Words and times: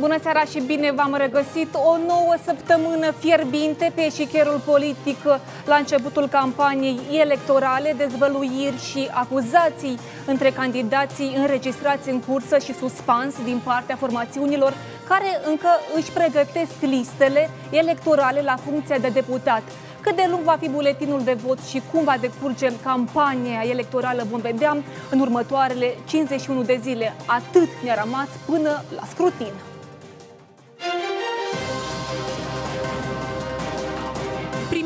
Bună 0.00 0.18
seara 0.22 0.40
și 0.40 0.60
bine 0.60 0.92
v-am 0.92 1.14
regăsit. 1.18 1.74
O 1.74 1.96
nouă 2.06 2.34
săptămână 2.44 3.10
fierbinte 3.18 3.92
pe 3.94 4.04
eșicherul 4.04 4.60
politic 4.64 5.16
la 5.64 5.76
începutul 5.76 6.28
campaniei 6.28 7.00
electorale, 7.20 7.94
dezvăluiri 7.96 8.84
și 8.90 9.08
acuzații 9.12 9.98
între 10.26 10.50
candidații 10.50 11.34
înregistrați 11.36 12.08
în 12.10 12.20
cursă 12.20 12.58
și 12.58 12.74
suspans 12.74 13.34
din 13.44 13.60
partea 13.64 13.96
formațiunilor 13.96 14.74
care 15.08 15.40
încă 15.48 15.68
își 15.96 16.10
pregătesc 16.10 16.74
listele 16.80 17.50
electorale 17.70 18.40
la 18.44 18.56
funcția 18.64 18.98
de 18.98 19.08
deputat. 19.08 19.62
Cât 20.00 20.16
de 20.16 20.26
lung 20.30 20.42
va 20.42 20.56
fi 20.60 20.68
buletinul 20.68 21.22
de 21.24 21.32
vot 21.32 21.58
și 21.58 21.82
cum 21.92 22.04
va 22.04 22.16
decurge 22.20 22.72
campania 22.82 23.62
electorală 23.70 24.26
vom 24.30 24.40
vedea 24.40 24.76
în 25.10 25.20
următoarele 25.20 25.94
51 26.06 26.62
de 26.62 26.78
zile. 26.82 27.14
Atât 27.26 27.68
ne-a 27.84 28.02
rămas 28.04 28.28
până 28.46 28.82
la 28.96 29.02
scrutin. 29.10 29.52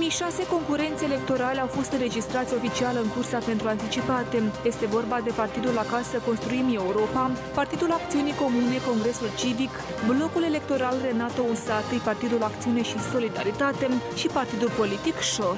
Primii 0.04 0.22
șase 0.24 0.46
concurenți 0.46 1.04
electorale 1.04 1.60
au 1.60 1.66
fost 1.66 1.92
înregistrați 1.92 2.54
oficial 2.54 2.94
în 3.02 3.08
cursa 3.14 3.38
pentru 3.38 3.68
anticipate. 3.68 4.42
Este 4.64 4.86
vorba 4.86 5.20
de 5.20 5.32
Partidul 5.42 5.78
Acasă 5.78 6.16
Construim 6.28 6.66
Europa, 6.82 7.30
Partidul 7.54 7.90
Acțiunii 7.90 8.40
Comune 8.42 8.78
Congresul 8.90 9.30
Civic, 9.40 9.74
Blocul 10.10 10.42
Electoral 10.42 10.96
Renato 11.06 11.42
Usatăi, 11.54 11.98
Partidul 12.10 12.42
Acțiune 12.42 12.82
și 12.82 12.98
Solidaritate 13.12 13.86
și 14.20 14.26
Partidul 14.26 14.70
Politic 14.80 15.16
Șor. 15.32 15.56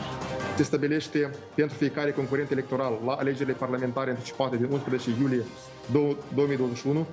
Se 0.56 0.62
stabilește 0.62 1.30
pentru 1.54 1.76
fiecare 1.76 2.10
concurent 2.12 2.50
electoral 2.50 2.92
la 3.06 3.12
alegerile 3.12 3.56
parlamentare 3.64 4.10
anticipate 4.10 4.56
din 4.56 4.68
11 4.70 5.10
iulie 5.20 5.44
2021 6.34 7.06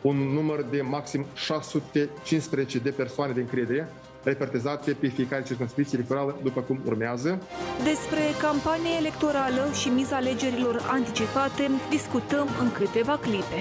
un 0.00 0.16
număr 0.16 0.62
de 0.70 0.80
maxim 0.80 1.26
615 1.34 2.78
de 2.78 2.90
persoane 2.90 3.32
de 3.32 3.40
încredere 3.40 3.88
repartizate 4.26 4.92
pe 5.00 5.06
fiecare 5.06 5.42
circunscripție 5.42 5.98
electorală 5.98 6.36
după 6.42 6.60
cum 6.60 6.80
urmează. 6.86 7.42
Despre 7.84 8.22
campania 8.40 8.96
electorală 8.98 9.62
și 9.80 9.88
miza 9.88 10.16
alegerilor 10.16 10.76
anticipate 10.90 11.70
discutăm 11.90 12.48
în 12.60 12.72
câteva 12.72 13.16
clipe. 13.16 13.60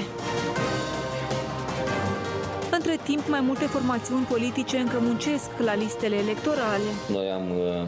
Între 2.72 3.00
timp, 3.04 3.28
mai 3.28 3.42
multe 3.42 3.66
formațiuni 3.66 4.26
politice 4.26 4.78
încă 4.78 4.98
muncesc 5.02 5.50
la 5.58 5.76
listele 5.76 6.16
electorale. 6.16 6.90
Noi 7.12 7.28
am 7.30 7.46
uh, 7.50 7.88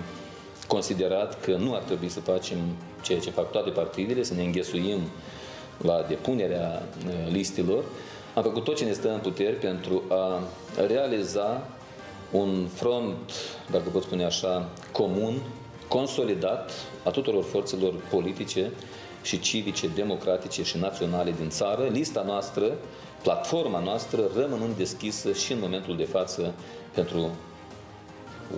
considerat 0.67 1.41
că 1.41 1.51
nu 1.55 1.73
ar 1.73 1.81
trebui 1.81 2.09
să 2.09 2.19
facem 2.19 2.57
ceea 3.01 3.19
ce 3.19 3.29
fac 3.29 3.51
toate 3.51 3.69
partidele, 3.69 4.23
să 4.23 4.33
ne 4.33 4.43
înghesuim 4.43 4.99
la 5.77 6.05
depunerea 6.07 6.83
uh, 7.07 7.31
listelor. 7.31 7.83
Am 8.33 8.43
făcut 8.43 8.63
tot 8.63 8.75
ce 8.75 8.85
ne 8.85 8.91
stă 8.91 9.13
în 9.13 9.19
puteri 9.19 9.55
pentru 9.55 10.03
a 10.09 10.43
realiza 10.87 11.67
un 12.31 12.67
front, 12.73 13.31
dacă 13.71 13.89
pot 13.89 14.03
spune 14.03 14.25
așa, 14.25 14.69
comun, 14.91 15.41
consolidat 15.87 16.71
a 17.03 17.09
tuturor 17.09 17.43
forțelor 17.43 17.93
politice 18.09 18.71
și 19.21 19.39
civice, 19.39 19.87
democratice 19.87 20.63
și 20.63 20.77
naționale 20.77 21.33
din 21.39 21.49
țară. 21.49 21.87
Lista 21.91 22.23
noastră, 22.25 22.71
platforma 23.23 23.79
noastră 23.79 24.21
rămânând 24.35 24.75
deschisă 24.75 25.33
și 25.33 25.51
în 25.51 25.59
momentul 25.59 25.97
de 25.97 26.03
față 26.03 26.53
pentru 26.93 27.29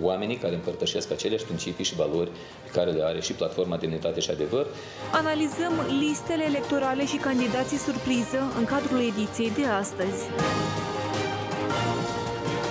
oamenii 0.02 0.36
care 0.36 0.54
împărtășesc 0.54 1.10
aceleași 1.10 1.44
principii 1.44 1.84
și 1.84 1.94
valori 1.94 2.30
pe 2.64 2.70
care 2.72 2.90
le 2.90 3.02
are 3.02 3.20
și 3.20 3.32
platforma 3.32 3.76
Demnitate 3.76 4.20
și 4.20 4.30
Adevăr. 4.30 4.66
Analizăm 5.12 5.72
listele 5.98 6.44
electorale 6.44 7.06
și 7.06 7.16
candidații 7.16 7.78
surpriză 7.78 8.52
în 8.58 8.64
cadrul 8.64 9.00
ediției 9.00 9.50
de 9.50 9.64
astăzi. 9.64 10.22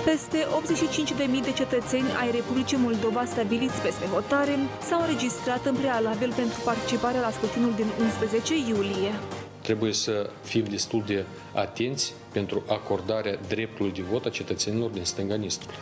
Peste 0.04 0.38
85.000 0.38 1.44
de 1.44 1.52
cetățeni 1.52 2.08
ai 2.20 2.30
Republicii 2.30 2.76
Moldova 2.76 3.24
stabiliți 3.24 3.80
peste 3.80 4.06
hotare 4.06 4.54
s-au 4.88 5.00
înregistrat 5.00 5.66
în 5.66 5.74
prealabil 5.74 6.32
pentru 6.36 6.60
participarea 6.64 7.20
la 7.20 7.30
scrutinul 7.30 7.72
din 7.74 7.86
11 8.00 8.54
iulie. 8.68 9.12
Trebuie 9.62 9.92
să 9.92 10.30
fim 10.42 10.64
destul 10.64 11.02
de 11.06 11.24
atenți 11.54 12.12
pentru 12.32 12.62
acordarea 12.68 13.38
dreptului 13.48 13.92
de 13.92 14.02
vot 14.10 14.24
a 14.24 14.28
cetățenilor 14.28 14.90
din 14.90 15.04
stânga 15.04 15.34
Nistrului. 15.34 15.76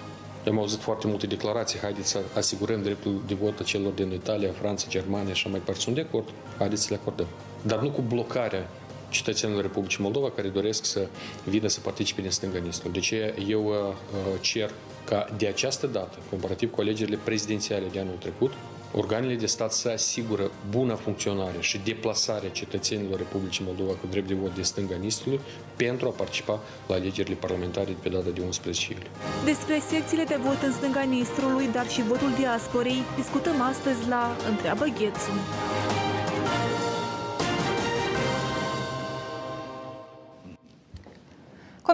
Eu 0.46 0.52
am 0.52 0.58
auzit 0.58 0.80
foarte 0.80 1.06
multe 1.06 1.26
declarații, 1.26 1.78
haideți 1.78 2.08
să 2.08 2.18
asigurăm 2.36 2.82
dreptul 2.82 3.22
de 3.26 3.34
vot 3.34 3.60
a 3.60 3.62
celor 3.62 3.92
din 3.92 4.12
Italia, 4.12 4.52
Franța, 4.60 4.86
Germania 4.88 5.32
și 5.32 5.40
așa 5.40 5.48
mai 5.48 5.58
departe. 5.58 5.80
Sunt 5.80 5.94
de 5.94 6.06
acord, 6.08 6.28
haideți 6.58 6.82
să 6.82 6.88
le 6.90 6.98
acordăm. 7.00 7.26
Dar 7.62 7.78
nu 7.78 7.90
cu 7.90 8.00
blocarea 8.00 8.68
cetățenilor 9.08 9.62
Republicii 9.62 10.02
Moldova 10.02 10.30
care 10.30 10.48
doresc 10.48 10.84
să 10.84 11.08
vină 11.44 11.68
să 11.68 11.80
participe 11.80 12.20
din 12.20 12.30
stânga 12.30 12.58
Nistru. 12.58 12.88
De 12.88 12.98
ce 12.98 13.34
eu 13.48 13.64
uh, 13.66 13.74
uh, 13.74 14.40
cer 14.40 14.70
ca 15.04 15.26
de 15.36 15.46
această 15.46 15.86
dată, 15.86 16.18
comparativ 16.30 16.70
cu 16.70 16.80
alegerile 16.80 17.18
prezidențiale 17.24 17.86
de 17.92 18.00
anul 18.00 18.16
trecut, 18.18 18.52
organele 18.92 19.34
de 19.34 19.46
stat 19.46 19.72
să 19.72 19.88
asigură 19.88 20.50
bună 20.70 20.94
funcționare 20.94 21.56
și 21.60 21.80
deplasarea 21.84 22.50
cetățenilor 22.50 23.18
Republicii 23.18 23.64
Moldova 23.64 23.92
cu 23.92 24.06
drept 24.10 24.28
de 24.28 24.34
vot 24.34 24.54
de 24.54 24.62
stânga 24.62 24.96
Nistrului 24.96 25.40
pentru 25.76 26.08
a 26.08 26.10
participa 26.10 26.60
la 26.86 26.94
alegerile 26.94 27.34
parlamentare 27.34 27.86
de 27.86 27.96
pe 28.02 28.08
data 28.08 28.30
de 28.34 28.40
11 28.40 28.92
iulie. 28.92 29.10
Despre 29.44 29.82
secțiile 29.88 30.24
de 30.24 30.38
vot 30.44 30.62
în 30.62 30.72
stânga 30.72 31.02
Nistrului, 31.02 31.68
dar 31.72 31.88
și 31.88 32.02
votul 32.02 32.32
diasporei, 32.38 33.02
discutăm 33.16 33.60
astăzi 33.60 34.08
la 34.08 34.36
Întreabă 34.48 34.84
Ghețu. 34.84 35.32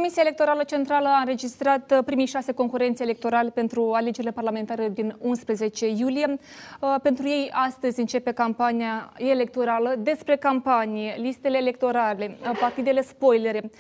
Comisia 0.05 0.23
Electorală 0.23 0.63
Centrală 0.63 1.09
a 1.09 1.19
înregistrat 1.19 1.91
uh, 1.91 2.05
primii 2.05 2.27
șase 2.27 2.53
concurenți 2.53 3.03
electorali 3.03 3.51
pentru 3.51 3.93
alegerile 3.93 4.33
parlamentare 4.33 4.89
din 4.89 5.17
11 5.19 5.89
iulie. 5.89 6.39
Uh, 6.81 6.95
pentru 7.03 7.27
ei 7.27 7.51
astăzi 7.53 8.01
începe 8.01 8.33
campania 8.33 9.13
electorală. 9.17 9.95
Despre 9.99 10.37
campanie, 10.37 11.15
listele 11.19 11.57
electorale, 11.57 12.37
uh, 12.41 12.59
partidele 12.61 13.03
spoilere 13.03 13.71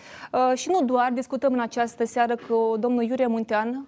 și 0.54 0.68
nu 0.68 0.84
doar, 0.84 1.12
discutăm 1.12 1.52
în 1.52 1.60
această 1.60 2.04
seară 2.04 2.36
cu 2.36 2.76
domnul 2.78 3.02
Iurie 3.02 3.26
Muntean, 3.26 3.86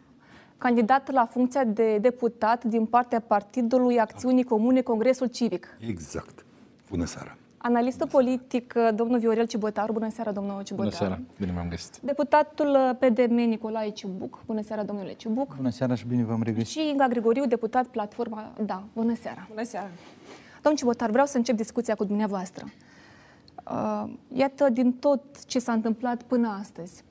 candidat 0.59 1.11
la 1.13 1.25
funcția 1.25 1.65
de 1.65 1.99
deputat 1.99 2.65
din 2.65 2.87
partea 2.87 3.21
Partidului 3.21 4.01
Acțiunii 4.01 4.45
Comune 4.45 4.81
Congresul 4.81 5.27
Civic. 5.27 5.77
Exact. 5.89 6.45
Bună 6.91 7.05
seara! 7.05 7.37
Analistul 7.59 8.07
politic, 8.07 8.75
uh, 8.77 8.89
domnul 8.95 9.19
Viorel 9.19 9.47
Cibotaru. 9.47 9.93
Bună 9.93 10.11
seara, 10.11 10.33
domnul 10.33 10.63
Cibotaru. 10.63 10.97
Bună 10.97 11.07
seara, 11.07 11.21
bine 11.39 11.53
m-am 11.53 11.69
găsit. 11.69 11.99
Deputatul 11.99 12.69
uh, 12.69 12.97
PDM 12.99 13.35
Nicolae 13.35 13.91
Ciubuc. 13.91 14.43
Bună 14.47 14.63
seara, 14.63 14.83
domnule 14.83 15.13
Ciubuc. 15.13 15.57
Bună 15.57 15.71
seara 15.71 15.95
și 15.95 16.07
bine 16.07 16.25
v-am 16.25 16.43
regăsit. 16.43 16.69
Și 16.69 16.89
Inga 16.89 17.07
Grigoriu, 17.09 17.47
deputat 17.47 17.87
Platforma. 17.87 18.53
Da, 18.65 18.83
bună 18.93 19.15
seara. 19.15 19.47
Bună 19.49 19.65
seara. 19.65 19.89
Domnul 20.63 20.81
Cibotar, 20.81 21.11
vreau 21.11 21.27
să 21.27 21.37
încep 21.37 21.57
discuția 21.57 21.95
cu 21.95 22.05
dumneavoastră. 22.05 22.65
Uh, 23.71 24.05
iată, 24.33 24.69
din 24.71 24.93
tot 24.93 25.45
ce 25.45 25.59
s-a 25.59 25.73
întâmplat 25.73 26.23
până 26.23 26.57
astăzi, 26.61 27.05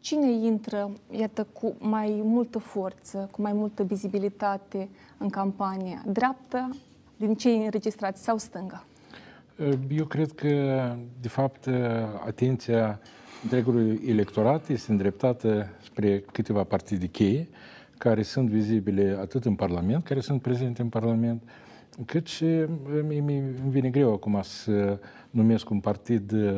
cine 0.00 0.30
intră, 0.30 0.92
iată, 1.10 1.46
cu 1.52 1.74
mai 1.78 2.20
multă 2.24 2.58
forță, 2.58 3.28
cu 3.32 3.42
mai 3.42 3.52
multă 3.52 3.82
vizibilitate 3.82 4.88
în 5.18 5.28
campania? 5.28 6.02
Dreapta, 6.06 6.68
din 7.16 7.34
cei 7.34 7.64
înregistrați 7.64 8.22
sau 8.22 8.38
stânga? 8.38 8.84
Eu 9.88 10.04
cred 10.04 10.32
că, 10.32 10.48
de 11.20 11.28
fapt, 11.28 11.68
atenția 12.26 13.00
întregului 13.42 14.00
electorat 14.06 14.68
este 14.68 14.90
îndreptată 14.90 15.68
spre 15.82 16.24
câteva 16.32 16.64
partide 16.64 17.06
cheie 17.06 17.48
care 17.98 18.22
sunt 18.22 18.48
vizibile 18.48 19.16
atât 19.20 19.44
în 19.44 19.54
Parlament, 19.54 20.04
care 20.04 20.20
sunt 20.20 20.42
prezente 20.42 20.82
în 20.82 20.88
Parlament, 20.88 21.42
cât 22.04 22.26
și 22.26 22.44
îmi 23.08 23.42
vine 23.68 23.90
greu 23.90 24.12
acum 24.12 24.40
să 24.42 24.98
numesc 25.30 25.70
un 25.70 25.80
partid 25.80 26.32
uh, 26.32 26.50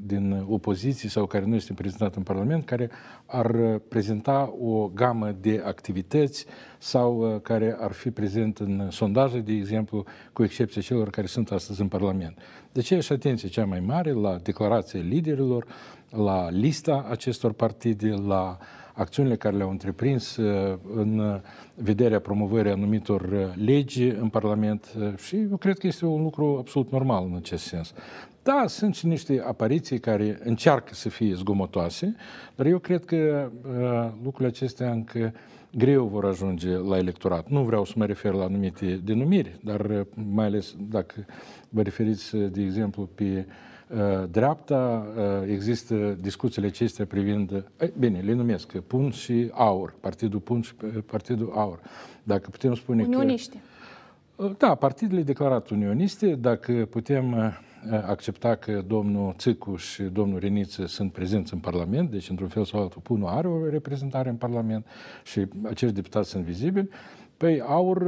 din 0.00 0.44
opoziție 0.48 1.08
sau 1.08 1.26
care 1.26 1.44
nu 1.44 1.54
este 1.54 1.72
prezentat 1.72 2.14
în 2.16 2.22
Parlament, 2.22 2.64
care 2.64 2.90
ar 3.26 3.78
prezenta 3.88 4.54
o 4.60 4.88
gamă 4.88 5.36
de 5.40 5.62
activități 5.66 6.46
sau 6.78 7.34
uh, 7.34 7.40
care 7.40 7.76
ar 7.80 7.92
fi 7.92 8.10
prezent 8.10 8.58
în 8.58 8.88
sondaje, 8.90 9.38
de 9.38 9.52
exemplu, 9.52 10.04
cu 10.32 10.42
excepția 10.42 10.82
celor 10.82 11.10
care 11.10 11.26
sunt 11.26 11.50
astăzi 11.50 11.80
în 11.80 11.88
Parlament. 11.88 12.38
De 12.72 12.80
ce 12.80 13.00
și 13.00 13.12
atenție 13.12 13.48
cea 13.48 13.64
mai 13.64 13.80
mare 13.80 14.12
la 14.12 14.38
declarațiile 14.42 15.08
liderilor, 15.08 15.66
la 16.10 16.50
lista 16.50 17.06
acestor 17.10 17.52
partide, 17.52 18.08
la 18.08 18.58
acțiunile 19.02 19.36
care 19.36 19.56
le-au 19.56 19.70
întreprins 19.70 20.36
uh, 20.36 20.78
în 20.94 21.40
vederea 21.74 22.20
promovării 22.20 22.70
anumitor 22.70 23.20
uh, 23.20 23.64
legi 23.64 24.02
în 24.02 24.28
Parlament 24.28 24.94
uh, 24.98 25.16
și 25.16 25.36
eu 25.50 25.56
cred 25.56 25.78
că 25.78 25.86
este 25.86 26.06
un 26.06 26.22
lucru 26.22 26.56
absolut 26.58 26.90
normal 26.90 27.24
în 27.30 27.36
acest 27.36 27.64
sens. 27.64 27.92
Da, 28.42 28.64
sunt 28.66 28.94
și 28.94 29.06
niște 29.06 29.42
apariții 29.46 29.98
care 29.98 30.38
încearcă 30.44 30.94
să 30.94 31.08
fie 31.08 31.34
zgomotoase, 31.34 32.16
dar 32.54 32.66
eu 32.66 32.78
cred 32.78 33.04
că 33.04 33.50
uh, 33.62 34.10
lucrurile 34.22 34.48
acestea 34.48 34.90
încă 34.90 35.32
greu 35.76 36.04
vor 36.04 36.24
ajunge 36.24 36.76
la 36.76 36.98
electorat. 36.98 37.48
Nu 37.48 37.62
vreau 37.62 37.84
să 37.84 37.92
mă 37.96 38.06
refer 38.06 38.32
la 38.32 38.44
anumite 38.44 39.00
denumiri, 39.04 39.58
dar 39.64 39.80
uh, 39.80 40.00
mai 40.32 40.44
ales 40.44 40.74
dacă 40.90 41.14
vă 41.68 41.82
referiți, 41.82 42.36
de 42.36 42.62
exemplu, 42.62 43.08
pe 43.14 43.46
dreapta, 44.30 45.06
există 45.46 46.18
discuțiile 46.20 46.66
acestea 46.66 47.06
privind, 47.06 47.64
bine, 47.98 48.20
le 48.20 48.32
numesc 48.32 48.78
PUN 48.78 49.10
și 49.10 49.50
AUR, 49.52 49.94
Partidul 50.00 50.40
PUN 50.40 50.60
și 50.60 50.74
Partidul 51.06 51.52
AUR. 51.54 51.80
Dacă 52.22 52.50
putem 52.50 52.74
spune 52.74 53.02
Unioniști. 53.02 53.56
că... 54.36 54.50
Da, 54.58 54.74
partidele 54.74 55.22
declarat 55.22 55.68
unioniste, 55.68 56.34
dacă 56.34 56.86
putem 56.90 57.52
accepta 58.06 58.54
că 58.54 58.82
domnul 58.86 59.34
Țicu 59.38 59.76
și 59.76 60.02
domnul 60.02 60.38
Reniță 60.38 60.86
sunt 60.86 61.12
prezenți 61.12 61.52
în 61.52 61.58
Parlament, 61.58 62.10
deci 62.10 62.30
într-un 62.30 62.48
fel 62.48 62.64
sau 62.64 62.80
altul 62.80 63.00
PUNul 63.00 63.28
are 63.28 63.48
o 63.48 63.68
reprezentare 63.68 64.28
în 64.28 64.36
Parlament 64.36 64.86
și 65.24 65.46
acești 65.62 65.94
deputați 65.94 66.28
sunt 66.28 66.44
vizibili, 66.44 66.88
păi 67.36 67.60
AUR 67.60 68.06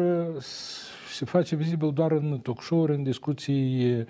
se 1.13 1.25
face 1.25 1.57
vizibil 1.57 1.93
doar 1.93 2.13
în 2.13 2.39
talk 2.43 2.63
show 2.63 2.83
în 2.83 3.03
discuții 3.03 4.05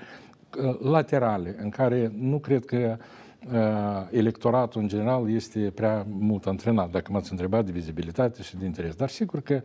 laterale, 0.83 1.57
în 1.59 1.69
care 1.69 2.13
nu 2.19 2.39
cred 2.39 2.65
că 2.65 2.97
electoratul 4.11 4.81
în 4.81 4.89
general 4.89 5.31
este 5.31 5.73
prea 5.75 6.07
mult 6.09 6.47
antrenat, 6.47 6.91
dacă 6.91 7.13
m-ați 7.13 7.31
întrebat 7.31 7.65
de 7.65 7.73
vizibilitate 7.73 8.43
și 8.43 8.57
de 8.57 8.65
interes. 8.65 8.95
Dar 8.95 9.09
sigur 9.09 9.41
că 9.41 9.63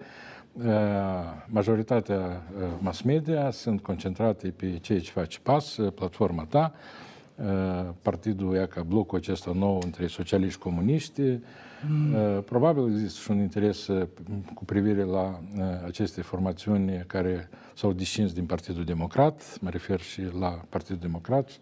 majoritatea 1.45 2.41
mass 2.79 3.01
media 3.01 3.51
sunt 3.51 3.81
concentrate 3.81 4.53
pe 4.55 4.77
ceea 4.81 4.99
ce 4.99 5.11
face 5.11 5.39
PAS, 5.43 5.77
platforma 5.95 6.45
ta, 6.49 6.73
partidul 8.01 8.55
ia 8.55 8.65
ca 8.65 8.83
blocul 8.83 9.17
acesta 9.17 9.51
nou 9.55 9.81
între 9.83 10.07
socialiști 10.07 10.59
comuniști. 10.59 11.21
Mm. 11.87 12.41
Probabil 12.45 12.91
există 12.91 13.19
și 13.19 13.31
un 13.31 13.39
interes 13.39 13.87
cu 14.53 14.65
privire 14.65 15.03
la 15.03 15.39
aceste 15.85 16.21
formațiuni 16.21 17.03
care 17.07 17.49
s-au 17.73 17.93
discins 17.93 18.33
din 18.33 18.45
Partidul 18.45 18.83
Democrat, 18.83 19.57
mă 19.61 19.69
refer 19.69 19.99
și 19.99 20.21
la 20.39 20.61
Partidul 20.69 20.99
Democrat, 21.01 21.59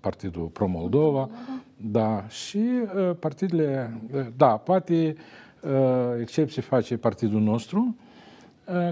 Partidul 0.00 0.46
Pro-Moldova, 0.46 1.30
da, 1.76 2.24
și 2.28 2.58
partidele, 3.18 4.00
da, 4.36 4.56
poate 4.56 5.16
excepție 6.20 6.62
face 6.62 6.96
partidul 6.96 7.40
nostru, 7.40 7.96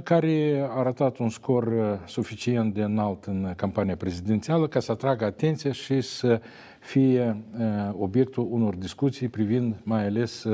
care 0.02 0.66
a 0.68 0.78
arătat 0.78 1.18
un 1.18 1.28
scor 1.28 1.98
suficient 2.06 2.74
de 2.74 2.82
înalt 2.82 3.24
în 3.24 3.52
campania 3.56 3.96
prezidențială 3.96 4.68
ca 4.68 4.80
să 4.80 4.92
atragă 4.92 5.24
atenția 5.24 5.72
și 5.72 6.00
să 6.00 6.40
fie 6.80 7.36
obiectul 7.92 8.46
unor 8.50 8.74
discuții 8.74 9.28
privind 9.28 9.74
mai 9.82 10.06
ales 10.06 10.46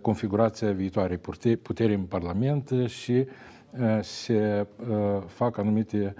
configurația 0.00 0.72
viitoarei 0.72 1.18
puteri 1.62 1.94
în 1.94 2.02
Parlament 2.02 2.70
și 2.86 3.26
se 4.00 4.66
fac 5.26 5.58
anumite 5.58 6.14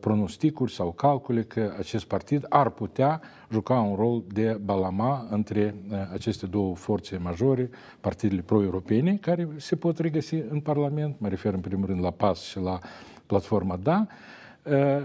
pronosticuri 0.00 0.72
sau 0.72 0.92
calcule 0.92 1.42
că 1.42 1.74
acest 1.78 2.04
partid 2.04 2.46
ar 2.48 2.70
putea 2.70 3.20
juca 3.50 3.80
un 3.80 3.96
rol 3.96 4.22
de 4.32 4.60
balama 4.64 5.26
între 5.30 5.74
aceste 6.12 6.46
două 6.46 6.74
forțe 6.74 7.16
majore, 7.16 7.70
partidele 8.00 8.40
pro-europene, 8.40 9.16
care 9.16 9.48
se 9.56 9.76
pot 9.76 9.98
regăsi 9.98 10.34
în 10.34 10.60
Parlament, 10.60 11.14
mă 11.18 11.28
refer 11.28 11.54
în 11.54 11.60
primul 11.60 11.86
rând 11.86 12.02
la 12.02 12.10
PAS 12.10 12.42
și 12.42 12.58
la 12.58 12.78
platforma 13.26 13.76
DA, 13.76 14.06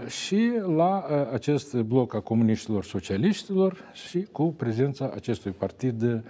și 0.06 0.52
la 0.76 1.04
acest 1.32 1.76
bloc 1.76 2.14
a 2.14 2.20
comuniștilor 2.20 2.84
socialiștilor 2.84 3.76
și 3.92 4.26
cu 4.32 4.44
prezența 4.44 5.10
acestui 5.14 5.50
partid, 5.50 6.22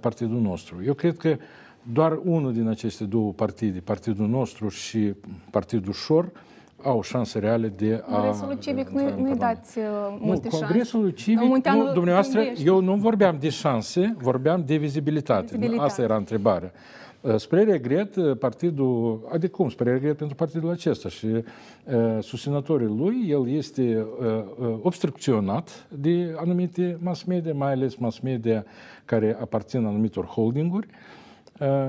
partidul 0.00 0.40
nostru. 0.40 0.84
Eu 0.84 0.94
cred 0.94 1.16
că 1.16 1.36
doar 1.92 2.18
unul 2.24 2.52
din 2.52 2.68
aceste 2.68 3.04
două 3.04 3.32
partide, 3.32 3.78
partidul 3.80 4.28
nostru 4.28 4.68
și 4.68 5.14
partidul 5.50 5.92
Șor, 5.92 6.30
au 6.86 7.02
șanse 7.02 7.38
reale 7.38 7.72
de 7.76 8.02
a... 8.10 8.20
Congresul 8.20 8.56
civic 8.58 8.88
nu, 8.88 9.20
nu-i 9.20 9.36
dați 9.36 9.78
uh, 9.78 9.84
multe 10.18 10.48
nu, 10.52 10.58
Congresul 10.58 11.10
civic, 11.10 11.64
nu, 11.64 11.92
dumneavoastră, 11.92 12.40
eu 12.64 12.80
nu 12.80 12.94
vorbeam 12.94 13.36
de 13.40 13.48
șanse, 13.48 14.16
vorbeam 14.18 14.62
de 14.66 14.76
vizibilitate. 14.76 15.44
vizibilitate. 15.44 15.82
Asta 15.82 16.02
era 16.02 16.16
întrebarea. 16.16 16.72
Uh, 17.20 17.36
spre 17.36 17.62
regret, 17.62 18.16
uh, 18.16 18.36
partidul, 18.38 19.20
adică 19.32 19.56
cum, 19.56 19.68
spre 19.68 19.92
regret 19.92 20.16
pentru 20.16 20.36
partidul 20.36 20.70
acesta 20.70 21.08
și 21.08 21.26
uh, 21.26 21.42
susținătorii 22.20 22.86
lui, 22.86 23.26
el 23.28 23.48
este 23.48 24.06
uh, 24.20 24.78
obstrucționat 24.82 25.86
de 25.88 26.34
anumite 26.36 26.98
mass 27.00 27.22
media, 27.22 27.52
mai 27.54 27.72
ales 27.72 27.96
mass 27.96 28.18
media 28.18 28.64
care 29.04 29.36
aparțin 29.40 29.84
anumitor 29.84 30.24
holdinguri, 30.24 30.86
uh, 30.90 31.15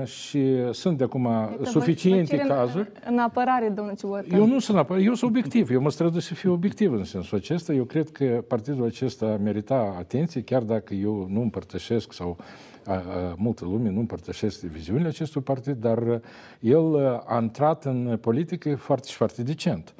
și 0.04 0.72
sunt 0.72 0.98
de 0.98 1.04
acum 1.04 1.24
Uite, 1.24 1.70
suficiente 1.70 2.36
vă, 2.36 2.42
vă 2.46 2.54
cazuri. 2.54 2.90
În, 3.06 3.12
în 3.12 3.18
apărare, 3.18 3.68
domnul 3.68 3.94
Ciubotă. 3.96 4.26
Eu 4.32 4.46
nu 4.46 4.58
sunt 4.58 4.76
apărare, 4.76 5.04
eu 5.04 5.14
sunt 5.14 5.30
obiectiv, 5.30 5.70
eu 5.70 5.80
mă 5.80 5.90
străduiesc 5.90 6.26
să 6.26 6.34
fiu 6.34 6.52
obiectiv 6.52 6.92
în 6.92 7.04
sensul 7.04 7.38
acesta. 7.38 7.72
Eu 7.72 7.84
cred 7.84 8.10
că 8.10 8.44
partidul 8.48 8.86
acesta 8.86 9.38
merita 9.42 9.94
atenție, 9.98 10.42
chiar 10.42 10.62
dacă 10.62 10.94
eu 10.94 11.26
nu 11.30 11.40
împărtășesc 11.40 12.12
sau 12.12 12.36
a, 12.84 12.92
a, 12.92 13.02
multă 13.36 13.64
lume 13.64 13.90
nu 13.90 13.98
împărtășesc 13.98 14.60
viziunile 14.60 15.08
acestui 15.08 15.40
partid, 15.40 15.76
dar 15.76 16.20
el 16.60 17.20
a 17.26 17.38
intrat 17.40 17.84
în 17.84 18.18
politică 18.20 18.76
foarte 18.76 19.08
și 19.08 19.14
foarte 19.14 19.42
decent. 19.42 19.94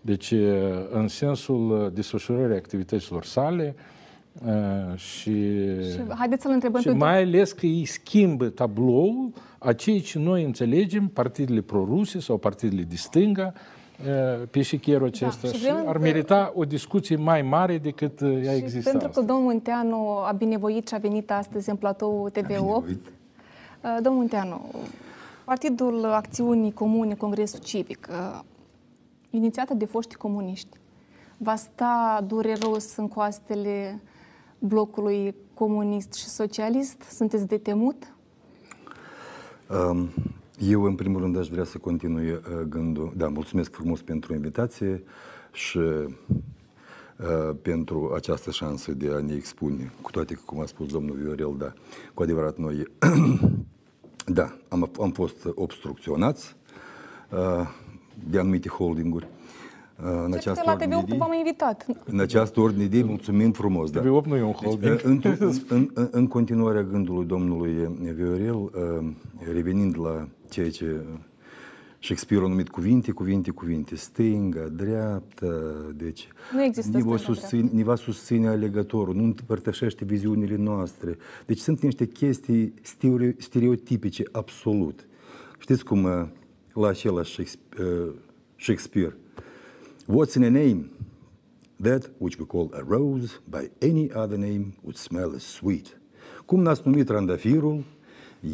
Deci, 0.00 0.34
în 0.90 1.08
sensul 1.08 1.90
desfășurării 1.94 2.56
activităților 2.56 3.24
sale, 3.24 3.74
și, 4.94 5.32
și 5.90 6.00
haideți 6.14 6.42
să-l 6.42 6.52
întrebăm 6.52 6.80
și 6.80 6.86
pe 6.86 6.94
mai 6.94 7.22
ales 7.22 7.52
că 7.52 7.66
îi 7.66 7.84
schimbă 7.84 8.48
tabloul 8.48 9.32
a 9.58 9.72
ceea 9.72 10.00
ce 10.00 10.18
noi 10.18 10.44
înțelegem, 10.44 11.06
partidele 11.06 11.60
proruse 11.60 12.20
sau 12.20 12.36
partidele 12.36 12.82
de 12.82 12.96
stânga, 12.96 13.52
pe 14.50 14.62
șicherul 14.62 15.10
da, 15.10 15.26
acesta. 15.26 15.46
da, 15.46 15.52
și, 15.52 15.64
și 15.64 15.72
ar 15.86 15.98
merita 15.98 16.52
o 16.54 16.64
discuție 16.64 17.16
mai 17.16 17.42
mare 17.42 17.78
decât 17.78 18.20
ea 18.20 18.54
există 18.54 18.90
Pentru 18.90 19.08
că 19.08 19.20
domnul 19.20 19.44
Munteanu 19.44 19.96
a 20.26 20.32
binevoit 20.32 20.88
și 20.88 20.94
a 20.94 20.98
venit 20.98 21.30
astăzi 21.30 21.70
în 21.70 21.76
platou 21.76 22.30
TV8. 22.30 22.96
Domnul 23.80 24.20
Munteanu, 24.20 24.60
Partidul 25.44 26.04
Acțiunii 26.04 26.72
Comune, 26.72 27.14
Congresul 27.14 27.58
Civic, 27.58 28.08
inițiată 29.30 29.74
de 29.74 29.84
foști 29.84 30.14
comuniști, 30.14 30.76
va 31.36 31.54
sta 31.54 32.24
dureros 32.26 32.96
în 32.96 33.08
coastele 33.08 34.00
blocului 34.58 35.34
comunist 35.54 36.12
și 36.12 36.26
socialist? 36.26 37.02
Sunteți 37.02 37.46
de 37.46 37.58
temut? 37.58 38.12
Um, 39.90 40.08
eu, 40.58 40.82
în 40.82 40.94
primul 40.94 41.20
rând, 41.20 41.36
aș 41.36 41.48
vrea 41.48 41.64
să 41.64 41.78
continui 41.78 42.30
uh, 42.30 42.40
gândul. 42.68 43.12
Da, 43.16 43.28
mulțumesc 43.28 43.72
frumos 43.72 44.02
pentru 44.02 44.34
invitație 44.34 45.02
și 45.52 45.78
uh, 45.78 46.08
pentru 47.62 48.12
această 48.14 48.50
șansă 48.50 48.92
de 48.92 49.10
a 49.12 49.18
ne 49.20 49.34
expune, 49.34 49.92
cu 50.00 50.10
toate 50.10 50.34
că, 50.34 50.40
cum 50.44 50.60
a 50.60 50.66
spus 50.66 50.88
domnul 50.88 51.16
Viorel, 51.16 51.54
da, 51.58 51.72
cu 52.14 52.22
adevărat 52.22 52.56
noi, 52.58 52.82
da, 54.38 54.56
am, 54.68 54.90
am 55.00 55.10
fost 55.10 55.48
obstrucționați 55.54 56.56
uh, 57.30 57.68
de 58.30 58.38
anumite 58.38 58.68
holdinguri, 58.68 59.28
în 60.02 60.32
această 60.32 60.62
la 60.64 60.76
TV8 60.76 61.08
de, 61.08 61.16
v-am 61.16 61.32
invitat. 61.32 61.86
În 62.04 62.20
această 62.20 62.60
ordine 62.60 62.86
de 62.86 63.02
mulțumim 63.02 63.52
frumos. 63.52 63.90
Da. 63.90 64.00
TV8 64.00 64.24
nu 64.24 64.36
e 64.36 64.42
un 64.42 64.52
holding. 64.52 64.92
Deci, 64.92 65.04
în, 65.10 65.20
în, 65.68 65.90
în, 65.94 66.08
în 66.10 66.26
continuarea 66.26 66.82
gândului 66.82 67.26
domnului 67.26 67.72
Viorel, 68.14 68.54
uh, 68.54 68.70
revenind 69.52 69.98
la 70.00 70.28
ceea 70.48 70.70
ce 70.70 71.04
Shakespeare 72.00 72.44
a 72.44 72.48
numit 72.48 72.68
cuvinte, 72.68 73.12
cuvinte, 73.12 73.50
cuvinte, 73.50 73.96
stânga, 73.96 74.68
dreapta, 74.68 75.46
deci 75.94 76.28
nu 76.52 76.62
există 76.62 76.96
ne 76.96 77.02
va, 77.02 77.16
susține, 77.16 77.70
ne 77.72 77.82
va 77.82 77.94
susține 77.94 78.48
alegătorul, 78.48 79.14
nu 79.14 79.22
împărtășește 79.22 80.04
viziunile 80.04 80.56
noastre. 80.56 81.16
Deci 81.46 81.58
sunt 81.58 81.80
niște 81.82 82.06
chestii 82.06 82.74
stereotipice, 83.38 84.22
absolut. 84.32 85.06
Știți 85.58 85.84
cum 85.84 86.04
uh, 86.04 86.26
la 86.72 86.88
acela 86.88 87.22
Shakespeare, 87.22 88.10
Shakespeare 88.56 89.16
What's 90.10 90.36
in 90.36 90.44
a 90.44 90.48
name? 90.48 90.90
That 91.82 92.10
which 92.18 92.38
we 92.38 92.46
call 92.46 92.70
a 92.72 92.82
rose 92.82 93.40
by 93.44 93.70
any 93.82 94.10
other 94.14 94.38
name 94.38 94.72
would 94.82 94.96
smell 94.96 95.34
as 95.34 95.42
sweet. 95.42 96.00
Cum 96.44 96.60
n-ați 96.60 96.80
numit 96.84 97.06
trandafirul, 97.06 97.84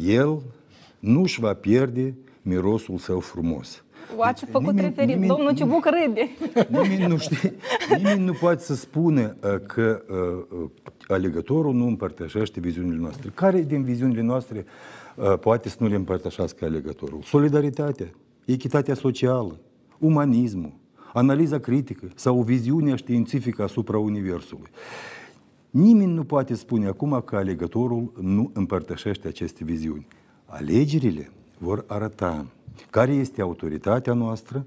el 0.05 0.41
nu-și 0.99 1.39
va 1.39 1.53
pierde 1.53 2.15
mirosul 2.41 2.97
său 2.97 3.19
frumos. 3.19 3.83
Ați 4.19 4.45
făcut 4.45 4.67
nimeni, 4.67 4.87
referire, 4.87 5.13
nimeni, 5.13 5.27
domnul 5.27 5.55
Ciubuc 5.55 5.85
râde. 5.85 6.29
Nimeni 6.69 7.05
nu, 7.07 7.17
știe, 7.17 7.53
nimeni 7.97 8.23
nu 8.23 8.33
poate 8.33 8.63
să 8.63 8.75
spună 8.75 9.35
uh, 9.43 9.59
că 9.67 10.03
uh, 10.09 10.59
uh, 10.61 10.69
alegătorul 11.07 11.73
nu 11.73 11.87
împărtășește 11.87 12.59
viziunile 12.59 12.97
noastre. 12.97 13.31
Care 13.33 13.61
din 13.61 13.83
viziunile 13.83 14.21
noastre 14.21 14.65
uh, 15.15 15.39
poate 15.39 15.69
să 15.69 15.77
nu 15.79 15.87
le 15.87 15.95
împărtășească 15.95 16.65
alegătorul? 16.65 17.21
Solidaritatea, 17.21 18.09
echitatea 18.45 18.93
socială, 18.93 19.59
umanismul, 19.99 20.83
analiza 21.17 21.59
critică 21.59 22.07
sau 22.15 22.39
o 22.39 22.43
viziune 22.43 22.95
științifică 22.95 23.63
asupra 23.63 23.97
Universului. 23.97 24.69
Nimeni 25.69 26.13
nu 26.13 26.23
poate 26.23 26.53
spune 26.53 26.87
acum 26.87 27.21
că 27.25 27.35
alegătorul 27.35 28.11
nu 28.21 28.51
împărtășește 28.53 29.27
aceste 29.27 29.63
viziuni. 29.63 30.07
Alegerile 30.45 31.29
vor 31.57 31.83
arăta 31.87 32.45
care 32.89 33.11
este 33.11 33.41
autoritatea 33.41 34.13
noastră, 34.13 34.65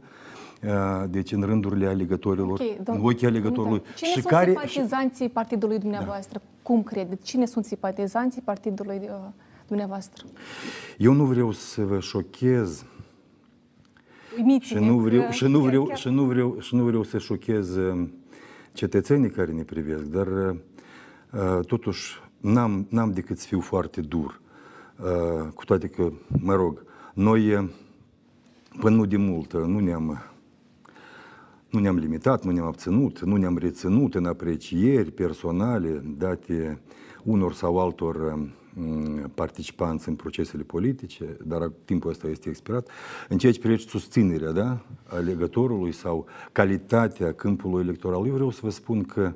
deci 1.09 1.33
în 1.33 1.43
rândurile 1.43 1.87
alegătorilor, 1.87 2.51
okay, 2.51 2.81
în 2.85 3.01
ochii 3.03 3.27
alegătorului. 3.27 3.83
Cine 3.97 4.09
și 4.09 4.21
sunt 4.21 4.25
care, 4.25 4.51
simpatizanții 4.51 5.29
partidului 5.29 5.79
dumneavoastră? 5.79 6.41
Da. 6.43 6.51
Cum 6.63 6.83
credeți? 6.83 7.25
Cine 7.25 7.47
sunt 7.47 7.65
simpatizanții 7.65 8.43
partidului 8.45 9.01
uh, 9.03 9.11
dumneavoastră? 9.67 10.25
Eu 10.99 11.13
nu 11.13 11.25
vreau 11.25 11.53
să 11.53 11.85
vă 11.85 12.01
șochez 12.01 12.85
și 14.61 14.75
nu, 14.75 14.99
vreau, 14.99 15.31
și, 15.31 15.45
nu 15.45 15.61
vreau, 15.61 15.91
și, 15.95 16.09
nu 16.09 16.25
vreau, 16.25 16.57
și 16.61 16.75
nu 16.75 16.85
vreau 16.85 17.03
să 17.03 17.19
șochez 17.19 17.77
cetățenii 18.73 19.31
care 19.31 19.53
ne 19.53 19.63
privesc, 19.63 20.03
dar 20.05 20.27
uh, 20.27 21.65
totuși 21.67 22.21
n-am, 22.41 22.87
n-am 22.91 23.13
decât 23.13 23.39
să 23.39 23.47
fiu 23.47 23.61
foarte 23.61 24.01
dur. 24.01 24.41
Uh, 24.97 25.53
cu 25.55 25.65
toate 25.65 25.89
că, 25.89 26.13
mă 26.27 26.55
rog, 26.55 26.85
noi 27.15 27.71
până 28.81 28.97
nu 28.97 29.07
de 29.07 29.17
mult 29.17 29.53
nu 29.53 29.79
ne-am 29.79 30.23
nu 31.71 31.79
ne-am 31.79 31.97
limitat, 31.97 32.45
nu 32.45 32.51
ne-am 32.51 32.67
abținut, 32.67 33.21
nu 33.21 33.37
ne-am 33.37 33.59
reținut 33.59 34.15
în 34.15 34.25
aprecieri 34.25 35.11
personale 35.11 36.03
date 36.19 36.81
unor 37.25 37.53
sau 37.53 37.79
altor 37.79 38.49
participanți 39.35 40.09
în 40.09 40.15
procesele 40.15 40.63
politice, 40.63 41.37
dar 41.45 41.73
timpul 41.85 42.11
ăsta 42.11 42.29
este 42.29 42.49
expirat. 42.49 42.89
În 43.29 43.39
ceea 43.39 43.53
ce 43.53 43.59
privește 43.59 43.89
susținerea 43.89 44.51
da, 44.51 44.81
alegătorului 45.07 45.93
sau 45.93 46.27
calitatea 46.53 47.33
câmpului 47.33 47.83
electoral, 47.83 48.27
eu 48.27 48.35
vreau 48.35 48.51
să 48.51 48.61
vă 48.63 48.71
spun 48.71 49.03
că 49.03 49.33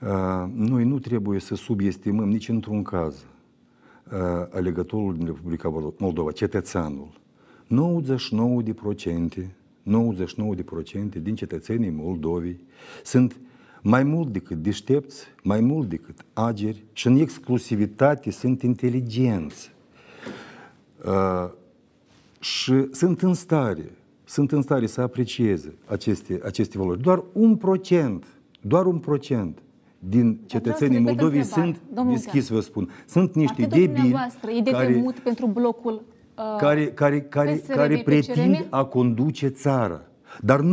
uh, 0.00 0.50
noi 0.54 0.84
nu 0.84 0.98
trebuie 0.98 1.40
să 1.40 1.54
subestimăm 1.54 2.28
nici 2.28 2.48
într-un 2.48 2.82
caz 2.82 3.14
uh, 3.14 4.18
alegătorul 4.50 5.16
din 5.16 5.26
Republica 5.26 5.92
Moldova, 5.98 6.32
cetățeanul. 6.32 7.20
99% 9.44 9.60
99% 9.86 11.22
din 11.22 11.34
cetățenii 11.34 11.90
Moldovei 11.90 12.60
sunt 13.04 13.40
mai 13.82 14.02
mult 14.02 14.32
decât 14.32 14.56
deștepți, 14.56 15.26
mai 15.42 15.60
mult 15.60 15.88
decât 15.88 16.24
ageri 16.32 16.84
și 16.92 17.06
în 17.06 17.16
exclusivitate 17.16 18.30
sunt 18.30 18.62
inteligenți. 18.62 19.72
Uh, 21.04 21.50
și 22.40 22.86
sunt 22.92 23.22
în 23.22 23.34
stare, 23.34 23.92
sunt 24.24 24.52
în 24.52 24.62
stare 24.62 24.86
să 24.86 25.00
aprecieze 25.00 25.74
aceste, 25.86 26.40
aceste 26.44 26.78
valori. 26.78 27.00
Doar 27.00 27.22
un 27.32 27.56
procent, 27.56 28.24
doar 28.60 28.86
un 28.86 28.98
procent 28.98 29.58
din 29.98 30.40
cetățenii 30.46 30.98
Moldovei 30.98 31.42
sunt, 31.42 31.80
deschis 32.08 32.48
vă 32.48 32.60
spun, 32.60 32.90
sunt 33.06 33.34
niște 33.34 33.62
debili 33.62 34.14
e 34.66 34.70
care, 34.70 34.96
mut 34.96 35.18
pentru 35.18 35.46
blocul 35.46 35.92
uh, 35.92 36.56
care, 36.58 36.86
care, 36.86 37.20
care, 37.20 37.56
care 37.68 38.02
pretind 38.04 38.66
a 38.70 38.84
conduce 38.84 39.46
țara. 39.46 40.02
Dar 40.40 40.60
99% 40.60 40.64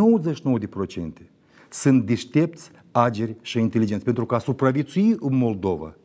sunt 1.70 2.06
deștepți, 2.06 2.72
ageri 3.02 3.36
și 3.42 3.60
inteligenți. 3.60 4.04
Pentru 4.04 4.26
că 4.26 4.36
a 4.36 4.40
supraviețui 4.40 5.16
în 5.20 5.38
Moldova 5.38 5.96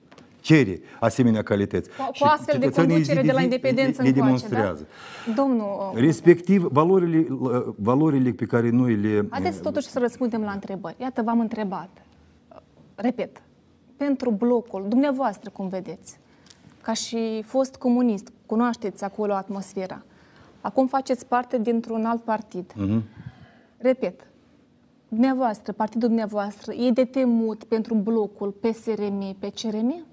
cere 0.43 0.81
asemenea 1.01 1.43
calități. 1.43 1.89
Cu, 1.89 2.11
cu 2.19 2.27
astfel 2.27 2.59
de 2.59 2.71
conducere 2.71 3.23
de 3.23 3.33
la 3.33 3.41
independență 3.41 4.03
le, 4.03 4.09
le 4.09 4.15
demonstrează. 4.15 4.87
Da? 5.27 5.33
Domnul... 5.33 5.93
Respectiv, 5.95 6.63
valorile, 6.63 7.27
valorile 7.77 8.31
pe 8.31 8.45
care 8.45 8.71
noi 8.71 8.95
le... 8.95 9.27
Haideți 9.31 9.61
totuși 9.61 9.87
să 9.87 9.99
răspundem 9.99 10.43
la 10.43 10.51
întrebări. 10.51 10.97
Iată, 11.01 11.23
v-am 11.23 11.41
întrebat. 11.41 11.89
Repet, 12.95 13.43
pentru 13.97 14.31
blocul, 14.31 14.85
dumneavoastră 14.89 15.51
cum 15.51 15.69
vedeți, 15.69 16.19
ca 16.83 16.93
și 16.93 17.43
fost 17.47 17.77
comunist, 17.77 18.33
cunoașteți 18.47 19.05
acolo 19.05 19.33
atmosfera. 19.33 20.03
Acum 20.61 20.87
faceți 20.87 21.27
parte 21.27 21.59
dintr-un 21.59 22.05
alt 22.05 22.23
partid. 22.23 22.73
Uh-huh. 22.73 23.03
Repet, 23.77 24.27
dumneavoastră, 25.13 25.73
partidul 25.73 26.09
dumneavoastră, 26.09 26.73
e 26.73 26.91
de 26.91 27.05
temut 27.05 27.65
pentru 27.65 27.95
blocul 27.95 28.51
PSRM, 28.51 29.37
PCRM? 29.39 30.07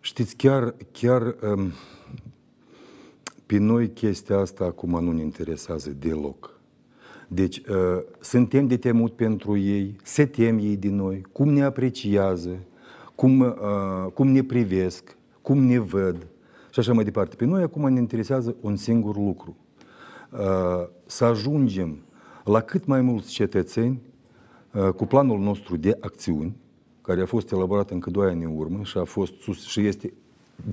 Știți, 0.00 0.36
chiar, 0.36 0.74
chiar 0.92 1.22
um, 1.22 1.72
pe 3.46 3.58
noi 3.58 3.90
chestia 3.90 4.38
asta 4.38 4.64
acum 4.64 5.04
nu 5.04 5.12
ne 5.12 5.22
interesează 5.22 5.90
deloc. 5.90 6.60
Deci, 7.28 7.56
uh, 7.58 8.02
suntem 8.20 8.66
de 8.66 8.76
temut 8.76 9.12
pentru 9.12 9.56
ei, 9.56 9.96
se 10.02 10.26
tem 10.26 10.58
ei 10.58 10.76
de 10.76 10.88
noi, 10.88 11.22
cum 11.32 11.48
ne 11.48 11.62
apreciază, 11.62 12.58
cum, 13.14 13.40
uh, 13.40 14.12
cum 14.14 14.28
ne 14.28 14.42
privesc, 14.42 15.16
cum 15.42 15.58
ne 15.58 15.78
văd 15.78 16.26
și 16.70 16.78
așa 16.78 16.92
mai 16.92 17.04
departe. 17.04 17.36
Pe 17.36 17.44
noi 17.44 17.62
acum 17.62 17.92
ne 17.92 18.00
interesează 18.00 18.56
un 18.60 18.76
singur 18.76 19.16
lucru. 19.16 19.56
Uh, 20.32 20.88
să 21.06 21.24
ajungem 21.24 22.03
la 22.44 22.60
cât 22.60 22.86
mai 22.86 23.00
mulți 23.00 23.32
cetățeni 23.32 24.00
uh, 24.72 24.88
cu 24.88 25.06
planul 25.06 25.38
nostru 25.38 25.76
de 25.76 25.96
acțiuni, 26.00 26.56
care 27.02 27.20
a 27.20 27.26
fost 27.26 27.52
elaborat 27.52 27.90
încă 27.90 28.10
doi 28.10 28.30
ani 28.30 28.44
în 28.44 28.56
urmă 28.56 28.82
și 28.82 28.98
a 28.98 29.04
fost 29.04 29.32
sus 29.40 29.66
și 29.66 29.86
este 29.86 30.12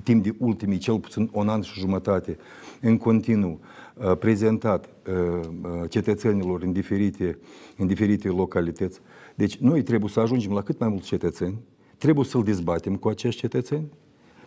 timp 0.02 0.22
de 0.22 0.34
ultimii, 0.38 0.78
cel 0.78 0.98
puțin 0.98 1.30
un 1.32 1.48
an 1.48 1.60
și 1.62 1.80
jumătate, 1.80 2.38
în 2.80 2.96
continuu, 2.96 3.60
uh, 3.94 4.16
prezentat 4.16 4.88
uh, 5.08 5.88
cetățenilor 5.88 6.62
în 6.62 6.72
diferite, 6.72 7.38
în 7.76 7.86
diferite 7.86 8.28
localități. 8.28 9.00
Deci 9.34 9.56
noi 9.56 9.82
trebuie 9.82 10.10
să 10.10 10.20
ajungem 10.20 10.52
la 10.52 10.62
cât 10.62 10.78
mai 10.78 10.88
mulți 10.88 11.06
cetățeni, 11.06 11.58
trebuie 11.98 12.24
să-l 12.24 12.42
dezbatem 12.42 12.96
cu 12.96 13.08
acești 13.08 13.40
cetățeni, 13.40 13.86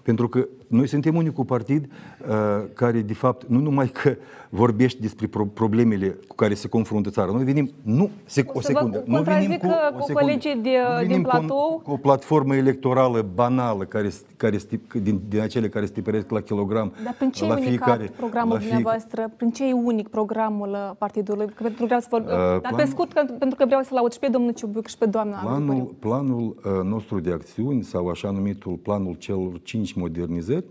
pentru 0.06 0.30
că 0.30 0.48
noi 0.68 0.88
suntem 0.88 1.16
unicul 1.16 1.46
partid 1.46 1.86
uh, 1.86 2.36
care, 2.74 3.00
de 3.00 3.14
fapt, 3.14 3.46
nu 3.48 3.60
numai 3.60 3.88
că 3.88 4.16
vorbește 4.50 5.00
despre 5.02 5.28
pro- 5.28 5.46
problemele 5.46 6.18
cu 6.28 6.36
care 6.36 6.54
se 6.54 6.68
confruntă 6.68 7.10
țara. 7.10 7.32
Noi 7.32 7.44
venim, 7.44 7.72
nu, 7.82 8.10
se, 8.26 8.46
o, 8.48 8.52
o 8.54 8.62
secundă, 8.62 9.04
nu 9.06 9.22
venim 9.22 9.50
cu, 9.50 9.66
o 9.66 10.02
secundă, 10.02 10.14
colegii 10.14 10.60
de, 10.62 10.70
din 11.08 11.22
platou. 11.22 11.48
Cu, 11.48 11.82
cu 11.84 11.92
o 11.92 11.98
platformă 11.98 12.56
electorală 12.56 13.26
banală, 13.34 13.84
care, 13.84 14.10
care 14.38 14.58
stip, 14.58 14.94
din, 14.94 15.22
din 15.30 15.40
acele 15.40 15.70
care 15.70 15.86
stipăresc 15.86 16.30
la 16.30 16.42
kilogram. 16.42 16.94
Dar 17.04 17.16
prin 17.18 17.32
ce 17.32 17.46
la 17.46 17.56
fiecare, 17.56 18.12
programul 18.16 18.54
la 18.54 18.60
fiecare... 18.60 18.82
dumneavoastră? 18.82 19.32
Prin 19.38 19.52
ce 19.52 19.68
e 19.68 19.74
unic 19.74 20.08
programul 20.08 20.70
uh, 20.70 20.92
partidului? 20.98 21.46
Că 21.46 21.64
pentru 21.64 21.86
vreau 21.86 22.00
să 22.00 22.08
vă, 22.10 22.18
uh, 22.18 22.28
dar 22.28 22.60
plan... 22.60 22.76
pe 22.76 22.86
scurt, 22.86 23.14
că, 23.14 23.26
pentru 23.40 23.58
că 23.58 23.66
vreau 23.66 23.82
să 23.82 23.90
laud 23.94 24.12
și 24.12 24.20
pe 24.20 24.28
domnul 24.28 24.52
Ciubiuc 24.52 24.88
și 24.88 24.98
pe 24.98 25.06
doamna 25.06 25.38
Planul, 25.38 25.96
planul 26.00 26.56
uh, 26.66 26.84
nostru 26.84 27.20
de 27.20 27.32
acțiuni, 27.32 27.84
sau 27.84 28.08
așa 28.08 28.32
numitul 28.32 28.74
planul 28.74 29.14
celor 29.14 29.52
cinci 29.64 29.94
modernizări, 29.96 30.66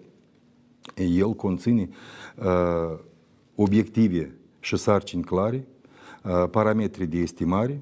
el 0.94 1.34
conține 1.34 1.88
uh, 2.36 2.98
obiective 3.54 4.36
și 4.60 4.76
sarcini 4.76 5.22
clare, 5.22 5.66
uh, 6.24 6.48
parametri 6.50 7.06
de 7.06 7.18
estimare, 7.18 7.80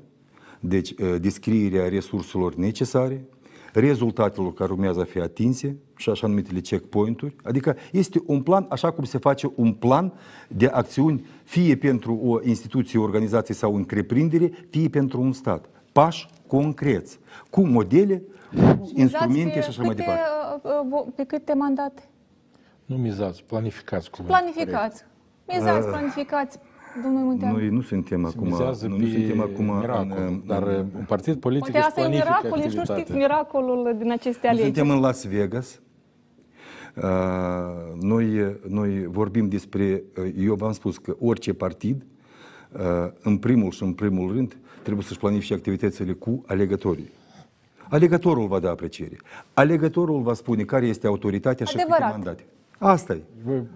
deci 0.60 0.90
uh, 0.90 1.14
descrierea 1.20 1.88
resurselor 1.88 2.54
necesare, 2.54 3.24
rezultatelor 3.72 4.52
care 4.52 4.72
urmează 4.72 5.00
a 5.00 5.04
fi 5.04 5.18
atinse 5.18 5.76
și 5.96 6.10
așa 6.10 6.26
numitele 6.26 6.60
checkpoint-uri. 6.60 7.36
Adică 7.42 7.76
este 7.92 8.22
un 8.26 8.42
plan, 8.42 8.66
așa 8.68 8.90
cum 8.90 9.04
se 9.04 9.18
face 9.18 9.52
un 9.54 9.72
plan 9.72 10.12
de 10.48 10.66
acțiuni, 10.66 11.24
fie 11.44 11.76
pentru 11.76 12.20
o 12.22 12.38
instituție, 12.42 12.98
o 12.98 13.02
organizație 13.02 13.54
sau 13.54 13.76
întreprindere, 13.76 14.50
fie 14.70 14.88
pentru 14.88 15.20
un 15.20 15.32
stat. 15.32 15.68
Pași 15.92 16.28
concreți, 16.46 17.18
cu 17.50 17.60
modele, 17.60 18.22
cu 18.22 18.32
instrumente 18.94 19.60
și 19.60 19.68
așa 19.68 19.82
mai 19.82 19.94
departe. 19.94 20.22
Pe 21.14 21.24
câte 21.24 21.54
mandate? 21.54 22.02
Nu 22.84 22.96
mizați, 22.96 23.44
planificați 23.44 24.10
cu 24.10 24.22
Planificați. 24.22 25.04
Mizați, 25.46 25.86
planificați. 25.86 26.58
Domnul 27.02 27.22
Muntean. 27.22 27.52
Noi 27.52 27.68
nu 27.68 27.80
suntem 27.80 28.24
acum, 28.24 28.48
nu, 28.48 28.56
nu 28.96 29.06
suntem 29.06 29.40
acum 29.40 29.64
miracol, 29.64 30.14
în, 30.16 30.42
dar 30.46 30.62
un 30.96 31.04
partid 31.06 31.40
politic 31.40 31.70
Poate 31.70 31.86
asta 31.86 32.00
e 32.00 32.08
miracol, 32.08 32.58
nici 32.58 32.72
nu 32.72 32.84
știți 32.84 33.12
miracolul 33.12 33.96
din 33.98 34.12
aceste 34.12 34.46
alegeri. 34.46 34.74
Suntem 34.74 34.94
în 34.94 35.00
Las 35.00 35.26
Vegas. 35.26 35.80
Uh, 36.96 37.02
noi, 38.00 38.56
noi 38.68 39.06
vorbim 39.06 39.48
despre, 39.48 40.02
uh, 40.18 40.32
eu 40.38 40.54
v-am 40.54 40.72
spus 40.72 40.98
că 40.98 41.16
orice 41.20 41.52
partid, 41.54 42.06
uh, 42.72 42.80
în 43.22 43.38
primul 43.38 43.70
și 43.70 43.82
în 43.82 43.92
primul 43.92 44.32
rând, 44.32 44.56
trebuie 44.82 45.04
să-și 45.04 45.18
planifice 45.18 45.54
activitățile 45.54 46.12
cu 46.12 46.44
alegătorii. 46.46 47.10
Alegătorul 47.92 48.46
va 48.46 48.58
da 48.58 48.70
apreciere. 48.70 49.16
Alegătorul 49.54 50.22
va 50.22 50.34
spune 50.34 50.62
care 50.62 50.86
este 50.86 51.06
autoritatea 51.06 51.66
Adevărat. 51.68 51.96
și 51.96 52.02
câte 52.02 52.16
mandate. 52.16 52.44
Asta 52.78 53.12
e. 53.12 53.22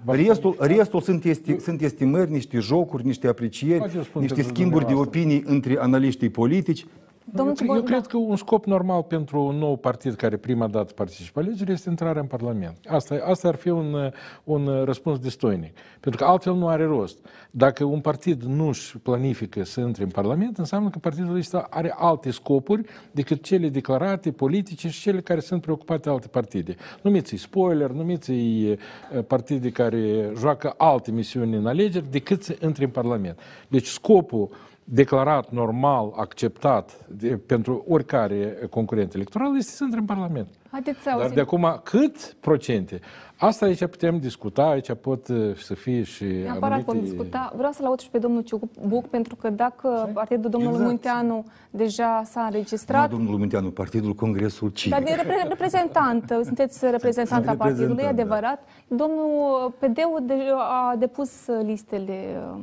Restul, 0.05 0.57
restul 0.59 1.01
sunt, 1.01 1.25
esti, 1.25 1.59
sunt 1.59 1.83
estimări, 1.83 2.31
niște 2.31 2.59
jocuri, 2.59 3.07
niște 3.07 3.29
aprecieri, 3.29 4.07
niște 4.13 4.43
schimburi 4.43 4.87
de 4.87 4.95
opinii 4.95 5.43
între 5.47 5.77
analiștii 5.79 6.29
politici. 6.29 6.87
Domnul 7.33 7.57
eu, 7.67 7.75
eu 7.75 7.83
cred 7.83 8.07
că 8.07 8.17
un 8.17 8.37
scop 8.37 8.65
normal 8.65 9.03
pentru 9.03 9.41
un 9.41 9.57
nou 9.57 9.77
partid 9.77 10.15
care 10.15 10.37
prima 10.37 10.67
dată 10.67 10.93
participă 10.93 11.41
alegeri 11.41 11.73
este 11.73 11.89
intrarea 11.89 12.21
în 12.21 12.27
Parlament. 12.27 12.77
Asta, 12.89 13.23
asta 13.25 13.49
ar 13.49 13.55
fi 13.55 13.69
un, 13.69 14.13
un 14.45 14.85
răspuns 14.85 15.19
destoinic. 15.19 15.77
Pentru 16.01 16.25
că 16.25 16.31
altfel 16.31 16.55
nu 16.55 16.69
are 16.69 16.85
rost. 16.85 17.19
Dacă 17.51 17.85
un 17.85 18.01
partid 18.01 18.43
nu 18.43 18.67
își 18.67 18.99
planifică 18.99 19.65
să 19.65 19.81
intre 19.81 20.03
în 20.03 20.11
Parlament, 20.11 20.59
înseamnă 20.59 20.91
că 20.91 20.99
partidul 20.99 21.37
ăsta 21.37 21.67
are 21.71 21.95
alte 21.97 22.31
scopuri 22.31 22.83
decât 23.11 23.43
cele 23.43 23.69
declarate, 23.69 24.31
politice 24.31 24.89
și 24.89 25.01
cele 25.01 25.21
care 25.21 25.41
sunt 25.41 25.61
preocupate 25.61 26.09
alte 26.09 26.29
partide. 26.29 26.77
Numiți-i 27.03 27.37
spoiler, 27.37 27.91
numiți-i 27.91 28.71
eh, 28.71 28.79
partide 29.27 29.71
care 29.71 30.33
joacă 30.39 30.75
alte 30.77 31.11
misiuni 31.11 31.57
în 31.57 31.67
alegeri 31.67 32.11
decât 32.11 32.43
să 32.43 32.57
intre 32.63 32.85
în 32.85 32.91
Parlament. 32.91 33.39
Deci 33.69 33.87
scopul 33.87 34.51
declarat, 34.89 35.51
normal, 35.51 36.13
acceptat 36.17 37.07
de, 37.09 37.37
pentru 37.47 37.85
oricare 37.89 38.59
concurent 38.71 39.15
electoral 39.15 39.57
este 39.57 39.73
să 39.73 39.85
intre 39.85 39.99
în 40.01 40.07
Parlament. 40.07 40.49
Haideți 40.71 40.99
să 40.99 41.09
Dar 41.11 41.19
auzim. 41.19 41.35
de 41.35 41.41
acum, 41.41 41.81
cât 41.85 42.37
procente? 42.41 43.01
Asta 43.39 43.67
aici 43.67 43.87
putem 43.87 44.19
discuta, 44.19 44.69
aici 44.69 44.93
pot 44.93 45.29
uh, 45.29 45.57
să 45.57 45.75
fie 45.75 46.03
și 46.03 46.25
Neapărat 46.25 46.81
vom 46.83 46.95
anumite... 46.97 47.01
discuta. 47.15 47.53
Vreau 47.57 47.73
să-l 47.73 47.85
aud 47.85 47.99
și 48.01 48.11
pe 48.11 48.19
domnul 48.19 48.43
Ciubuc, 48.43 49.07
pentru 49.07 49.37
că 49.37 49.51
dacă 49.51 50.11
partidul 50.15 50.51
domnului 50.51 50.75
Exact. 50.81 50.91
Munteanu 50.91 51.45
deja 51.71 52.23
s-a 52.25 52.41
Nu, 52.41 52.47
înregistrat, 52.47 53.11
domnul 53.11 53.39
Munteanu, 53.39 53.71
Partidul 53.71 54.15
Congresul 54.15 54.69
Civic. 54.69 54.93
dar 54.93 55.03
de 55.03 55.15
repre- 55.15 55.47
reprezentant, 55.49 56.25
sunteți 56.49 56.91
reprezentant 56.91 57.45
Sunt 57.45 57.49
al 57.49 57.57
partidului, 57.57 58.03
e 58.03 58.07
reprezentant, 58.07 58.17
da. 58.17 58.23
adevărat. 58.23 58.63
Domnul 58.89 59.71
PD-ul 59.79 60.23
deja 60.27 60.57
a 60.91 60.97
depus 60.97 61.47
listele 61.63 62.43
uh, 62.55 62.61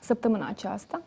săptămâna 0.00 0.46
aceasta. 0.48 1.02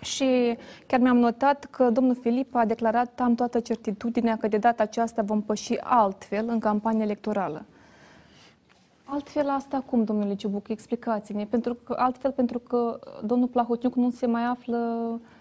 Și 0.00 0.56
chiar 0.86 1.00
mi-am 1.00 1.16
notat 1.16 1.64
că 1.64 1.90
domnul 1.90 2.14
Filip 2.14 2.54
a 2.54 2.64
declarat 2.64 3.20
am 3.20 3.34
toată 3.34 3.60
certitudinea 3.60 4.36
că 4.36 4.48
de 4.48 4.56
data 4.58 4.82
aceasta 4.82 5.22
vom 5.22 5.42
păși 5.42 5.78
altfel 5.80 6.48
în 6.48 6.58
campania 6.58 7.04
electorală. 7.04 7.64
Altfel 9.10 9.48
asta 9.48 9.82
cum, 9.86 10.04
domnule 10.04 10.34
Ciubuc? 10.34 10.68
Explicați-ne. 10.68 11.44
Pentru 11.44 11.74
că, 11.74 11.94
altfel 11.98 12.30
pentru 12.30 12.58
că 12.58 12.98
domnul 13.24 13.48
Plahotniuc 13.48 13.94
nu 13.94 14.10
se 14.10 14.26
mai 14.26 14.44
află 14.44 14.76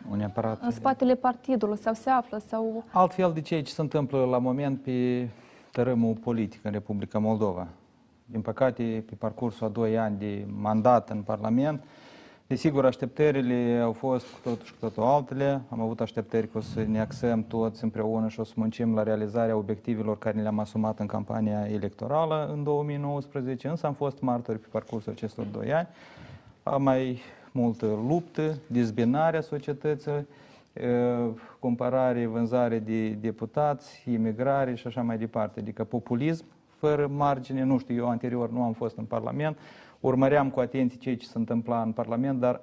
Nu 0.10 0.16
neapărat. 0.16 0.62
în 0.62 0.72
spatele 0.72 1.16
partidului 1.16 1.78
sau 1.78 1.94
se 1.94 2.10
află 2.10 2.38
sau... 2.48 2.84
Altfel 2.92 3.32
de 3.34 3.42
ceea 3.42 3.64
ce 3.64 3.72
se 3.72 3.82
întâmplă 3.82 4.26
la 4.26 4.38
moment 4.38 4.82
pe 4.82 5.30
tărâmul 5.72 6.14
politic 6.14 6.66
în 6.66 6.72
Republica 6.72 7.20
Moldova. 7.20 7.68
Din 8.26 8.42
păcate, 8.42 9.04
pe 9.06 9.16
parcursul 9.16 9.68
a 9.68 9.70
doi 9.70 9.98
ani 9.98 10.18
de 10.18 10.46
mandat 10.60 11.10
în 11.10 11.22
Parlament, 11.22 11.84
desigur, 12.48 12.86
așteptările 12.86 13.80
au 13.84 13.92
fost 13.92 14.25
cu 14.25 14.39
totul 14.44 14.66
și 14.66 14.72
cu 14.72 14.77
totul 14.80 15.04
altele. 15.04 15.62
Am 15.70 15.82
avut 15.82 16.01
așteptări 16.01 16.48
că 16.48 16.58
o 16.58 16.62
să 16.62 16.84
ne 16.88 17.00
axăm 17.00 17.44
toți 17.44 17.84
împreună 17.84 18.27
și 18.27 18.39
o 18.39 18.44
să 18.44 18.54
muncim 18.56 18.96
la 18.96 19.04
realizarea 19.04 19.56
obiectivelor 19.56 20.18
care 20.18 20.42
le-am 20.42 20.60
asumat 20.60 21.00
în 21.00 21.06
campania 21.06 21.68
electorală 21.72 22.50
în 22.54 22.63
2019, 22.63 23.68
însă 23.68 23.88
am 23.88 23.94
fost 23.94 24.22
martori 24.22 24.60
pe 24.60 24.68
parcursul 24.72 25.12
acestor 25.12 25.46
doi 25.46 25.74
ani. 25.74 25.88
A 26.63 26.77
mai 26.77 27.22
multă 27.51 27.86
luptă, 27.86 28.58
dezbinarea 28.68 29.42
societății, 29.42 30.12
uh, 30.12 31.30
comparare, 31.60 32.25
vânzare 32.25 32.80
de 32.80 33.10
deputați, 33.10 34.04
imigrare 34.12 34.75
și 34.75 34.88
așa 34.88 35.01
mai 35.01 35.18
departe. 35.18 35.60
Adică 35.60 35.84
populism 35.84 36.46
fără 36.80 37.08
margine, 37.08 37.63
nu 37.63 37.77
știu, 37.77 37.96
eu 37.96 38.10
anterior 38.10 38.50
nu 38.50 38.63
am 38.63 38.74
fost 38.74 38.98
în 38.98 39.04
Parlament, 39.04 39.58
urmăream 40.08 40.50
cu 40.50 40.60
atenție 40.60 41.00
ceea 41.00 41.18
ce 41.18 41.26
se 41.26 41.38
întâmpla 41.38 41.82
în 41.82 41.92
Parlament, 41.92 42.40
dar 42.40 42.62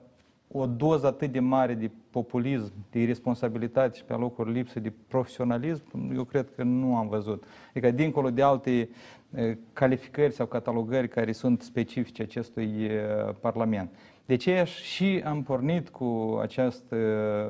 o 0.56 0.66
doză 0.66 1.06
atât 1.06 1.32
de 1.32 1.40
mare 1.40 1.74
de 1.74 1.90
populism, 2.10 2.72
de 2.90 3.00
irresponsabilitate 3.00 3.96
și 3.96 4.04
pe 4.04 4.12
locuri 4.12 4.52
lipsă 4.52 4.80
de 4.80 4.92
profesionalism, 5.08 6.12
eu 6.14 6.24
cred 6.24 6.50
că 6.56 6.62
nu 6.62 6.96
am 6.96 7.08
văzut. 7.08 7.44
Adică 7.70 7.90
dincolo 7.90 8.30
de 8.30 8.42
alte 8.42 8.88
eh, 9.34 9.56
calificări 9.72 10.32
sau 10.32 10.46
catalogări 10.46 11.08
care 11.08 11.32
sunt 11.32 11.62
specifice 11.62 12.22
acestui 12.22 12.84
eh, 12.84 13.00
Parlament. 13.40 13.90
De 14.26 14.36
ce 14.36 14.64
și 14.64 15.22
am 15.24 15.42
pornit 15.42 15.88
cu 15.88 16.38
această, 16.42 16.96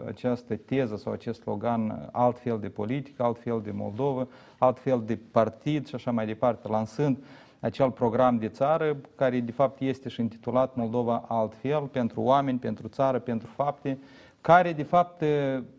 această 0.06 0.56
teză 0.56 0.96
sau 0.96 1.12
acest 1.12 1.40
slogan 1.40 2.08
altfel 2.12 2.58
de 2.58 2.68
politică, 2.68 3.22
altfel 3.22 3.60
de 3.64 3.70
Moldova, 3.70 4.28
altfel 4.58 5.02
de 5.06 5.18
partid 5.30 5.86
și 5.86 5.94
așa 5.94 6.10
mai 6.10 6.26
departe, 6.26 6.68
lansând 6.68 7.18
acel 7.64 7.90
program 7.90 8.36
de 8.38 8.48
țară 8.48 8.96
care 9.14 9.40
de 9.40 9.52
fapt 9.52 9.80
este 9.80 10.08
și 10.08 10.20
intitulat 10.20 10.74
Moldova 10.74 11.24
altfel, 11.28 11.80
pentru 11.80 12.20
oameni, 12.20 12.58
pentru 12.58 12.88
țară, 12.88 13.18
pentru 13.18 13.48
fapte, 13.48 13.98
care 14.40 14.72
de 14.72 14.82
fapt 14.82 15.24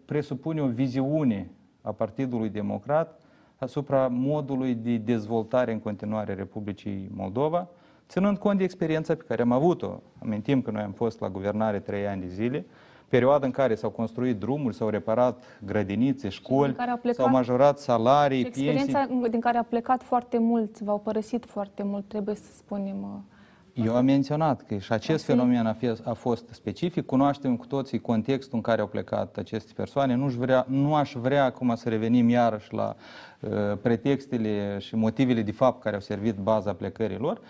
presupune 0.05 0.61
o 0.61 0.67
viziune 0.67 1.49
a 1.81 1.91
Partidului 1.91 2.49
Democrat 2.49 3.19
asupra 3.57 4.07
modului 4.07 4.75
de 4.75 4.97
dezvoltare 4.97 5.71
în 5.71 5.79
continuare 5.79 6.31
a 6.31 6.35
Republicii 6.35 7.09
Moldova, 7.13 7.67
ținând 8.07 8.37
cont 8.37 8.57
de 8.57 8.63
experiența 8.63 9.15
pe 9.15 9.23
care 9.27 9.41
am 9.41 9.51
avut-o. 9.51 10.01
Amintim 10.21 10.61
că 10.61 10.71
noi 10.71 10.81
am 10.81 10.91
fost 10.91 11.19
la 11.19 11.29
guvernare 11.29 11.79
trei 11.79 12.07
ani 12.07 12.21
de 12.21 12.27
zile, 12.27 12.65
perioada 13.09 13.45
în 13.45 13.51
care 13.51 13.75
s-au 13.75 13.89
construit 13.89 14.39
drumuri, 14.39 14.75
s-au 14.75 14.89
reparat 14.89 15.43
grădinițe, 15.65 16.29
școli, 16.29 16.73
care 16.73 16.91
au 16.91 16.97
plecat- 16.97 17.15
s-au 17.25 17.29
majorat 17.29 17.79
salarii, 17.79 18.39
Și 18.41 18.47
experiența 18.47 19.05
pensii. 19.07 19.29
din 19.29 19.39
care 19.39 19.57
a 19.57 19.63
plecat 19.63 20.03
foarte 20.03 20.37
mult, 20.37 20.79
v-au 20.79 20.99
părăsit 20.99 21.45
foarte 21.45 21.83
mult, 21.83 22.07
trebuie 22.07 22.35
să 22.35 22.51
spunem. 22.57 23.01
uh, 23.03 23.83
Eu 23.85 23.95
am 23.95 24.05
menționat 24.05 24.61
că 24.61 24.77
și 24.77 24.91
acest 24.93 25.19
Asta 25.19 25.31
e- 25.31 25.35
fenomen 25.35 25.65
a, 25.65 25.73
fi, 25.73 25.91
a 26.03 26.13
fost 26.13 26.47
specific. 26.51 27.05
Cunoaștem 27.05 27.55
cu 27.57 27.65
toții 27.65 27.99
contextul 27.99 28.55
în 28.55 28.61
care 28.61 28.81
au 28.81 28.87
plecat 28.87 29.37
aceste 29.37 29.71
persoane. 29.75 30.15
Nu, 30.15 30.25
vrea, 30.25 30.65
nu 30.69 30.95
aș 30.95 31.13
vrea 31.13 31.43
acum 31.45 31.75
să 31.75 31.89
revenim 31.89 32.29
iarăși 32.29 32.73
la 32.73 32.95
uh, 33.39 33.49
pretextele 33.81 34.77
și 34.79 34.95
motivele 34.95 35.41
de 35.41 35.51
fapt 35.51 35.81
care 35.81 35.95
au 35.95 36.01
servit 36.01 36.35
baza 36.37 36.73
plecării 36.73 37.17
lor. 37.17 37.41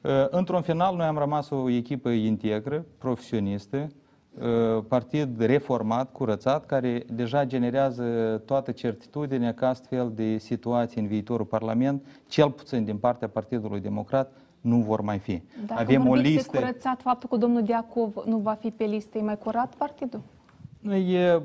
Uh, 0.00 0.10
într-un 0.30 0.62
final, 0.62 0.96
noi 0.96 1.06
am 1.06 1.18
rămas 1.18 1.50
o 1.50 1.68
echipă 1.70 2.08
integră, 2.08 2.84
profesionistă, 2.98 3.76
uh, 3.76 3.86
partid 4.88 5.40
reformat, 5.40 6.12
curățat, 6.12 6.66
care 6.66 7.04
deja 7.12 7.44
generează 7.44 8.04
toată 8.44 8.70
certitudinea 8.72 9.54
că 9.54 9.66
astfel 9.66 10.12
de 10.14 10.38
situații 10.38 11.00
în 11.00 11.06
viitorul 11.06 11.46
Parlament, 11.46 12.06
cel 12.28 12.50
puțin 12.50 12.84
din 12.84 12.96
partea 12.96 13.28
Partidului 13.28 13.80
Democrat, 13.80 14.32
nu 14.60 14.76
vor 14.76 15.00
mai 15.00 15.18
fi. 15.18 15.42
Dacă 15.66 15.80
Avem 15.80 16.02
o 16.02 16.04
vorbiți 16.04 16.30
listă. 16.30 16.50
de 16.52 16.58
curățat, 16.58 17.00
faptul 17.00 17.28
că 17.28 17.36
domnul 17.36 17.62
Deacov 17.62 18.22
nu 18.26 18.36
va 18.36 18.52
fi 18.52 18.70
pe 18.70 18.84
listă, 18.84 19.18
e 19.18 19.22
mai 19.22 19.38
curat 19.38 19.74
partidul? 19.74 20.20
E, 20.92 21.40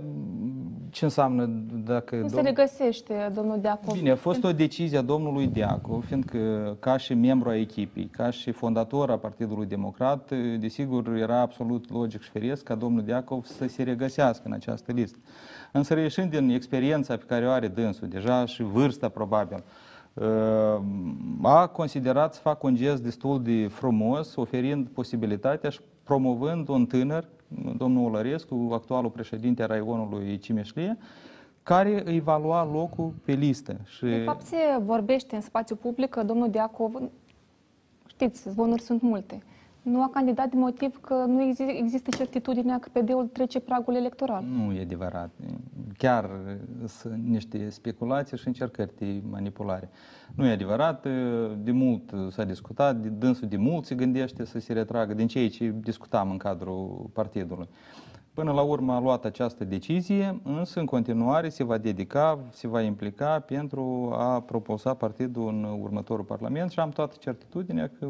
ce 0.89 1.03
înseamnă 1.03 1.45
dacă... 1.85 2.15
Nu 2.15 2.27
se 2.27 2.39
domn- 2.39 2.43
regăsește 2.43 3.31
domnul 3.35 3.59
Deacov. 3.61 3.93
Bine, 3.97 4.11
a 4.11 4.15
fost 4.15 4.43
o 4.43 4.51
decizie 4.51 4.97
a 4.97 5.01
domnului 5.01 5.47
Deacu, 5.47 6.03
fiindcă 6.05 6.37
ca 6.79 6.97
și 6.97 7.13
membru 7.13 7.49
a 7.49 7.55
echipei, 7.55 8.05
ca 8.05 8.29
și 8.29 8.51
fondator 8.51 9.09
a 9.09 9.17
Partidului 9.17 9.65
Democrat, 9.65 10.31
desigur 10.59 11.07
era 11.07 11.39
absolut 11.39 11.91
logic 11.91 12.21
și 12.21 12.29
firesc 12.29 12.63
ca 12.63 12.75
domnul 12.75 13.03
Deacov 13.03 13.45
să 13.45 13.67
se 13.67 13.83
regăsească 13.83 14.43
în 14.45 14.53
această 14.53 14.91
listă. 14.91 15.17
Însă 15.71 15.93
reieșind 15.93 16.29
din 16.29 16.49
experiența 16.49 17.17
pe 17.17 17.23
care 17.27 17.47
o 17.47 17.49
are 17.49 17.67
dânsul, 17.67 18.07
deja 18.07 18.45
și 18.45 18.63
vârsta 18.63 19.09
probabil, 19.09 19.63
uh, 20.13 20.25
a 21.41 21.67
considerat 21.67 22.33
să 22.33 22.39
facă 22.39 22.67
un 22.67 22.75
gest 22.75 23.03
destul 23.03 23.43
de 23.43 23.67
frumos, 23.67 24.35
oferind 24.35 24.87
posibilitatea 24.87 25.69
și 25.69 25.79
promovând 26.03 26.67
un 26.67 26.85
tânăr, 26.85 27.27
domnul 27.77 28.05
Olărescu, 28.05 28.69
actualul 28.73 29.09
președinte 29.09 29.63
a 29.63 29.65
raionului 29.65 30.37
Cimeșlie, 30.37 30.97
care 31.63 32.01
îi 32.05 32.19
va 32.19 32.37
lua 32.37 32.69
locul 32.71 33.13
pe 33.25 33.31
listă. 33.31 33.77
Și 33.85 34.05
De 34.05 34.21
fapt, 34.25 34.45
se 34.45 34.57
vorbește 34.81 35.35
în 35.35 35.41
spațiu 35.41 35.75
public 35.75 36.09
că 36.09 36.23
domnul 36.23 36.49
Deacov, 36.49 37.01
știți, 38.07 38.49
zvonuri 38.49 38.81
sunt 38.81 39.01
multe, 39.01 39.43
nu 39.89 40.03
a 40.03 40.09
candidat 40.09 40.49
din 40.49 40.59
motiv 40.59 40.99
că 41.01 41.13
nu 41.13 41.41
exi- 41.41 41.77
există 41.79 42.09
certitudinea 42.15 42.79
că 42.79 42.89
PD-ul 42.91 43.27
trece 43.27 43.59
pragul 43.59 43.95
electoral. 43.95 44.43
nu 44.43 44.73
e 44.73 44.81
adevărat. 44.81 45.29
Chiar 45.97 46.29
sunt 46.87 47.23
niște 47.27 47.69
speculații 47.69 48.37
și 48.37 48.47
încercări 48.47 48.91
de 48.97 49.21
manipulare. 49.29 49.89
Nu 50.35 50.45
e 50.45 50.51
adevărat, 50.51 51.07
de 51.57 51.71
mult 51.71 52.13
s-a 52.29 52.43
discutat, 52.43 52.95
de 52.95 53.09
dânsul 53.09 53.47
de 53.47 53.57
mult 53.57 53.85
se 53.85 53.95
gândește 53.95 54.45
să 54.45 54.59
se 54.59 54.73
retragă 54.73 55.13
din 55.13 55.27
ceea 55.27 55.49
ce 55.49 55.75
discutam 55.81 56.31
în 56.31 56.37
cadrul 56.37 57.09
partidului. 57.13 57.67
Până 58.33 58.51
la 58.51 58.61
urmă 58.61 58.93
a 58.93 58.99
luat 58.99 59.25
această 59.25 59.63
decizie, 59.63 60.39
însă 60.43 60.79
în 60.79 60.85
continuare 60.85 61.49
se 61.49 61.63
va 61.63 61.77
dedica, 61.77 62.39
se 62.51 62.67
va 62.67 62.81
implica 62.81 63.39
pentru 63.39 64.13
a 64.17 64.41
propulsa 64.41 64.93
partidul 64.93 65.47
în 65.47 65.63
următorul 65.81 66.25
Parlament 66.25 66.71
și 66.71 66.79
am 66.79 66.89
toată 66.89 67.15
certitudinea 67.19 67.91
că 67.99 68.07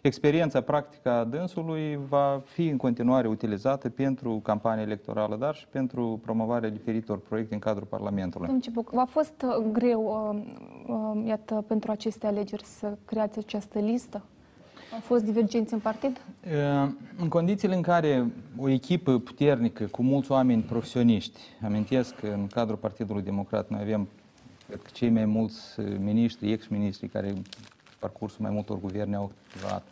experiența 0.00 0.60
practică 0.60 1.10
a 1.10 1.24
dânsului 1.24 1.98
va 2.08 2.42
fi 2.44 2.66
în 2.66 2.76
continuare 2.76 3.28
utilizată 3.28 3.88
pentru 3.88 4.40
campania 4.42 4.82
electorală, 4.82 5.36
dar 5.36 5.54
și 5.54 5.66
pentru 5.66 6.20
promovarea 6.22 6.68
diferitor 6.68 7.18
proiecte 7.18 7.54
în 7.54 7.60
cadrul 7.60 7.86
Parlamentului. 7.86 8.46
Domnul 8.46 8.64
Cibuc, 8.64 8.90
v-a 8.90 9.04
fost 9.04 9.42
uh, 9.44 9.66
greu, 9.72 10.32
uh, 10.32 10.42
uh, 10.86 11.26
iată, 11.26 11.64
pentru 11.66 11.90
aceste 11.90 12.26
alegeri 12.26 12.64
să 12.64 12.96
creați 13.04 13.38
această 13.38 13.78
listă? 13.78 14.22
Au 14.92 15.00
fost 15.00 15.24
divergențe 15.24 15.74
în 15.74 15.80
partid? 15.80 16.20
În 17.18 17.28
condițiile 17.28 17.74
în 17.74 17.82
care 17.82 18.32
o 18.58 18.68
echipă 18.68 19.18
puternică, 19.18 19.84
cu 19.84 20.02
mulți 20.02 20.30
oameni 20.30 20.62
profesioniști, 20.62 21.40
amintesc 21.64 22.14
că 22.14 22.26
în 22.26 22.46
cadrul 22.46 22.76
Partidului 22.76 23.22
Democrat 23.22 23.68
noi 23.68 23.80
avem 23.80 24.08
cred 24.66 24.82
că 24.82 24.88
cei 24.92 25.10
mai 25.10 25.24
mulți 25.24 25.80
miniștri, 25.98 26.52
ex-miniștri 26.52 27.08
care 27.08 27.34
parcursul 28.00 28.38
mai 28.42 28.50
multor 28.50 28.80
guverne 28.80 29.16
au 29.16 29.32
activat, 29.44 29.82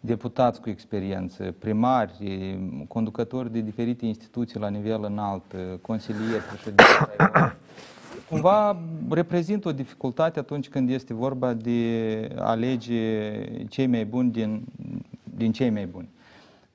deputați 0.00 0.60
cu 0.60 0.68
experiență, 0.70 1.54
primari, 1.58 2.58
conducători 2.88 3.52
de 3.52 3.60
diferite 3.60 4.06
instituții 4.06 4.60
la 4.60 4.68
nivel 4.68 5.04
înalt, 5.04 5.42
consilieri, 5.80 6.42
președinte, 6.48 6.82
cumva 8.30 8.76
reprezintă 9.10 9.68
o 9.68 9.72
dificultate 9.72 10.38
atunci 10.38 10.68
când 10.68 10.90
este 10.90 11.14
vorba 11.14 11.52
de 11.52 12.30
a 12.38 12.48
alege 12.48 13.42
cei 13.68 13.86
mai 13.86 14.04
buni 14.04 14.30
din, 14.30 14.64
din 15.36 15.52
cei 15.52 15.70
mai 15.70 15.86
buni. 15.86 16.08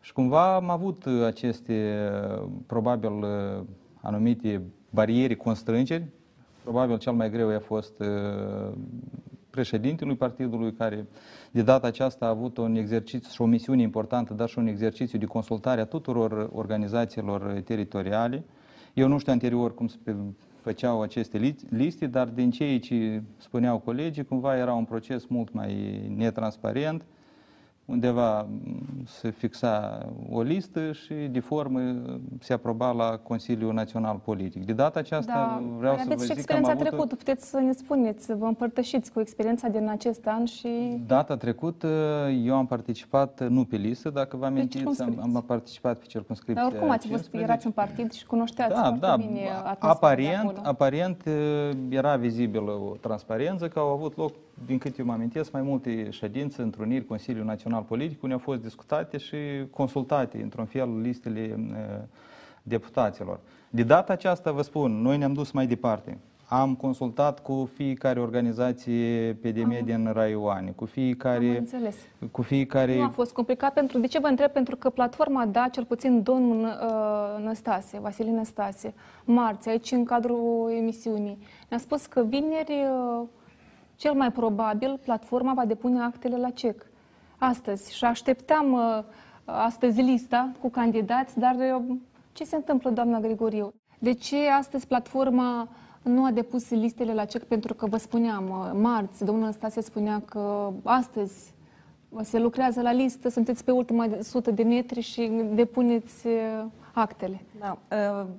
Și 0.02 0.13
cumva 0.13 0.56
am 0.56 0.69
avut 0.69 1.06
aceste, 1.26 1.98
probabil, 2.65 3.12
anumite 4.02 4.62
bariere, 4.89 5.36
constrângeri. 5.36 6.06
Probabil 6.63 6.98
cel 6.98 7.13
mai 7.13 7.30
greu 7.30 7.56
a 7.56 7.60
fost 7.60 7.93
președintelui 9.54 10.16
partidului, 10.16 10.74
care 10.74 11.08
de 11.52 11.62
data 11.62 11.88
aceasta 11.88 12.26
a 12.26 12.30
avut 12.30 12.58
un 12.58 12.76
exercițiu 12.76 13.30
și 13.30 13.42
o 13.42 13.46
misiune 13.46 13.82
importantă, 13.82 14.34
dar 14.34 14.50
și 14.50 14.60
un 14.60 14.68
exercițiu 14.68 15.20
de 15.20 15.26
consultare 15.26 15.82
a 15.82 15.86
tuturor 15.86 16.50
organizațiilor 16.54 17.62
teritoriale. 17.66 18.44
Eu 18.94 19.08
nu 19.08 19.18
știu 19.18 19.32
anterior 19.32 19.74
cum 19.74 19.88
se 19.88 20.16
făceau 20.56 21.02
aceste 21.02 21.56
liste, 21.70 22.08
dar 22.08 22.28
din 22.28 22.52
ceea 22.52 22.80
ce 22.80 23.24
spuneau 23.38 23.80
colegii, 23.80 24.26
cumva 24.26 24.58
era 24.58 24.74
un 24.74 24.86
proces 24.86 25.26
mult 25.26 25.54
mai 25.54 26.02
netransparent, 26.16 27.06
undeva 27.86 28.48
se 29.06 29.30
fixa 29.30 30.06
o 30.32 30.41
listă 30.41 30.91
și 30.91 31.13
de 31.13 31.39
formă 31.39 31.80
se 32.39 32.54
aproba 32.54 32.91
la 32.91 33.17
Consiliul 33.17 33.74
Național 33.74 34.22
Politic. 34.24 34.65
De 34.65 34.74
data 34.74 35.00
aceasta 35.00 35.34
da, 35.34 35.63
vreau 35.78 35.98
să 35.98 36.04
vă 36.08 36.15
zic 36.15 36.26
și 36.26 36.32
experiența 36.32 36.72
că 36.72 36.76
am 36.76 36.82
avut... 36.82 36.89
trecută, 36.89 37.15
puteți 37.15 37.50
să 37.50 37.60
ne 37.60 37.72
spuneți, 37.72 38.26
să 38.26 38.36
vă 38.36 38.46
împărtășiți 38.46 39.12
cu 39.12 39.19
experiența 39.19 39.67
din 39.67 39.89
acest 39.89 40.28
an 40.28 40.46
și... 40.46 41.02
Data 41.08 41.38
trecută 41.38 41.88
eu 42.43 42.56
am 42.56 42.65
participat 42.65 43.48
nu 43.50 43.65
pe 43.65 43.76
listă, 43.76 44.10
dacă 44.10 44.38
vă 44.38 44.46
amintiți, 44.46 45.02
am, 45.02 45.19
am 45.22 45.43
participat 45.48 45.98
pe 45.98 46.06
circunscripție 46.06 46.63
Dar 46.63 46.72
oricum 46.72 46.89
ați 46.89 47.08
fost, 47.08 47.34
erați 47.34 47.65
în 47.65 47.72
partid 47.72 48.12
și 48.12 48.26
cunoșteați 48.26 48.74
da, 48.74 48.96
da, 49.00 49.15
bine 49.15 49.48
aparent, 49.80 50.60
aparent 50.63 51.24
era 51.89 52.15
vizibilă 52.15 52.72
o 52.72 52.96
transparență 53.02 53.67
că 53.67 53.80
au 53.80 53.88
avut 53.88 54.17
loc 54.17 54.34
din 54.66 54.78
câte 54.78 54.96
eu 55.00 55.06
mă 55.06 55.13
amintesc, 55.13 55.52
mai 55.52 55.62
multe 55.62 56.10
ședințe, 56.10 56.62
întruniri, 56.62 57.06
Consiliul 57.06 57.46
Național 57.46 57.82
Politic, 57.82 58.24
unde 58.24 58.34
au 58.34 58.42
fost 58.42 58.62
discutate 58.62 59.18
și 59.18 59.38
consultate, 59.70 60.42
într-un 60.42 60.66
fel, 60.66 61.02
listele 61.02 61.60
deputaților. 62.63 63.39
De 63.70 63.84
data 63.84 64.13
aceasta, 64.13 64.52
vă 64.52 64.62
spun, 64.62 65.02
noi 65.02 65.18
ne-am 65.18 65.34
dus 65.34 65.52
mai 65.52 65.68
departe. 65.68 66.18
Am 66.48 66.76
consultat 66.76 67.39
cu 67.39 67.70
fiecare 67.74 68.20
organizație 68.20 69.34
PDM 69.42 69.76
Am. 69.80 69.86
din 69.86 70.12
raioane, 70.13 70.72
cu 70.76 70.86
fiecare... 70.86 71.58
Am 71.58 72.30
Cu 72.32 72.42
fiecare... 72.42 72.98
Nu 72.98 73.04
a 73.04 73.10
fost 73.10 73.34
complicat 73.34 73.74
pentru... 73.74 74.00
De 74.00 74.08
ce 74.08 74.20
vă 74.20 74.28
întreb? 74.28 74.52
Pentru 74.52 74.76
că 74.76 74.89
platforma 74.89 75.46
da, 75.46 75.68
cel 75.72 75.86
puțin 75.86 76.24
domnul 76.24 76.63
uh, 76.63 77.44
Năstase, 77.44 78.00
Vasilin 78.00 78.36
Năstase, 78.36 78.94
marți, 79.26 79.70
aici 79.70 79.92
în 79.92 80.04
cadrul 80.04 80.74
emisiunii, 80.78 81.38
ne-a 81.70 81.80
spus 81.80 82.06
că 82.06 82.24
vineri 82.24 82.74
uh, 83.20 83.28
cel 84.04 84.13
mai 84.13 84.32
probabil, 84.32 85.00
platforma 85.04 85.54
va 85.54 85.66
depune 85.66 86.02
actele 86.02 86.38
la 86.38 86.50
CEC 86.50 86.86
astăzi 87.38 87.96
și 87.96 88.06
așteptam 88.06 88.74
uh, 88.74 89.04
astăzi 89.46 90.02
lista 90.02 90.52
cu 90.62 90.70
candidați, 90.70 91.39
dar 91.39 91.56
uh, 91.56 91.96
ce 92.32 92.44
se 92.44 92.56
întâmplă, 92.56 92.89
doamna 92.89 93.20
Grigoriu? 93.20 93.74
De 94.00 94.13
ce 94.13 94.50
astăzi 94.50 94.88
platforma 94.88 95.68
nu 96.02 96.26
a 96.26 96.32
depus 96.32 96.70
listele 96.70 97.13
la 97.13 97.26
CEC? 97.26 97.44
Pentru 97.44 97.74
că 97.74 97.86
vă 97.86 97.98
spuneam, 97.98 98.50
uh, 98.50 98.80
marți, 98.82 99.26
domnul 99.26 99.52
Stase 99.52 99.82
spunea 99.82 100.22
că 100.26 100.72
astăzi 100.84 101.54
se 102.22 102.39
lucrează 102.39 102.82
la 102.82 102.92
listă, 102.92 103.30
sunteți 103.30 103.63
pe 103.63 103.72
ultima 103.72 104.08
sută 104.22 104.52
de 104.52 104.63
metri 104.63 105.02
și 105.02 105.32
depuneți 105.54 106.28
actele. 106.94 107.42
Da. 107.60 107.78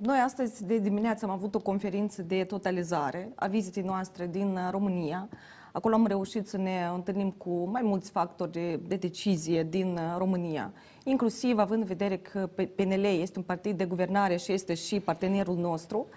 Noi 0.01 0.17
astăzi 0.25 0.65
de 0.65 0.77
dimineață 0.77 1.25
am 1.25 1.31
avut 1.31 1.55
o 1.55 1.59
conferință 1.59 2.21
de 2.21 2.43
totalizare 2.43 3.31
a 3.35 3.47
vizitei 3.47 3.83
noastre 3.83 4.27
din 4.27 4.57
România. 4.71 5.29
Acolo 5.75 5.95
am 5.95 6.05
reușit 6.05 6.47
să 6.47 6.57
ne 6.57 6.89
întâlnim 6.93 7.31
cu 7.31 7.69
mai 7.71 7.81
mulți 7.81 8.11
factori 8.11 8.51
de, 8.51 8.79
de 8.87 8.95
decizie 8.95 9.63
din 9.63 9.87
uh, 9.87 10.15
România, 10.17 10.73
inclusiv 11.03 11.57
având 11.57 11.81
în 11.81 11.87
vedere 11.87 12.17
că 12.17 12.49
PNL 12.75 13.03
este 13.03 13.37
un 13.37 13.43
partid 13.43 13.77
de 13.77 13.85
guvernare 13.85 14.37
și 14.37 14.51
este 14.51 14.73
și 14.73 14.99
partenerul 14.99 15.55
nostru 15.55 16.07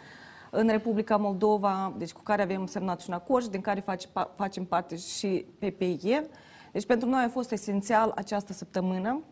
în 0.51 0.69
Republica 0.69 1.17
Moldova, 1.17 1.95
deci 1.97 2.13
cu 2.13 2.23
care 2.23 2.43
avem 2.43 2.67
semnat 2.67 3.01
și 3.01 3.07
un 3.09 3.15
acord 3.15 3.45
și 3.45 3.51
din 3.51 3.61
care 3.61 3.81
face, 3.81 4.09
facem 4.35 4.65
parte 4.65 4.97
și 4.97 5.47
PPE. 5.59 6.29
Deci 6.73 6.87
pentru 6.87 7.09
noi 7.09 7.25
a 7.25 7.29
fost 7.29 7.53
esențial 7.53 8.13
această 8.15 8.53
săptămână 8.53 9.23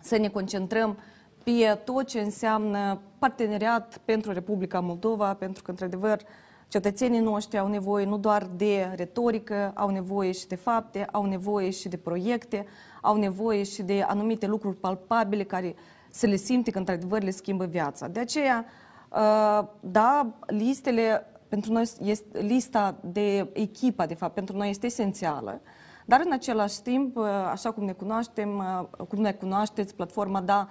să 0.00 0.18
ne 0.18 0.28
concentrăm 0.28 0.98
pe 1.44 1.78
tot 1.84 2.06
ce 2.06 2.20
înseamnă 2.20 3.00
parteneriat 3.18 4.00
pentru 4.04 4.32
Republica 4.32 4.80
Moldova, 4.80 5.34
pentru 5.34 5.62
că, 5.62 5.70
într-adevăr, 5.70 6.20
Cetățenii 6.68 7.20
noștri 7.20 7.58
au 7.58 7.68
nevoie 7.68 8.04
nu 8.04 8.18
doar 8.18 8.48
de 8.56 8.92
retorică, 8.96 9.72
au 9.74 9.88
nevoie 9.88 10.32
și 10.32 10.46
de 10.46 10.54
fapte, 10.54 11.06
au 11.12 11.24
nevoie 11.24 11.70
și 11.70 11.88
de 11.88 11.96
proiecte, 11.96 12.66
au 13.02 13.16
nevoie 13.16 13.62
și 13.62 13.82
de 13.82 14.04
anumite 14.06 14.46
lucruri 14.46 14.76
palpabile 14.76 15.42
care 15.42 15.74
să 16.10 16.26
le 16.26 16.36
simte 16.36 16.70
că 16.70 16.78
într-adevăr 16.78 17.22
le 17.22 17.30
schimbă 17.30 17.64
viața. 17.64 18.08
De 18.08 18.20
aceea, 18.20 18.64
uh, 19.08 19.68
da, 19.80 20.34
listele 20.46 21.26
pentru 21.48 21.72
noi 21.72 21.90
este 22.02 22.40
lista 22.40 22.96
de 23.00 23.50
echipa, 23.52 24.06
de 24.06 24.14
fapt, 24.14 24.34
pentru 24.34 24.56
noi 24.56 24.70
este 24.70 24.86
esențială, 24.86 25.60
dar 26.04 26.22
în 26.24 26.32
același 26.32 26.82
timp, 26.82 27.16
uh, 27.16 27.24
așa 27.50 27.70
cum 27.70 27.84
ne 27.84 27.92
cunoaștem, 27.92 28.58
uh, 28.98 29.06
cum 29.08 29.20
ne 29.20 29.32
cunoașteți, 29.32 29.94
platforma 29.94 30.40
DA 30.40 30.68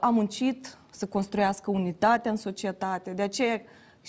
a 0.00 0.08
muncit 0.08 0.78
să 0.90 1.06
construiască 1.06 1.70
unitate 1.70 2.28
în 2.28 2.36
societate. 2.36 3.12
De 3.12 3.22
aceea, 3.22 3.60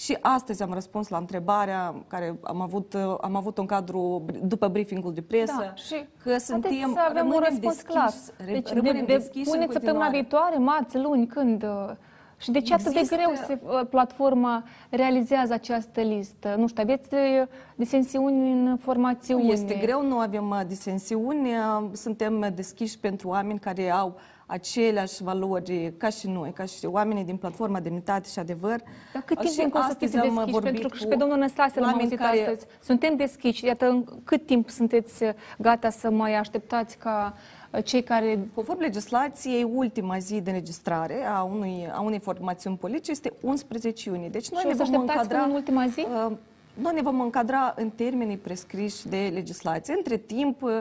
și 0.04 0.18
astăzi 0.22 0.64
am 0.64 0.74
răspuns 0.74 1.08
la 1.08 1.18
întrebarea 1.18 2.04
care 2.08 2.40
am 2.44 2.62
avut, 2.62 2.96
am 3.22 3.36
avut 3.36 3.58
un 3.58 3.66
cadru 3.66 4.26
după 4.44 4.68
briefingul 4.68 5.14
de 5.14 5.22
presă, 5.22 5.54
da, 5.58 5.76
și 5.76 5.96
că 6.24 6.38
suntem, 6.38 6.92
să 6.94 7.00
avem 7.10 7.26
un 7.26 7.40
răspuns 7.40 7.60
deschiși, 7.60 7.84
clar. 7.84 8.14
Deci 8.46 8.72
de, 8.72 9.04
de, 9.06 9.30
puneți 9.44 9.74
săptămâna 9.74 10.10
viitoare, 10.10 10.58
marți, 10.58 10.98
luni, 10.98 11.28
când... 11.28 11.64
Uh, 11.64 11.92
și 12.38 12.52
de 12.52 12.62
ce 12.62 12.74
atât 12.74 12.94
de 12.94 13.16
greu 13.16 13.32
se, 13.46 13.60
uh, 13.64 13.82
platforma 13.90 14.64
realizează 14.90 15.54
această 15.54 16.02
listă? 16.02 16.56
Nu 16.58 16.68
știu, 16.68 16.84
aveți 16.84 17.14
uh, 17.14 17.48
disensiuni 17.76 18.52
în 18.52 18.78
formațiune? 18.78 19.52
Este 19.52 19.74
greu, 19.74 20.08
nu 20.08 20.18
avem 20.18 20.64
disensiuni, 20.68 21.50
suntem 21.92 22.52
deschiși 22.56 23.00
pentru 23.00 23.28
oameni 23.28 23.60
care 23.60 23.90
au 23.90 24.20
aceleași 24.50 25.24
valori 25.24 25.94
ca 25.98 26.10
și 26.10 26.28
noi, 26.28 26.52
ca 26.52 26.66
și 26.66 26.86
oamenii 26.86 27.24
din 27.24 27.38
platforma 27.38 27.80
Demnitate 27.80 28.30
și 28.30 28.40
Adevăr. 28.40 28.82
Dar 29.14 29.22
cât 29.26 29.40
timp 29.40 29.54
încă 29.64 29.78
o 29.78 29.82
să 29.82 29.96
fiți 29.98 30.12
deschiși? 30.12 30.60
Pentru 30.60 30.88
că 30.88 30.96
și 30.98 31.06
pe 31.06 31.16
domnul 31.16 31.38
Năstase 31.38 31.80
l-am 31.80 32.00
auzit 32.00 32.18
care... 32.18 32.40
astăzi. 32.40 32.66
Suntem 32.84 33.16
deschiși. 33.16 33.66
Iată, 33.66 34.04
cât 34.24 34.46
timp 34.46 34.70
sunteți 34.70 35.24
gata 35.58 35.90
să 35.90 36.10
mai 36.10 36.36
așteptați 36.36 36.98
ca 36.98 37.34
uh, 37.72 37.84
cei 37.84 38.04
care... 38.04 38.40
Conform 38.54 38.80
legislației, 38.80 39.64
ultima 39.74 40.18
zi 40.18 40.42
de 40.42 40.50
înregistrare 40.50 41.26
a, 41.26 41.42
unui, 41.42 41.90
a 41.94 42.02
unei 42.02 42.20
formațiuni 42.20 42.78
politice 42.78 43.12
este 43.12 43.34
11 43.42 44.10
iunie. 44.10 44.30
Deci 44.30 44.50
noi 44.50 44.62
și 44.62 44.68
ne 44.68 44.84
vom 44.84 45.00
încadra... 45.00 45.42
în 45.42 45.52
ultima 45.52 45.88
zi? 45.88 46.00
Uh, 46.00 46.32
noi 46.74 46.94
ne 46.94 47.02
vom 47.02 47.22
încadra 47.22 47.74
în 47.78 47.90
termenii 47.90 48.38
prescriși 48.38 49.08
de 49.08 49.30
legislație. 49.34 49.94
Între 49.98 50.18
timp, 50.18 50.62
uh, 50.62 50.72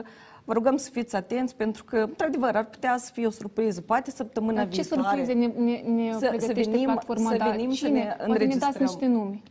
Vă 0.49 0.55
rugăm 0.55 0.77
să 0.77 0.89
fiți 0.89 1.15
atenți 1.15 1.55
pentru 1.55 1.83
că, 1.83 1.97
într-adăvăr, 1.97 2.55
ar 2.55 2.65
putea 2.65 2.97
să 2.97 3.11
fie 3.13 3.27
o 3.27 3.29
surpriză. 3.29 3.81
Poate 3.81 4.11
săptămâna 4.11 4.55
Dar 4.55 4.67
ce 4.67 4.81
viitoare... 4.81 5.25
ce 5.25 5.31
surprize 5.33 5.53
ne, 5.55 5.63
ne, 5.63 6.03
ne 6.03 6.11
să, 6.11 6.35
să 6.37 6.51
venim, 6.53 6.83
platforma? 6.83 7.29
Să 7.29 7.37
da, 7.37 7.49
venim 7.49 7.69
Cine? 7.69 7.89
să 7.89 7.93
ne 7.93 8.15
înregistrăm. 8.27 8.71
ne 8.71 8.79
dați 8.79 8.81
niște 8.81 9.05
nume. 9.05 9.41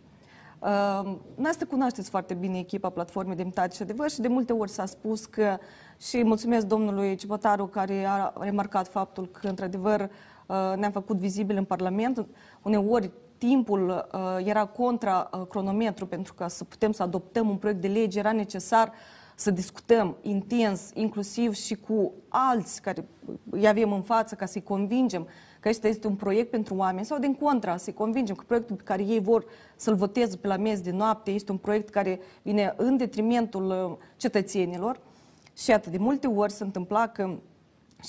Uh, 0.58 1.16
noastră 1.34 1.66
cunoașteți 1.66 2.10
foarte 2.10 2.34
bine 2.34 2.58
echipa 2.58 2.90
Platformei 2.90 3.36
Demnitate 3.36 3.74
și 3.74 3.82
Adevăr 3.82 4.10
și 4.10 4.20
de 4.20 4.28
multe 4.28 4.52
ori 4.52 4.70
s-a 4.70 4.86
spus 4.86 5.26
că 5.26 5.58
și 6.00 6.24
mulțumesc 6.24 6.66
domnului 6.66 7.14
Cipotaru 7.14 7.66
care 7.66 8.06
a 8.08 8.32
remarcat 8.40 8.88
faptul 8.88 9.26
că 9.26 9.48
într-adevăr 9.48 10.00
uh, 10.00 10.56
ne-am 10.76 10.92
făcut 10.92 11.16
vizibil 11.16 11.56
în 11.56 11.64
Parlament. 11.64 12.26
Uneori 12.62 13.10
timpul 13.36 14.08
uh, 14.12 14.20
era 14.46 14.64
contra 14.64 15.30
uh, 15.32 15.46
cronometru 15.48 16.06
pentru 16.06 16.34
că 16.34 16.48
să 16.48 16.64
putem 16.64 16.92
să 16.92 17.02
adoptăm 17.02 17.48
un 17.48 17.56
proiect 17.56 17.80
de 17.80 17.88
lege 17.88 18.18
era 18.18 18.32
necesar 18.32 18.88
uh, 18.88 18.94
să 19.40 19.50
discutăm 19.50 20.16
intens, 20.22 20.90
inclusiv 20.94 21.54
și 21.54 21.74
cu 21.74 22.12
alți 22.28 22.82
care 22.82 23.04
îi 23.50 23.68
avem 23.68 23.92
în 23.92 24.02
față 24.02 24.34
ca 24.34 24.46
să-i 24.46 24.62
convingem 24.62 25.24
că 25.60 25.68
acesta 25.68 25.88
este 25.88 26.06
un 26.06 26.14
proiect 26.14 26.50
pentru 26.50 26.74
oameni 26.74 27.06
sau 27.06 27.18
din 27.18 27.34
contra, 27.34 27.76
să-i 27.76 27.92
convingem 27.92 28.34
că 28.34 28.44
proiectul 28.46 28.76
pe 28.76 28.82
care 28.82 29.02
ei 29.02 29.20
vor 29.20 29.44
să-l 29.76 29.94
voteze 29.94 30.36
pe 30.36 30.46
la 30.46 30.56
mez 30.56 30.80
de 30.80 30.90
noapte 30.90 31.30
este 31.30 31.52
un 31.52 31.58
proiect 31.58 31.88
care 31.88 32.20
vine 32.42 32.74
în 32.76 32.96
detrimentul 32.96 33.66
uh, 33.70 34.06
cetățenilor 34.16 35.00
și 35.56 35.72
atât 35.72 35.92
de 35.92 35.98
multe 35.98 36.26
ori 36.26 36.52
se 36.52 36.64
întâmpla 36.64 37.06
că 37.06 37.38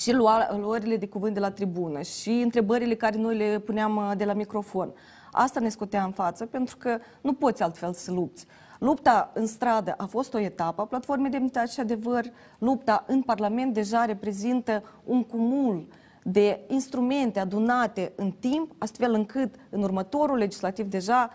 și 0.00 0.12
luările 0.60 0.96
de 0.96 1.08
cuvânt 1.08 1.34
de 1.34 1.40
la 1.40 1.50
tribună 1.50 2.02
și 2.02 2.30
întrebările 2.30 2.94
care 2.94 3.18
noi 3.18 3.36
le 3.36 3.58
puneam 3.58 3.96
uh, 3.96 4.12
de 4.16 4.24
la 4.24 4.32
microfon. 4.32 4.92
Asta 5.32 5.60
ne 5.60 5.68
scotea 5.68 6.04
în 6.04 6.12
față 6.12 6.46
pentru 6.46 6.76
că 6.76 6.98
nu 7.20 7.32
poți 7.32 7.62
altfel 7.62 7.92
să 7.92 8.12
lupți. 8.12 8.46
Lupta 8.80 9.30
în 9.34 9.46
stradă 9.46 9.94
a 9.96 10.04
fost 10.04 10.34
o 10.34 10.38
etapă 10.38 10.82
a 10.82 10.84
Platformei 10.84 11.30
Demnitate 11.30 11.70
și 11.70 11.80
Adevăr. 11.80 12.24
Lupta 12.58 13.04
în 13.06 13.22
Parlament 13.22 13.74
deja 13.74 14.04
reprezintă 14.04 14.82
un 15.04 15.24
cumul 15.24 15.86
de 16.22 16.60
instrumente 16.68 17.40
adunate 17.40 18.12
în 18.16 18.30
timp, 18.30 18.72
astfel 18.78 19.12
încât 19.12 19.54
în 19.70 19.82
următorul 19.82 20.36
legislativ 20.36 20.86
deja 20.86 21.30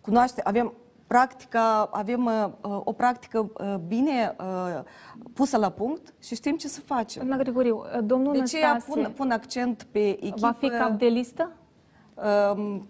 cunoaște, 0.00 0.40
avem 0.44 0.72
practica, 1.06 1.88
avem 1.92 2.30
o 2.84 2.92
practică 2.92 3.52
bine 3.86 4.36
pusă 5.34 5.56
la 5.56 5.70
punct 5.70 6.14
și 6.20 6.34
știm 6.34 6.56
ce 6.56 6.68
să 6.68 6.80
facem. 6.80 7.26
Doamna 7.26 7.42
Grigoriu, 7.42 7.82
domnul 8.04 8.32
De 8.32 8.38
Năstase... 8.38 8.64
aceea 8.64 8.82
pun, 8.86 9.12
pun 9.16 9.30
accent 9.30 9.86
pe 9.90 10.08
echipă. 10.08 10.36
Va 10.38 10.52
fi 10.58 10.68
cap 10.68 10.90
de 10.90 11.06
listă? 11.06 11.52
Um, 12.54 12.88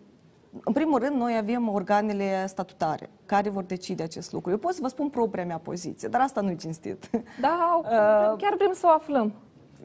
în 0.64 0.72
primul 0.72 0.98
rând, 0.98 1.16
noi 1.16 1.36
avem 1.36 1.68
organele 1.68 2.46
statutare 2.46 3.10
care 3.26 3.48
vor 3.48 3.62
decide 3.62 4.02
acest 4.02 4.32
lucru. 4.32 4.50
Eu 4.50 4.56
pot 4.56 4.72
să 4.72 4.78
vă 4.82 4.88
spun 4.88 5.08
propria 5.08 5.44
mea 5.44 5.58
poziție, 5.58 6.08
dar 6.08 6.20
asta 6.20 6.40
nu-i 6.40 6.56
cinstit. 6.56 7.10
Da, 7.40 7.80
chiar 8.42 8.54
vrem 8.56 8.72
să 8.72 8.86
o 8.86 8.90
aflăm. 8.90 9.32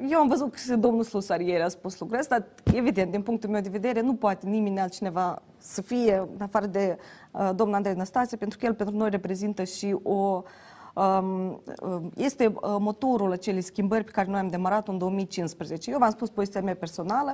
Eu 0.10 0.20
am 0.20 0.28
văzut 0.28 0.52
că 0.52 0.58
și 0.58 0.72
domnul 0.72 1.04
Slusar 1.04 1.40
ieri 1.40 1.64
a 1.64 1.68
spus 1.68 2.00
lucrul 2.00 2.20
ăsta. 2.20 2.46
Evident, 2.74 3.12
din 3.12 3.22
punctul 3.22 3.50
meu 3.50 3.62
de 3.62 3.70
vedere, 3.70 4.02
nu 4.02 4.16
poate 4.16 4.48
nimeni 4.48 4.80
altcineva 4.80 5.42
să 5.58 5.82
fie, 5.82 6.18
în 6.34 6.42
afară 6.42 6.66
de 6.66 6.98
uh, 7.32 7.50
domnul 7.56 7.76
Andrei 7.76 7.96
Năstase, 7.96 8.36
pentru 8.36 8.58
că 8.58 8.66
el 8.66 8.74
pentru 8.74 8.96
noi 8.96 9.10
reprezintă 9.10 9.64
și 9.64 9.98
o 10.04 10.44
um, 10.94 11.62
este 12.16 12.46
uh, 12.46 12.76
motorul 12.80 13.32
acelei 13.32 13.62
schimbări 13.62 14.04
pe 14.04 14.12
care 14.12 14.30
noi 14.30 14.40
am 14.40 14.48
demarat 14.48 14.88
în 14.88 14.98
2015. 14.98 15.92
Eu 15.92 15.98
v-am 15.98 16.12
spus 16.12 16.30
poziția 16.30 16.62
mea 16.62 16.76
personală. 16.76 17.32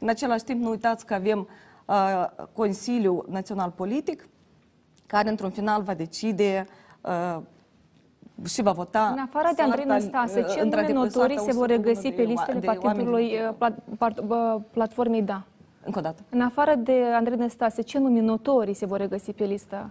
În 0.00 0.08
același 0.08 0.44
timp, 0.44 0.62
nu 0.62 0.70
uitați 0.70 1.06
că 1.06 1.14
avem 1.14 1.38
uh, 1.38 1.46
Consiliul 2.52 3.26
Național 3.30 3.70
Politic, 3.70 4.28
care 5.06 5.28
într-un 5.28 5.50
final 5.50 5.82
va 5.82 5.94
decide 5.94 6.66
uh, 7.00 7.38
și 8.48 8.62
va 8.62 8.72
vota. 8.72 9.08
În 9.12 9.18
afară 9.18 9.48
de 9.56 9.62
Andrei 9.62 9.84
Năstase, 9.84 10.42
ce 10.42 10.62
nume 10.62 10.92
notorii 10.92 11.38
se 11.38 11.52
vor 11.52 11.66
regăsi 11.66 12.12
pe 12.12 12.22
listele 12.22 12.58
partidului 12.58 13.32
uh, 13.58 14.56
platformei 14.70 15.22
Da? 15.22 15.42
Încă 15.84 15.98
o 15.98 16.02
dată. 16.02 16.22
În 16.28 16.40
afară 16.40 16.74
de 16.74 17.02
Andrei 17.14 17.36
Năstase, 17.36 17.82
ce 17.82 17.98
nume 17.98 18.20
notorii 18.20 18.74
se 18.74 18.86
vor 18.86 18.98
regăsi 18.98 19.32
pe 19.32 19.44
lista 19.44 19.90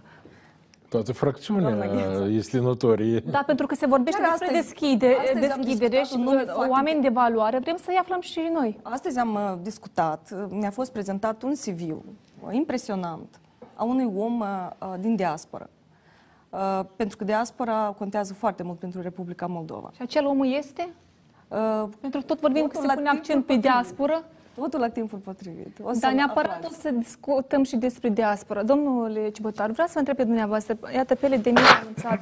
Toată 0.94 1.12
fracțiunea 1.12 1.84
este 2.28 2.58
notorie. 2.58 3.20
Da, 3.20 3.42
pentru 3.46 3.66
că 3.66 3.74
se 3.74 3.86
vorbește 3.86 4.20
Chiar 4.20 4.30
despre 4.30 4.56
astăzi, 4.56 4.68
deschide, 4.68 5.16
astăzi 5.20 5.56
deschidere 5.56 6.02
și 6.02 6.24
oameni 6.68 7.02
de 7.02 7.08
valoare. 7.08 7.58
Vrem 7.58 7.76
să-i 7.76 7.96
aflăm 8.00 8.20
și 8.20 8.50
noi. 8.52 8.78
Astăzi 8.82 9.18
am 9.18 9.34
uh, 9.34 9.54
discutat, 9.62 10.48
mi-a 10.50 10.70
fost 10.70 10.92
prezentat 10.92 11.42
un 11.42 11.52
CV 11.52 11.80
impresionant 12.50 13.40
a 13.74 13.84
unui 13.84 14.12
om 14.16 14.40
uh, 14.40 14.68
din 14.98 15.16
diaspora 15.16 15.68
Uh, 16.54 16.80
pentru 16.96 17.16
că 17.16 17.24
diaspora 17.24 17.94
contează 17.98 18.34
foarte 18.34 18.62
mult 18.62 18.78
pentru 18.78 19.00
Republica 19.00 19.46
Moldova. 19.46 19.90
Și 19.94 20.02
acel 20.02 20.26
om 20.26 20.42
este? 20.42 20.88
Uh, 21.48 21.84
pentru 22.00 22.20
că 22.20 22.26
tot 22.26 22.40
vorbim 22.40 22.66
că 22.66 22.78
se 22.80 22.94
pune 22.94 23.08
accent 23.08 23.46
pe 23.46 23.56
diaspora. 23.56 24.24
Totul 24.54 24.80
la 24.80 24.88
timpul 24.88 25.18
potrivit. 25.18 25.78
O 25.82 25.90
Dar 26.00 26.12
neapărat 26.12 26.64
o 26.64 26.72
să 26.80 26.90
discutăm 26.90 27.62
și 27.62 27.76
despre 27.76 28.08
diaspora. 28.08 28.62
Domnule 28.62 29.28
Cibătar, 29.28 29.70
vreau 29.70 29.86
să 29.86 29.92
vă 29.92 29.98
întreb 29.98 30.16
pe 30.16 30.24
dumneavoastră. 30.24 30.78
Iată, 30.94 31.14
Pele 31.14 31.36
de 31.36 31.52
a 31.54 31.80
anunțat 31.80 32.20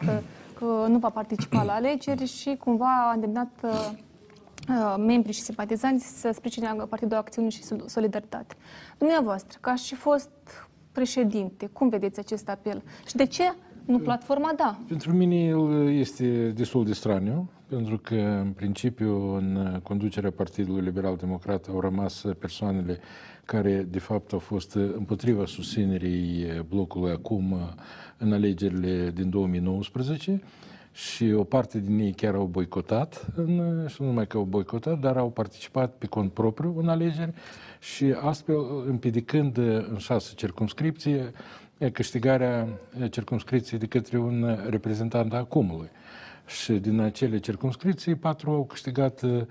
că 0.59 0.87
nu 0.88 0.99
va 0.99 1.09
participa 1.11 1.62
la 1.62 1.73
alegeri 1.73 2.27
și 2.27 2.57
cumva 2.57 3.09
a 3.11 3.12
îndemnat 3.14 3.51
uh, 3.62 3.90
uh, 4.68 4.95
membrii 4.99 5.35
și 5.35 5.40
simpatizanți 5.40 6.21
să 6.21 6.31
sprijine 6.35 6.66
Partidul 6.88 7.16
Acțiune 7.16 7.49
și 7.49 7.62
Solidaritate. 7.87 8.55
Dumneavoastră, 8.99 9.59
ca 9.61 9.75
și 9.75 9.95
fost 9.95 10.31
președinte, 10.92 11.66
cum 11.66 11.88
vedeți 11.88 12.18
acest 12.18 12.49
apel? 12.49 12.83
Și 13.07 13.16
de 13.16 13.27
ce 13.27 13.55
nu 13.85 13.99
platforma, 13.99 14.53
da. 14.57 14.79
Pentru 14.88 15.12
mine 15.12 15.37
el 15.37 15.90
este 15.90 16.49
destul 16.49 16.85
de 16.85 16.92
straniu, 16.92 17.49
pentru 17.75 17.99
că, 17.99 18.15
în 18.15 18.53
principiu, 18.53 19.35
în 19.35 19.81
conducerea 19.83 20.31
Partidului 20.31 20.85
Liberal 20.85 21.17
Democrat 21.17 21.67
au 21.69 21.81
rămas 21.81 22.25
persoanele 22.39 22.99
care, 23.45 23.87
de 23.91 23.99
fapt, 23.99 24.33
au 24.33 24.39
fost 24.39 24.75
împotriva 24.75 25.47
susținerii 25.47 26.47
blocului 26.69 27.11
acum 27.11 27.57
în 28.19 28.33
alegerile 28.33 29.11
din 29.15 29.31
2019 29.31 30.43
și 30.93 31.33
o 31.33 31.45
parte 31.45 31.79
din 31.79 31.99
ei 31.99 32.13
chiar 32.13 32.35
au 32.35 32.45
boicotat, 32.45 33.27
în, 33.35 33.85
și 33.89 33.97
nu 34.03 34.07
numai 34.07 34.27
că 34.27 34.37
au 34.37 34.45
boicotat, 34.45 35.01
dar 35.01 35.17
au 35.17 35.31
participat 35.31 35.95
pe 35.95 36.07
cont 36.07 36.33
propriu 36.33 36.79
în 36.79 36.89
alegeri 36.89 37.33
și 37.81 38.15
astfel 38.21 38.57
împiedicând 38.87 39.57
în 39.91 39.97
șase 39.99 40.33
circumscripții 40.35 41.31
câștigarea 41.93 42.69
circumscripției 43.11 43.81
de 43.81 43.87
către 43.87 44.19
un 44.19 44.59
reprezentant 44.69 45.33
a 45.33 45.37
acumului. 45.37 45.89
Și 46.46 46.72
din 46.72 47.00
acele 47.00 47.38
circumscripții, 47.38 48.14
patru 48.14 48.50
au 48.50 48.64
câștigat 48.64 49.22
uh, 49.22 49.42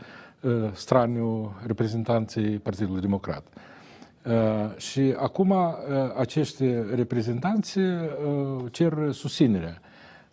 straniu 0.74 1.56
reprezentanții 1.66 2.58
Partidului 2.58 3.02
Democrat. 3.02 3.44
Uh, 4.26 4.78
și 4.78 5.16
acum 5.18 5.50
uh, 5.50 5.66
acești 6.18 6.66
reprezentanți 6.94 7.78
uh, 7.78 7.96
cer 8.72 9.12
susținerea 9.12 9.82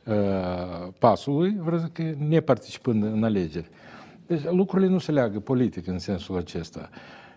uh, 0.05 0.89
pasului, 0.99 1.57
vreau 1.59 1.81
să 1.81 1.87
că 1.93 2.03
neparticipând 2.19 3.03
în 3.03 3.25
alegeri. 3.25 3.69
Deci 4.27 4.43
lucrurile 4.51 4.89
nu 4.89 4.99
se 4.99 5.13
leagă 5.13 5.39
politic 5.39 5.87
în 5.87 5.99
sensul 5.99 6.37
acesta. 6.37 6.89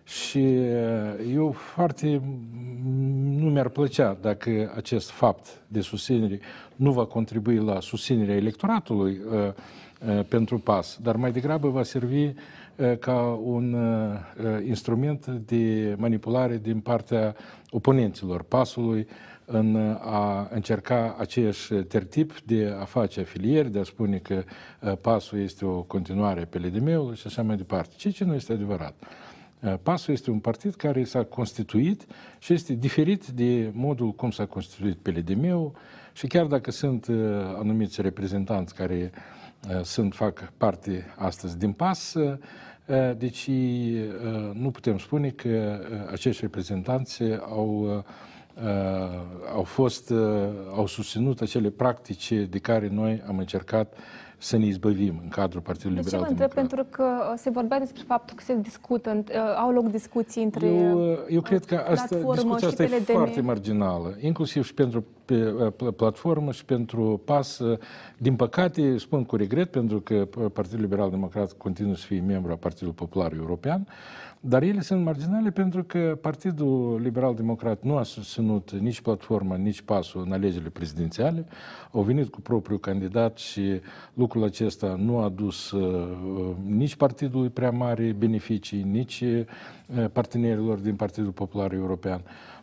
Și 0.04 0.38
uh, 0.38 1.34
eu 1.34 1.52
foarte 1.52 2.22
nu 3.42 3.50
mi-ar 3.50 3.70
plăcea 3.70 4.18
dacă 4.22 4.74
acest 4.76 5.10
fapt 5.10 5.48
de 5.68 5.82
susținere 5.82 6.40
nu 6.76 6.92
va 6.92 7.06
contribui 7.06 7.58
la 7.58 7.80
susținerea 7.80 8.36
electoratului 8.36 9.20
uh, 9.32 9.38
uh, 10.18 10.26
pentru 10.28 10.60
PAS, 10.60 11.00
dar 11.02 11.16
mai 11.16 11.32
degrabă 11.32 11.70
va 11.70 11.84
servi 11.84 12.24
uh, 12.24 12.34
ca 13.00 13.40
un 13.44 13.74
uh, 13.74 14.66
instrument 14.68 15.26
de 15.26 15.96
manipulare 15.98 16.58
din 16.58 16.80
partea 16.80 17.36
oponenților 17.70 18.44
PAS-ului 18.44 19.08
în 19.46 19.98
a 20.02 20.48
încerca 20.52 21.16
aceeași 21.20 21.74
tertip 21.74 22.40
de 22.46 22.76
a 22.80 22.84
face 22.84 23.20
afilieri, 23.20 23.72
de 23.72 23.80
a 23.80 23.84
spune 23.84 24.18
că 24.18 24.44
uh, 24.80 24.94
PAS-ul 25.02 25.40
este 25.40 25.66
o 25.66 25.82
continuare 25.82 26.46
pe 26.46 26.58
LDM-ul 26.58 27.16
și 27.16 27.28
așa 27.28 27.42
mai 27.42 27.56
departe, 27.56 27.94
ceea 27.98 28.14
ce 28.14 28.24
nu 28.24 28.34
este 28.34 28.54
adevărat. 28.54 28.94
Uh, 29.62 29.74
PASul 29.84 30.13
este 30.13 30.32
un 30.32 30.39
partid 30.39 30.76
care 30.76 31.04
s-a 31.04 31.24
constituit 31.24 32.06
și 32.39 32.54
este 32.54 32.74
diferit 32.74 33.28
de 33.28 33.71
modul 33.74 34.12
cum 34.12 34.32
s-a 34.32 34.45
constituit 34.45 34.97
PLDM-ul 34.97 35.71
și 36.13 36.28
chiar 36.28 36.45
dacă 36.45 36.71
sunt 36.71 37.08
uh, 37.08 37.15
anumiți 37.60 38.02
reprezentanți 38.02 38.76
care 38.76 39.12
uh, 39.69 39.82
sunt, 39.84 40.13
fac 40.13 40.54
parte 40.58 41.06
astăzi 41.17 41.58
din 41.58 41.71
PAS, 41.71 42.15
deci 43.17 43.50
nu 44.54 44.71
putem 44.71 44.97
spune 44.97 45.30
că 45.30 45.80
acești 46.12 46.41
reprezentanți 46.41 47.24
au 47.39 48.04
au 49.54 49.63
fost, 49.63 50.13
au 50.76 50.86
susținut 50.86 51.41
acele 51.41 51.69
practici 51.69 52.32
de 52.32 52.60
care 52.60 52.88
noi 52.88 53.24
am 53.28 53.38
încercat 53.38 53.97
să 54.41 54.58
ne 54.58 54.65
izbăvim 54.65 55.19
în 55.23 55.30
cadrul 55.30 55.62
Partidului 55.62 55.97
Liberal 55.97 56.21
Democrat. 56.21 56.38
De 56.38 56.54
ce 56.54 56.60
mă 56.60 56.62
întreb? 56.62 56.84
Pentru 56.84 57.04
că 57.04 57.34
se 57.38 57.49
vorbea 57.49 57.80
despre 57.80 58.04
faptul 58.08 58.36
că 58.38 58.43
se 58.43 58.56
discută, 58.56 59.23
uh, 59.27 59.36
au 59.58 59.71
loc 59.71 59.91
discuții 59.91 60.43
între 60.43 60.67
Eu, 60.67 61.12
uh, 61.12 61.17
eu 61.30 61.41
cred 61.41 61.65
că 61.65 61.75
asta, 61.75 62.15
discuția 62.15 62.67
asta 62.67 62.84
e 62.84 62.88
foarte 62.88 63.41
marginală, 63.41 64.17
inclusiv 64.19 64.63
și 64.65 64.73
pentru 64.73 65.06
pe 65.25 65.54
uh, 65.84 65.93
platformă 65.95 66.51
și 66.51 66.65
pentru 66.65 67.21
PAS. 67.25 67.62
Din 68.17 68.36
păcate, 68.36 68.97
spun 68.97 69.23
cu 69.23 69.36
regret, 69.36 69.71
pentru 69.71 69.99
că 69.99 70.27
Partidul 70.54 70.82
Liberal 70.82 71.10
Democrat 71.10 71.51
continuă 71.51 71.95
să 71.95 72.06
fie 72.06 72.23
membru 72.27 72.51
a 72.51 72.56
Partidului 72.56 72.93
Popular 72.93 73.34
European, 73.34 73.88
dar 74.43 74.63
ele 74.63 74.82
sunt 74.82 75.04
marginale 75.04 75.51
pentru 75.51 75.84
că 75.84 76.17
Partidul 76.21 76.99
Liberal 77.01 77.36
Democrat 77.36 77.84
nu 77.84 77.97
a 77.97 78.04
susținut 78.04 78.71
nici 78.71 79.01
platforma, 79.01 79.56
nici 79.56 79.82
pasul 79.82 80.23
în 80.25 80.32
alegerile 80.32 80.69
prezidențiale. 80.69 81.45
Au 81.91 82.01
venit 82.01 82.27
cu 82.27 82.41
propriul 82.41 82.80
candidat 82.80 83.38
și 83.38 83.82
lucrul 84.13 84.43
acesta 84.43 84.95
nu 84.99 85.17
a 85.17 85.30
dus 85.30 85.71
uh, 85.71 86.56
nici 86.65 86.95
partidului 86.95 87.49
prea 87.49 87.71
mari 87.71 88.13
beneficii, 88.13 88.84
nici 88.84 89.21
uh, 89.21 90.06
partenerilor 90.12 90.77
din 90.77 90.95
Partidul 90.95 91.32
Popular 91.32 91.73
European 91.73 92.21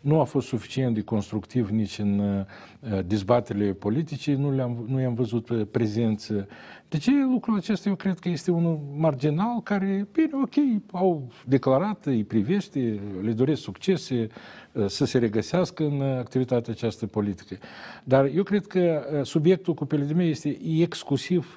nu 0.09 0.21
a 0.21 0.25
fost 0.25 0.47
suficient 0.47 0.95
de 0.95 1.03
constructiv 1.03 1.69
nici 1.69 1.99
în 1.99 2.19
uh, 2.19 2.99
dezbaterile 3.07 3.73
politice, 3.73 4.35
nu, 4.35 4.51
le-am, 4.51 4.85
nu 4.87 5.01
i-am 5.01 5.15
văzut 5.15 5.71
prezență. 5.71 6.49
De 6.89 6.99
ce 6.99 7.11
lucrul 7.33 7.57
acesta 7.57 7.89
eu 7.89 7.95
cred 7.95 8.19
că 8.19 8.29
este 8.29 8.51
unul 8.51 8.81
marginal 8.97 9.61
care, 9.63 10.07
bine, 10.13 10.31
ok, 10.43 10.83
au 10.93 11.29
declarat, 11.45 12.07
îi 12.07 12.25
privește, 12.25 13.01
le 13.23 13.33
doresc 13.33 13.61
succese, 13.61 14.27
uh, 14.73 14.87
să 14.87 15.05
se 15.05 15.19
regăsească 15.19 15.85
în 15.85 16.03
activitatea 16.03 16.73
această 16.73 17.07
politică. 17.07 17.57
Dar 18.05 18.31
eu 18.35 18.43
cred 18.43 18.67
că 18.67 19.03
uh, 19.13 19.25
subiectul 19.25 19.75
cu 19.75 19.85
PLDM 19.87 20.19
este 20.19 20.59
exclusiv 20.81 21.55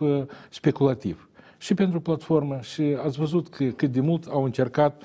speculativ. 0.50 1.30
Și 1.58 1.74
pentru 1.74 2.02
platformă, 2.02 2.60
și 2.62 2.98
ați 3.06 3.18
văzut 3.18 3.50
că, 3.50 3.64
cât 3.64 3.92
de 3.92 4.00
mult 4.00 4.26
au 4.26 4.44
încercat 4.44 5.04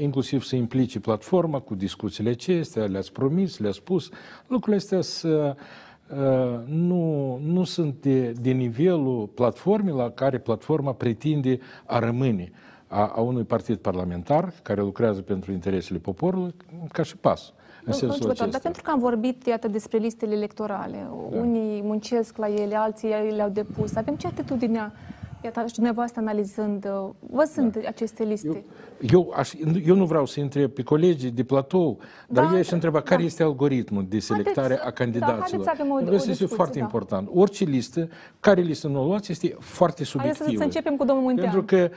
inclusiv 0.00 0.42
să 0.42 0.56
implice 0.56 1.00
platforma 1.00 1.58
cu 1.58 1.74
discuțiile 1.74 2.30
acestea, 2.30 2.84
le-ați 2.84 3.12
promis, 3.12 3.58
le-ați 3.58 3.76
spus. 3.76 4.10
Lucrurile 4.46 4.76
astea 4.76 5.00
să, 5.00 5.56
nu, 6.66 7.36
nu 7.44 7.64
sunt 7.64 7.94
de, 8.00 8.30
de 8.30 8.50
nivelul 8.50 9.26
platformei 9.34 9.94
la 9.94 10.10
care 10.10 10.38
platforma 10.38 10.92
pretinde 10.92 11.58
a 11.86 11.98
rămâne 11.98 12.52
a, 12.86 13.12
a 13.16 13.20
unui 13.20 13.44
partid 13.44 13.76
parlamentar 13.76 14.52
care 14.62 14.80
lucrează 14.80 15.20
pentru 15.20 15.52
interesele 15.52 15.98
poporului, 15.98 16.54
ca 16.92 17.02
și 17.02 17.16
pas. 17.16 17.52
în 17.84 17.92
sensul 17.92 18.08
Domnul 18.08 18.30
acesta. 18.30 18.50
Dar 18.50 18.60
pentru 18.60 18.82
că 18.82 18.90
am 18.90 18.98
vorbit, 18.98 19.46
iată, 19.46 19.68
despre 19.68 19.98
listele 19.98 20.34
electorale, 20.34 20.96
Da. 21.30 21.38
unii 21.38 21.82
muncesc 21.82 22.36
la 22.36 22.48
ele, 22.48 22.74
alții 22.74 23.08
le-au 23.34 23.48
depus. 23.48 23.94
Avem 23.94 24.14
ce 24.14 24.26
atitudinea, 24.26 24.92
iată, 25.44 25.66
și 25.66 25.74
dumneavoastră 25.74 26.20
analizând, 26.20 26.84
uh, 26.84 27.10
văzând 27.30 27.78
aceste 27.86 28.24
liste? 28.24 28.46
Eu, 28.46 28.64
eu, 29.10 29.32
aș, 29.36 29.52
eu 29.86 29.94
nu 29.96 30.04
vreau 30.04 30.26
să 30.26 30.40
întreb 30.40 30.70
pe 30.70 30.82
colegii 30.82 31.30
de 31.30 31.42
platou, 31.44 31.98
dar 32.28 32.44
Da, 32.44 32.52
eu 32.52 32.58
aș 32.58 32.70
întreba 32.70 32.98
da. 32.98 33.04
care 33.04 33.22
este 33.22 33.42
algoritmul 33.42 34.06
de 34.08 34.18
selectare 34.18 34.60
Haideți- 34.60 34.80
a 34.80 34.84
da, 34.84 34.90
candidaților. 34.90 35.40
haideți 35.40 35.64
să 35.64 35.70
avem 35.74 35.90
o- 35.90 35.94
Pentru 35.94 36.04
că 36.10 36.12
o 36.12 36.16
este 36.16 36.28
discuție, 36.28 36.56
foarte 36.56 36.78
da. 36.78 36.84
important. 36.84 37.28
Orice 37.34 37.64
listă, 37.64 38.08
care 38.40 38.60
listă 38.60 38.88
nu 38.88 39.02
o 39.02 39.06
luați, 39.06 39.30
este 39.32 39.56
foarte 39.58 40.04
Haideți 40.04 40.36
să, 40.38 40.42
subiectivă. 40.44 40.58
să 40.58 40.64
începem 40.64 40.96
cu 40.96 41.04
domnul 41.04 41.24
Munteanu. 41.24 41.62
Pentru 41.62 41.76
că 41.76 41.90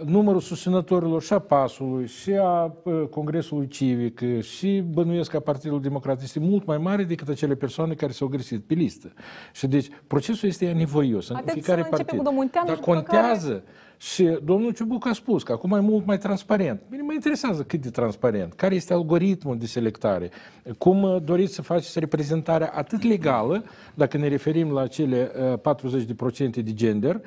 uh, 0.00 0.06
numărul 0.08 0.40
susținătorilor 0.40 1.22
și 1.22 1.32
a 1.32 1.38
PAS-ului, 1.38 2.06
și 2.06 2.30
a 2.40 2.74
uh, 2.82 3.02
Congresului 3.10 3.68
Civic, 3.68 4.20
uh, 4.22 4.42
și 4.42 4.84
bănuiesc 4.90 5.34
a 5.34 5.40
Partidul 5.40 5.80
Democrat 5.80 6.22
este 6.22 6.38
mult 6.40 6.66
mai 6.66 6.78
mare 6.78 7.02
decât 7.04 7.28
acele 7.28 7.54
persoane 7.54 7.94
care 7.94 8.12
s-au 8.12 8.28
găsit 8.28 8.64
pe 8.64 8.74
listă. 8.74 9.12
Și 9.52 9.66
deci 9.66 9.86
procesul 10.06 10.48
este 10.48 10.66
anevoios 10.74 11.28
în 11.28 11.34
Haideți 11.34 11.54
fiecare 11.58 11.80
să 11.80 11.86
începem 11.90 12.04
partid. 12.04 12.18
cu 12.18 12.24
domnul 12.24 12.42
Munteanu 12.42 12.66
Dar 12.66 12.76
și 12.76 12.82
după 12.82 12.92
contează 12.94 13.62
și 14.02 14.38
domnul 14.44 14.72
Ciubuc 14.72 15.06
a 15.06 15.12
spus 15.12 15.42
că 15.42 15.52
acum 15.52 15.72
e 15.72 15.80
mult 15.80 16.06
mai 16.06 16.18
transparent. 16.18 16.80
Bine, 16.90 17.02
mă 17.02 17.12
interesează 17.12 17.62
cât 17.62 17.80
de 17.80 17.90
transparent, 17.90 18.52
care 18.52 18.74
este 18.74 18.92
algoritmul 18.92 19.58
de 19.58 19.66
selectare, 19.66 20.30
cum 20.78 21.02
uh, 21.02 21.22
doriți 21.24 21.54
să 21.54 21.62
faceți 21.62 21.98
reprezentarea 21.98 22.72
atât 22.74 23.02
legală, 23.02 23.64
dacă 23.94 24.16
ne 24.16 24.28
referim 24.28 24.72
la 24.72 24.86
cele 24.86 25.30
uh, 25.52 25.74
40% 26.50 26.64
de 26.64 26.72
gender 26.74 27.14
uh, 27.14 27.22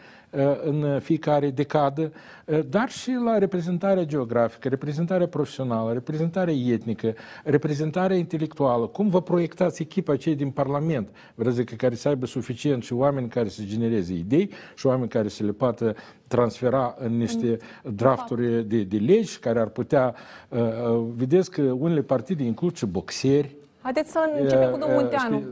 în 0.63 0.99
fiecare 0.99 1.49
decadă, 1.49 2.11
uh, 2.45 2.59
dar 2.69 2.89
și 2.89 3.11
la 3.25 3.37
reprezentarea 3.37 4.03
geografică, 4.03 4.67
reprezentarea 4.67 5.27
profesională, 5.27 5.93
reprezentarea 5.93 6.53
etnică, 6.53 7.13
reprezentarea 7.43 8.17
intelectuală. 8.17 8.87
Cum 8.87 9.09
vă 9.09 9.21
proiectați 9.21 9.81
echipa 9.81 10.15
cei 10.15 10.35
din 10.35 10.49
Parlament? 10.49 11.09
Vreți 11.35 11.63
că 11.63 11.75
care 11.75 11.95
să 11.95 12.07
aibă 12.07 12.25
suficient 12.25 12.83
și 12.83 12.93
oameni 12.93 13.29
care 13.29 13.49
să 13.49 13.61
genereze 13.65 14.13
idei 14.13 14.51
și 14.75 14.85
oameni 14.85 15.09
care 15.09 15.27
să 15.27 15.43
le 15.43 15.51
poată 15.51 15.95
transfera 16.27 16.95
în 16.97 17.17
niște 17.17 17.57
drafturi 17.83 18.67
de, 18.67 18.83
de 18.83 18.97
legi 18.97 19.39
care 19.39 19.59
ar 19.59 19.67
putea... 19.67 20.15
Uh, 20.49 20.59
uh, 20.59 21.05
vedeți 21.15 21.51
că 21.51 21.61
unele 21.61 22.01
partide 22.01 22.43
includ 22.43 22.75
și 22.75 22.85
boxeri, 22.85 23.55
Haideți 23.85 24.11
să 24.11 24.19
începem 24.39 24.71
cu 24.71 24.77
domnul 24.77 24.97
Uh, 24.97 25.01
Munteanu. 25.01 25.43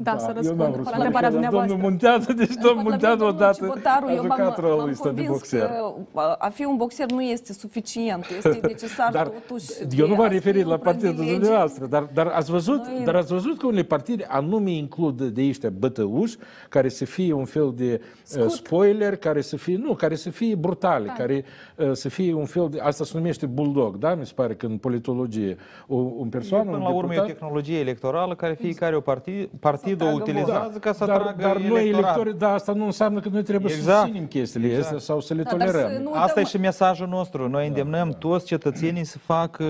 Știi, 0.00 0.04
Da, 0.04 0.18
să 0.18 0.26
eu 0.26 0.32
n-am 0.32 0.42
răspund 0.42 0.72
vrut 0.72 0.84
la 0.84 0.90
să 0.90 0.96
întrebarea 0.96 1.28
spun, 1.30 1.40
dumneavoastră. 1.40 1.72
Domnul 1.76 1.90
Munteanu, 1.90 2.24
deci 2.42 2.54
domnul 2.66 2.82
Munteanu 2.82 3.16
Domnul 3.16 3.34
odată 3.34 3.54
Cibotaru, 3.54 4.06
a 4.06 4.12
eu 4.12 4.24
m-am- 4.26 4.38
jucat 4.38 4.58
rolul 4.58 4.76
m-am 4.78 4.88
ăsta 4.88 5.02
de 5.10 5.14
convins 5.14 5.28
boxer. 5.28 5.60
că 6.14 6.36
a 6.38 6.48
fi 6.48 6.64
un 6.64 6.76
boxer 6.76 7.10
nu 7.10 7.22
este 7.22 7.52
suficient, 7.52 8.26
este 8.36 8.60
necesar 8.72 9.12
Dar 9.12 9.28
totuși 9.28 9.66
eu 9.80 9.86
de 9.88 10.02
nu 10.10 10.14
m-am 10.14 10.24
a 10.24 10.28
fi 10.28 10.34
referit 10.34 10.64
un 10.64 10.70
la 10.70 10.76
partidul 10.76 11.08
privilegiu. 11.14 11.38
dumneavoastră, 11.40 11.86
dar, 11.86 12.08
dar, 12.14 12.26
ați 12.26 12.50
văzut, 12.50 12.86
Noi- 12.86 13.02
dar 13.04 13.14
ați 13.14 13.32
văzut 13.32 13.58
că 13.58 13.66
unele 13.66 13.82
partide 13.82 14.24
anume 14.28 14.70
includ 14.70 15.22
de 15.22 15.46
ăștia 15.48 15.70
bătăuși, 15.78 16.36
care 16.68 16.88
să 16.88 17.04
fie 17.04 17.32
un 17.32 17.44
fel 17.44 17.72
de 17.76 18.00
uh, 18.38 18.46
spoiler, 18.48 19.16
care 19.16 19.40
să 19.40 19.56
fie, 19.56 19.76
nu, 19.76 19.94
care 19.94 20.14
să 20.14 20.30
fie 20.30 20.54
brutale, 20.54 21.06
Da. 21.06 21.12
care 21.12 21.44
uh, 21.76 21.90
să 21.92 22.08
fie 22.08 22.34
un 22.34 22.44
fel 22.44 22.68
de, 22.70 22.78
asta 22.80 23.04
se 23.04 23.10
numește 23.14 23.46
bulldog, 23.46 23.96
da, 23.96 24.14
mi 24.14 24.26
se 24.26 24.32
pare 24.34 24.54
că 24.54 24.66
în 24.66 24.76
politologie, 24.76 25.56
o, 25.86 25.96
un 25.96 26.28
persoană, 26.28 26.64
Până 26.64 26.76
un 26.76 26.82
la 26.82 26.88
urmă 26.88 27.00
e 27.14 27.16
o 27.16 27.20
deputat, 27.20 27.26
tehnologie 27.38 27.78
electorală 27.78 28.34
care 28.34 28.54
fiecare 28.60 28.96
o 28.96 29.00
partid, 29.00 29.48
partid 29.60 29.87
o 29.90 29.94
atragă 29.94 30.14
utilizează 30.22 30.78
ca 30.78 30.92
să 30.92 31.04
dar, 31.04 31.20
atragă 31.20 31.42
dar 31.42 31.56
noi 31.56 31.80
electorat. 31.80 32.14
electori, 32.16 32.38
dar 32.38 32.54
asta 32.54 32.72
nu 32.72 32.84
înseamnă 32.84 33.20
că 33.20 33.28
noi 33.32 33.42
trebuie 33.42 33.72
Exact. 33.74 33.96
să 33.98 34.02
susținem 34.04 34.26
chestiile 34.26 34.66
Exact. 34.66 34.84
astea 34.84 34.98
sau 34.98 35.20
să 35.20 35.34
le 35.34 35.42
Da, 35.42 35.54
dar 35.56 35.68
să 35.68 35.72
tolerăm. 35.80 36.02
nu 36.02 36.10
Asta 36.12 36.22
e 36.24 36.26
uităm- 36.36 36.44
și 36.44 36.56
mesajul 36.58 37.08
nostru. 37.08 37.48
Noi 37.48 37.66
îndemnăm 37.66 38.16
toți 38.18 38.46
cetățenii 38.46 39.04
să 39.04 39.18
facă 39.18 39.64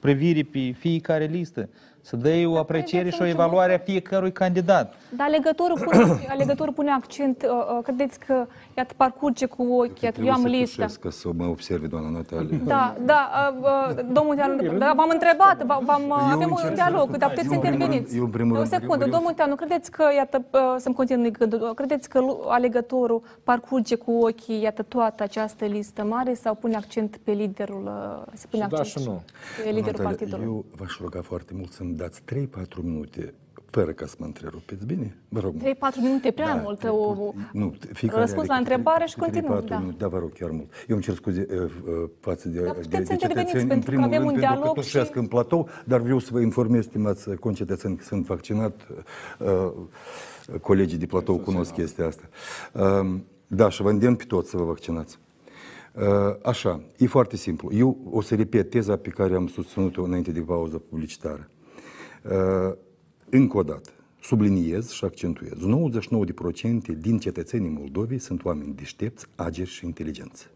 privire 0.00 0.42
pe 0.52 0.74
fiecare 0.78 1.24
listă, 1.24 1.68
să 2.00 2.16
dea 2.16 2.48
o 2.48 2.58
apreciere 2.58 3.10
și 3.10 3.22
o 3.22 3.26
evaluare 3.26 3.74
a 3.74 3.78
fiecărui 3.78 4.32
candidat. 4.32 4.94
Dar 5.16 5.26
alegătorul 5.26 5.78
pune, 5.84 6.26
alegătorul 6.28 6.72
pune 6.72 6.90
accent, 6.90 7.42
uh, 7.42 7.48
uh, 7.50 7.82
credeți 7.82 8.18
că, 8.18 8.46
iată, 8.76 8.94
parcurge 8.96 9.46
cu 9.46 9.62
ochii, 9.62 9.94
iată, 10.00 10.20
eu 10.20 10.32
am 10.32 10.40
Trebuie 10.40 10.52
să 10.52 10.58
lista. 10.60 10.82
tușesc 10.82 11.00
ca 11.00 11.10
să 11.10 11.28
mă 11.36 11.44
observe 11.46 11.86
doamna 11.86 12.08
Natalia. 12.10 12.58
Da, 12.64 12.96
da, 13.04 13.30
uh, 13.60 13.62
uh, 13.62 14.04
domnul 14.12 14.24
Munteanu, 14.24 14.78
da, 14.78 14.92
v-am 14.96 15.08
întrebat, 15.12 15.62
v- 15.62 15.84
v-am, 15.86 16.02
uh, 16.08 16.16
Eu 16.30 16.34
avem 16.36 16.50
un 16.50 16.56
încerc 16.56 16.74
dialog, 16.74 17.08
să- 17.10 17.16
dar 17.16 17.28
puteți 17.28 17.48
să 17.48 17.54
eu 17.54 17.60
în 17.60 17.66
primul 17.66 17.80
interveniți. 17.80 18.10
rând- 18.10 18.18
eu 18.18 18.24
în 18.24 18.30
primul 18.30 18.52
o 18.52 18.58
rând 18.58 18.68
secundă, 18.70 18.94
vreau 18.94 19.10
domnul 19.10 19.26
Munteanu, 19.28 19.54
credeți 19.54 19.90
că, 19.90 20.04
iată, 20.16 20.44
uh, 20.50 20.60
să-mi 20.78 20.94
continui 20.94 21.30
gândul, 21.30 21.74
credeți 21.74 22.08
că 22.08 22.18
lu- 22.20 22.40
alegătorul 22.48 23.22
parcurge 23.44 23.94
cu 23.94 24.12
ochii, 24.12 24.60
iată, 24.62 24.82
toată 24.82 25.22
această 25.22 25.64
listă 25.64 26.04
mare 26.04 26.34
sau 26.34 26.54
pune 26.54 26.76
accent 26.76 27.16
pe 27.24 27.30
liderul, 27.32 27.82
uh, 27.84 28.32
se 28.34 28.46
pune 28.50 28.62
Și 28.62 28.68
da 28.68 28.76
accent 28.76 29.02
și 29.02 29.08
nu. 29.08 29.22
pe 29.64 29.68
liderul 29.70 29.84
Natalia, 29.86 30.08
partidului? 30.08 30.44
Eu 30.44 30.64
v-aș 30.76 30.98
ruga 31.00 31.20
foarte 31.22 31.52
mult 31.56 31.72
să-mi 31.72 31.92
dați 31.94 32.22
3-4 32.24 32.82
minute 32.82 33.34
fără 33.74 33.92
ca 33.92 34.06
să 34.06 34.14
mă 34.18 34.24
întrerupeți, 34.24 34.86
bine? 34.86 35.16
Vă 35.28 35.40
rog. 35.40 35.52
mult. 35.52 35.62
3-4 35.64 36.00
minute, 36.02 36.30
prea 36.30 36.46
Da, 36.54 36.60
mult. 36.62 36.78
trei- 36.78 36.90
O, 36.90 37.32
nu, 37.52 37.74
fiecare 37.92 38.20
răspuns 38.20 38.48
are 38.48 38.52
la 38.52 38.58
câte 38.58 38.70
întrebare 38.72 39.04
și 39.06 39.14
câte 39.14 39.24
continuăm. 39.30 39.52
patru 39.54 39.68
Da. 39.74 39.78
minute. 39.78 39.96
Da, 39.98 40.08
vă 40.08 40.18
rog, 40.18 40.32
chiar 40.32 40.50
mult. 40.50 40.68
Eu 40.88 40.94
îmi 40.96 41.02
cer 41.02 41.14
scuze 41.14 41.46
uh, 41.50 41.56
uh, 41.62 42.10
față 42.20 42.48
de, 42.48 42.60
Dar 42.60 42.74
de, 42.74 42.80
puteți 42.80 42.98
de 43.00 43.04
să 43.04 43.12
interveniți, 43.12 43.52
cetățeni, 43.52 43.62
în 43.62 43.68
pentru 43.68 43.90
că 43.90 43.96
primul 43.96 44.04
avem 44.04 44.18
rând, 44.18 44.30
un 44.30 44.38
pentru 44.40 44.50
că 44.54 44.58
dialog 44.60 44.76
tușesc 44.76 45.10
și- 45.12 45.18
în 45.18 45.26
platou, 45.26 45.68
dar 45.84 46.00
vreau 46.00 46.18
să 46.18 46.28
vă 46.32 46.40
informez, 46.40 46.84
stimați 46.84 47.30
concetățeni, 47.34 47.96
că 47.96 48.02
sunt 48.04 48.24
vaccinat. 48.26 48.86
Uh, 49.38 49.72
colegii 50.60 50.98
de 50.98 51.06
platou 51.06 51.36
cunosc 51.38 51.72
chestia 51.72 52.06
asta. 52.06 52.22
Uh, 52.72 53.14
da, 53.46 53.68
și 53.68 53.82
vă 53.82 53.90
îndemn 53.90 54.14
pe 54.16 54.24
toți 54.24 54.50
să 54.50 54.56
vă 54.56 54.64
vaccinați. 54.64 55.18
Uh, 55.92 56.02
Așa, 56.42 56.80
e 56.98 57.06
foarte 57.06 57.36
simplu. 57.36 57.70
Eu 57.72 57.96
o 58.10 58.20
să 58.20 58.34
repet 58.34 58.70
teza 58.70 58.96
pe 58.96 59.08
care 59.08 59.34
am 59.34 59.46
susținut-o 59.46 60.02
înainte 60.02 60.30
de 60.32 60.40
pauza 60.40 60.80
publicitară. 60.88 61.48
Uh, 63.26 63.32
Încă 63.40 63.56
o 63.56 63.62
dată, 63.62 63.90
subliniez 64.20 64.90
și 64.90 65.04
accentuez, 65.04 65.52
99% 65.52 66.98
din 66.98 67.18
cetățenii 67.18 67.68
Moldovei 67.68 68.18
sunt 68.18 68.44
oameni 68.44 68.74
deștepți, 68.74 69.26
ageri 69.34 69.70
și 69.70 69.84
inteligenți. 69.84 70.52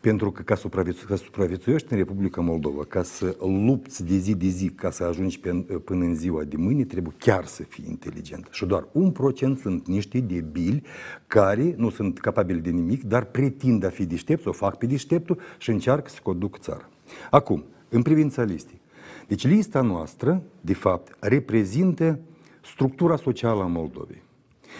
Pentru 0.00 0.30
că 0.30 0.42
ca, 0.42 0.54
supraviețu- 0.54 1.06
ca 1.06 1.16
să 1.16 1.22
supraviețuiești 1.22 1.92
în 1.92 1.98
Republica 1.98 2.40
Moldova, 2.40 2.84
ca 2.84 3.02
să 3.02 3.36
lupți 3.40 4.04
de 4.04 4.16
zi 4.16 4.34
de 4.34 4.46
zi, 4.46 4.68
ca 4.68 4.90
să 4.90 5.04
ajungi 5.04 5.40
pe, 5.40 5.50
până 5.84 6.04
în 6.04 6.14
ziua 6.14 6.44
de 6.44 6.56
mâine, 6.56 6.84
trebuie 6.84 7.14
chiar 7.18 7.46
să 7.46 7.62
fii 7.62 7.84
inteligent. 7.88 8.48
Și 8.50 8.66
doar 8.66 8.88
un 8.92 9.10
procent 9.10 9.58
sunt 9.58 9.86
niște 9.86 10.20
debili 10.20 10.82
care 11.26 11.74
nu 11.76 11.90
sunt 11.90 12.18
capabili 12.18 12.60
de 12.60 12.70
nimic, 12.70 13.02
dar 13.02 13.24
pretind 13.24 13.84
a 13.84 13.88
fi 13.88 14.06
deștepți, 14.06 14.48
o 14.48 14.52
fac 14.52 14.78
pe 14.78 14.86
deșteptul 14.86 15.38
și 15.58 15.70
încearcă 15.70 16.10
să 16.10 16.18
conduc 16.22 16.58
țara. 16.58 16.88
Acum, 17.30 17.64
în 17.88 18.02
privința 18.02 18.42
listei. 18.42 18.82
Deci 19.26 19.46
lista 19.46 19.80
noastră, 19.80 20.42
de 20.60 20.74
fapt, 20.74 21.16
reprezintă 21.20 22.18
structura 22.62 23.16
socială 23.16 23.62
a 23.62 23.66
Moldovei. 23.66 24.22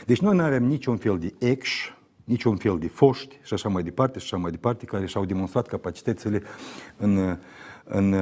Deci 0.06 0.20
noi 0.20 0.36
nu 0.36 0.42
avem 0.42 0.64
niciun 0.64 0.96
fel 0.96 1.18
de 1.18 1.34
ex, 1.38 1.68
niciun 2.24 2.56
fel 2.56 2.78
de 2.78 2.88
foști 2.88 3.38
și 3.42 3.54
așa 3.54 3.68
mai 3.68 3.82
departe 3.82 4.18
și 4.18 4.24
așa 4.24 4.36
mai 4.36 4.50
departe, 4.50 4.84
care 4.84 5.06
și-au 5.06 5.24
demonstrat 5.24 5.66
capacitățile 5.66 6.42
în, 6.96 7.38
în 7.84 8.14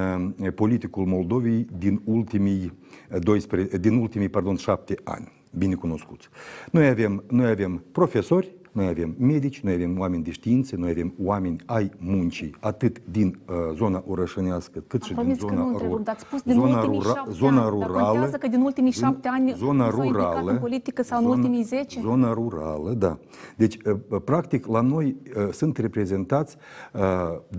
politicul 0.55 1.05
Moldovei 1.05 1.67
din 1.77 2.01
ultimii, 2.03 2.73
12, 3.19 3.77
din 3.77 3.97
ultimii 3.97 4.29
pardon, 4.29 4.55
șapte 4.55 4.95
ani, 5.03 5.31
bine 5.57 5.75
cunoscuți. 5.75 6.29
Noi 6.71 6.87
avem, 6.87 7.23
noi 7.27 7.49
avem 7.49 7.83
profesori, 7.91 8.55
noi 8.73 8.87
avem 8.87 9.15
medici, 9.19 9.59
noi 9.61 9.73
avem 9.73 9.99
oameni 9.99 10.23
de 10.23 10.31
științe, 10.31 10.75
noi 10.75 10.89
avem 10.89 11.13
oameni 11.23 11.55
ai 11.65 11.91
muncii, 11.97 12.55
atât 12.59 13.01
din 13.11 13.39
uh, 13.47 13.55
zona 13.75 14.03
orășănească, 14.07 14.83
cât 14.87 15.01
Am 15.01 15.07
și 15.07 15.13
din 15.13 15.23
promis 15.23 15.39
că 15.39 15.47
zona, 15.47 15.59
nu 15.61 15.65
ru- 15.67 15.71
întrerup, 15.73 16.03
dar 16.03 16.13
ați 16.15 16.23
spus 16.23 16.41
din 16.41 16.53
zona, 16.53 16.75
ultimii 16.77 16.99
rura- 16.99 17.13
șapte 17.15 17.31
zona 17.31 17.61
ani. 17.61 17.79
Dar 17.79 17.87
rurală. 17.87 18.05
contează 18.11 18.37
că 18.37 18.47
din 18.47 18.61
ultimii 18.61 18.91
șapte 18.91 19.27
ani 19.27 19.53
zona 19.57 19.89
s-au 19.89 20.03
implicat 20.03 20.29
rurală, 20.31 20.51
în 20.51 20.57
politică 20.57 21.01
sau 21.03 21.17
în 21.19 21.23
zona- 21.25 21.35
ultimii 21.35 21.63
zece? 21.63 21.99
Zona 21.99 22.33
rurală, 22.33 22.91
da. 22.91 23.17
Deci, 23.57 23.77
uh, 23.85 24.21
practic, 24.23 24.65
la 24.67 24.81
noi 24.81 25.15
uh, 25.37 25.47
sunt 25.51 25.77
reprezentați 25.77 26.57
uh, 26.93 27.01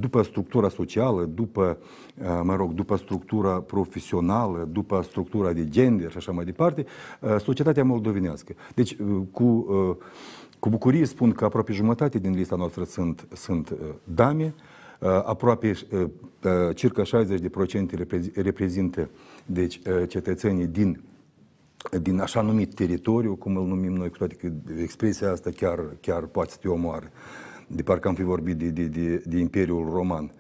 după 0.01 0.23
structura 0.23 0.69
socială, 0.69 1.25
după, 1.35 1.79
uh, 2.23 2.41
mă 2.43 2.57
rog, 2.57 2.73
după 2.73 2.97
structura 2.97 3.51
profesională, 3.61 4.69
după 4.73 5.01
structura 5.03 5.53
de 5.53 5.69
gender 5.69 6.11
și 6.11 6.17
așa 6.17 6.33
mai 6.33 6.45
departe, 6.45 6.85
uh, 7.21 7.37
societatea 7.41 7.85
moldovenească. 7.85 8.55
Deci, 8.75 8.91
uh, 8.93 9.21
cu, 9.33 9.45
uh, 9.45 9.97
cu 10.65 10.71
bucurie 10.71 11.05
spun 11.05 11.33
că 11.33 11.45
aproape 11.45 11.73
jumătate 11.73 12.19
din 12.19 12.33
lista 12.33 12.57
noastră 12.57 12.85
sunt, 12.85 13.27
sunt 13.33 13.71
uh, 13.71 13.79
dame, 14.05 14.55
uh, 15.01 15.09
aproape 15.09 15.71
uh, 15.91 16.01
uh, 16.01 16.75
circa 16.75 17.03
60% 17.03 17.07
reprezi- 17.95 18.33
reprezintă 18.35 19.11
deci, 19.47 19.77
uh, 19.77 20.09
cetățenii 20.09 20.67
din 20.67 21.03
din 22.03 22.21
așa 22.21 22.41
numit 22.41 22.75
teritoriu, 22.75 23.35
cum 23.35 23.57
îl 23.57 23.67
numim 23.67 23.93
noi, 23.93 24.11
cu 24.11 24.17
toate 24.17 24.35
că 24.35 24.51
expresia 24.81 25.31
asta 25.31 25.51
chiar, 25.51 25.81
chiar 26.01 26.27
poate 26.27 26.51
să 26.51 26.57
te 26.61 26.69
omoare. 26.69 27.13
De 27.67 27.83
parcă 27.83 28.09
am 28.09 28.15
fi 28.15 28.23
vorbit 28.23 28.57
de, 28.57 28.69
de, 28.69 28.85
de, 28.85 29.23
de 29.27 29.39
Imperiul 29.39 29.91
Roman. 29.93 30.33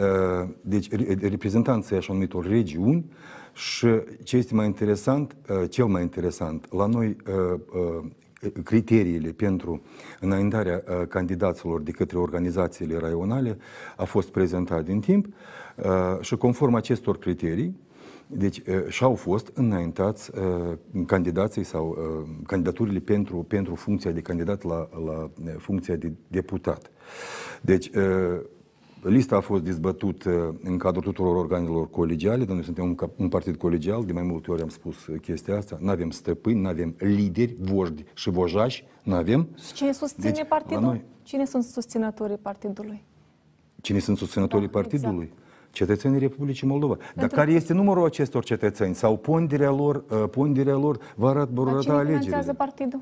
Uh, 0.00 0.48
Deci, 0.60 0.90
re- 0.90 1.16
reprezentanții 1.20 1.96
așa 1.96 2.12
numitor 2.12 2.46
regiuni 2.46 3.10
și 3.52 3.86
ce 4.22 4.36
este 4.36 4.54
mai 4.54 4.66
interesant, 4.66 5.36
uh, 5.48 5.70
cel 5.70 5.84
mai 5.84 6.02
interesant, 6.02 6.72
la 6.72 6.86
noi 6.86 7.16
uh, 7.26 7.60
uh, 8.00 8.10
criteriile 8.64 9.30
pentru 9.30 9.82
înaintarea 10.20 10.82
uh, 10.88 11.06
candidaților 11.08 11.80
de 11.80 11.90
către 11.90 12.18
organizațiile 12.18 12.96
raionale 12.96 13.58
a 13.96 14.04
fost 14.04 14.28
prezentat 14.28 14.84
din 14.84 15.00
timp 15.00 15.26
uh, 15.76 16.20
și 16.20 16.36
conform 16.36 16.74
acestor 16.74 17.18
criterii, 17.18 17.88
Deci 18.32 18.58
uh, 18.58 18.86
și-au 18.88 19.14
fost 19.14 19.50
înaintați 19.54 20.30
uh, 20.38 20.76
candidații 21.06 21.64
sau 21.64 21.88
uh, 21.88 22.28
candidaturile 22.46 22.98
pentru, 22.98 23.36
pentru 23.36 23.74
funcția 23.74 24.10
de 24.10 24.20
candidat 24.20 24.62
la, 24.62 24.88
la 25.04 25.30
uh, 25.44 25.54
funcția 25.58 25.96
de 25.96 26.12
deputat. 26.28 26.90
Deci 27.60 27.88
uh, 27.88 28.40
Lista 29.02 29.36
a 29.36 29.40
fost 29.40 29.62
dezbătută 29.62 30.56
în 30.62 30.78
cadrul 30.78 31.02
tuturor 31.02 31.36
organelor 31.36 31.90
colegiale, 31.90 32.44
dar 32.44 32.54
noi 32.54 32.64
suntem 32.64 32.84
un, 32.84 32.96
un 33.16 33.28
partid 33.28 33.56
colegial, 33.56 34.04
de 34.04 34.12
mai 34.12 34.22
multe 34.22 34.50
ori 34.50 34.62
am 34.62 34.68
spus 34.68 34.96
chestia 35.22 35.56
asta, 35.56 35.78
nu 35.80 35.88
avem 35.90 36.10
stăpâni, 36.10 36.60
nu 36.60 36.68
avem 36.68 36.94
lideri, 36.98 37.56
voșdi 37.60 38.04
și 38.14 38.30
vojași, 38.30 38.84
nu 39.02 39.14
avem. 39.14 39.48
Cine 39.74 39.92
susține 39.92 40.30
Deci, 40.30 40.44
partidul? 40.48 40.82
la 40.82 40.88
noi- 40.88 41.04
Cine 41.22 41.44
sunt 41.44 41.62
susținătorii 41.64 42.36
partidului? 42.36 43.04
Cine 43.80 43.98
sunt 43.98 44.16
susținătorii 44.16 44.66
Da, 44.66 44.72
partidului? 44.80 45.32
Cetățenii 45.70 46.18
Republicii 46.18 46.66
Moldova. 46.66 46.96
Dar 47.14 47.28
care 47.28 47.52
este 47.52 47.72
numărul 47.72 48.04
acestor 48.04 48.44
cetățeni 48.44 48.94
sau 48.94 49.16
ponderea 49.16 49.70
lor, 49.70 50.04
uh, 50.10 50.24
ponderea 50.30 50.76
lor 50.76 50.98
va 51.16 51.28
arăta, 51.28 51.50
vor 51.54 51.64
Dar 51.64 51.72
arăta 51.74 51.82
cine 51.82 51.94
alegerile? 51.94 52.20
finanțează 52.24 52.52
partidul? 52.52 53.00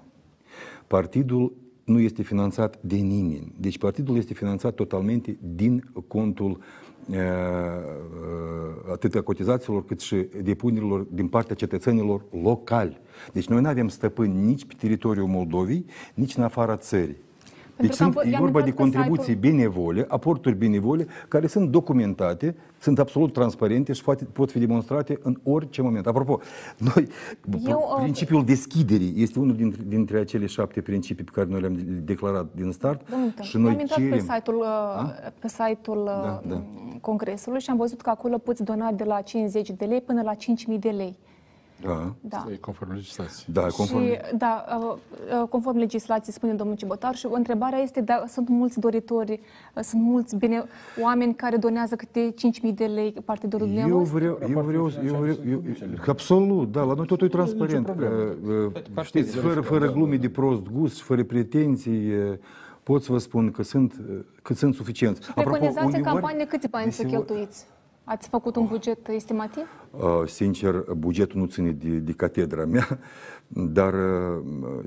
Partidul 0.87 1.53
nu 1.89 2.01
este 2.01 2.23
finanțat 2.23 2.79
de 2.81 2.97
nimeni. 2.97 3.53
Deci 3.61 3.79
partidul 3.79 4.17
este 4.17 4.35
finanțat 4.35 4.75
totalmente 4.75 5.39
din 5.55 5.85
contul 6.07 6.51
uh, 6.51 7.17
uh, 7.17 8.93
atât 8.93 9.15
a 9.15 9.21
cotizațiilor 9.21 9.85
cât 9.85 10.01
și 10.01 10.17
depunerilor 10.43 11.01
din 11.01 11.29
partea 11.29 11.55
cetățenilor 11.55 12.25
locali. 12.43 13.01
Deci 13.33 13.47
noi 13.49 13.61
nu 13.61 13.69
avem 13.69 13.89
stăpâni 13.89 14.45
nici 14.45 14.65
pe 14.65 14.75
teritoriul 14.79 15.27
Moldovei, 15.27 15.85
nici 16.15 16.37
în 16.37 16.43
afara 16.43 16.77
țării. 16.77 17.17
Deci 17.77 17.97
că 17.97 18.03
am 18.03 18.13
sunt, 18.13 18.13
vă- 18.13 18.27
e 18.27 18.31
i-am 18.31 18.41
vorba 18.41 18.61
de 18.63 18.69
intrat 18.69 18.87
pe 18.87 18.93
contribuții 18.93 19.33
site-ul- 19.35 19.53
benevole, 19.53 20.05
aporturi 20.09 20.55
benevole, 20.55 21.07
care 21.29 21.47
sunt 21.47 21.71
documentate, 21.71 22.57
sunt 22.81 22.99
absolut 22.99 23.33
transparente 23.33 23.93
și 23.93 24.03
poate, 24.03 24.25
pot 24.25 24.51
fi 24.51 24.59
demonstrate 24.59 25.19
în 25.23 25.39
orice 25.43 25.83
moment. 25.83 26.07
Apropo, 26.07 26.41
noi, 26.95 27.07
Eu, 27.67 27.91
uh, 27.95 28.01
principiul 28.01 28.45
deschiderii 28.45 29.13
este 29.17 29.39
unul 29.39 29.57
dintre, 29.57 29.83
dintre 29.87 30.19
acele 30.19 30.47
șapte 30.47 30.81
principii 30.81 31.25
pe 31.25 31.31
care 31.35 31.47
noi 31.51 31.61
le-am 31.61 31.79
declarat 32.05 32.47
din 32.55 32.73
start 32.73 33.11
Domnul 33.11 33.33
și 33.41 33.57
am 33.57 33.63
noi 33.63 33.73
intrat 33.73 33.99
cerem... 33.99 34.11
pe 34.11 34.19
site-ul, 34.19 34.57
uh, 34.57 35.31
pe 35.39 35.49
site-ul 35.49 36.05
Da, 36.05 36.41
uh, 36.45 36.51
da. 36.51 36.63
Congresului 37.01 37.61
și 37.61 37.71
am 37.71 37.77
văzut 37.77 38.01
că 38.01 38.11
acolo 38.11 38.39
poți 38.39 38.65
dona 38.65 38.93
de 38.93 39.05
la 39.05 39.21
50 39.21 39.71
de 39.71 39.85
lei 39.85 40.01
până 40.01 40.23
la 40.23 40.35
5.000 40.35 40.79
de 40.79 40.89
lei. 40.89 41.19
Da, 41.83 42.15
Da. 42.21 42.47
E 42.53 42.57
conform 42.57 42.93
legislației. 42.93 43.55
da, 43.55 43.61
conform... 43.61 44.05
Și, 44.05 44.19
da, 44.37 44.65
uh, 44.79 44.97
uh, 45.43 45.49
conform 45.49 45.77
legislației, 45.77 46.35
spune 46.35 46.53
domnul 46.53 46.77
Cibotar, 46.77 47.15
și 47.15 47.27
întrebarea 47.31 47.79
este, 47.79 48.01
da, 48.01 48.25
sunt 48.29 48.49
mulți 48.49 48.81
doritori, 48.81 49.41
uh, 49.75 49.83
sunt 49.83 50.03
mulți 50.03 50.37
bine, 50.37 50.65
oameni 51.03 51.35
care 51.35 51.57
donează 51.57 51.97
câte 51.97 52.35
5.000 52.69 52.75
de 52.75 52.85
lei 52.85 53.13
partidului 53.25 53.67
Eu 53.67 53.73
dumneavoastră? 53.75 54.19
vreau, 54.19 54.39
eu 54.51 54.61
vreau, 54.61 54.91
eu 55.05 55.15
vreau, 55.15 55.37
eu, 55.49 55.63
absolut, 56.07 56.73
da, 56.73 56.83
la 56.83 56.95
noi 56.95 57.07
totul 57.07 57.27
e 57.27 57.31
transparent. 57.31 57.89
Uh, 57.89 58.73
uh, 58.97 59.03
Știți, 59.05 59.37
fără, 59.37 59.61
fără 59.61 59.93
glume 59.93 60.17
de 60.17 60.29
prost 60.29 60.63
gust 60.71 60.97
și 60.97 61.03
fără 61.03 61.25
pretenții, 61.25 62.15
uh, 62.15 62.37
pot 62.83 63.03
să 63.03 63.13
vă 63.13 63.19
spun 63.19 63.51
că 63.51 63.63
sunt, 63.63 63.95
uh, 64.11 64.19
că 64.43 64.55
sunt 64.55 64.75
suficienți. 64.75 65.33
Preconizați 65.33 65.79
în 65.79 65.85
uneori, 65.87 66.03
campanie 66.03 66.47
câți 66.47 66.69
bani 66.69 66.93
să 66.93 67.03
deseori- 67.03 67.09
cheltuiți? 67.11 67.67
Ați 68.11 68.29
făcut 68.29 68.57
un 68.57 68.67
buget 68.67 69.09
estimativ? 69.09 69.65
Uh, 69.91 70.27
Sincer, 70.27 70.85
bugetul 70.97 71.41
nu 71.41 71.47
ține 71.47 71.71
de, 71.71 71.89
de 71.89 72.13
catedra 72.13 72.65
mea, 72.65 72.99
dar 73.49 73.95
uh, 73.95 74.45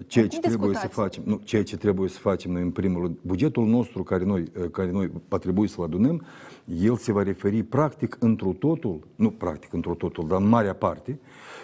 ceea 0.07 0.27
ce 0.27 0.39
Cum 0.39 0.49
trebuie 0.49 0.75
să 0.75 0.87
discutați? 0.87 0.93
facem, 0.93 1.23
nu, 1.25 1.41
ceea 1.43 1.63
ce 1.63 1.77
trebuie 1.77 2.09
să 2.09 2.19
facem 2.19 2.51
noi 2.51 2.61
în 2.61 2.71
primul 2.71 3.01
rând, 3.01 3.17
bugetul 3.21 3.65
nostru 3.65 4.03
care 4.03 4.23
noi, 4.23 4.41
uh, 4.41 4.69
care 4.71 4.91
noi 4.91 5.11
va 5.27 5.37
trebui 5.37 5.67
să-l 5.67 5.83
adunăm, 5.83 6.25
el 6.65 6.95
se 6.95 7.11
va 7.11 7.23
referi 7.23 7.63
practic 7.63 8.17
într 8.19 8.45
totul, 8.45 8.99
nu 9.15 9.29
practic 9.29 9.73
într 9.73 9.89
totul, 9.89 10.27
dar 10.27 10.41
în 10.41 10.47
marea 10.47 10.73
parte, 10.75 11.19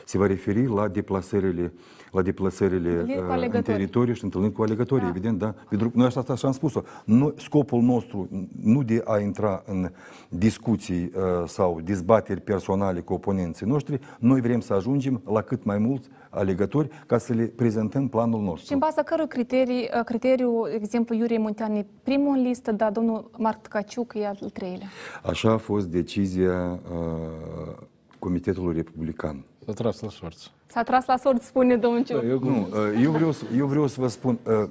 se 0.05 0.17
va 0.17 0.25
referi 0.27 0.67
la 0.67 0.87
deplasările 0.87 1.73
la 2.11 2.21
deplasările 2.21 2.89
Întâlniri 2.89 3.17
cu 3.17 3.23
uh, 3.23 3.25
în 3.27 3.31
alegători. 3.31 3.63
teritoriu 3.77 4.13
și 4.13 4.23
întâlniri 4.23 4.53
cu 4.53 4.61
alegătorii, 4.61 5.03
Da. 5.03 5.09
evident, 5.09 5.37
da. 5.39 5.53
Pentru 5.69 5.89
că 5.89 5.97
noi 5.97 6.05
asta, 6.05 6.23
asta 6.27 6.47
am 6.47 6.53
spus-o. 6.53 6.81
Noi, 7.05 7.33
scopul 7.37 7.81
nostru 7.81 8.29
nu 8.61 8.83
de 8.83 9.01
a 9.05 9.19
intra 9.19 9.63
în 9.65 9.89
discuții 10.29 11.11
uh, 11.15 11.47
sau 11.47 11.79
dezbateri 11.83 12.41
personale 12.41 12.99
cu 12.99 13.13
oponenții 13.13 13.65
noștri, 13.65 13.99
noi 14.19 14.41
vrem 14.41 14.59
să 14.59 14.73
ajungem 14.73 15.21
la 15.31 15.41
cât 15.41 15.63
mai 15.63 15.77
mulți 15.77 16.09
alegători 16.29 16.89
ca 17.05 17.17
să 17.17 17.33
le 17.33 17.43
prezentăm 17.43 18.07
planul 18.07 18.41
nostru. 18.41 18.65
Și 18.65 18.73
în 18.73 18.79
baza 18.79 19.01
cărui 19.03 19.27
criterii, 19.27 19.89
uh, 19.97 20.03
criteriu, 20.05 20.63
de 20.69 20.73
exemplu, 20.81 21.15
Iurie 21.15 21.37
Muntean 21.37 21.75
e 21.75 21.85
primul 22.03 22.37
în 22.37 22.41
listă, 22.43 22.71
dar 22.71 22.91
domnul 22.91 23.29
Marc 23.37 23.61
Tcaciuc 23.61 24.13
e 24.15 24.27
al 24.27 24.37
treilea. 24.53 24.87
Așa 25.23 25.51
a 25.51 25.57
fost 25.57 25.87
decizia 25.87 26.79
uh, 26.91 27.75
Comitetului 28.19 28.75
Republican. 28.75 29.43
S-a 29.67 29.73
tras 29.73 29.99
la 29.99 30.09
sorți. 30.09 30.51
S-a 30.67 30.83
tras 30.83 31.05
la 31.05 31.17
sort, 31.17 31.41
spune 31.41 31.77
domnul 31.77 32.03
Ciuc. 32.03 32.23
Eu 32.23 32.39
Nu, 32.39 32.67
uh, 32.71 33.01
eu 33.03 33.11
vreau, 33.11 33.31
să, 33.31 33.43
eu 33.57 33.65
vreau 33.67 33.87
să 33.87 34.01
vă 34.01 34.07
spun, 34.07 34.39
uh, 34.43 34.53
uh, 34.53 34.67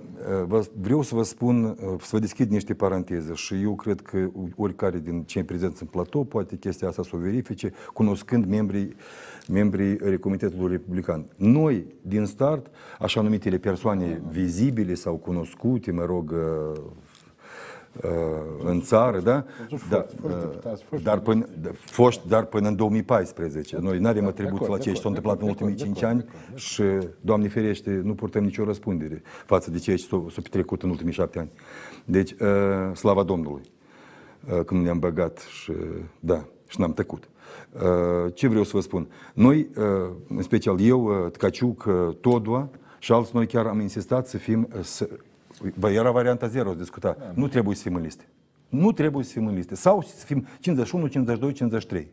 vă- 0.47 0.71
vreau 0.81 1.03
să 1.03 1.15
vă 1.15 1.23
spun, 1.23 1.65
uh, 1.65 1.75
să 2.01 2.09
vă 2.11 2.19
deschid 2.19 2.51
niște 2.51 2.75
paranteze 2.75 3.35
și 3.35 3.63
eu 3.63 3.75
cred 3.75 4.01
că 4.01 4.29
oricare 4.57 4.99
din 4.99 5.23
cei 5.23 5.43
prezenți 5.45 5.83
în 5.83 5.89
platou 5.89 6.25
poate 6.25 6.57
chestia 6.57 6.89
asta 6.89 7.03
să 7.03 7.11
o 7.13 7.19
verifice, 7.19 7.73
cunoscând 7.93 8.47
membrii, 8.47 8.95
membrii 9.49 10.19
Comitetului 10.19 10.71
Republican. 10.71 11.25
Noi, 11.37 11.87
din 12.03 12.25
start, 12.25 12.67
așa 12.99 13.21
numitele 13.21 13.59
persoane 13.59 14.23
vizibile 14.29 14.95
sau 14.95 15.15
cunoscute, 15.15 15.93
mă 15.93 16.05
rog, 16.05 16.31
uh, 16.31 16.39
uh, 16.73 16.83
în 18.65 18.81
țară, 18.81 19.21
da? 19.21 19.45
da 19.91 20.07
foști 20.21 20.39
deputați, 20.41 20.83
foști 20.85 21.05
dar, 21.05 21.19
până, 21.19 21.47
da, 21.63 21.71
foști, 21.75 22.29
dar 22.29 22.45
până 22.45 22.69
în 22.69 22.77
2014. 22.77 23.79
Noi 23.81 23.99
nu 23.99 24.09
avem 24.09 24.27
atribuții 24.27 24.65
acord, 24.65 24.73
la 24.73 24.79
ceea 24.79 24.95
ce 24.95 25.01
s-a 25.01 25.09
de 25.11 25.17
întâmplat 25.17 25.43
în 25.43 25.49
acord, 25.49 25.59
de 25.59 25.65
ultimii 25.65 25.83
acord, 25.83 25.97
5 25.97 26.01
de 26.01 26.07
ani 26.07 26.25
acord, 26.29 26.55
de 26.55 26.59
și, 26.59 26.83
Doamne 27.21 27.49
ferește, 27.49 28.01
nu 28.05 28.15
purtăm 28.15 28.45
nicio 28.45 28.65
răspundere 28.65 29.23
față 29.47 29.71
de 29.71 29.79
ceea 29.79 29.97
ce 29.97 30.03
s-a, 30.03 30.25
s-a 30.31 30.41
petrecut 30.43 30.83
în 30.83 30.91
ultimii 30.91 31.13
șapte 31.13 31.39
ani. 31.39 31.51
Deci, 32.05 32.31
uh, 32.31 32.97
slava 32.97 33.23
Domnului, 33.23 33.63
uh, 34.53 34.65
când 34.65 34.83
ne-am 34.83 34.99
băgat 34.99 35.39
și, 35.39 35.73
da, 36.21 36.45
și 36.69 36.81
n-am 36.81 36.93
tăcut. 36.93 37.29
Uh, 37.73 38.35
ce 38.35 38.49
vreau 38.49 38.65
să 38.65 38.71
vă 38.75 38.81
spun? 38.81 39.09
Noi, 39.35 39.69
uh, 39.77 39.85
în 40.29 40.43
special 40.43 40.81
eu, 40.81 41.05
uh, 41.05 41.31
Tcaciuc, 41.31 41.85
uh, 41.85 42.15
Todua 42.21 42.69
și 42.99 43.13
alți, 43.13 43.31
noi 43.35 43.47
chiar 43.47 43.67
am 43.67 43.81
insistat 43.81 44.27
să 44.27 44.39
fim, 44.39 44.69
uh, 44.77 44.83
să, 44.83 45.09
Bă, 45.79 45.91
era 45.91 46.11
varianta 46.11 46.47
0, 46.47 46.71
se 46.71 46.77
discuta. 46.77 47.17
Nu 47.35 47.49
trebuie 47.49 47.77
să 47.77 47.83
fim 47.83 47.95
în 47.95 48.03
liste. 48.03 48.29
Nu 48.69 48.93
trebuie 48.93 49.25
să 49.25 49.33
fim 49.33 49.47
în 49.47 49.55
liste. 49.55 49.75
Sau 49.75 50.03
să 50.03 50.25
fim 50.25 50.47
51, 50.61 51.07
52, 51.07 51.53
53. 51.53 52.09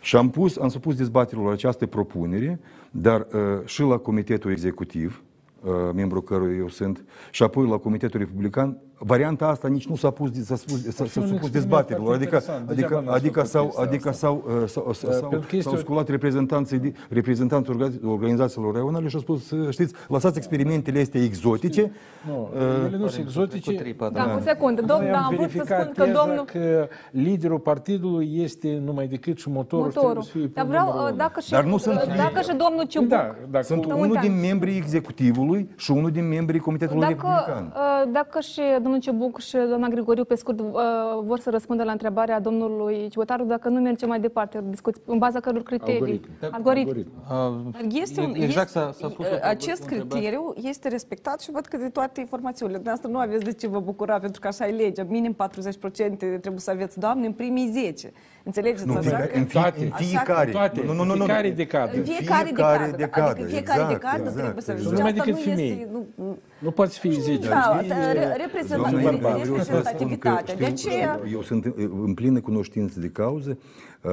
Și 0.00 0.16
am 0.16 0.30
pus, 0.30 0.56
am 0.56 0.68
supus 0.68 0.96
dezbaterilor 0.96 1.52
această 1.52 1.86
propunere, 1.86 2.60
dar 2.90 3.20
uh, 3.20 3.66
și 3.66 3.80
la 3.80 3.96
Comitetul 3.96 4.50
Executiv, 4.50 5.22
uh, 5.62 5.72
membru 5.94 6.20
căruia 6.20 6.56
eu 6.56 6.68
sunt, 6.68 7.04
și 7.30 7.42
apoi 7.42 7.68
la 7.68 7.76
Comitetul 7.76 8.20
Republican, 8.20 8.78
varianta 8.98 9.46
asta 9.46 9.68
nici 9.68 9.86
nu 9.86 9.96
s-a 9.96 10.10
pus, 10.10 10.30
s-a 10.44 10.56
spus, 10.56 10.82
s-a, 10.82 10.90
s-a 10.90 11.02
un 11.02 11.06
supus 11.06 11.22
experiment 11.24 11.52
dezbaterilor. 11.52 12.06
foarte 12.06 12.22
Adică, 12.24 12.36
interesant. 12.36 12.66
Degeaba 12.68 12.96
adică, 12.96 13.10
n-ați 13.10 13.18
adică 13.24 13.34
făcut 13.40 13.50
s-au, 13.50 13.64
chestia 13.64 13.82
adică 13.84 14.08
asta. 14.08 14.26
s-au, 14.26 14.44
uh, 14.62 14.68
s-au, 14.68 14.92
s-au, 14.92 15.28
pentru 15.28 15.48
că 15.48 15.56
este 15.56 15.68
s-au 15.68 15.78
o- 15.78 15.80
sculat 15.80 16.08
reprezentanții, 16.08 16.78
de- 16.78 16.92
reprezentanții 17.08 17.74
orga- 17.74 18.04
organizațiilor 18.06 18.72
raionale 18.74 19.08
și 19.08 19.14
au 19.14 19.20
spus, 19.20 19.50
uh, 19.50 19.70
știți, 19.70 19.94
lăsați 20.08 20.36
experimentele 20.36 21.00
astea 21.00 21.22
exotice, 21.22 21.92
Nu, 22.28 22.48
Uh, 22.54 22.60
ele 22.86 22.96
nu 22.96 23.06
sunt 23.06 23.24
exotice. 23.26 23.72
tripa, 23.72 24.08
Da, 24.08 24.34
o 24.36 24.40
secundă. 24.40 24.80
Noi 24.80 24.90
Domnul, 24.96 25.14
am 25.14 25.24
am 25.24 25.34
vrut 25.34 25.40
să 25.50 25.56
verificat 25.56 25.80
spun 25.82 25.92
că 25.96 26.02
teza 26.04 26.24
domnul... 26.24 26.44
că 26.44 26.88
liderul 27.10 27.58
partidului 27.58 28.30
este 28.42 28.82
numai 28.84 29.06
decât 29.06 29.38
și 29.38 29.48
motorul, 29.48 29.84
și 29.86 29.90
trebuie 29.90 30.14
Motorul. 30.14 30.22
să 30.22 30.38
fie 30.38 30.50
Dar 30.54 30.64
pe 30.64 30.68
vreau, 30.70 30.84
numărul 30.86 31.04
uh, 31.04 31.08
unu. 31.12 31.18
dacă 31.18 31.40
și, 31.40 31.50
Dar 31.50 31.64
nu 31.64 31.76
sunt- 31.78 31.94
uh, 32.02 32.16
dacă 32.16 32.40
și 32.40 32.48
domnul 32.64 32.84
Ciubuc... 32.88 33.08
Da, 33.08 33.34
dacă 33.50 33.64
sunt 33.64 33.86
Da, 33.86 33.94
unul 33.94 34.10
uite. 34.10 34.26
din 34.26 34.40
membrii 34.40 34.76
executivului 34.76 35.68
și 35.76 35.90
unul 35.90 36.10
din 36.10 36.28
membrii 36.28 36.60
Comitetului 36.60 37.00
Dacă, 37.00 37.14
Republican. 37.26 37.72
uh, 37.76 38.12
dacă 38.12 38.40
și 38.40 38.60
domnul 38.86 39.04
Ciubuc 39.04 39.40
și 39.40 39.56
doamna 39.68 39.88
Grigoriu, 39.88 40.24
pe 40.24 40.34
scurt, 40.34 40.60
uh, 40.60 40.66
vor 41.22 41.38
să 41.38 41.50
răspundă 41.50 41.82
la 41.84 41.92
întrebarea 41.92 42.40
domnului 42.40 43.08
Cibotaru, 43.08 43.44
dacă 43.44 43.68
nu 43.68 43.80
merge 43.80 44.06
mai 44.06 44.20
departe, 44.20 44.64
discuți 44.68 45.00
în 45.04 45.18
baza 45.18 45.40
căror 45.40 45.62
criterii. 45.62 46.20
Algoritm. 46.50 46.80
Algoritm. 46.80 47.10
Uh, 47.30 48.00
Este 48.00 48.20
un, 48.20 48.34
exact 48.34 48.66
este, 48.66 48.78
s-a, 48.78 48.92
s-a 48.92 49.08
spus 49.08 49.26
acest 49.42 49.84
criteriu 49.84 50.54
este 50.62 50.88
respectat 50.88 51.40
și 51.40 51.50
văd 51.50 51.66
că 51.66 51.76
de 51.76 51.88
toate 51.88 52.20
informațiunile. 52.20 52.76
Dumneavoastră 52.76 53.18
nu 53.18 53.24
aveți 53.24 53.44
de 53.44 53.52
ce 53.52 53.66
vă 53.66 53.80
bucura, 53.80 54.18
pentru 54.18 54.40
că 54.40 54.46
așa 54.46 54.66
e 54.66 54.70
legea. 54.70 55.04
Minim 55.08 55.34
40% 55.34 55.36
trebuie 56.16 56.58
să 56.58 56.70
aveți, 56.70 56.98
doamne, 56.98 57.26
în 57.26 57.32
primii 57.32 57.68
10. 57.68 58.12
Înțelegeți? 58.46 58.86
Nu, 58.86 58.96
așa 58.96 59.16
în, 59.16 59.26
că- 59.26 59.36
în, 59.38 59.44
fie, 59.44 59.60
Toate. 59.60 59.80
în 59.84 59.90
Așa 59.92 60.04
fiecare. 60.04 60.50
toate. 60.50 60.82
Nu, 60.84 60.92
nu, 60.92 61.04
nu, 61.04 61.04
nu, 61.04 61.14
nu. 61.16 61.24
Fiecare 61.24 61.50
decadă. 61.50 61.90
În 61.92 61.98
În 61.98 62.04
fiecare, 62.04 62.44
fiecare 62.44 62.78
decadă. 62.84 62.96
decadă, 62.96 63.30
Adică 63.30 63.46
fiecare 63.48 63.80
exact, 63.80 63.92
decadă 64.00 64.22
exact, 64.22 64.34
trebuie 64.42 64.62
să 64.62 64.70
exact. 64.72 64.88
Și 64.88 64.94
Numai 64.96 65.10
asta 65.10 65.24
decât 65.24 65.38
nu 65.44 65.50
femei. 65.50 65.70
este... 65.70 65.88
Nu, 65.92 66.38
Nu 66.58 66.70
poți 66.70 66.98
fi 66.98 67.10
10. 67.10 67.48
da, 67.48 67.78
știi? 67.82 67.92
re- 68.12 68.36
reprezenta- 68.44 68.76
Doamne, 68.90 69.10
re- 69.10 69.16
vreau 69.16 69.38
să 69.44 69.50
vă 69.50 69.62
spun 69.62 69.64
că 69.64 69.72
reprezentativitatea. 69.72 70.54
De 70.54 70.64
știu- 70.76 70.90
aceea, 70.90 71.20
știu, 71.24 71.36
eu 71.36 71.42
sunt 71.42 71.64
în 72.04 72.14
plină 72.14 72.40
cunoștință 72.40 73.00
de 73.00 73.08
cauză. 73.08 73.58
Uh, 74.02 74.12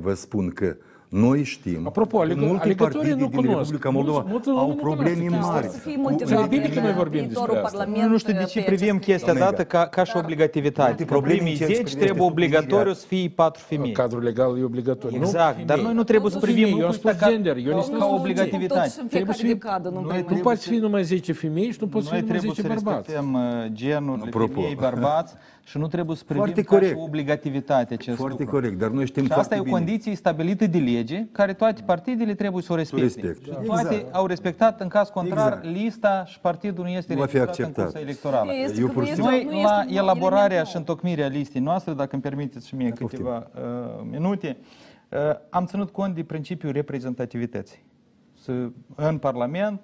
Vă 0.00 0.14
spun 0.14 0.48
că 0.48 0.76
Noi 1.22 1.44
știm 1.44 1.86
Apropo, 1.86 2.16
că 2.18 2.22
aleg- 2.24 2.36
multe 2.38 2.62
alegătorii 2.62 2.96
partide 2.98 3.10
nu 3.22 3.28
din 3.28 3.36
cunosc. 3.38 3.56
Republica 3.58 3.90
Moldova 3.90 4.16
Mulți- 4.28 4.30
multă 4.32 4.50
au 4.50 4.66
lume 4.68 4.74
nu 4.74 4.80
probleme 4.86 5.10
cunoaște 5.10 5.28
chestia 5.36 5.52
mari. 5.52 5.66
Să 5.66 5.78
fie 5.78 5.94
cu- 5.94 6.00
motivat 6.00 6.48
bine 6.48 6.66
că 6.74 6.80
noi 6.80 6.88
în 6.90 6.96
vorbim 6.96 7.20
viitorul 7.26 7.54
despre 7.54 7.64
asta. 7.66 7.78
Parlament 7.78 8.10
Nu 8.10 8.18
știu 8.18 8.32
de 8.32 8.38
pe 8.38 8.44
ce 8.44 8.58
acest 8.58 8.66
privim 8.72 8.94
subiect. 8.94 9.04
chestia 9.10 9.32
Omega. 9.32 9.46
dată 9.50 9.62
ca, 9.64 9.82
ca 9.96 10.04
și 10.04 10.16
obligativitate. 10.16 10.94
Că 11.04 11.04
probleme 11.14 11.34
primii 11.36 11.52
în 11.52 11.58
ceea 11.58 11.68
ce 11.68 11.74
10 11.74 11.82
privește 11.84 12.04
trebuie 12.04 12.26
suplinirea- 12.28 12.58
obligatoriu 12.58 12.92
să 13.02 13.04
fie 13.12 13.28
patru 13.42 13.62
femei. 13.70 13.92
Cadrul 13.92 14.22
legal 14.30 14.50
e 14.60 14.62
obligatoriu. 14.72 15.16
Exact, 15.20 15.56
nu 15.58 15.64
dar 15.64 15.76
femei. 15.76 15.84
noi 15.84 15.94
nu 16.00 16.04
trebuie 16.10 16.30
să 16.30 16.38
Nu 16.40 16.44
privim 16.46 16.64
femei, 16.68 16.80
eu 16.80 16.86
am 16.86 16.92
lucrul 16.92 17.10
ăsta 17.10 17.16
spus 17.16 17.28
ca, 17.28 17.32
gender, 17.34 17.56
eu 17.56 17.70
ca, 17.70 17.76
nici 17.80 17.90
nu 17.94 17.98
ca 17.98 18.04
spun 18.04 18.18
obligativitate. 18.22 18.80
Totuși, 18.80 19.00
în 19.04 19.06
Trebuie 19.14 19.34
fiecare 19.34 19.38
să 19.38 19.44
fie- 19.44 19.54
decadă 19.58 19.88
nu 19.88 19.94
Noi 20.00 20.04
mai 20.12 20.18
Nu 20.18 20.28
trebuie 20.30 20.46
poți 20.48 20.62
să- 20.62 20.68
fi 20.72 20.76
numai 20.86 21.02
10 21.12 21.30
femei 21.44 21.70
și 21.74 21.78
nu 21.84 21.88
poți 21.94 22.06
fi 22.08 22.12
Noi 22.14 22.20
numai 22.22 22.30
trebuie 22.30 22.52
10 22.54 22.60
să 22.60 22.68
bărbați. 22.74 22.96
respectăm 23.10 23.28
uh, 23.34 23.72
genurile 23.80 24.26
Apropo. 24.32 24.60
femei, 24.60 24.74
bărbați 24.88 25.32
și 25.66 25.78
nu 25.78 25.86
trebuie 25.86 26.16
să 26.16 26.22
privim 26.24 26.42
Foarte 26.44 26.62
ca 26.62 26.74
și 26.74 26.80
corect. 26.82 27.00
obligativitate 27.00 27.94
acest 27.94 28.16
Foarte 28.16 28.36
lucru. 28.42 28.54
corect, 28.54 28.78
dar 28.78 28.90
noi 28.90 29.06
știm 29.06 29.22
Și 29.24 29.28
asta 29.32 29.34
foarte 29.40 29.54
e 29.54 29.58
o 29.58 29.62
bine. 29.62 29.76
condiție 29.76 30.14
stabilită 30.14 30.66
de 30.66 30.78
lege, 30.78 31.26
care 31.32 31.52
toate 31.52 31.82
partidele 31.86 32.34
trebuie 32.34 32.62
să 32.62 32.72
o 32.72 32.76
respecte. 32.76 33.04
respecte. 33.04 33.50
Și 33.50 33.66
toate 33.66 33.94
Exact. 33.94 34.14
au 34.14 34.26
respectat, 34.26 34.80
în 34.80 34.88
caz 34.88 35.08
contrar, 35.08 35.46
Exact. 35.52 35.64
lista 35.64 36.24
și 36.26 36.40
partidul 36.40 36.84
nu 36.84 36.90
este 36.90 37.14
Nu 37.14 37.20
va 37.20 37.26
fi 37.26 37.36
registrat 37.38 37.58
în 37.58 37.64
acceptat. 37.64 37.84
cursa 37.92 38.00
electorală. 38.06 38.52
Este 38.64 38.80
Eu 38.80 38.86
că 38.86 38.92
pur 38.92 39.02
nu 39.02 39.06
și 39.06 39.10
este- 39.12 39.22
Noi, 39.24 39.44
nu 39.44 39.50
la 39.62 39.78
este 39.80 39.90
un 39.92 39.96
elaborarea 39.96 40.44
element 40.46 40.66
și 40.66 40.72
nou. 40.74 40.80
întocmirea 40.86 41.26
listei 41.26 41.60
noastre, 41.60 41.92
dacă 41.92 42.08
îmi 42.12 42.22
permiteți 42.22 42.66
și 42.68 42.74
mie 42.74 42.90
câteva 42.90 43.50
uh, 43.54 44.06
minute, 44.10 44.56
uh, 45.10 45.18
am 45.50 45.64
ținut 45.66 45.90
cont 45.90 46.14
de 46.14 46.22
principiul 46.22 46.72
reprezentativității. 46.72 47.82
Să, 48.40 48.52
în 48.94 49.18
Parlament, 49.18 49.80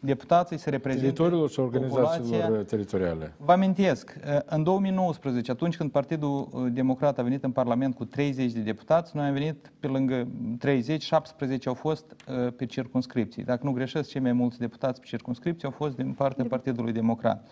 deputații 0.00 0.58
se 0.58 0.70
reprezintă 0.70 1.06
Teritoriilor 1.06 1.50
sau 1.50 1.64
populația. 1.64 1.96
organizațiilor 1.96 2.64
teritoriale. 2.64 3.32
Vă 3.36 3.52
amintesc, 3.52 4.14
uh, 4.16 4.38
în 4.44 4.62
2019, 4.62 5.50
atunci 5.50 5.76
când 5.76 5.90
Partidul 5.90 6.48
uh, 6.52 6.66
Democrat 6.72 7.18
a 7.18 7.22
venit 7.22 7.44
în 7.44 7.50
Parlament 7.50 7.94
cu 7.94 8.04
30 8.04 8.52
de 8.52 8.60
deputați, 8.60 9.16
noi 9.16 9.26
am 9.26 9.32
venit 9.32 9.72
pe 9.80 9.86
lângă 9.86 10.28
30, 10.58 11.02
17 11.02 11.68
au 11.68 11.74
fost 11.74 12.04
uh, 12.28 12.52
pe 12.56 12.66
circunscripții. 12.66 13.44
Dacă 13.44 13.60
nu 13.64 13.72
greșesc, 13.72 14.08
cei 14.08 14.20
mai 14.20 14.32
mulți 14.32 14.58
deputați 14.58 15.00
pe 15.00 15.06
circunscripții 15.06 15.68
au 15.68 15.74
fost 15.76 15.96
din 15.96 16.12
partea 16.12 16.44
Partidului 16.48 16.92
Democrat. 16.92 17.48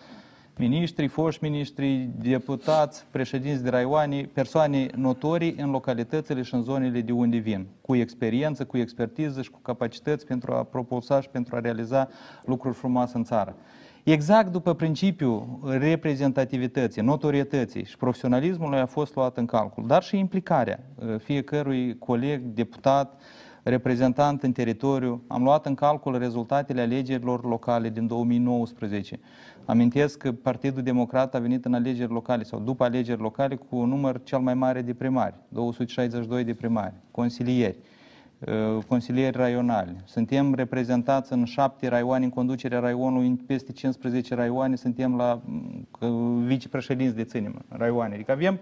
Ministri, 0.59 1.07
foști 1.07 1.43
ministri, 1.43 2.09
deputați, 2.17 3.05
președinți 3.11 3.63
de 3.63 3.69
raioane, 3.69 4.29
persoane 4.33 4.87
notorii 4.95 5.55
în 5.57 5.71
localitățile 5.71 6.41
și 6.41 6.53
în 6.53 6.61
zonele 6.61 7.01
de 7.01 7.11
unde 7.11 7.37
vin, 7.37 7.67
cu 7.81 7.95
experiență, 7.95 8.65
cu 8.65 8.77
expertiză 8.77 9.41
și 9.41 9.49
cu 9.49 9.59
capacități 9.59 10.25
pentru 10.25 10.53
a 10.53 10.63
propulsa 10.63 11.21
și 11.21 11.29
pentru 11.29 11.55
a 11.55 11.59
realiza 11.59 12.07
lucruri 12.45 12.75
frumoase 12.75 13.17
în 13.17 13.23
țară. 13.23 13.55
Exact 14.03 14.51
după 14.51 14.73
principiul 14.73 15.59
reprezentativității, 15.63 17.01
notorietății 17.01 17.85
și 17.85 17.97
profesionalismului 17.97 18.79
a 18.79 18.85
fost 18.85 19.15
luat 19.15 19.37
în 19.37 19.45
calcul, 19.45 19.87
dar 19.87 20.03
și 20.03 20.17
implicarea 20.17 20.79
uh, 20.95 21.19
fiecărui 21.19 21.97
coleg, 21.97 22.41
deputat, 22.41 23.21
reprezentant 23.69 24.43
în 24.43 24.51
teritoriu. 24.51 25.23
Am 25.27 25.43
luat 25.43 25.65
în 25.65 25.75
calcul 25.75 26.17
rezultatele 26.17 26.81
alegerilor 26.81 27.45
locale 27.45 27.89
din 27.89 28.07
2019. 28.07 29.19
Amintesc 29.65 30.17
că 30.17 30.31
Partidul 30.31 30.83
Democrat 30.83 31.35
a 31.35 31.39
venit 31.39 31.65
în 31.65 31.73
alegeri 31.73 32.11
locale 32.11 32.43
sau 32.43 32.59
după 32.59 32.83
alegeri 32.83 33.21
locale 33.21 33.55
cu 33.55 33.75
un 33.75 33.89
număr 33.89 34.23
cel 34.23 34.39
mai 34.39 34.53
mare 34.53 34.81
de 34.81 34.93
primari, 34.93 35.35
262 35.49 36.43
de 36.43 36.53
primari, 36.53 36.93
consilieri 37.11 37.77
uh, 38.39 38.83
consilieri 38.87 39.37
raionali. 39.37 39.95
Suntem 40.05 40.53
reprezentați 40.53 41.33
în 41.33 41.45
șapte 41.45 41.87
raioane, 41.87 42.23
în 42.23 42.29
conducerea 42.29 42.79
raionului, 42.79 43.27
în 43.27 43.35
peste 43.35 43.71
15 43.71 44.35
raioane, 44.35 44.75
suntem 44.75 45.15
la 45.15 45.41
mm, 45.45 46.45
vicepreședinți 46.45 47.15
de 47.15 47.23
ținem 47.23 47.65
raioane. 47.69 48.13
Adică 48.13 48.31
avem 48.31 48.59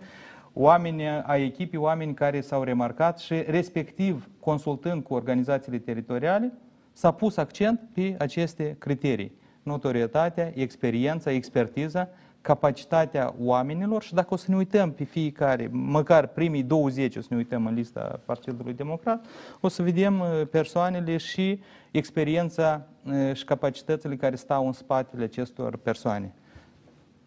oameni 0.58 1.03
ai 1.24 1.43
echipii, 1.43 1.78
oameni 1.78 2.14
care 2.14 2.41
s-au 2.41 2.64
remarcat 2.64 3.20
și 3.20 3.34
respectiv 3.47 4.30
consultând 4.39 5.03
cu 5.03 5.14
organizațiile 5.14 5.78
teritoriale, 5.78 6.53
s-a 6.91 7.12
pus 7.12 7.38
accent 7.38 7.80
pe 7.93 8.16
aceste 8.18 8.76
criterii. 8.80 9.32
Notorietatea, 9.64 10.51
experiența, 10.53 11.32
expertiza, 11.32 12.10
capacitatea 12.41 13.34
oamenilor 13.39 14.03
și 14.03 14.14
dacă 14.14 14.34
o 14.34 14.38
să 14.38 14.45
ne 14.47 14.56
uităm 14.56 14.91
pe 14.91 15.03
fiecare, 15.03 15.70
măcar 15.72 16.28
primii 16.28 16.64
20 16.64 17.16
o 17.16 17.22
să 17.22 17.28
ne 17.30 17.38
uităm 17.38 17.66
în 17.66 17.74
lista 17.74 18.20
Partidului 18.26 18.74
Democrat, 18.74 19.26
o 19.60 19.68
să 19.68 19.84
vedem 19.84 20.20
uh, 20.20 20.47
persoanele 20.51 21.18
și 21.18 21.60
experiența 21.91 22.88
uh, 23.03 23.34
și 23.34 23.45
capacitățile 23.45 24.16
care 24.16 24.36
stau 24.36 24.66
în 24.66 24.72
spatele 24.72 25.24
acestor 25.24 25.78
persoane. 25.78 26.34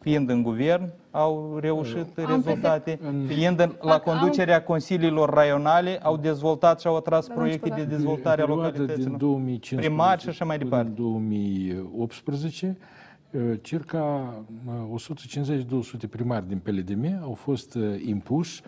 Fiind 0.00 0.30
în 0.30 0.42
guvern, 0.42 0.88
au 1.10 1.58
reușit 1.60 2.06
rezultate. 2.16 2.98
Fiind 3.26 3.60
în, 3.60 3.72
la 3.80 3.92
Am- 3.92 4.00
conducerea 4.04 4.62
consiliilor 4.62 5.30
raionale, 5.30 5.98
au 6.02 6.16
dezvoltat 6.16 6.80
și 6.80 6.86
au 6.86 6.96
atras 6.96 7.26
Da, 7.26 7.34
proiecte 7.34 7.68
de 7.68 7.74
Nicola. 7.74 7.96
dezvoltare 7.96 8.42
a 8.42 8.44
Perioada 8.44 8.70
din 8.70 8.80
localităților. 8.80 9.18
2015 9.18 9.88
primari 9.88 10.20
și 10.22 10.28
așa 10.28 10.44
mai 10.44 10.58
până 10.58 10.68
departe. 10.70 10.90
În 10.90 10.94
2018, 10.96 12.76
uh, 13.30 13.40
circa 13.62 14.34
uh, 14.90 15.00
150-200 16.06 16.08
primari 16.10 16.48
din 16.48 16.58
PLDM 16.58 17.18
au 17.22 17.32
fost 17.34 17.74
uh, 17.74 17.82
impuși 18.06 18.60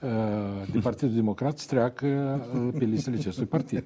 uh, 0.00 0.08
de 0.72 0.78
Partidul 0.78 1.14
Democrat 1.14 1.58
să 1.58 1.66
treacă 1.68 2.06
uh, 2.54 2.68
pe 2.78 2.84
listele 2.84 3.16
acestui 3.18 3.46
partid. 3.46 3.84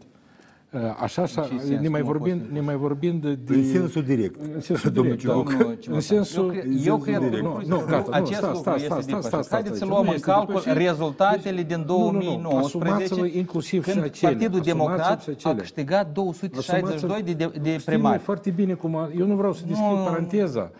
Uh, 0.83 0.83
Așa, 1.01 1.23
așa 1.23 1.43
ce 1.43 1.49
sens? 1.59 1.81
ne 1.81 1.89
mai 1.89 2.01
Cum 2.01 2.11
a 2.11 2.13
vorbind, 2.13 2.41
fost 2.41 2.53
ne 2.53 2.61
mai 2.61 2.77
vorbind 2.77 3.27
de... 3.27 3.55
În 3.55 3.65
sensul 3.73 4.03
direct. 4.03 4.41
În 4.55 4.61
sensul 4.61 4.91
Domnul 4.91 5.17
direct, 5.17 5.35
da. 5.35 5.43
Ciuc. 5.43 5.57
Domnul 5.59 5.77
Ciuc. 5.81 5.95
În 5.95 6.01
sensul... 6.01 6.45
Eu 6.45 6.51
cred- 6.51 6.87
eu 6.87 6.97
cred 6.99 7.15
că 7.15 7.21
Nu, 7.21 7.49
lucrul 7.49 7.65
nu, 7.67 7.77
este- 7.77 7.91
gata, 7.91 8.19
nu, 8.19 8.25
acest 8.25 8.39
sta, 8.39 8.47
lucru 8.47 8.61
sta, 8.61 8.75
este 8.75 8.87
sta, 8.87 9.01
sta, 9.01 9.07
depășit. 9.07 9.27
sta, 9.29 9.43
sta, 9.43 9.55
Haideți 9.55 9.79
să 9.79 9.85
sta, 9.85 9.93
luăm 9.93 10.05
nu 10.05 10.09
în 10.11 10.15
este 10.15 10.31
calcul 10.31 10.55
depășit. 10.55 10.83
rezultatele 10.87 11.63
din 11.63 11.85
Nu, 11.87 11.97
nu, 12.11 12.11
nu, 12.13 12.21
2019, 12.21 12.65
asumați-vă 12.67 13.27
inclusiv 13.39 13.85
și 13.85 13.91
când 13.91 14.05
acele, 14.05 14.31
Partidul 14.33 14.61
asumați-vă 14.61 14.87
Democrat 14.87 15.23
și 15.23 15.29
a 15.29 15.33
acele. 15.33 15.55
câștigat 15.61 16.13
262 16.13 17.23
de, 17.23 17.33
de, 17.33 17.51
de 17.63 17.71
Știm 17.71 17.93
primari. 17.93 18.23
foarte 18.23 18.51
bine 18.51 18.73
cum... 18.75 18.97
A, 18.97 19.09
eu 19.19 19.27
nu 19.27 19.35
vreau 19.35 19.53
să 19.53 19.63
deschid 19.67 19.87
Nu. 19.87 20.05
paranteza. 20.05 20.71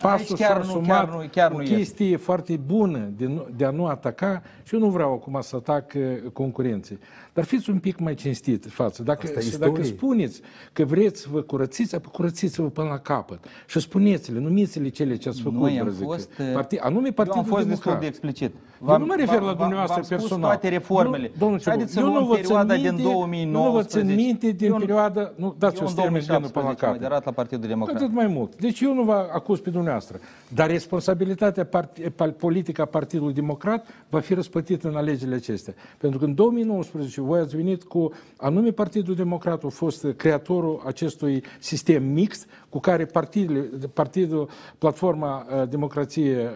Pasul 0.00 0.36
chiar 0.36 0.48
și-a 0.48 0.54
nu- 0.56 0.60
asumat 0.60 0.86
chiar 0.86 1.08
nu- 1.08 1.28
chiar 1.32 1.50
o 1.50 1.56
nu 1.56 1.62
este. 1.62 1.74
chestie 1.74 2.16
foarte 2.16 2.60
bună 2.66 2.98
de, 3.16 3.26
nu, 3.26 3.46
de 3.56 3.64
a 3.64 3.70
nu 3.70 3.86
ataca 3.86 4.42
și 4.62 4.74
eu 4.74 4.80
nu 4.80 4.88
vreau 4.88 5.12
acum 5.12 5.38
să 5.40 5.56
atac 5.56 5.92
uh, 5.96 6.02
concurenții. 6.32 6.98
Dar 7.36 7.44
fiți 7.44 7.70
un 7.70 7.78
pic 7.78 7.98
mai 7.98 8.14
cinstit 8.14 8.66
față. 8.70 9.02
Dacă, 9.02 9.20
Asta 9.24 9.38
e 9.38 9.42
și 9.42 9.50
dacă 9.50 9.70
istorie. 9.70 9.84
spuneți 9.96 10.40
că 10.72 10.84
vreți 10.84 11.20
să 11.20 11.28
vă 11.30 11.40
curățiți, 11.40 11.94
apoi 11.94 12.10
curățiți-vă 12.12 12.68
până 12.68 12.88
la 12.88 12.98
capăt. 12.98 13.38
Și 13.66 13.80
spuneți-le, 13.80 14.38
numiți-le 14.40 14.88
cele 14.88 15.16
ce 15.16 15.28
ați 15.28 15.42
făcut. 15.42 15.58
Noi 15.58 15.70
am 15.70 15.74
vreau 15.74 15.90
să 15.90 15.96
zic. 15.96 16.06
fost, 16.06 16.30
uh, 16.38 16.52
Parti, 16.54 16.78
anume 16.78 17.10
Partidul 17.10 17.36
eu 17.38 17.42
am 17.42 17.48
fost 17.48 17.66
Democrat. 17.66 17.84
destul 17.84 18.00
de 18.00 18.06
explicit. 18.06 18.54
Eu 18.88 18.98
nu 18.98 19.04
mă 19.04 19.14
refer 19.16 19.38
la 19.40 19.44
V-am- 19.46 19.56
dumneavoastră 19.56 19.94
v-am 19.94 20.04
spus 20.04 20.20
personal. 20.20 20.50
toate 20.50 20.68
reformele. 20.68 21.30
Nu, 21.32 21.38
domnul 21.38 21.58
Și 21.58 21.68
haideți 21.68 21.92
să 21.92 21.98
Ciucu, 21.98 22.10
eu 22.12 22.14
luăm 22.14 22.26
nu 22.26 22.28
vă 22.34 22.34
țin 22.34 22.42
perioada 22.46 22.74
minte, 22.74 22.88
din 22.90 22.98
Eu 22.98 23.02
nu 23.04 23.08
vă 23.10 23.14
2019. 23.14 23.98
țin 23.98 24.14
minte 24.24 24.50
din 24.50 24.70
Eu- 24.72 24.76
perioada... 24.78 25.32
Nu, 25.36 25.54
dați-o 25.58 25.80
Eu 25.80 25.86
în 25.88 25.94
să 25.94 26.00
termin 26.00 26.20
genul 26.20 26.48
până 26.50 26.64
la 26.64 26.74
2017 26.74 26.84
am 26.84 26.90
capăt. 26.92 27.00
aderat 27.00 27.24
la 27.24 27.30
Partidul 27.32 27.68
Democrat. 27.68 27.96
Atât 27.96 28.12
mai 28.12 28.26
mult. 28.26 28.56
Deci 28.56 28.80
eu 28.80 28.94
nu 28.94 29.02
vă 29.02 29.28
acuz 29.32 29.58
pe 29.60 29.70
dumneavoastră. 29.70 30.16
Dar 30.54 30.68
responsabilitatea 30.70 31.64
part- 31.64 31.98
pa- 32.08 32.36
politică 32.36 32.82
a 32.82 32.84
Partidului 32.84 33.34
Democrat 33.34 33.86
va 34.08 34.20
fi 34.20 34.34
răspătită 34.34 34.88
în 34.88 34.96
alegerile 34.96 35.36
acestea. 35.36 35.74
Pentru 35.98 36.18
că 36.18 36.24
în 36.24 36.34
2019 36.34 37.20
voi 37.26 37.40
ați 37.40 37.56
venit 37.56 37.84
cu 37.84 38.12
anume 38.36 38.70
Partidul 38.70 39.14
Democrat 39.14 39.64
a 39.64 39.68
fost 39.68 40.06
creatorul 40.16 40.82
acestui 40.86 41.42
sistem 41.58 42.04
mixt 42.04 42.48
cu 42.68 42.78
care 42.78 43.04
partidele, 43.04 43.60
partidul, 43.94 44.48
Platforma 44.78 45.46
uh, 45.50 45.68
Democrație 45.68 46.50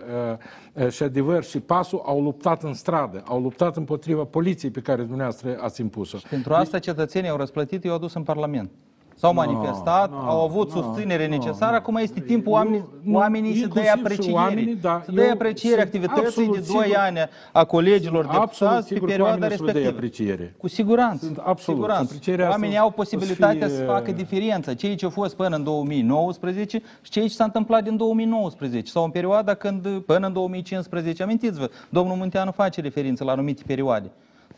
uh, 0.75 0.85
uh, 0.85 0.91
și 0.91 1.03
Adevăr 1.03 1.45
și 1.45 1.61
PASul 1.61 2.03
au 2.05 2.23
luptat 2.23 2.63
în 2.63 2.75
stradă, 2.75 3.23
au 3.27 3.41
luptat 3.41 3.77
împotriva 3.77 4.25
poliției 4.25 4.71
pe 4.71 4.81
care 4.81 5.03
dumneavoastră 5.03 5.59
ați 5.61 5.81
impus-o. 5.81 6.19
Pentru 6.31 6.53
asta 6.53 6.79
cetățenii 6.79 7.31
au 7.31 7.37
răsplătit, 7.37 7.85
i-au 7.85 7.95
adus 7.95 8.15
în 8.15 8.23
Parlament. 8.23 8.71
S-au 9.15 9.35
manifestat, 9.35 10.11
au 10.27 10.45
avut 10.45 10.71
susținere 10.71 11.27
necesară, 11.27 11.77
acum 11.77 11.97
este 11.97 12.21
timpul 12.21 12.53
oamenii, 12.53 12.85
nu, 13.03 13.17
oamenii 13.17 13.53
să 13.55 13.59
inclusiv 13.63 13.83
dea 13.83 13.93
și 13.95 13.99
apreciere. 14.01 14.33
oamenii, 14.33 14.75
da, 14.75 15.03
să 15.05 15.13
dea 15.13 15.25
eu 15.25 15.31
apreciere 15.33 15.75
sunt 15.75 15.85
activității 15.87 16.25
absolut 16.27 16.55
de 16.55 16.65
2 16.73 16.83
sigur- 16.83 16.97
ani 16.99 17.19
a 17.53 17.65
colegilor 17.65 18.25
Absolut 18.29 18.51
deputați 18.51 18.89
pe 18.89 18.95
sigur 18.95 19.09
că 19.09 19.13
perioada 19.15 19.33
oamenii 19.35 19.57
să 19.57 19.63
vă 19.63 19.71
dea 19.73 19.83
respectivă. 19.83 20.07
apreciere. 20.07 20.55
Cu 20.59 20.69
siguranță. 20.69 21.25
Sunt 21.25 21.39
absolut. 21.39 21.79
siguranță. 21.81 22.03
Aprecierea 22.13 22.45
asta 22.47 22.57
Oamenii 22.57 22.77
o- 22.79 22.81
au 22.81 22.87
o 22.87 22.91
să 22.91 22.97
posibilitatea 22.97 23.67
fie- 23.67 23.77
să 23.77 23.83
facă 23.85 24.13
diferența. 24.13 24.75
Cei 24.75 24.95
ce 24.95 25.05
au 25.05 25.11
fost 25.11 25.37
până 25.37 25.57
în 25.57 25.65
2019 25.65 26.83
și 27.03 27.11
cei 27.11 27.29
ce 27.29 27.35
s-a 27.35 27.45
întâmplat 27.45 27.83
din 27.85 27.97
2019 27.97 28.91
sau 28.91 29.05
în 29.05 29.11
perioada 29.11 29.55
când, 29.55 29.87
până 30.07 30.27
în 30.27 30.33
2015, 30.33 31.23
amintiți-vă, 31.23 31.69
domnul 31.89 32.17
Munteanu 32.17 32.51
face 32.51 32.81
referință 32.81 33.25
la 33.25 33.33
anumite 33.33 33.63
perioade. 33.67 34.11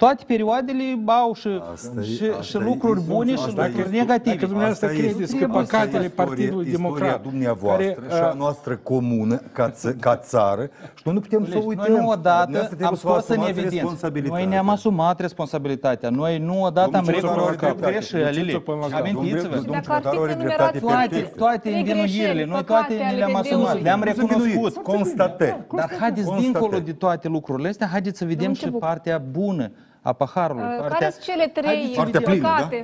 Toate 0.02 0.24
perioadele 0.26 0.82
au 1.06 1.34
și, 1.34 1.48
Asta 1.72 2.00
e- 2.00 2.04
și, 2.04 2.22
asta 2.30 2.42
și 2.42 2.56
e- 2.56 2.60
lucruri 2.60 3.00
bune 3.00 3.30
și 3.30 3.42
asta 3.46 3.48
lucruri 3.66 3.82
este- 3.84 3.96
negative. 3.96 4.34
Dacă 4.34 4.46
dumneavoastră 4.46 4.86
Asta 4.86 4.98
credeți 4.98 5.22
este- 5.22 5.36
că 5.38 5.44
asta 5.44 5.58
e 5.58 5.62
păcatele 5.62 6.04
istoria- 6.04 6.24
Partidului 6.24 6.66
istoria 6.66 6.76
Democrat, 6.76 7.22
dumneavoastră 7.22 7.92
care, 7.92 8.14
și 8.14 8.20
a 8.22 8.28
uh, 8.28 8.38
noastră 8.38 8.76
comună 8.76 9.36
ca, 9.52 9.70
ță, 9.70 9.88
ca 10.00 10.16
țară 10.16 10.64
și 10.94 11.02
noi 11.04 11.14
nu 11.14 11.20
putem 11.20 11.46
să 11.46 11.56
o 11.56 11.62
uităm. 11.66 11.84
Noi 11.92 12.00
nu 12.00 12.08
odată 12.08 12.42
Dumneavoastră 12.42 12.76
trebuie 12.76 12.86
am 12.88 12.94
să 12.94 13.06
vă 13.06 13.12
scos 13.12 13.26
în 13.28 13.32
asumați 13.34 13.50
evidență. 13.50 13.74
responsabilitatea. 13.74 14.38
Noi 14.38 14.46
ne-am 14.52 14.68
asumat 14.68 15.20
responsabilitatea. 15.20 16.10
Noi 16.10 16.38
nu 16.38 16.62
odată 16.62 16.96
am 16.96 17.04
Domnul 17.04 17.12
Ciucă 17.14 17.26
are 17.26 17.34
recunoscut 17.50 17.58
dreptate. 17.60 17.92
greșelile. 17.92 18.30
Domnul 18.30 18.50
Ciucă 18.52 18.62
până 18.70 18.78
la 18.80 18.88
capăt. 18.96 19.06
Amintiți-vă. 19.16 19.54
Domnul 19.54 19.72
Dacă 19.78 19.92
ar 19.92 20.00
fi 20.02 20.08
Ciucă 20.08 20.22
are 20.22 20.32
să 20.32 20.38
dreptate 20.38 20.78
numerați 20.78 20.78
Toate, 20.86 21.08
perfectă. 21.14 21.38
toate 21.42 21.58
Trei 21.68 21.74
învinuirile, 21.80 22.22
greșeli, 22.22 22.44
noi 22.52 22.60
păcate 22.62 22.86
toate 22.94 23.02
ale 23.02 23.12
ni 23.12 23.18
le-am 23.22 23.34
asumat, 23.36 23.60
PDU-ului. 23.62 23.82
le-am 23.86 24.00
Nu 24.04 24.04
sunt 24.04 24.16
recunoscut. 24.18 24.52
vinuiți, 24.52 24.78
constatări. 24.92 25.56
Dar 25.80 25.90
haideți 26.02 26.26
Constatări. 26.26 26.42
dincolo 26.52 26.76
de 26.88 26.92
toate 27.04 27.26
lucrurile 27.36 27.68
astea, 27.68 27.86
haideți 27.94 28.18
să 28.18 28.24
vedem 28.24 28.52
și 28.52 28.62
început. 28.64 28.80
partea 28.88 29.16
bună 29.40 29.66
a 30.04 30.12
paharului. 30.12 30.62
Uh, 30.62 30.68
partea, 30.78 30.98
Care 30.98 31.10
sunt 31.10 31.24
cele 31.24 31.46
trei 31.46 31.64
Haideți 31.66 31.92
să 31.94 32.00
Partea 32.00 32.20
vedem. 32.20 32.34
plină, 32.34 32.48
plicate? 32.68 32.82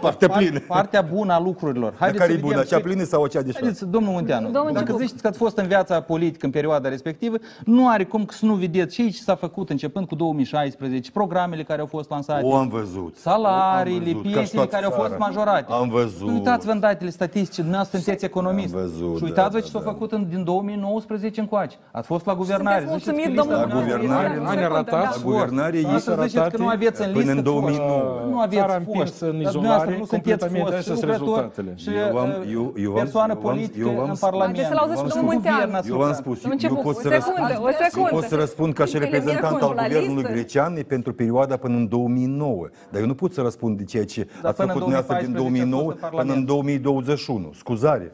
Partea 0.00 0.28
par- 0.28 0.38
plină. 0.38 0.58
Partea 0.68 1.02
bună 1.02 1.32
a 1.32 1.40
lucrurilor. 1.40 1.90
Dar 1.90 1.98
Haideți 1.98 2.18
care 2.22 2.32
e 2.32 2.34
să 2.34 2.40
vedem 2.40 2.50
bună? 2.56 2.64
Cea 2.70 2.76
ce- 2.76 2.82
plină 2.82 3.04
sau 3.04 3.26
cea 3.26 3.40
de 3.42 3.50
șoară? 3.50 3.64
Haideți, 3.64 3.86
domnul 3.86 4.12
Munteanu, 4.12 4.50
Domnul 4.50 4.72
dacă 4.72 4.84
Ciubuc. 4.84 5.00
ziceți 5.00 5.22
că 5.22 5.28
ați 5.28 5.38
fost 5.38 5.56
în 5.58 5.66
viața 5.66 6.00
politică 6.00 6.46
în 6.46 6.52
perioada 6.52 6.88
respectivă, 6.88 7.36
nu 7.64 7.88
are 7.88 8.04
cum 8.04 8.26
să 8.30 8.44
nu 8.44 8.54
vedeți 8.54 8.94
și 8.94 9.12
ce 9.12 9.22
s-a 9.22 9.34
făcut 9.34 9.70
începând 9.70 10.06
cu 10.06 10.14
2016, 10.14 11.10
programele 11.10 11.62
care 11.62 11.80
au 11.80 11.86
fost 11.86 12.10
lansate. 12.10 12.44
O 12.44 12.56
am 12.56 12.68
văzut. 12.68 13.16
Salariile, 13.16 14.12
O 14.14 14.16
am 14.16 14.22
văzut, 14.22 14.22
ca 14.22 14.28
și 14.28 14.34
pensiile 14.34 14.64
toată 14.64 14.74
care 14.74 14.84
au 14.84 14.90
fost 15.00 15.10
țara. 15.12 15.24
majorate. 15.26 15.72
Am 15.72 15.88
văzut. 15.88 16.28
Uitați-vă 16.28 16.72
în 16.72 16.80
datele 16.80 17.10
statistice, 17.10 17.56
dumneavoastră 17.60 17.98
sunteți 17.98 18.24
economist. 18.24 18.74
Am 18.74 18.80
văzut, 18.80 19.14
și 19.16 19.20
da, 19.20 19.26
uitați-vă 19.26 19.58
da, 19.58 19.64
ce 19.64 19.70
s-a 19.70 19.78
da. 19.78 19.84
făcut 19.90 20.12
în, 20.12 20.26
din 20.28 20.44
2019 20.44 21.40
încoace. 21.40 21.76
Ați 21.90 22.06
fost 22.06 22.26
la 22.26 22.34
guvernare. 22.34 22.84
Sunteți 22.88 23.04
Ziceți 23.04 23.16
că 23.16 23.22
mulțumit, 23.22 23.36
lista 23.36 23.42
domnul 23.42 23.68
La 23.68 23.74
dumneavoastră 23.74 24.06
guvernare. 24.06 24.58
e- 24.60 24.64
Ani 24.66 24.74
ratați. 24.74 25.18
La 25.18 25.30
guvernare 25.30 25.76
ei 25.76 25.84
Astăzi 25.84 26.04
sunt 26.04 26.20
ziceți 26.28 26.50
că 26.50 26.56
nu 26.62 26.68
aveți 26.68 27.00
în 27.06 27.06
până 27.12 27.18
listă 27.24 27.36
în 27.36 27.42
2009. 27.42 28.00
foști. 28.00 28.28
Nu 28.32 28.38
aveți 28.46 28.60
Țara 28.60 28.72
foști. 28.72 28.88
împinsă 28.90 29.24
în 29.24 29.30
Dar 29.30 29.40
izolare, 29.40 29.56
dumneavoastră 29.58 29.90
nu 30.00 30.04
sunteți 30.12 30.22
completamente. 30.22 30.70
foști 30.70 30.78
Astea 30.80 30.94
sunt 30.94 31.10
lucrător 31.10 31.34
rezultatele. 31.36 31.72
și 31.82 31.88
Eu 32.10 32.16
am- 32.24 32.32
uh, 32.40 32.52
eu- 32.56 32.72
eu 32.86 32.90
am- 32.96 33.00
persoană 33.02 33.32
eu 33.32 33.38
am- 33.38 33.44
politică 33.48 33.88
eu 33.88 33.98
am 34.04 34.08
în 34.12 34.14
spus- 34.14 34.24
Parlament. 34.26 34.50
Haideți 34.56 34.68
să-l 34.72 34.80
auziți 34.84 35.02
pe 35.04 35.08
Și 35.08 35.14
domnul 35.14 35.28
cu 35.30 35.34
Munteanu. 35.36 35.58
guvern 35.60 35.74
ați 35.80 35.88
Eu 35.90 35.94
am 35.94 36.00
lucrat. 36.00 36.18
spus, 36.22 36.36
Domnul 36.44 36.58
eu 36.62 36.68
Ciubuc, 36.68 36.82
pot 36.88 36.96
o 36.96 37.00
să 37.04 37.08
răspund. 37.16 37.36
secundă, 37.36 37.54
o 37.66 37.68
Eu 37.70 37.74
pot 37.78 37.86
secundă. 37.86 38.26
să 38.32 38.36
răspund 38.44 38.70
ca 38.78 38.84
și 38.90 38.94
Încă 38.94 39.04
le 39.06 39.10
reprezentant 39.10 39.52
merg 39.56 39.64
al 39.70 39.74
la 39.80 39.82
guvernului 39.86 40.22
listă. 40.22 40.32
grecean 40.36 40.72
pentru 40.94 41.10
perioada 41.20 41.54
până 41.64 41.76
în 41.82 41.86
2009. 41.96 42.64
Dar 42.92 42.98
eu 43.02 43.08
nu 43.12 43.16
pot 43.22 43.30
să 43.36 43.40
răspund 43.48 43.72
de 43.80 43.84
ceea 43.92 44.06
ce 44.12 44.20
ați 44.20 44.56
până 44.60 44.68
în 44.68 44.72
făcut 44.74 44.82
dumneavoastră 44.86 45.14
din 45.26 45.32
2014 45.32 45.42
2009 45.42 45.88
ați 45.90 45.98
fost 46.00 46.02
în 46.02 46.08
până 46.18 46.32
în 46.32 46.44
Parlament. 46.44 46.46
2021. 46.46 47.48
Scuzare. 47.62 48.08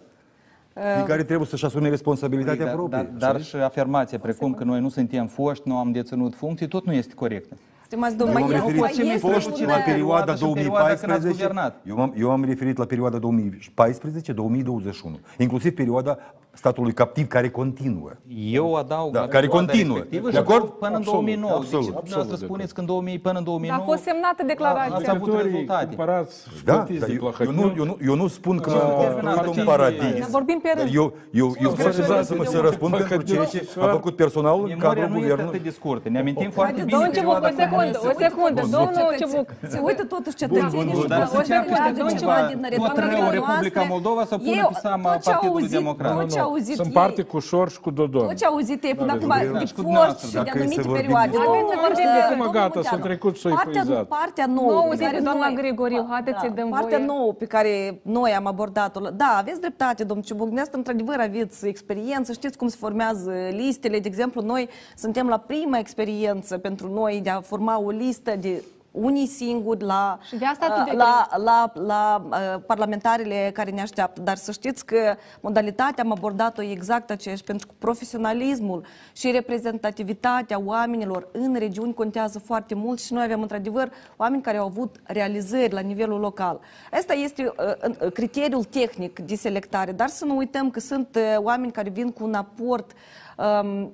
Fiecare 0.97 1.23
trebuie 1.23 1.47
să-și 1.47 1.65
asume 1.65 1.89
responsabilitatea 1.89 2.65
Dar, 2.65 2.75
proprie. 2.75 3.11
dar, 3.19 3.33
dar 3.33 3.43
și 3.43 3.57
afirmația 3.57 4.19
precum 4.19 4.55
că 4.55 4.65
noi 4.65 4.81
nu 4.81 4.89
suntem 4.89 5.27
foști, 5.27 5.69
nu 5.69 5.77
am 5.77 5.93
deținut 5.93 6.35
funcții, 6.35 6.69
tot 6.69 6.87
nu 6.87 6.93
este 6.93 7.15
corectă. 7.15 7.55
Stimați 7.87 8.13
Eu 8.13 8.19
domnul, 8.19 8.39
m-am 8.41 8.49
mai 8.51 8.59
referit 8.59 8.85
este- 8.85 9.03
este 9.03 9.19
foști 9.33 9.63
un- 9.63 9.69
la 9.69 9.75
perioada 9.75 9.91
perioadă 9.91 10.35
și 10.35 10.43
în 10.45 10.53
perioada 10.53 10.95
când 10.95 11.13
ați 11.13 11.21
2014. 11.21 11.33
guvernat. 11.33 11.81
Eu 11.89 11.97
m-am, 11.97 12.15
eu 12.19 12.31
am 12.31 12.45
referit 12.45 12.77
la 12.79 12.85
perioada 12.85 13.19
2014-2021. 13.19 15.19
Inclusiv 15.39 15.75
perioada 15.75 16.19
statului 16.57 16.93
captiv 16.93 17.27
care 17.29 17.49
continuă. 17.51 18.11
Eu 18.59 18.75
adaug 18.75 19.13
Da, 19.13 19.21
la 19.21 19.27
care 19.27 19.47
perioada 19.47 19.67
continuă. 19.73 19.97
respectivă 19.97 20.27
De 20.29 20.33
și 20.37 20.39
acord? 20.43 20.57
adaug 20.63 20.79
până 20.79 20.91
în 20.91 20.97
Absolut, 20.97 21.13
2009. 21.21 21.53
absolut, 21.53 21.71
deci, 21.71 21.79
absolut 21.81 22.03
dumneavoastră 22.05 22.37
de 22.41 22.45
spuneți 22.51 22.75
că 22.75 22.81
în 22.81 22.87
2000, 22.87 23.19
până 23.27 23.39
în 23.39 23.45
Dar 23.45 23.53
2009... 23.53 23.81
a 23.83 23.85
fost 23.91 24.03
semnată 24.09 24.43
declarația. 24.53 24.97
Ați 24.97 25.11
avut 25.11 25.21
Lucrătorii 25.27 25.53
rezultate. 25.53 25.85
cumpărați 25.87 26.35
și 26.57 26.63
Da, 26.69 26.73
plătiți 26.75 26.99
dar 27.03 27.09
de 27.09 27.15
eu, 27.19 27.23
eu, 27.23 27.31
Plahotniuc. 27.31 27.57
nu, 27.65 27.67
eu, 27.81 27.85
nu, 27.91 27.95
eu 28.11 28.15
nu 28.23 28.27
spun 28.39 28.57
că 28.65 28.69
noi 28.71 28.81
am 28.81 28.91
construit 29.01 29.25
un 29.25 29.35
partidul- 29.41 29.71
paradis. 29.73 30.19
Dar 30.25 30.31
vorbim 30.39 30.59
pe 30.65 30.71
Dar 30.75 30.83
rând. 30.83 30.95
eu, 31.01 31.07
eu, 31.43 31.49
eu 31.65 31.71
vreau 31.79 31.93
să, 31.97 32.01
scuzați, 32.03 32.27
să, 32.31 32.35
mă- 32.39 32.45
să 32.55 32.57
eu- 32.61 32.67
răspund 32.69 32.91
Păi, 32.95 33.01
pentru 33.01 33.17
că 33.19 33.25
ceea 33.33 33.47
eu- 33.47 33.53
ce 33.55 33.81
a 33.85 33.87
făcut 33.99 34.15
personalul 34.23 34.65
în 34.67 34.73
Memoria 34.75 34.89
cadrul 34.89 35.09
nu 35.13 35.17
este 35.17 35.29
guvernului. 35.29 35.53
atât 35.55 35.63
de 35.69 35.73
scurtă. 35.79 36.07
Ne 36.15 36.19
amintim 36.23 36.51
foarte 36.59 36.73
Haideți, 36.73 36.87
bine 36.87 36.97
Domnul 36.97 37.13
Ciubuc, 37.17 37.35
perioada 37.41 37.49
o 37.51 37.63
secundă, 37.65 37.97
o 38.11 38.13
secundă, 38.25 38.61
domnul 38.77 39.11
Ciubuc. 39.21 39.47
Se 39.75 39.79
uită 39.89 40.03
totuși 40.15 40.37
cetățenii 40.43 40.93
bun, 40.93 41.03
și 41.03 41.09
Dar 41.13 41.19
dacă 41.21 41.31
să 41.33 41.37
o 41.39 41.43
înceapă 41.45 41.69
să 41.69 41.75
și 41.75 41.81
vadă 41.83 41.97
domnul 42.01 42.19
ceva 42.23 42.37
ceva 42.37 42.49
din 42.53 42.59
tot 42.63 42.71
Republica 42.77 43.17
rău 43.21 43.29
Republica 43.39 43.81
noastră, 43.81 43.95
Moldova 43.95 44.23
să 44.33 44.35
pună 44.45 44.59
eu 44.65 44.69
pe 44.77 44.79
seama 44.87 45.09
tot 45.13 45.21
ce 45.25 45.31
Partidului 45.31 45.63
auzit- 45.63 45.79
Democrat. 45.81 46.13
Tot 46.47 46.55
ce 46.55 46.61
auzit 46.63 46.75
Sunt 46.75 46.87
ei- 46.87 46.93
parte 46.93 47.23
cu 47.23 47.39
Șor 47.39 47.71
și 47.71 47.81
cu 47.81 47.91
Dodon. 47.91 48.27
Tot 48.27 48.37
ce 48.37 48.47
auzit 48.47 48.85
ei 48.85 48.95
până 48.95 49.13
acum, 49.13 49.29
guvernul. 49.29 49.59
de 49.59 49.65
Și 49.65 49.75
cu 49.75 49.81
foști 49.81 49.83
dumneavoastră, 49.83 50.27
și 50.27 50.33
de 50.33 50.39
dacă 50.39 50.49
e 50.49 50.53
să 50.53 50.59
anumite 50.63 50.83
vorbim 50.83 51.01
perioade. 51.03 51.31
despre- 51.31 51.47
Haideți 51.49 51.71
să 51.73 51.79
vorbim 51.87 52.05
Domnul 52.29 52.47
acum, 52.47 52.53
gata, 52.53 52.71
Munteanu, 52.75 52.87
sunt 52.93 53.03
trecut 53.09 53.35
și 53.37 53.41
s-au 53.43 53.53
partea, 53.55 53.81
epuizat. 53.83 54.07
partea 54.19 54.47
Nu 54.47 54.55
nouă 54.55 54.81
pe 54.81 54.85
auziți 54.87 55.03
care 55.05 55.17
pe 55.17 55.23
doamna 55.29 55.47
noi- 55.49 55.57
Grigoriu, 55.61 56.03
haideți 56.11 56.39
să-i 56.41 56.51
dăm 56.59 56.69
Partea 56.79 56.99
voie. 56.99 57.11
nouă 57.13 57.31
pe 57.43 57.47
care 57.55 57.73
noi 58.19 58.31
am 58.41 58.47
abordat-o. 58.53 59.01
Da, 59.23 59.31
aveți 59.43 59.61
dreptate, 59.65 60.01
domnul 60.11 60.25
Ciubuc. 60.29 60.47
Dumneavoastră, 60.51 60.79
într-adevăr, 60.83 61.19
aveți 61.29 61.57
experiență, 61.75 62.33
știți 62.33 62.57
cum 62.61 62.69
se 62.69 62.77
formează 62.85 63.33
listele. 63.51 63.99
De 64.05 64.09
exemplu, 64.13 64.41
noi 64.53 64.69
suntem 64.97 65.27
la 65.29 65.39
prima 65.39 65.79
experiență 65.79 66.53
pentru 66.59 66.87
noi 67.01 67.21
de 67.23 67.31
a 67.31 67.41
forma 67.41 67.75
o 67.81 67.91
listă 67.91 68.33
de 68.41 68.63
unii 68.97 69.27
singuri 69.27 69.85
la, 69.85 70.19
Și 70.27 70.37
de 70.37 70.45
asta 70.45 70.67
atât 70.67 70.85
de 70.91 70.97
la, 70.97 71.29
la, 71.37 71.73
la, 71.75 72.27
uh, 72.31 72.63
parlamentarele 72.67 73.51
care 73.55 73.71
ne 73.71 73.81
așteaptă. 73.81 74.21
Dar 74.21 74.37
să 74.37 74.53
știți 74.53 74.87
că 74.87 75.17
modalitatea 75.41 76.05
am 76.05 76.13
abordat-o 76.13 76.63
exact 76.63 77.11
aceeași, 77.11 77.45
pentru 77.45 77.67
că 77.67 77.73
profesionalismul 77.79 78.85
și 79.13 79.31
reprezentativitatea 79.31 80.61
oamenilor 80.65 81.29
în 81.33 81.55
regiuni 81.59 81.95
contează 81.95 82.39
foarte 82.39 82.75
mult 82.75 83.01
și 83.01 83.13
noi 83.13 83.25
avem 83.25 83.43
într-adevăr 83.43 83.93
oameni 84.17 84.43
care 84.43 84.57
au 84.57 84.67
avut 84.67 84.97
realizări 85.03 85.73
la 85.73 85.81
nivelul 85.81 86.21
local. 86.21 86.61
Asta 86.93 87.13
este 87.13 87.43
uh, 87.43 87.91
uh, 88.01 88.13
criteriul 88.13 88.65
tehnic 88.65 89.19
de 89.19 89.35
selectare, 89.35 89.93
dar 89.93 90.09
să 90.09 90.25
nu 90.25 90.37
uităm 90.37 90.71
că 90.71 90.81
sunt 90.81 91.17
uh, 91.17 91.37
oameni 91.39 91.73
care 91.73 91.89
vin 91.89 92.13
cu 92.13 92.25
un 92.25 92.35
aport 92.35 92.93
um, 92.93 92.97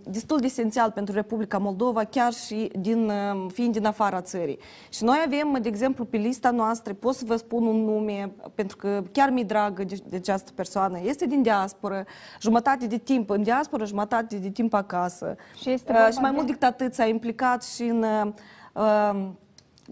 destul 0.04 0.38
de 0.38 0.46
esențial 0.46 0.90
pentru 0.90 1.14
Republica 1.14 1.58
Moldova, 1.58 2.04
chiar 2.04 2.32
și 2.32 2.70
din, 2.78 3.10
um, 3.10 3.48
fiind 3.48 3.72
din 3.72 3.86
afara 3.86 4.20
țării. 4.20 4.58
Și 4.88 5.04
noi 5.04 5.22
avem, 5.26 5.58
de 5.62 5.68
exemplu, 5.68 6.04
pe 6.04 6.16
lista 6.16 6.50
noastră, 6.50 6.92
pot 6.92 7.14
să 7.14 7.24
vă 7.26 7.36
spun 7.36 7.66
un 7.66 7.84
nume, 7.84 8.32
pentru 8.54 8.76
că 8.76 9.02
chiar 9.12 9.30
mi-e 9.30 9.44
dragă 9.44 9.84
de, 9.84 9.96
de 10.08 10.16
această 10.16 10.50
persoană, 10.54 10.98
este 11.02 11.26
din 11.26 11.42
diasporă, 11.42 12.04
jumătate 12.40 12.86
de 12.86 12.96
timp 12.96 13.30
în 13.30 13.42
diasporă, 13.42 13.84
jumătate 13.84 14.36
de 14.36 14.50
timp 14.50 14.74
acasă. 14.74 15.36
Și 15.60 15.70
este 15.70 15.90
Uh, 15.92 15.96
vorba 15.96 16.10
și 16.12 16.18
mai 16.20 16.30
de- 16.30 16.36
mult 16.36 16.46
decât 16.46 16.62
atât 16.62 16.94
s-a 16.94 17.06
implicat 17.06 17.64
și 17.64 17.82
în 17.82 18.02
uh, 18.02 18.32
um, 19.12 19.38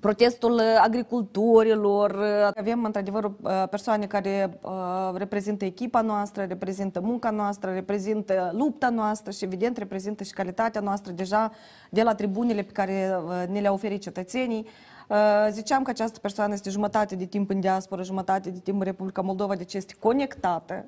protestul 0.01 0.53
uh, 0.53 0.63
agricultorilor. 0.83 2.11
Uh, 2.11 2.51
Avem, 2.55 2.85
într-adevăr, 2.85 3.25
uh, 3.25 3.65
persoane 3.71 4.07
care 4.07 4.59
uh, 4.63 4.71
reprezintă 5.15 5.65
echipa 5.65 6.01
noastră, 6.01 6.45
reprezintă 6.45 7.01
munca 7.01 7.31
noastră, 7.31 7.73
reprezintă 7.73 8.51
lupta 8.55 8.89
noastră 8.89 9.31
și, 9.31 9.45
evident, 9.45 9.77
reprezintă 9.77 10.25
și 10.25 10.33
calitatea 10.33 10.81
noastră 10.81 11.13
deja 11.13 11.53
de 11.91 12.03
la 12.03 12.15
tribunile 12.15 12.63
pe 12.63 12.73
care 12.73 13.17
uh, 13.25 13.49
ne 13.49 13.61
le-au 13.61 13.75
oferit 13.75 14.01
cetățenii. 14.01 14.67
Uh, 15.09 15.17
Ziceam 15.51 15.83
că 15.83 15.91
această 15.91 16.19
persoană 16.19 16.53
este 16.53 16.71
jumătate 16.71 17.17
de 17.17 17.25
timp 17.25 17.51
în 17.51 17.61
diaspora, 17.61 18.03
jumătate 18.03 18.51
de 18.51 18.59
timp 18.59 18.79
în 18.79 18.85
Republica 18.85 19.23
Moldova, 19.23 19.55
deci 19.55 19.75
este 19.75 19.95
conectată 19.99 20.85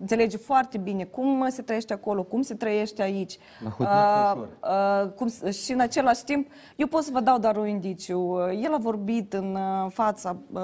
înțelege 0.00 0.36
foarte 0.36 0.78
bine 0.78 1.04
cum 1.04 1.46
se 1.48 1.62
trăiește 1.62 1.92
acolo, 1.92 2.22
cum 2.22 2.42
se 2.42 2.54
trăiește 2.54 3.02
aici. 3.02 3.38
La 3.64 3.70
Hotniuc 3.70 3.90
Uh, 3.90 4.32
Fășor. 4.32 4.48
uh, 5.04 5.12
cum, 5.12 5.28
s- 5.28 5.62
și 5.64 5.72
în 5.72 5.80
același 5.80 6.24
timp, 6.24 6.48
eu 6.76 6.86
pot 6.86 7.02
să 7.02 7.10
vă 7.12 7.20
dau 7.20 7.38
doar 7.38 7.56
un 7.56 7.66
indiciu. 7.68 8.20
Uh, 8.20 8.60
El 8.64 8.72
a 8.74 8.78
vorbit 8.78 9.32
în 9.32 9.54
uh, 9.54 9.90
fața 9.92 10.36
uh, 10.52 10.60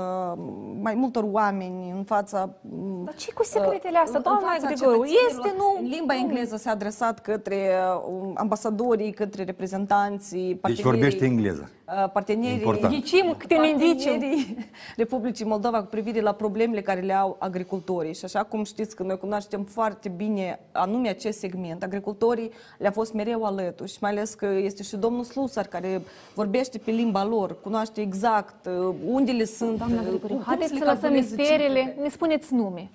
mai 0.81 0.95
multor 0.95 1.25
oameni, 1.31 1.91
în 1.97 2.05
fața... 2.05 2.51
um, 2.71 3.05
Dar 3.05 3.15
ce 3.15 3.33
cu 3.33 3.45
secretele 3.45 3.99
astea, 3.99 4.17
în 4.17 4.23
doamna 4.23 4.41
fața 4.49 4.67
Grigoriu? 4.67 5.05
cetățenilor. 5.05 5.47
Este, 5.47 5.55
nu? 5.57 5.77
În 5.81 5.87
limba 5.89 6.15
engleză 6.15 6.57
s-a 6.57 6.71
adresat 6.71 7.19
către 7.21 7.71
uh, 8.09 8.31
ambasadorii, 8.35 9.13
către 9.13 9.45
reprezentanții, 9.45 10.47
Deci 10.47 10.61
partenerii... 10.61 10.91
vorbește 10.91 11.25
engleză. 11.25 11.71
Uh, 11.87 12.11
partenerii, 12.13 12.55
Important. 12.55 12.95
Ghicim 12.95 13.35
câte 13.39 13.57
un 13.57 13.65
indiciu. 13.65 14.11
partenerii 14.11 14.57
Republicii 14.97 15.45
Moldova 15.45 15.81
cu 15.81 15.87
privire 15.87 16.21
la 16.21 16.33
problemele 16.33 16.81
care 16.81 17.01
le 17.01 17.13
au 17.13 17.37
agricultorii. 17.39 18.15
Și 18.15 18.25
așa 18.25 18.43
cum 18.43 18.65
știți 18.65 18.97
că 18.97 19.03
noi 19.03 19.19
cunoaștem 19.19 19.65
foarte 19.65 20.09
bine 20.09 20.61
anume 20.73 21.09
acest 21.09 21.39
segment, 21.39 21.83
agricultorii 21.83 22.51
le-a 22.79 22.91
fost 22.91 23.13
mereu 23.13 23.45
alături 23.45 23.91
și 23.91 23.99
mai 24.01 24.11
ales 24.11 24.35
că 24.35 24.47
este 24.47 24.83
și 24.83 24.97
domnul 24.97 25.25
Slusar 25.25 25.67
care 25.67 26.03
vorbește 26.35 26.79
pe 26.79 26.91
limba 26.91 27.25
lor, 27.25 27.61
cunoaște 27.61 28.01
exact 28.01 28.67
uh, 28.67 28.95
unde 29.07 29.33
le 29.33 29.45
sunt, 29.45 29.79
Doamna 29.79 30.01
uh, 30.01 30.07
Grigoriu, 30.09 30.37
cum 30.37 30.45
haideți 30.47 30.71
se 30.71 30.77
să 30.77 30.85
le 30.85 30.91
lăsăm 30.91 31.01
calculeze 31.01 31.35
misteriile, 31.37 31.79
cifrele. 31.79 32.03
ne 32.03 32.09
spuneți 32.09 32.55
nume. 32.55 32.91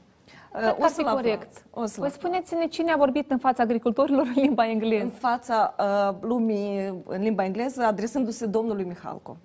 Uh, 0.53 0.59
Cred 0.59 0.69
că 0.73 0.75
o 0.79 0.83
ar 0.83 0.89
să 0.89 0.95
fi 0.95 1.03
le 1.03 1.09
corect. 1.11 1.41
aflați, 1.41 1.63
o 1.71 1.85
să 1.85 1.93
le 1.93 1.97
Păi 1.99 2.07
aflați. 2.07 2.13
spuneți-ne 2.15 2.65
cine 2.67 2.91
a 2.91 2.97
vorbit 2.97 3.31
în 3.31 3.37
fața 3.37 3.63
agricultorilor 3.63 4.25
în 4.35 4.41
limba 4.41 4.63
În 4.63 4.69
engleză. 4.69 5.07
fața 5.19 5.75
uh, 5.79 6.15
lumii 6.21 7.01
în 7.07 7.21
limba 7.21 7.45
engleză, 7.45 7.83
adresându-se 7.83 8.45
domnului 8.45 8.83
Mihalco. 8.83 9.37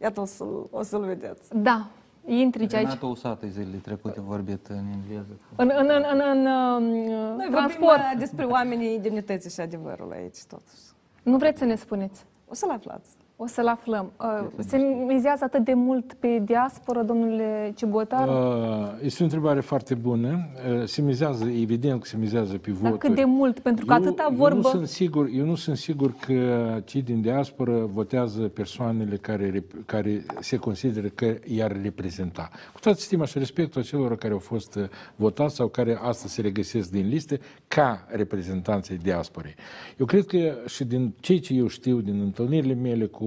Iată, 0.00 0.20
o 0.20 0.24
să-l, 0.24 0.66
o 0.70 0.82
să-l 0.82 1.04
vedeți. 1.04 1.48
Da, 1.58 1.86
intrigi 2.26 2.74
aici. 2.76 2.84
Renato 2.86 3.06
Usată 3.06 3.46
zilele 3.46 3.76
trecute 3.76 4.18
a 4.18 4.22
vorbit 4.22 4.66
în 4.66 4.84
engleză. 4.94 5.36
În, 5.56 5.70
în, 5.76 5.90
în, 5.90 6.04
în, 6.12 6.20
în 6.20 6.42
Noi 6.86 7.06
uh, 7.08 7.34
vorbim 7.36 7.50
transport. 7.52 7.98
uh, 7.98 8.14
despre 8.18 8.44
oamenii 8.44 8.98
demnității 8.98 9.50
și 9.50 9.60
adevărului 9.60 10.16
aici, 10.16 10.42
totuși. 10.48 10.82
Nu 11.22 11.36
vreți 11.36 11.58
să 11.58 11.64
ne 11.64 11.74
spuneți? 11.74 12.24
O 12.48 12.54
să-l 12.54 12.70
aflați. 12.70 13.08
O 13.38 13.46
să-l 13.46 13.66
aflăm. 13.66 14.12
Uh, 14.20 14.46
Se 14.58 14.76
mizează 15.06 15.44
atât 15.44 15.64
de 15.64 15.74
mult 15.74 16.12
pe 16.12 16.42
diasporă, 16.44 17.02
domnule 17.02 17.72
Cibotar? 17.76 18.28
Uh, 18.28 18.88
Este 19.02 19.22
o 19.22 19.24
întrebare 19.24 19.60
foarte 19.60 19.94
bună. 19.94 20.48
Uh, 20.78 20.84
Se 20.84 21.02
mizează, 21.02 21.44
evident 21.44 22.00
că 22.00 22.06
se 22.06 22.16
mizează 22.16 22.58
pe 22.58 22.70
Dar 22.70 22.78
voturi. 22.80 22.98
cât 22.98 23.14
de 23.14 23.24
mult? 23.24 23.58
Pentru 23.58 23.84
că 23.86 23.92
atâta 23.92 24.22
Eu 24.22 24.30
nu, 24.30 24.36
vorbă... 24.36 24.68
sunt 24.68 24.86
sigur, 24.88 25.28
eu 25.34 25.44
nu 25.44 25.54
sunt 25.54 25.76
sigur 25.76 26.14
că 26.26 26.66
cei 26.84 27.02
din 27.02 27.20
diaspora 27.20 27.72
votează 27.84 28.42
persoanele 28.42 29.16
care, 29.16 29.50
rep- 29.50 29.86
care 29.86 30.24
se 30.40 30.56
consideră 30.56 31.06
că 31.08 31.34
i-ar 31.44 31.76
reprezenta. 31.82 32.50
Cu 32.72 32.80
toată 32.80 32.98
stima 33.00 33.24
și 33.24 33.38
respectul 33.38 33.80
acelor 33.80 34.16
care 34.16 34.32
au 34.32 34.38
fost 34.38 34.74
uh, 34.74 34.84
votați 35.16 35.54
sau 35.54 35.68
care 35.68 35.98
astăzi 36.02 36.34
se 36.34 36.40
regăsesc 36.40 36.90
din 36.90 37.08
liste 37.08 37.40
ca 37.68 38.06
reprezentanții 38.08 38.96
diasporei. 38.98 39.54
Eu 39.98 40.06
cred 40.06 40.24
că 40.26 40.38
și 40.66 40.84
din 40.84 41.14
cei 41.20 41.38
ce 41.38 41.54
eu 41.54 41.66
știu, 41.66 42.00
din 42.00 42.20
întâlnirile 42.20 42.74
mele 42.74 43.04
cu 43.06 43.24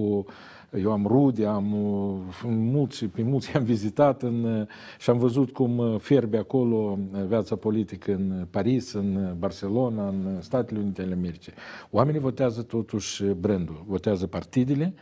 eu 0.78 0.92
am 0.92 1.06
rude, 1.06 1.46
am 1.46 1.74
uh, 1.74 2.20
mulți, 2.46 3.06
pe 3.06 3.24
mulți 3.24 3.54
am 3.58 3.64
vizitat 3.64 4.22
în, 4.22 4.44
uh, 4.44 4.68
și 5.00 5.10
am 5.10 5.18
văzut 5.18 5.52
cum 5.52 5.78
uh, 5.78 6.00
fierbe 6.00 6.38
acolo 6.38 6.98
uh, 7.14 7.24
viața 7.28 7.56
politică 7.56 8.12
în 8.14 8.48
Paris, 8.50 8.94
în 8.94 9.16
uh, 9.16 9.32
Barcelona, 9.32 10.08
în 10.08 10.42
Statele 10.42 10.80
Unite 10.80 11.02
ale 11.02 11.14
Americii. 11.14 11.54
Oamenii 11.90 12.20
votează 12.20 12.62
totuși 12.62 13.24
brandul, 13.24 13.84
votează 13.88 14.28
partidele, 14.28 14.94
uh, 14.96 15.02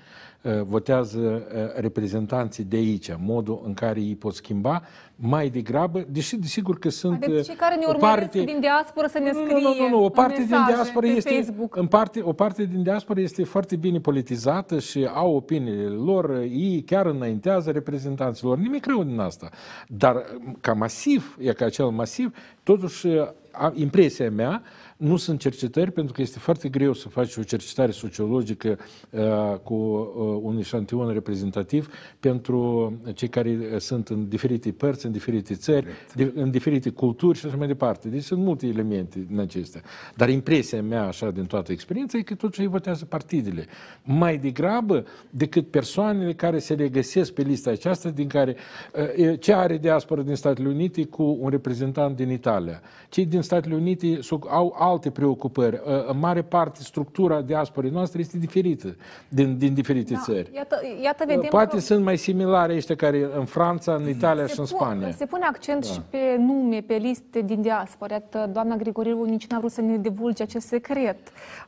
votează 0.68 1.20
uh, 1.20 1.82
reprezentanții 1.82 2.64
de 2.64 2.76
aici, 2.76 3.10
modul 3.20 3.62
în 3.66 3.74
care 3.74 4.00
ei 4.00 4.16
pot 4.16 4.34
schimba, 4.34 4.82
mai 5.16 5.50
degrabă, 5.50 6.06
deși 6.10 6.36
desigur 6.36 6.80
că 6.80 6.90
sunt 6.90 7.26
Haideți, 7.26 7.48
cei 7.48 7.56
care 7.56 7.76
ne 7.76 7.86
o 7.86 7.90
urmăresc 7.90 8.20
parte... 8.20 8.44
din 8.44 8.60
diaspora 8.60 9.08
să 9.08 9.20
ne 9.20 9.32
scrie 9.32 9.54
Nu, 9.54 9.60
nu, 9.60 9.76
nu, 9.80 9.90
nu. 9.90 10.04
O 10.04 10.10
parte 10.10 10.38
din 10.38 10.58
diaspora 10.68 11.08
pe 11.08 11.14
este, 11.14 11.30
Facebook. 11.30 11.76
în 11.76 11.88
parte, 11.88 12.22
o 12.24 12.34
parte 12.34 12.64
din 12.64 12.84
diaspora 12.84 13.20
este 13.20 13.44
foarte 13.44 13.76
bine 13.76 14.00
politizată 14.00 14.80
și 14.80 15.10
au 15.14 15.36
opiniile 15.36 15.88
lor, 15.88 16.38
ei 16.40 16.84
chiar 16.86 17.06
înaintează 17.06 17.72
reprezentanților. 17.72 18.58
Nimic 18.58 18.86
rău 18.86 19.04
din 19.04 19.20
asta. 19.20 19.50
Dar 19.88 20.24
ca 20.62 20.74
masiv, 20.74 21.38
e 21.40 21.52
ca 21.54 21.66
acel 21.66 21.86
masiv, 21.86 22.36
totuși 22.64 23.08
a- 23.52 23.72
impresia 23.76 24.32
mea 24.32 24.62
nu 24.98 25.16
sunt 25.16 25.40
cercetări, 25.40 25.92
pentru 25.92 26.14
că 26.14 26.22
este 26.22 26.40
foarte 26.40 26.70
greu 26.70 26.94
să 26.94 27.10
faci 27.10 27.36
o 27.36 27.44
cercetare 27.44 27.92
sociologică 27.92 28.78
uh, 29.10 29.58
cu 29.64 29.74
uh, 29.74 30.40
un 30.42 30.58
eșantion 30.58 31.14
reprezentativ 31.14 31.90
pentru 32.20 32.94
cei 33.14 33.28
care 33.28 33.58
uh, 33.74 33.80
sunt 33.80 34.08
în 34.08 34.28
diferite 34.28 34.72
părți, 34.72 35.06
în 35.06 35.12
diferite 35.12 35.54
țări, 35.56 35.86
di- 36.16 36.32
în 36.36 36.52
diferite 36.52 36.90
culturi 36.90 37.38
și 37.38 37.46
așa 37.46 37.56
mai 37.56 37.68
departe. 37.68 38.10
Deci 38.10 38.24
sunt 38.24 38.40
multe 38.44 38.68
elemente 38.68 39.26
din 39.28 39.40
acestea. 39.40 39.82
Dar 40.16 40.30
impresia 40.30 40.82
mea, 40.82 41.04
așa, 41.08 41.32
din 41.32 41.46
toată 41.46 41.72
experiența, 41.72 42.18
e 42.18 42.22
că 42.22 42.36
totuși 42.36 42.62
ei 42.62 42.68
votează 42.68 43.06
partidele. 43.06 43.66
Mai 44.04 44.38
degrabă 44.38 45.06
decât 45.30 45.68
persoanele 45.68 46.34
care 46.34 46.60
se 46.60 46.74
regăsesc 46.74 47.34
pe 47.34 47.42
lista 47.42 47.70
aceasta, 47.70 48.10
din 48.10 48.28
care 48.28 48.56
uh, 49.18 49.40
ce 49.40 49.54
are 49.54 49.78
diaspora 49.78 50.22
din 50.22 50.36
Statele 50.36 50.68
Unite 50.68 51.06
cu 51.06 51.38
un 51.40 51.50
reprezentant 51.50 52.16
din 52.16 52.30
Italia. 52.30 52.82
Cei 53.10 53.26
din 53.26 53.42
Statele 53.42 53.76
Unite 53.76 54.22
s- 54.22 54.30
au 54.50 54.74
alte 54.90 55.10
preocupări. 55.10 55.82
Uh, 55.86 56.08
În 56.08 56.20
mare 56.20 56.42
parte, 56.42 56.80
structura 56.82 57.42
diasporei 57.42 57.90
noastre 57.90 58.20
este 58.20 58.38
diferită 58.38 58.96
din, 59.30 59.58
din 59.58 59.74
diferite 59.74 60.14
Da, 60.14 60.20
țări. 60.20 60.52
Iată, 60.56 60.76
iată 61.04 61.24
vedem 61.28 61.48
Poate 61.50 61.76
că 61.76 61.82
sunt 61.82 62.04
mai 62.04 62.18
similare 62.18 62.76
ăștia 62.76 62.96
care 62.96 63.30
în 63.38 63.46
Franța, 63.46 63.94
în 63.94 64.10
Italia 64.10 64.46
și 64.48 64.60
în 64.60 64.66
se, 64.66 64.74
pu- 64.76 64.84
Spania. 64.84 65.12
se 65.12 65.26
pune 65.26 65.46
accent 65.46 65.86
și 65.86 66.02
pe 66.10 66.18
nume, 66.38 66.84
pe 66.88 66.94
liste 66.94 67.42
din 67.42 67.62
diaspora. 67.62 68.14
Iată, 68.14 68.50
doamna 68.54 68.76
Grigoriu 68.76 69.24
nici 69.24 69.48
n-a 69.48 69.58
vrut 69.60 69.72
să 69.72 69.82
ne 69.82 69.98
divulge 69.98 70.44
acest 70.44 70.68
secret. 70.68 71.18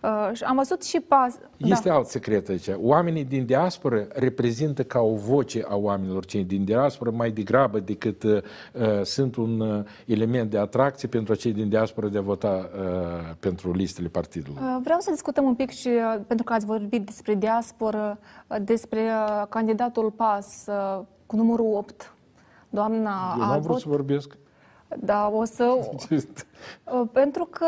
Uh, 0.02 0.30
și 0.34 0.44
am 0.44 0.56
văzut 0.56 0.84
și 0.84 1.00
pas... 1.00 1.34
Este 1.58 1.90
da. 1.90 1.96
alt 1.96 2.08
secret 2.08 2.50
aici. 2.50 2.68
Oamenii 2.78 3.24
din 3.24 3.46
diasporă 3.46 4.08
reprezintă 4.14 4.84
ca 4.84 5.00
o 5.00 5.14
voce 5.16 5.66
a 5.70 5.76
oamenilor 5.76 6.26
cei 6.26 6.44
din 6.44 6.64
diasporă 6.64 7.12
mai 7.12 7.32
degrabă 7.32 7.80
decât 7.80 8.24
uh, 8.24 8.38
uh, 8.74 9.02
sunt 9.04 9.36
un 9.36 9.60
uh, 9.60 9.84
element 10.06 10.50
de 10.50 10.58
atracție 10.58 11.08
pentru 11.08 11.36
cei 11.36 11.54
din 11.54 11.70
diasporă 11.70 12.08
de 12.08 12.18
a 12.18 12.22
vota 12.22 12.70
uh, 12.80 12.82
pentru 13.40 13.72
listele 13.74 14.08
partidelor. 14.08 14.58
Uh, 14.62 14.78
Vreau 14.84 15.00
să 15.00 15.12
discutăm 15.12 15.46
un 15.46 15.56
pic 15.56 15.70
și, 15.70 15.88
uh, 15.88 16.20
pentru 16.28 16.46
că 16.46 16.54
ați 16.54 16.66
vorbit 16.66 17.06
despre 17.06 17.36
diasporă, 17.36 18.20
uh, 18.48 18.58
despre 18.62 19.00
uh, 19.02 19.46
candidatul 19.50 20.12
PAS 20.12 20.66
uh, 20.68 21.00
cu 21.26 21.36
numărul 21.36 21.74
8, 21.76 22.14
doamna 22.70 23.32
Eu 23.34 23.38
n-am 23.40 23.48
vrut 23.50 23.52
Albot. 23.66 23.80
să 23.80 23.90
vorbesc. 23.90 24.38
Da, 25.00 25.30
o 25.34 25.44
să... 25.44 25.66
Uh, 26.92 27.02
Pentru 27.12 27.46
că 27.46 27.66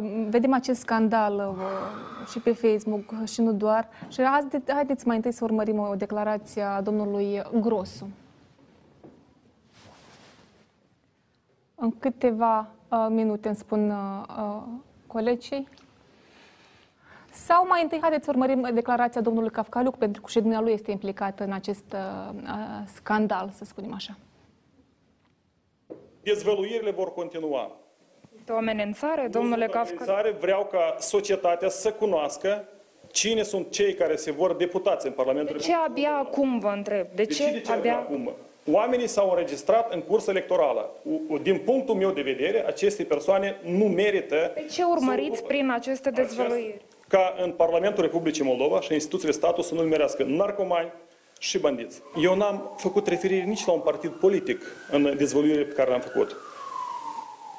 uh, 0.00 0.26
vedem 0.28 0.52
acest 0.52 0.80
scandal 0.80 1.34
uh, 1.58 2.28
și 2.30 2.38
pe 2.38 2.52
Facebook 2.52 3.24
și 3.24 3.40
nu 3.40 3.52
doar. 3.52 3.88
Și 4.08 4.20
azi, 4.20 4.48
de- 4.48 4.72
haideți 4.72 5.06
mai 5.06 5.16
întâi 5.16 5.32
să 5.32 5.44
urmărim 5.44 5.78
o 5.78 5.94
declarație 5.94 6.62
a 6.62 6.80
domnului 6.80 7.42
Grosu. 7.60 8.08
În 11.74 11.92
câteva 11.98 12.58
uh, 12.58 12.66
minute 13.10 13.48
îmi 13.48 13.56
spun 13.56 13.90
uh, 13.90 13.96
uh, 14.38 14.62
colegii. 15.06 15.68
Sau 17.30 17.66
mai 17.66 17.82
întâi, 17.82 17.98
haideți 18.00 18.24
să 18.24 18.30
urmărim 18.30 18.68
declarația 18.74 19.20
domnului 19.20 19.50
Cafcaliuc, 19.50 19.96
pentru 19.96 20.22
că 20.22 20.28
și 20.30 20.40
dumnealui 20.40 20.72
este 20.72 20.90
implicat 20.90 21.40
în 21.40 21.52
acest 21.52 21.84
uh, 21.92 22.34
uh, 22.42 22.50
scandal, 22.94 23.50
să 23.54 23.64
spunem 23.64 23.92
așa. 23.94 24.16
Dezvăluirile 26.22 26.90
vor 26.90 27.12
continua. 27.12 27.70
Este 28.38 28.52
o 28.52 28.56
amenințare, 28.56 29.28
domnule 29.30 29.66
Nu 29.66 29.72
sunt 29.72 29.84
Kafka? 29.84 30.12
amenințare, 30.12 30.30
Vreau 30.40 30.64
ca 30.70 30.96
societatea 30.98 31.68
să 31.68 31.92
cunoască 31.92 32.68
cine 33.12 33.42
sunt 33.42 33.70
cei 33.70 33.94
care 33.94 34.16
se 34.16 34.32
vor 34.32 34.54
deputați 34.54 35.06
în 35.06 35.12
Parlamentul 35.12 35.56
De 35.56 35.62
ce 35.62 35.74
abia 35.74 36.16
acum 36.16 36.58
vă 36.58 36.68
întreb? 36.68 37.06
De 37.06 37.22
De 37.22 37.24
ce, 37.24 37.44
de 37.44 37.50
ce 37.58 37.60
ce 37.60 37.72
abia 37.72 37.96
abia? 37.98 37.98
acum? 37.98 38.30
Oamenii 38.70 39.06
s-au 39.06 39.30
înregistrat 39.30 39.92
în 39.92 40.00
curs 40.00 40.26
electorală. 40.26 40.90
U- 41.28 41.38
Din 41.38 41.58
punctul 41.58 41.94
meu 41.94 42.10
de 42.10 42.20
vedere, 42.22 42.64
aceste 42.66 43.02
persoane 43.02 43.56
nu 43.64 43.84
merită 43.84 44.50
De 44.54 44.64
ce 44.70 44.82
urmăriți 44.82 45.36
să- 45.38 45.42
prin 45.46 45.70
aceste 45.70 46.10
dezvăluiri? 46.10 46.80
ca 47.08 47.34
în 47.42 47.50
Parlamentul 47.50 48.02
Republicii 48.02 48.44
Moldova 48.44 48.80
și 48.80 48.92
instituțiile 48.92 49.32
statului 49.32 49.64
să 49.64 49.74
nu 49.74 49.80
numerească 49.82 50.22
narcomani 50.26 50.92
și 51.38 51.58
bandiți. 51.58 52.00
Eu 52.22 52.34
n-am 52.36 52.74
făcut 52.76 53.06
referire 53.06 53.42
nici 53.44 53.64
la 53.66 53.72
un 53.72 53.80
partid 53.80 54.10
politic 54.10 54.62
în 54.90 55.14
dezvăluirile 55.16 55.64
pe 55.64 55.72
care 55.74 55.88
le-am 55.88 56.00
făcut. 56.00 56.36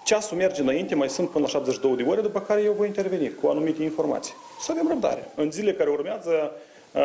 Ceasul 0.03 0.37
merge 0.37 0.61
înainte, 0.61 0.95
mai 0.95 1.09
sunt 1.09 1.29
până 1.29 1.43
la 1.43 1.49
72 1.49 1.95
de 1.95 2.03
ore, 2.09 2.21
după 2.21 2.39
care 2.39 2.61
eu 2.61 2.71
voi 2.73 2.87
interveni 2.87 3.31
cu 3.41 3.47
anumite 3.47 3.83
informații. 3.83 4.33
Să 4.59 4.71
avem 4.71 4.87
răbdare. 4.87 5.29
În 5.35 5.51
zilele 5.51 5.73
care 5.77 5.89
urmează, 5.89 6.51
uh, 6.91 7.01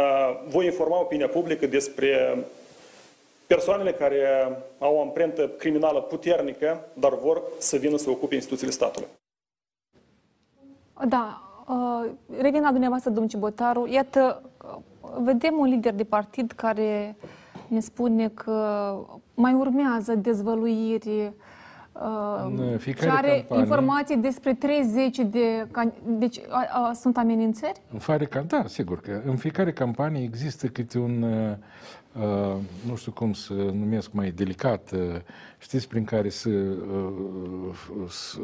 voi 0.48 0.64
informa 0.64 1.00
opinia 1.00 1.28
publică 1.28 1.66
despre 1.66 2.38
persoanele 3.54 3.92
care 3.92 4.18
au 4.78 4.96
o 4.96 5.00
amprentă 5.00 5.48
criminală 5.48 6.00
puternică, 6.00 6.84
dar 6.92 7.14
vor 7.14 7.42
să 7.58 7.76
vină 7.76 7.96
să 7.96 8.10
ocupe 8.10 8.34
instituțiile 8.34 8.72
statului. 8.72 9.08
Da, 11.08 11.42
uh, 11.68 12.10
revin 12.40 12.62
la 12.62 12.70
dumneavoastră, 12.70 13.10
domnul 13.10 13.30
Cibotaru. 13.30 13.86
Iată, 13.86 14.42
uh, 14.64 14.76
vedem 15.18 15.58
un 15.58 15.66
lider 15.66 15.94
de 15.94 16.04
partid 16.04 16.52
care 16.52 17.16
ne 17.68 17.80
spune 17.80 18.28
că 18.28 18.94
mai 19.34 19.52
urmează 19.52 20.14
dezvăluiri 20.14 21.32
uh, 22.00 22.52
În 22.56 22.78
fiecare 22.78 23.10
și 23.10 23.16
are 23.16 23.28
campanie- 23.48 23.58
informații 23.60 24.16
despre 24.16 24.54
30 24.54 25.16
de... 25.18 25.66
can- 25.66 26.02
Deci 26.04 26.40
a, 26.48 26.66
a, 26.88 26.92
sunt 26.92 27.16
amenințări? 27.16 27.80
În 27.92 27.98
fiecare, 27.98 28.44
da, 28.48 28.62
sigur 28.66 29.00
că 29.00 29.20
în 29.24 29.36
fiecare 29.36 29.72
campanie 29.72 30.22
există 30.22 30.66
câte 30.66 30.98
un, 30.98 31.22
uh, 31.22 31.56
uh, 32.22 32.56
nu 32.88 32.96
știu 32.96 33.12
cum 33.12 33.32
să 33.32 33.52
numesc 33.52 34.12
mai 34.12 34.30
delicat, 34.30 34.90
uh, 34.94 35.00
știți, 35.58 35.88
prin 35.88 36.04
care 36.04 36.28
să, 36.28 36.48
uh, 36.48 37.74
să, 38.08 38.38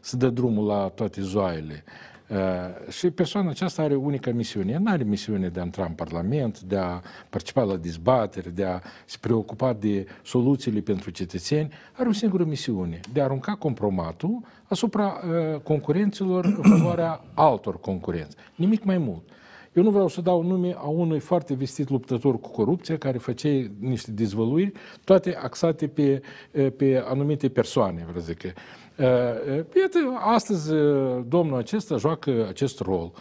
să 0.00 0.16
dă 0.16 0.28
drumul 0.30 0.66
la 0.66 0.90
toate 0.94 1.20
zoaiele. 1.20 1.84
Uh, 2.32 2.92
și 2.92 3.10
persoana 3.10 3.50
aceasta 3.50 3.82
are 3.82 3.94
unica 3.94 4.30
misiune. 4.30 4.72
Ea 4.72 4.78
nu 4.78 4.90
are 4.90 5.02
misiune 5.02 5.48
de 5.48 5.60
a 5.60 5.62
intra 5.62 5.84
în 5.84 5.92
Parlament, 5.92 6.60
de 6.60 6.76
a 6.76 7.00
participa 7.30 7.62
la 7.62 7.76
dezbateri, 7.76 8.54
de 8.54 8.64
a 8.64 8.80
se 9.04 9.16
preocupa 9.20 9.72
de 9.72 10.06
soluțiile 10.22 10.80
pentru 10.80 11.10
cetățeni. 11.10 11.72
Are 11.92 12.08
o 12.08 12.12
singură 12.12 12.44
misiune, 12.44 13.00
de 13.12 13.20
a 13.20 13.24
arunca 13.24 13.54
compromatul 13.54 14.40
asupra 14.64 15.06
uh, 15.06 15.60
concurenților 15.60 16.44
în 16.44 16.62
favoarea 16.62 17.20
altor 17.34 17.80
concurenți. 17.80 18.36
Nimic 18.54 18.84
mai 18.84 18.98
mult. 18.98 19.22
Eu 19.72 19.82
nu 19.82 19.90
vreau 19.90 20.08
să 20.08 20.20
dau 20.20 20.42
nume 20.42 20.74
a 20.76 20.86
unui 20.86 21.18
foarte 21.18 21.54
vestit 21.54 21.88
luptător 21.88 22.40
cu 22.40 22.50
corupția 22.50 22.98
care 22.98 23.18
făcea 23.18 23.70
niște 23.78 24.10
dezvăluiri, 24.10 24.72
toate 25.04 25.36
axate 25.36 25.86
pe, 25.86 26.22
pe 26.76 27.02
anumite 27.06 27.48
persoane, 27.48 28.04
vreau 28.08 28.20
zic. 28.20 28.42
Iată, 28.96 29.98
astăzi 30.20 30.72
domnul 31.28 31.58
acesta 31.58 31.96
joacă 31.96 32.46
acest 32.48 32.80
rol. 32.80 33.12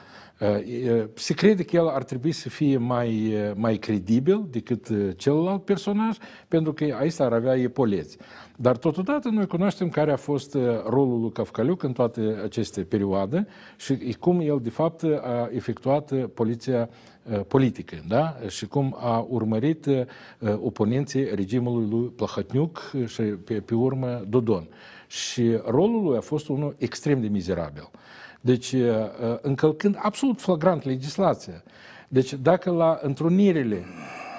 Se 1.13 1.33
crede 1.33 1.63
că 1.63 1.75
el 1.75 1.87
ar 1.87 2.03
trebui 2.03 2.31
să 2.31 2.49
fie 2.49 2.77
mai, 2.77 3.35
mai 3.55 3.77
credibil 3.77 4.45
decât 4.49 4.87
celălalt 5.17 5.65
personaj, 5.65 6.17
pentru 6.47 6.73
că 6.73 6.95
aici 6.99 7.19
ar 7.19 7.33
avea 7.33 7.55
epoleți. 7.55 8.17
Dar 8.57 8.77
totodată 8.77 9.29
noi 9.29 9.47
cunoaștem 9.47 9.89
care 9.89 10.11
a 10.11 10.15
fost 10.15 10.57
rolul 10.85 11.19
lui 11.19 11.31
Cafcaliuc 11.31 11.83
în 11.83 11.91
toate 11.91 12.39
aceste 12.43 12.81
perioade 12.81 13.47
și 13.77 14.15
cum 14.19 14.39
el, 14.39 14.59
de 14.61 14.69
fapt, 14.69 15.03
a 15.03 15.49
efectuat 15.51 16.13
poliția 16.33 16.89
politică, 17.47 17.95
da? 18.07 18.37
Și 18.47 18.67
cum 18.67 18.95
a 18.99 19.25
urmărit 19.29 19.87
oponenții 20.55 21.35
regimului 21.35 21.87
lui 21.89 22.07
Plahotniuc 22.07 22.95
și 23.05 23.21
pe, 23.21 23.53
pe 23.53 23.75
urmă 23.75 24.25
Dodon. 24.27 24.67
Și 25.11 25.59
rolul 25.65 26.03
lui 26.03 26.17
a 26.17 26.21
fost 26.21 26.47
unul 26.47 26.75
extrem 26.77 27.21
de 27.21 27.27
mizerabil. 27.27 27.89
Deci, 28.41 28.75
încălcând 29.41 29.97
absolut 29.99 30.41
flagrant 30.41 30.83
legislația. 30.83 31.63
Deci, 32.07 32.33
dacă 32.33 32.71
la 32.71 32.99
întrunirile 33.01 33.85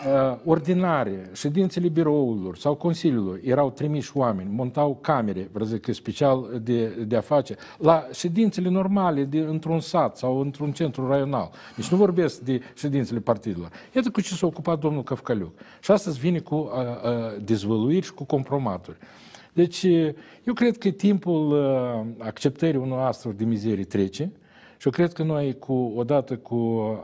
uh, 0.07 0.39
ordinare, 0.45 1.31
ședințele 1.33 1.89
birourilor 1.89 2.57
sau 2.57 2.75
consiliilor 2.75 3.41
erau 3.43 3.71
trimiși 3.71 4.17
oameni, 4.17 4.51
montau 4.53 4.99
camere, 5.01 5.49
vreau 5.53 5.69
zic, 5.69 5.95
special 5.95 6.61
de, 6.63 6.87
de 6.87 7.17
afaceri, 7.17 7.59
la 7.79 8.07
ședințele 8.13 8.69
normale 8.69 9.25
de, 9.25 9.39
într-un 9.39 9.81
sat 9.81 10.17
sau 10.17 10.41
într-un 10.41 10.73
centru 10.73 11.09
raional. 11.09 11.51
Deci 11.77 11.89
nu 11.89 11.97
vorbesc 11.97 12.41
de 12.41 12.61
ședințele 12.75 13.21
partidelor. 13.21 13.71
Iată 13.95 14.11
cu 14.11 14.21
ce 14.21 14.35
s-a 14.35 14.47
ocupat 14.47 14.79
domnul 14.79 15.03
Căfcăliuc. 15.03 15.53
Și 15.81 15.91
astăzi 15.91 16.19
vine 16.19 16.39
cu 16.39 16.55
uh, 16.55 16.61
uh, 16.61 17.43
dezvăluiri 17.45 18.07
și 18.07 18.13
cu 18.13 18.25
compromaturi. 18.25 18.97
Deci, 19.53 19.83
eu 20.45 20.55
cred 20.55 20.79
că 20.79 20.91
timpul 20.91 21.53
uh, 21.53 22.27
acceptării 22.27 22.81
unui 22.81 22.99
astfel 22.99 23.35
de 23.37 23.45
mizerii 23.45 23.85
trece 23.85 24.31
și 24.77 24.87
eu 24.87 24.93
cred 24.93 25.13
că 25.13 25.23
noi, 25.23 25.59
cu, 25.59 25.93
odată 25.97 26.37
cu 26.37 26.57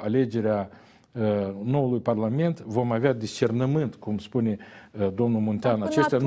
alegerea 0.03 0.70
uh, 1.12 1.55
noului 1.64 2.01
Parlament 2.01 2.61
vom 2.61 2.92
avea 2.92 3.12
discernământ, 3.12 3.94
cum 3.94 4.18
spune 4.18 4.57
uh, 4.59 4.88
domnul 5.14 5.41
Muntean, 5.41 5.82
aceștia 5.82 6.18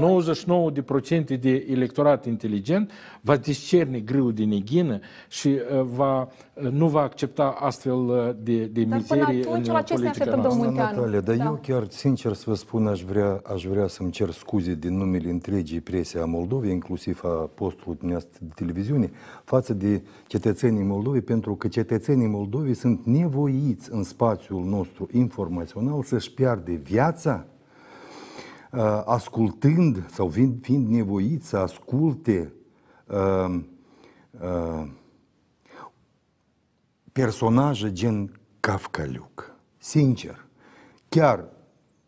99% 1.35 1.39
de 1.39 1.65
electorat 1.69 2.25
inteligent 2.25 2.91
va 3.21 3.37
discerne 3.37 3.99
grâu 3.99 4.31
de 4.31 4.43
neghină 4.43 4.99
și 5.29 5.47
uh, 5.47 5.81
va, 5.83 6.21
uh, 6.53 6.69
nu 6.69 6.87
va 6.87 7.01
accepta 7.01 7.55
astfel 7.59 7.97
uh, 7.97 8.29
de, 8.43 8.65
de 8.65 8.83
Dar 8.83 9.01
până 9.07 9.25
mizerie 9.27 9.49
atunci, 9.49 9.67
în 9.67 9.73
la 9.73 9.81
ce 9.81 9.93
ne 9.93 9.99
politica 9.99 10.09
așteptăm, 10.09 10.39
noastră. 10.39 10.49
domnul 10.49 10.65
Munteanu? 10.65 10.95
Natalia, 10.95 11.21
dar 11.21 11.35
Da. 11.35 11.43
eu 11.43 11.59
chiar, 11.61 11.87
sincer 11.89 12.33
să 12.33 12.43
vă 12.47 12.55
spun, 12.55 12.87
aș 12.87 13.03
vrea, 13.03 13.41
aș 13.53 13.65
vrea 13.65 13.87
să-mi 13.87 14.11
cer 14.11 14.29
scuze 14.29 14.75
din 14.75 14.97
numele 14.97 15.29
întregii 15.29 15.79
prese 15.81 16.19
a 16.19 16.25
Moldovei, 16.25 16.71
inclusiv 16.71 17.21
a 17.23 17.49
postului 17.53 17.97
dumneavoastră 17.97 18.39
de 18.45 18.51
televiziune, 18.55 19.11
față 19.43 19.73
de 19.73 20.01
cetățenii 20.27 20.83
Moldovei, 20.83 21.21
pentru 21.21 21.55
că 21.55 21.67
cetățenii 21.67 22.27
Moldovei 22.27 22.73
sunt 22.73 23.05
nevoiți 23.05 23.89
în 23.91 24.03
spațiul 24.03 24.63
nostru 24.63 25.07
informațional 25.11 26.03
să-și 26.03 26.33
piardă 26.33 26.71
viața 26.71 27.45
uh, 27.45 27.59
ascultând 29.05 30.09
sau 30.09 30.29
fiind, 30.29 30.61
fiind 30.61 30.87
nevoiți 30.87 31.47
să 31.47 31.57
asculte 31.57 32.53
uh, 33.05 33.59
uh, 34.41 34.87
personaje 37.11 37.91
gen 37.91 38.39
Kafkaliuc. 38.59 39.55
Sincer, 39.77 40.45
chiar, 41.09 41.45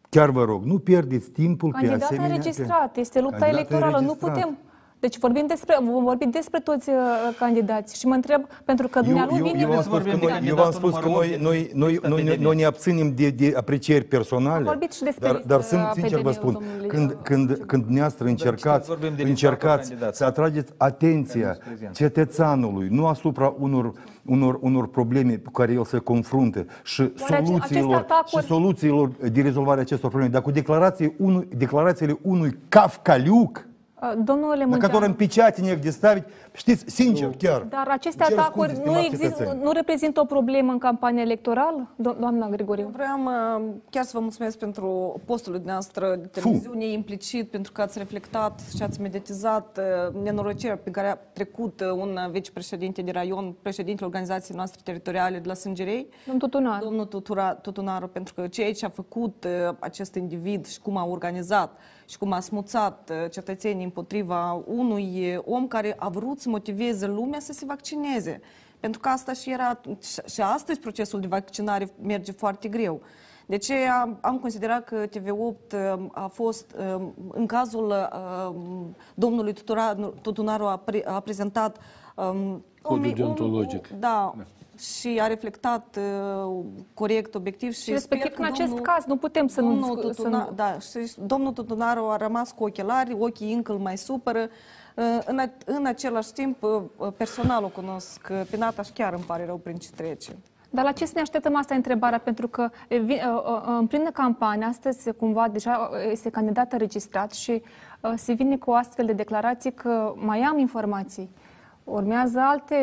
chiar 0.09 0.30
vă 0.30 0.43
rog, 0.43 0.64
nu 0.64 0.80
pierdeți 0.80 1.30
timpul 1.30 1.72
pe 1.72 1.78
Candidat 1.78 2.01
asemenea... 2.01 2.36
înregistrat, 2.36 2.97
este 2.97 3.22
lupta 3.22 3.38
Candidat 3.38 3.59
electorală, 3.59 3.99
nu 3.99 4.11
înregistrat. 4.11 4.34
putem. 4.34 4.57
Deci 5.06 5.18
vorbim 5.18 5.45
despre, 5.47 5.78
vom 5.91 6.04
vorbi 6.04 6.26
despre 6.26 6.60
toți 6.60 6.89
uh, 6.89 6.95
candidați 7.39 7.99
și 7.99 8.06
mă 8.08 8.14
întreb, 8.14 8.41
pentru 8.66 8.88
că 8.88 8.97
Eu, 8.97 9.04
dumnealui 9.04 9.38
eu, 9.38 9.43
vine... 9.45 9.60
eu, 9.62 9.70
am 9.72 9.76
să 9.76 9.82
spus 9.82 9.91
vorbim 9.93 10.12
că 10.12 10.18
de 10.18 10.24
noi, 10.26 10.32
eu 10.32 10.56
candidatul 10.56 10.62
v-am 10.64 10.72
spus 10.72 10.93
că 10.93 11.06
numărul 11.06 11.26
noi, 11.26 11.32
opt 11.34 11.41
noi, 11.43 11.58
din 11.68 11.78
noi, 11.80 11.91
lista 11.91 12.08
noi, 12.08 12.24
noi, 12.24 12.34
PDL. 12.36 12.43
noi 12.43 12.56
ne 12.56 12.64
abținem 12.64 13.14
de, 13.16 13.30
de 13.30 13.54
aprecieri 13.56 14.04
personale. 14.06 14.58
Am 14.58 14.64
vorbit 14.64 14.91
și 14.93 15.04
despre 15.04 15.28
dar, 15.32 15.41
dar 15.45 15.58
lista 15.58 15.78
sunt, 15.78 15.93
sincer 15.93 16.22
vă 16.22 16.30
PDL-ul 16.30 16.34
spun, 16.34 16.54
domnului 16.54 16.88
când, 16.88 17.10
Ioan 17.10 17.22
când, 17.24 17.64
când 17.66 17.82
dumneavoastră 17.84 18.28
încercați, 18.28 18.88
vorbim 18.88 19.08
de 19.08 19.24
lista 19.24 19.30
încercați 19.30 19.88
candidați. 19.89 20.18
să 20.18 20.26
atrageți 20.26 20.72
atenția 20.78 21.41
Care 21.41 21.47
nu 21.58 21.64
sunt 21.64 21.68
prezenți. 21.76 21.97
cetățeanului, 21.99 22.88
nu 22.91 23.06
asupra 23.08 23.56
unor, 23.60 23.91
unor, 24.26 24.58
unor 24.62 24.88
probleme 24.88 25.34
cu 25.36 25.51
care 25.51 25.74
el 25.74 25.86
se 25.86 25.97
confruntă 25.97 26.66
și 26.84 27.01
Oare 27.01 27.36
ace- 27.36 27.45
soluțiilor, 27.45 27.95
aceste 27.95 28.14
atacuri- 28.14 28.41
și 28.41 28.47
soluțiilor 28.47 29.12
de 29.32 29.41
rezolvare 29.41 29.78
a 29.78 29.82
acestor 29.82 30.10
probleme, 30.10 30.32
dar 30.34 30.41
cu 30.41 30.51
declarații 30.51 31.14
unui, 31.18 31.47
declarațiile 31.58 32.18
unui 32.22 32.58
Kafkaliuc, 32.70 33.66
Uh, 34.03 34.12
Domnule 34.25 34.64
на 34.64 34.66
Munteanu, 34.66 34.81
котором 34.81 35.14
печати 35.14 35.61
негде 35.61 35.91
ставить, 35.93 36.25
știți, 36.53 36.85
sincer, 36.91 37.31
chiar. 37.39 37.62
dar 37.69 37.89
aceste 37.89 38.25
Cer 38.29 38.39
atacuri 38.39 38.69
scuze, 38.69 38.83
nu, 38.85 38.93
stimați 38.93 39.07
exist, 39.14 39.37
cetățeni. 39.37 39.62
nu 39.62 39.71
reprezintă 39.73 40.21
o 40.21 40.25
problemă 40.25 40.73
în 40.73 40.79
campania 40.79 41.23
electorală? 41.23 41.89
Do- 41.95 42.19
doamna 42.21 42.49
Grigoriu. 42.49 42.91
Vreau 42.93 43.19
uh, 43.25 43.64
chiar 43.91 44.05
să 44.05 44.11
vă 44.14 44.21
mulțumesc 44.21 44.59
pentru 44.59 45.21
postul 45.25 45.53
dumneavoastră 45.53 46.16
de 46.21 46.27
televiziune, 46.27 46.87
implicit, 46.87 47.51
pentru 47.51 47.73
că 47.73 47.81
ați 47.83 47.99
reflectat 47.99 48.61
și 48.77 48.83
ați 48.83 49.01
mediatizat 49.01 49.79
uh, 49.79 50.23
nenorocirea 50.23 50.77
pe 50.77 50.91
care 50.91 51.07
a 51.09 51.14
trecut 51.14 51.81
uh, 51.81 51.91
un 51.91 52.19
vicepreședinte 52.31 53.03
de 53.03 53.11
raion, 53.11 53.55
președintele 53.62 54.07
organizației 54.07 54.57
noastre 54.57 54.81
teritoriale 54.85 55.39
de 55.39 55.49
la 55.49 55.55
Sângerei, 55.55 56.07
Domnul 56.27 56.49
Tutunar. 56.49 56.81
domnul 56.83 57.05
Tutura, 57.05 57.55
Tutunaru, 57.55 58.09
pentru 58.09 58.35
că 58.35 58.47
ceea 58.47 58.73
ce 58.73 58.85
a 58.85 58.89
făcut 58.89 59.45
uh, 59.45 59.75
acest 59.79 60.14
individ 60.14 60.66
și 60.66 60.81
cum 60.81 60.97
a 60.97 61.05
organizat 61.05 61.79
și 62.06 62.18
cum 62.18 62.32
a 62.32 62.39
smuțat 62.39 63.10
uh, 63.24 63.32
cetățenii 63.32 63.84
împotriva 63.84 64.64
unui 64.66 65.36
uh, 65.36 65.41
om 65.45 65.68
care 65.68 65.95
a 65.99 66.10
vrut 66.10 66.39
să 66.39 66.49
motiveze 66.49 67.08
lumea 67.08 67.39
să 67.39 67.54
se 67.54 67.66
vaccineze. 67.66 68.41
Pentru 68.80 68.99
că 68.99 69.10
asta 69.10 69.34
și 69.34 69.51
era, 69.51 69.80
și- 70.01 70.34
și 70.34 70.41
astăzi 70.41 70.80
procesul 70.80 71.20
de 71.20 71.28
vaccinare 71.28 71.89
merge 72.01 72.32
foarte 72.32 72.68
greu. 72.68 73.01
De 73.45 73.58
ce 73.58 73.74
am, 73.74 74.18
am 74.22 74.38
considerat 74.39 74.84
că 74.84 75.06
TV8 75.08 75.72
uh, 75.74 76.06
a 76.12 76.28
fost, 76.28 76.76
uh, 76.95 77.01
în 77.32 77.45
cazul 77.45 77.88
uh, 77.88 78.56
domnului 79.16 79.54
Tutura- 79.54 79.95
Tutunaru 80.22 80.66
a, 80.66 80.78
pre, 80.78 81.04
a 81.08 81.20
prezentat 81.20 81.78
um, 82.16 82.64
Codul 82.82 83.06
un- 83.08 83.14
deontologic. 83.16 83.88
da, 83.88 84.36
și 84.84 85.20
a 85.22 85.28
reflectat 85.28 85.98
uh, 86.48 86.64
corect, 86.94 87.36
obiectiv 87.36 87.72
și, 87.74 87.82
Și 87.82 87.92
respectiv 87.92 88.32
sper 88.32 88.40
în 88.40 88.46
că 88.46 88.52
acest 88.54 88.68
domnul, 88.70 88.86
caz 88.86 89.06
nu 89.06 89.16
putem 89.18 89.48
să 89.48 89.62
nu... 89.62 89.68
domnul 89.68 89.96
să 90.14 90.22
Tutuna, 90.22 90.38
nu- 90.38 90.52
Da, 90.56 90.78
și 90.80 91.14
domnul 91.26 91.52
Tutunaru 91.52 92.10
a 92.10 92.16
rămas 92.18 92.52
cu 92.52 92.64
ochelari, 92.64 93.16
ochii 93.20 93.54
încă 93.54 93.72
îl 93.72 93.78
mai 93.78 93.98
supără. 93.98 94.40
Uh, 94.96 95.04
În, 95.26 95.40
a- 95.40 95.52
în 95.66 95.86
același 95.86 96.32
timp, 96.34 96.64
uh, 96.64 96.82
personal 97.18 97.64
o 97.64 97.68
cunosc 97.68 98.28
uh, 98.32 98.42
pe 98.50 98.58
Nataș 98.58 98.86
și 98.86 98.92
chiar 98.94 99.14
îmi 99.14 99.24
pare 99.24 99.46
rău 99.46 99.58
prin 99.58 99.76
ce 99.76 99.90
trece. 99.96 100.36
Dar 100.70 100.84
la 100.86 100.92
ce 100.92 101.06
să 101.06 101.12
ne 101.16 101.22
așteptăm 101.22 101.56
asta 101.56 101.74
e 101.74 101.78
întrebarea? 101.78 102.20
Pentru 102.20 102.48
că 102.48 102.70
e, 102.88 102.98
vi- 102.98 103.14
uh, 103.14 103.44
uh, 103.46 103.62
în 103.80 103.88
plină 103.88 104.10
campanie, 104.12 104.66
astăzi 104.66 105.12
cumva 105.14 105.48
deja 105.48 105.90
uh, 105.92 105.98
este 106.12 106.30
candidat 106.30 106.72
înregistrat 106.72 107.32
și 107.32 107.62
uh, 108.02 108.12
se 108.16 108.34
vine 108.34 108.58
cu 108.58 108.70
o 108.70 108.74
astfel 108.74 109.06
de 109.06 109.14
declarații 109.14 109.72
că 109.74 110.14
mai 110.16 110.40
am 110.42 110.58
informații. 110.58 111.30
Urmează 111.84 112.40
alte 112.42 112.76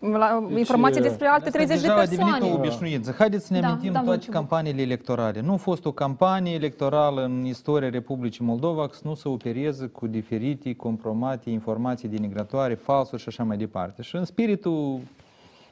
uh, 0.00 0.10
la, 0.12 0.44
Deci, 0.48 0.58
informații 0.58 1.00
uh, 1.00 1.06
despre 1.06 1.26
alte 1.26 1.46
Asta 1.46 1.58
30 1.58 1.80
de 1.80 1.86
deja 1.86 1.94
a 2.00 2.04
devenit 2.06 2.32
o 2.32 2.36
persoane. 2.36 2.54
obișnuință. 2.54 3.14
Haideți 3.18 3.46
să 3.46 3.52
ne 3.52 3.60
Da, 3.60 3.66
amintim 3.66 3.92
da, 3.92 3.98
toate 3.98 4.14
Luciu. 4.16 4.30
campaniile 4.30 4.82
electorale. 4.82 5.40
Nu 5.40 5.52
a 5.52 5.56
fost 5.56 5.84
o 5.84 5.92
campanie 5.92 6.54
electorală 6.54 7.24
în 7.24 7.44
istoria 7.44 7.88
Republicii 7.90 8.44
Moldova 8.44 8.88
să 8.92 9.00
nu 9.04 9.14
se 9.14 9.28
opereze 9.28 9.86
cu 9.86 10.06
diferite 10.06 10.74
compromate, 10.74 11.50
informații 11.50 12.08
denigratoare, 12.08 12.74
falsuri 12.74 13.22
și 13.22 13.28
așa 13.28 13.42
mai 13.44 13.56
departe. 13.56 14.02
Și 14.02 14.16
în 14.16 14.24
spiritul 14.24 14.98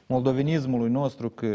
moldovenismului 0.05 0.89
nostru 0.89 1.29
că 1.29 1.47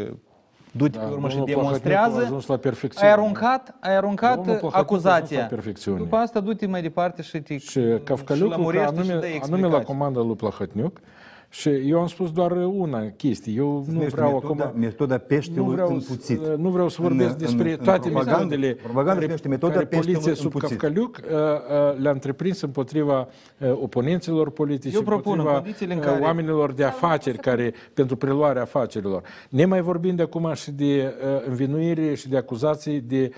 du-te 0.73 0.99
Da, 0.99 1.05
pe 1.05 1.13
urmă 1.13 1.29
și 1.29 1.37
domnul 1.37 1.55
Plahotniuc 1.55 1.77
a 1.77 1.83
demonstrează, 1.83 2.25
ajuns 2.25 2.47
la 2.47 2.57
perfecțiune. 2.57 3.07
ai 3.07 3.13
aruncat, 3.13 3.75
ai 3.81 3.97
aruncat 3.97 4.35
Domnul 4.37 4.45
Plahotniuc 4.57 4.75
a 4.75 4.79
ajuns 4.79 5.05
acuzația. 5.05 5.41
la 5.41 5.45
perfecțiune. 5.47 5.99
După 5.99 6.17
asta 6.17 6.41
du-te 6.41 6.67
mai 6.67 6.83
departe 6.83 7.23
și 7.23 7.41
te 7.41 7.59
Și 7.59 7.81
Cafcaliucul, 8.05 8.51
că 8.55 8.57
lămurește 8.57 8.87
și 8.95 8.99
anume, 8.99 9.07
dă 9.13 9.13
anume 9.13 9.27
la 9.31 9.35
explicații. 9.37 9.85
comanda 9.87 10.21
lui 10.21 10.35
Plahotniuc, 10.37 11.01
și 11.55 11.69
eu 11.69 12.01
am 12.01 12.07
spus 12.07 12.33
doar 12.33 12.51
una 12.53 13.01
chestie. 13.17 13.53
Eu 13.57 13.85
nu 13.87 13.93
numește 13.93 14.15
vreau 14.15 14.33
metoda, 14.33 14.65
acum... 14.65 14.81
metoda 14.81 15.19
peștelui 15.19 15.65
nu 15.65 15.71
vreau, 15.71 15.89
împuțit. 15.89 16.41
să- 16.43 16.55
nu 16.59 16.69
vreau 16.69 16.89
să 16.89 16.97
În- 17.03 17.09
vorbesc 17.09 17.31
în- 17.31 17.37
despre 17.39 17.71
în 17.71 17.77
toate 17.85 18.09
propagandă- 18.09 18.39
metodele 18.39 18.73
propaganda 18.75 19.11
se 19.13 19.15
care, 19.15 19.27
numește 19.27 19.49
metoda 19.49 19.73
care 19.73 19.85
peștelui 19.87 20.13
poliția 20.15 20.35
sub 20.35 20.45
împuțit. 20.55 20.69
Cafcaliuc 20.79 21.21
uh, 21.25 21.31
uh, 21.31 21.99
le-a 22.03 22.11
întreprins 22.11 22.61
împotriva 22.61 23.29
uh, 23.59 23.71
oponenților 23.83 24.51
politici, 24.51 24.95
Eu 24.95 25.03
propun, 25.03 25.33
în 25.33 25.39
împotriva 25.39 25.61
condițiile 25.63 25.93
în 25.93 25.99
uh, 25.99 26.05
care- 26.05 26.23
oamenilor 26.23 26.73
de 26.73 26.85
afaceri 26.85 27.39
care, 27.39 27.75
pentru 27.95 28.17
preluarea 28.17 28.63
afacerilor. 28.63 29.23
Ne 29.49 29.65
mai 29.65 29.81
vorbim 29.81 30.15
de 30.15 30.23
acum 30.23 30.53
și 30.55 30.71
de 30.71 31.15
uh, 31.35 31.47
învinuire 31.49 32.15
și 32.15 32.29
de 32.29 32.37
acuzații 32.37 33.01
de 33.01 33.31
uh, 33.31 33.37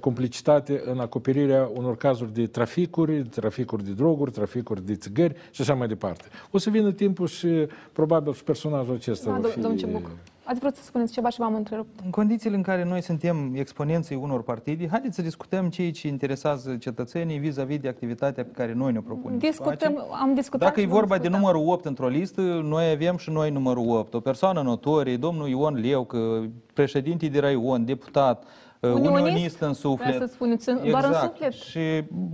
complicitate 0.00 0.82
în 0.84 0.98
acoperirea 0.98 1.70
unor 1.74 1.96
cazuri 1.96 2.32
de 2.34 2.46
traficuri, 2.46 3.22
traficuri 3.22 3.84
de 3.84 3.90
droguri, 3.92 4.30
traficuri 4.30 4.86
de 4.86 4.94
țigări 4.94 5.34
și 5.50 5.60
așa 5.60 5.74
mai 5.74 5.88
departe. 5.88 6.24
O 6.50 6.58
să 6.58 6.70
vină 6.70 6.92
timpul 6.92 7.26
și 7.26 7.48
probabil 7.92 8.32
și 8.32 8.44
personajul 8.44 8.94
acesta 8.94 9.30
Da, 9.30 9.36
va 9.38 9.48
dom- 9.48 9.52
fi... 9.52 9.60
domnul 9.60 9.78
Cibuc, 9.78 10.10
ați 10.44 10.58
vrut 10.60 10.76
să 10.76 10.82
spuneți 10.82 11.12
ceva 11.12 11.28
și 11.28 11.38
v-am 11.38 11.54
întrerupt. 11.54 12.00
În 12.04 12.10
condițiile 12.10 12.56
în 12.56 12.62
care 12.62 12.84
noi 12.84 13.02
suntem 13.02 13.52
exponenții 13.54 14.16
unor 14.16 14.42
partide, 14.42 14.88
haideți 14.90 15.14
să 15.14 15.22
discutăm 15.22 15.68
ceea 15.68 15.90
ce 15.90 16.08
interesează 16.08 16.76
cetățenii 16.76 17.38
vis-a-vis 17.38 17.78
de 17.78 17.88
activitatea 17.88 18.44
pe 18.44 18.50
care 18.54 18.72
noi 18.72 18.92
ne 18.92 19.00
propunem. 19.00 19.38
să 19.40 19.46
Discutăm, 19.46 19.92
facem. 19.92 20.04
am 20.22 20.34
discutat 20.34 20.68
Dacă 20.68 20.80
e 20.80 20.82
și 20.82 20.88
vom 20.88 20.98
vorba 20.98 21.14
de 21.14 21.20
discuta. 21.20 21.40
numărul 21.40 21.72
8 21.72 21.84
într-o 21.84 22.08
listă, 22.08 22.40
noi 22.64 22.90
avem 22.90 23.16
și 23.16 23.30
noi 23.30 23.50
numărul 23.50 23.88
8. 23.88 24.14
O 24.14 24.20
persoană 24.20 24.62
notorie, 24.62 25.16
domnul 25.16 25.48
Ion 25.48 25.74
Leucă, 25.74 26.50
președinte 26.72 27.26
de 27.26 27.38
raion, 27.40 27.84
deputat, 27.84 28.44
Unionist? 28.92 29.20
unionist 29.22 29.60
în 29.60 29.72
suflet. 29.72 30.14
Vreau 30.14 30.26
să 30.26 30.32
spuneți, 30.34 30.68
în- 30.68 30.90
doar 30.90 31.04
în 31.04 31.12
suflet? 31.14 31.52
Și 31.52 31.80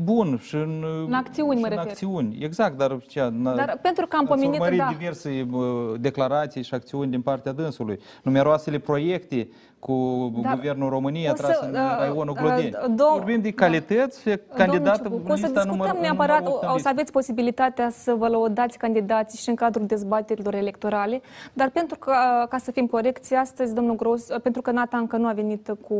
bun, 0.02 0.38
și 0.42 0.54
în, 0.54 0.84
În 1.06 1.12
acțiuni, 1.12 1.54
și 1.54 1.60
mă 1.60 1.66
în 1.66 1.70
refer. 1.72 1.86
acțiuni. 1.90 2.38
Exact, 2.42 2.76
dar 2.78 2.98
ce, 3.06 3.30
Dar 3.42 3.78
pentru 3.82 4.06
că 4.06 4.16
am 4.16 4.22
Ați 4.22 4.30
pomenit, 4.30 4.52
urmărit 4.54 4.78
da. 4.78 4.94
diverse 4.98 5.46
uh, 5.52 5.62
declarații 6.00 6.62
și 6.62 6.74
acțiuni 6.74 7.10
din 7.10 7.20
partea 7.22 7.52
dânsului. 7.52 7.98
Numeroasele 8.22 8.78
proiecte 8.78 9.48
cu 9.80 10.30
Dar 10.42 10.54
Guvernul 10.54 10.88
României 10.88 11.30
o 11.30 11.34
să, 11.36 11.42
atras 11.42 11.60
în 11.60 11.74
uh, 11.74 11.96
raionul 11.98 12.28
uh, 12.28 12.36
Glodeni. 12.40 12.70
dom- 12.70 13.12
Vorbim 13.12 13.40
de 13.40 13.48
da. 13.50 13.64
calități, 13.64 14.20
fie 14.20 14.36
Domnul 14.36 14.56
candidată 14.66 15.02
Ciubuc, 15.08 15.24
în 15.24 15.30
o 15.30 15.34
să 15.34 15.40
lista 15.46 15.46
discutăm 15.62 15.86
număr, 15.86 16.00
neapărat, 16.00 16.36
numărul 16.38 16.54
opt 16.56 16.62
în 16.62 16.68
o 16.68 16.70
să 16.70 16.74
listă. 16.76 16.88
aveți 16.88 17.12
posibilitatea 17.12 17.90
să 17.90 18.14
vă 18.14 18.28
lăudați 18.28 18.78
candidații 18.78 19.38
și 19.38 19.48
în 19.48 19.54
cadrul 19.54 19.86
dezbaterilor 19.86 20.54
electorale, 20.54 21.20
dar 21.52 21.70
pentru 21.70 21.98
că, 21.98 22.12
ca 22.48 22.58
să 22.58 22.70
fim 22.70 22.86
corecți, 22.86 23.34
astăzi, 23.34 23.74
domnul 23.74 23.96
Gros, 23.96 24.26
pentru 24.42 24.62
că 24.62 24.70
Nata 24.70 24.96
încă 24.96 25.16
nu 25.16 25.26
a 25.26 25.32
venit 25.32 25.72
cu 25.88 25.94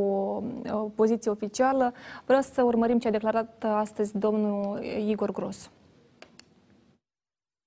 o 0.72 0.76
poziție 0.95 1.31
oficială, 1.31 1.93
vreau 2.26 2.41
să 2.41 2.62
urmărim 2.62 2.99
ce 2.99 3.09
a 3.09 3.11
declarat 3.11 3.64
astăzi 3.74 4.18
domnul 4.18 4.81
Igor 5.09 5.33
Gros. 5.33 5.70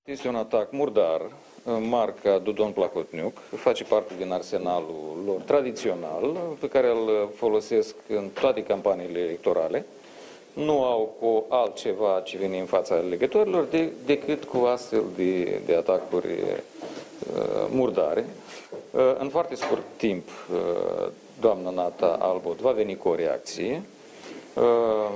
Este 0.03 0.27
un 0.27 0.35
atac 0.35 0.71
murdar, 0.71 1.21
marca 1.63 2.37
Dudon 2.37 2.71
Plahotniuc, 2.71 3.37
face 3.55 3.83
parte 3.83 4.13
din 4.17 4.31
arsenalul 4.31 5.21
lor 5.25 5.41
tradițional, 5.41 6.37
pe 6.59 6.67
care 6.69 6.89
îl 6.89 7.29
folosesc 7.35 7.95
în 8.07 8.29
toate 8.39 8.63
campaniile 8.63 9.19
electorale. 9.19 9.85
Nu 10.53 10.83
au 10.83 11.15
cu 11.19 11.45
altceva 11.49 12.21
ce 12.23 12.37
vine 12.37 12.59
în 12.59 12.65
fața 12.65 12.95
legătorilor 12.95 13.63
de, 13.63 13.91
decât 14.05 14.43
cu 14.43 14.57
astfel 14.57 15.03
de, 15.15 15.61
de 15.65 15.75
atacuri 15.75 16.27
uh, 16.27 17.67
murdare. 17.69 18.25
Uh, 18.91 19.15
în 19.19 19.29
foarte 19.29 19.55
scurt 19.55 19.83
timp, 19.97 20.29
uh, 20.51 21.07
doamna 21.41 21.69
Nata 21.69 22.17
Albot 22.19 22.59
va 22.59 22.71
veni 22.71 22.97
cu 22.97 23.07
o 23.07 23.15
reacție. 23.15 23.83
Uh, 24.55 24.63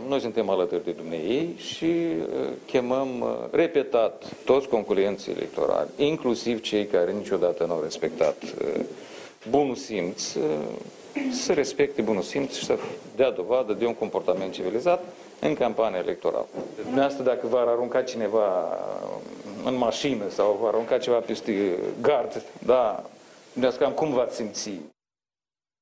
Noi 0.08 0.20
suntem 0.20 0.50
alături 0.50 0.84
de 0.84 0.92
dumneei 0.92 1.54
și 1.58 1.86
uh, 1.86 2.50
chemăm 2.66 3.20
uh, 3.20 3.28
repetat 3.52 4.24
toți 4.46 4.68
concurenții 4.68 5.32
electorali, 5.32 5.90
inclusiv 5.98 6.62
cei 6.62 6.86
care 6.86 7.12
niciodată 7.12 7.66
nu 7.66 7.74
au 7.74 7.82
respectat 7.82 8.44
uh, 8.44 8.86
bunul 9.50 9.76
simț, 9.76 10.34
uh, 10.34 10.44
să 11.32 11.54
respecte 11.54 12.02
bunul 12.02 12.22
simț 12.22 12.56
și 12.56 12.66
să 12.66 12.78
dea 13.16 13.32
dovadă 13.32 13.74
de 13.74 13.86
un 13.86 13.94
comportament 13.94 14.54
civilizat 14.54 15.04
în 15.40 15.54
campania 15.54 16.00
electorală. 16.00 16.48
Dumneavoastră, 16.76 17.24
dacă 17.24 17.48
v-ar 17.48 17.68
arunca 17.68 18.02
cineva 18.02 18.48
uh, 18.48 19.66
în 19.66 19.76
mașină 19.76 20.30
sau 20.30 20.60
v-ar 20.62 20.74
arunca 20.74 20.98
ceva 20.98 21.18
peste 21.18 21.78
gard, 22.02 22.44
da, 22.66 23.04
dumneavoastră 23.54 23.86
cam 23.86 23.94
cum 23.94 24.14
v-ați 24.14 24.36
simți? 24.36 24.70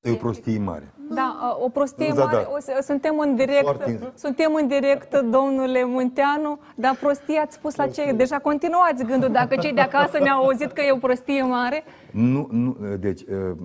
E 0.00 0.10
o 0.10 0.14
prostie 0.14 0.58
mare. 0.58 0.95
Da, 1.10 1.56
o 1.60 1.68
prostie 1.68 2.12
Da, 2.14 2.24
mare. 2.24 2.36
da. 2.36 2.50
O 2.56 2.60
să, 2.60 2.78
suntem 2.82 3.18
în 3.18 3.36
direct, 3.36 3.62
Foarte. 3.62 4.12
suntem 4.14 4.54
în 4.54 4.66
direct, 4.66 5.20
domnule 5.20 5.84
Munteanu, 5.84 6.58
dar 6.74 6.96
prostie 7.00 7.38
ați 7.38 7.54
spus 7.54 7.76
la 7.76 7.86
ce? 7.86 8.12
Deja 8.12 8.38
continuați 8.38 9.04
gândul, 9.04 9.28
dacă 9.32 9.56
cei 9.56 9.72
de 9.72 9.80
acasă 9.80 10.18
ne-au 10.18 10.44
auzit 10.44 10.72
că 10.72 10.80
e 10.80 10.92
o 10.92 10.96
prostie 10.96 11.42
mare. 11.42 11.84
Nu, 12.10 12.48
nu, 12.50 12.76
deci, 13.00 13.20
uh, 13.20 13.56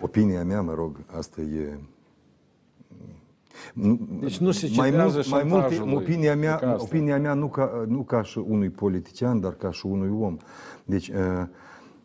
opinia 0.00 0.44
mea, 0.44 0.62
mă 0.62 0.72
rog, 0.74 0.96
asta 1.18 1.40
e... 1.40 1.78
Nu, 3.74 3.98
Deci 4.20 4.38
nu 4.38 4.50
se 4.50 4.70
mai 4.76 4.90
cedează 4.90 5.14
mult, 5.16 5.30
mai 5.30 5.42
mult, 5.42 5.60
șantajului. 5.60 5.94
opinia 5.94 6.30
E 6.30 6.34
mea, 6.34 6.56
ca 6.56 6.70
asta. 6.70 6.82
opinia 6.82 7.18
mea 7.18 7.34
nu, 7.34 7.46
ca, 7.48 7.84
nu 7.88 8.02
ca 8.02 8.22
și 8.22 8.38
unui 8.38 8.68
politician, 8.70 9.40
dar 9.40 9.52
ca 9.52 9.70
și 9.70 9.86
unui 9.86 10.10
om. 10.20 10.36
Deci, 10.84 11.08
uh, 11.08 11.14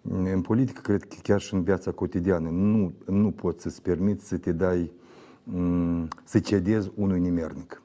în 0.09 0.41
politică, 0.41 0.81
cred 0.81 1.03
că 1.03 1.15
chiar 1.23 1.39
și 1.39 1.53
în 1.53 1.63
viața 1.63 1.91
cotidiană, 1.91 2.49
nu, 2.49 2.93
nu 3.05 3.31
poți 3.31 3.61
să-ți 3.61 3.81
permiți 3.81 4.27
să 4.27 4.37
te 4.37 4.51
dai, 4.51 4.91
mm, 5.43 6.07
să 6.23 6.39
cedezi 6.39 6.91
unui 6.95 7.19
nimernic. 7.19 7.81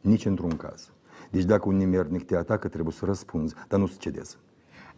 Nici 0.00 0.24
într-un 0.24 0.56
caz. 0.56 0.90
Deci 1.30 1.44
dacă 1.44 1.68
un 1.68 1.76
nimernic 1.76 2.24
te 2.24 2.36
atacă, 2.36 2.68
trebuie 2.68 2.92
să 2.92 3.04
răspunzi, 3.04 3.54
dar 3.68 3.80
nu 3.80 3.86
să 3.86 3.96
cedezi. 3.98 4.36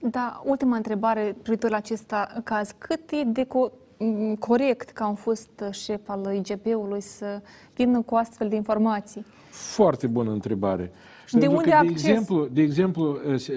Da, 0.00 0.42
ultima 0.44 0.76
întrebare 0.76 1.36
privitor 1.42 1.70
la 1.70 1.76
acest 1.76 2.14
caz. 2.44 2.74
Cât 2.78 3.10
e 3.10 3.24
de 3.24 3.44
co- 3.44 3.72
m, 3.98 4.34
corect 4.34 4.90
ca 4.90 5.08
un 5.08 5.14
fost 5.14 5.50
șef 5.70 6.08
al 6.08 6.34
IGP-ului 6.34 7.00
să 7.00 7.42
vină 7.74 8.02
cu 8.02 8.14
astfel 8.14 8.48
de 8.48 8.56
informații? 8.56 9.24
Foarte 9.50 10.06
bună 10.06 10.30
întrebare. 10.30 10.92
De 11.32 11.38
Pentru 11.38 11.56
unde 11.56 11.70
că, 11.70 11.76
de 11.82 11.88
acces? 11.88 12.04
exemplu, 12.06 12.48
de 12.52 12.62
exemplu, 12.62 13.20
eh, 13.30 13.38
s- 13.38 13.48
eh, 13.48 13.56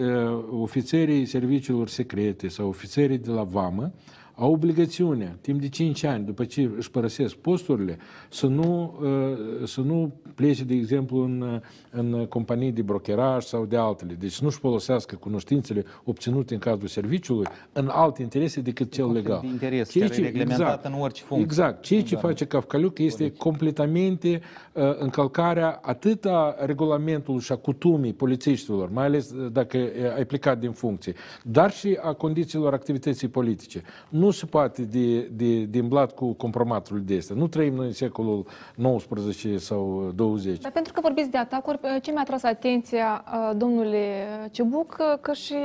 ofițerii 0.51 1.25
serviciilor 1.25 1.87
secrete 1.87 2.47
sau 2.47 2.67
ofițerii 2.67 3.17
de 3.17 3.31
la 3.31 3.43
VAMă 3.43 3.93
au 4.35 4.51
obligațiunea, 4.51 5.37
timp 5.41 5.61
de 5.61 5.69
5 5.69 6.03
ani, 6.03 6.25
după 6.25 6.45
ce 6.45 6.69
își 6.77 6.91
părăsesc 6.91 7.35
posturile, 7.35 7.97
să 8.29 8.47
nu, 8.47 8.99
eh, 9.03 9.67
să 9.67 9.81
nu 9.81 10.13
plece, 10.35 10.63
de 10.63 10.73
exemplu, 10.73 11.23
în, 11.23 11.61
în 11.91 12.25
companii 12.25 12.71
de 12.71 12.81
brokeraj 12.81 13.43
sau 13.43 13.65
de 13.65 13.77
altele. 13.77 14.13
Deci 14.19 14.31
să 14.31 14.43
nu-și 14.43 14.57
folosească 14.57 15.15
cunoștințele 15.15 15.85
obținute 16.03 16.53
în 16.53 16.59
cadrul 16.59 16.87
serviciului 16.87 17.47
în 17.73 17.87
alte 17.91 18.21
interese 18.21 18.61
decât 18.61 18.91
cel 18.91 19.03
conflict 19.03 19.27
legal. 19.27 19.41
de 19.41 19.47
interes, 19.47 19.89
Ceea 19.89 20.07
care 20.07 20.21
e 20.21 20.23
reglementat 20.23 20.85
în 20.85 20.93
orice 20.93 21.23
funcție. 21.23 21.45
Exact. 21.45 21.81
Ceea 21.81 22.01
ce 22.01 22.13
Nu 22.13 22.19
doar 22.19 22.31
face 22.31 22.45
Cafcaliuc 22.45 22.99
este 22.99 23.31
completamente 23.31 24.41
uh, 24.73 24.83
încălcarea 24.97 25.79
atât 25.81 26.25
a 26.25 26.55
regulamentului 26.59 27.41
și 27.41 27.51
a 27.51 27.55
cutumii 27.55 28.13
polițiștilor, 28.13 28.89
mai 28.91 29.05
ales 29.05 29.31
uh, 29.31 29.51
dacă 29.51 29.77
uh, 29.77 30.15
ai 30.15 30.25
plecat 30.25 30.59
din 30.59 30.71
funcție, 30.71 31.13
dar 31.43 31.71
și 31.71 31.97
a 32.01 32.13
condițiilor 32.13 32.73
activității 32.73 33.27
politice. 33.27 33.83
Nu 34.09 34.22
se 34.31 34.45
poate 34.45 34.81
de, 34.81 35.19
de, 35.21 35.63
de 35.63 35.79
îmblat 35.79 36.11
cu 36.11 36.33
compromatul 36.33 37.01
de 37.05 37.17
astea. 37.17 37.35
Nu 37.35 37.47
trăim 37.47 37.73
noi 37.73 37.85
în 37.85 37.93
secolul 37.93 38.45
19 38.75 39.57
sau 39.57 40.11
20. 40.15 40.59
Dar 40.59 40.71
pentru 40.71 40.93
că 40.93 40.99
vorbiți 41.01 41.29
de 41.29 41.37
atacuri, 41.37 41.79
ce 42.01 42.11
mi-a 42.11 42.23
tras 42.23 42.43
atenția, 42.43 43.23
uh, 43.27 43.57
domnule 43.57 44.27
Ciubuc, 44.51 44.97
uh, 44.99 45.19
că 45.21 45.33
și 45.33 45.55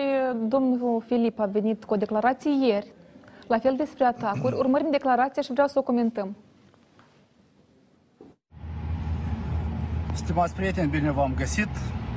domnul 0.49 1.03
Filip 1.07 1.39
a 1.39 1.45
venit 1.45 1.85
cu 1.85 1.95
o 1.95 1.97
declarație 1.97 2.51
ieri, 2.67 2.93
la 3.47 3.59
fel 3.59 3.75
despre 3.77 4.05
atacuri. 4.05 4.57
Urmărim 4.63 4.89
declarația 4.91 5.43
și 5.43 5.53
vreau 5.53 5.69
să 5.69 5.79
o 5.79 5.83
comentăm. 5.83 6.37
Stimați 10.15 10.55
prieteni, 10.55 10.91
bine 10.91 11.11
v-am 11.11 11.35
găsit. 11.37 11.69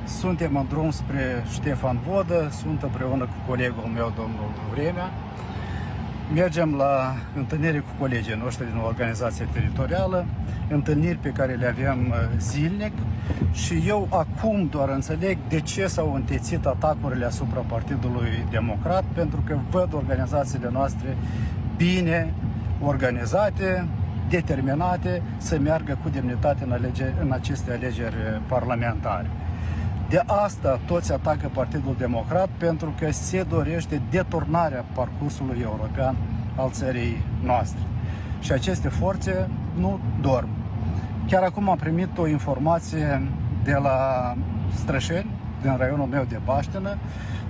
Suntem 0.06 0.56
în 0.56 0.66
drum 0.68 0.90
spre 0.90 1.44
Ștefan 1.52 2.00
Vodă, 2.08 2.48
sunt 2.60 2.82
împreună 2.82 3.24
cu 3.24 3.50
colegul 3.50 3.90
meu, 3.94 4.12
domnul 4.16 4.50
Vremea. 4.72 5.10
Mergem 6.34 6.74
la 6.74 7.14
întâlnire 7.36 7.78
cu 7.78 7.90
colegii 7.98 8.40
noștri 8.42 8.64
din 8.64 8.80
organizația 8.86 9.46
teritorială, 9.52 10.26
întâlniri 10.68 11.16
pe 11.16 11.28
care 11.28 11.54
le 11.54 11.66
avem 11.66 12.06
uh, 12.08 12.14
zilnic 12.38 12.92
și 13.52 13.82
eu 13.86 14.08
acum 14.10 14.66
doar 14.70 14.88
înțeleg 14.88 15.38
de 15.48 15.60
ce 15.60 15.86
s-au 15.86 16.14
întețit 16.14 16.66
atacurile 16.66 17.24
asupra 17.24 17.60
Partidului 17.60 18.44
Democrat, 18.50 19.04
pentru 19.14 19.42
că 19.46 19.58
văd 19.70 19.94
organizațiile 19.94 20.68
noastre 20.72 21.16
bine 21.76 22.32
organizate, 22.80 23.88
determinate 24.28 25.22
să 25.36 25.58
meargă 25.58 25.98
cu 26.02 26.08
demnitate 26.08 26.64
în, 26.64 26.72
alege, 26.72 27.12
în 27.20 27.32
aceste 27.32 27.72
alegeri 27.72 28.40
parlamentare. 28.46 29.30
De 30.12 30.22
asta 30.26 30.80
toți 30.86 31.12
atacă 31.12 31.50
Partidul 31.54 31.94
Democrat 31.98 32.48
pentru 32.58 32.94
că 32.98 33.12
se 33.12 33.42
dorește 33.42 34.02
deturnarea 34.10 34.84
parcursului 34.94 35.60
european 35.62 36.16
al 36.56 36.70
țării 36.70 37.22
noastre. 37.42 37.80
Și 38.40 38.52
aceste 38.52 38.88
forțe 38.88 39.48
nu 39.78 40.00
dorm. 40.20 40.48
Chiar 41.26 41.42
acum 41.42 41.68
am 41.68 41.76
primit 41.76 42.18
o 42.18 42.26
informație 42.26 43.22
de 43.64 43.72
la 43.72 44.34
Strășeni, 44.74 45.30
din 45.62 45.76
raionul 45.76 46.06
meu 46.06 46.24
de 46.28 46.40
Baștenă, 46.44 46.96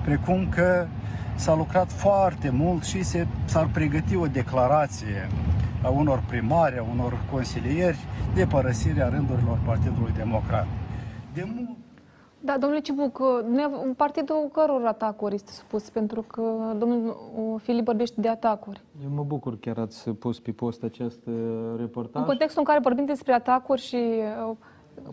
precum 0.05 0.47
că 0.49 0.87
s-a 1.35 1.55
lucrat 1.55 1.93
foarte 1.93 2.51
mult 2.51 2.85
și 2.85 3.03
se, 3.03 3.27
s-ar 3.45 3.69
pregăti 3.73 4.17
o 4.17 4.27
declarație 4.27 5.29
a 5.83 5.89
unor 5.89 6.23
primari, 6.27 6.79
a 6.79 6.85
unor 6.93 7.19
consilieri 7.31 7.99
de 8.35 8.47
părăsirea 8.47 9.09
rândurilor 9.09 9.59
Partidului 9.65 10.13
Democrat. 10.17 10.67
De 11.35 11.47
mult 11.55 11.72
Da, 12.45 12.57
domnule 12.59 12.81
Cibuc, 12.81 13.19
dumneav- 13.45 13.95
partidul 13.97 14.49
căror 14.53 14.85
atacuri 14.87 15.35
este 15.35 15.51
supus? 15.51 15.89
Pentru 15.91 16.23
că 16.23 16.43
domnul 16.79 17.17
uh, 17.37 17.61
Filip 17.63 17.85
vorbește 17.85 18.21
de 18.21 18.29
atacuri. 18.29 18.81
Eu 19.05 19.11
mă 19.15 19.23
bucur 19.23 19.59
chiar 19.59 19.79
ați 19.79 20.11
pus 20.11 20.41
pe 20.41 20.51
post 20.51 20.83
acest 20.83 21.27
uh, 21.27 21.35
reportaj. 21.79 22.23
În 22.23 22.29
contextul 22.29 22.59
în 22.59 22.65
care 22.65 22.79
vorbim 22.83 23.05
despre 23.05 23.33
atacuri 23.33 23.81
și 23.81 23.97
uh, 24.49 24.57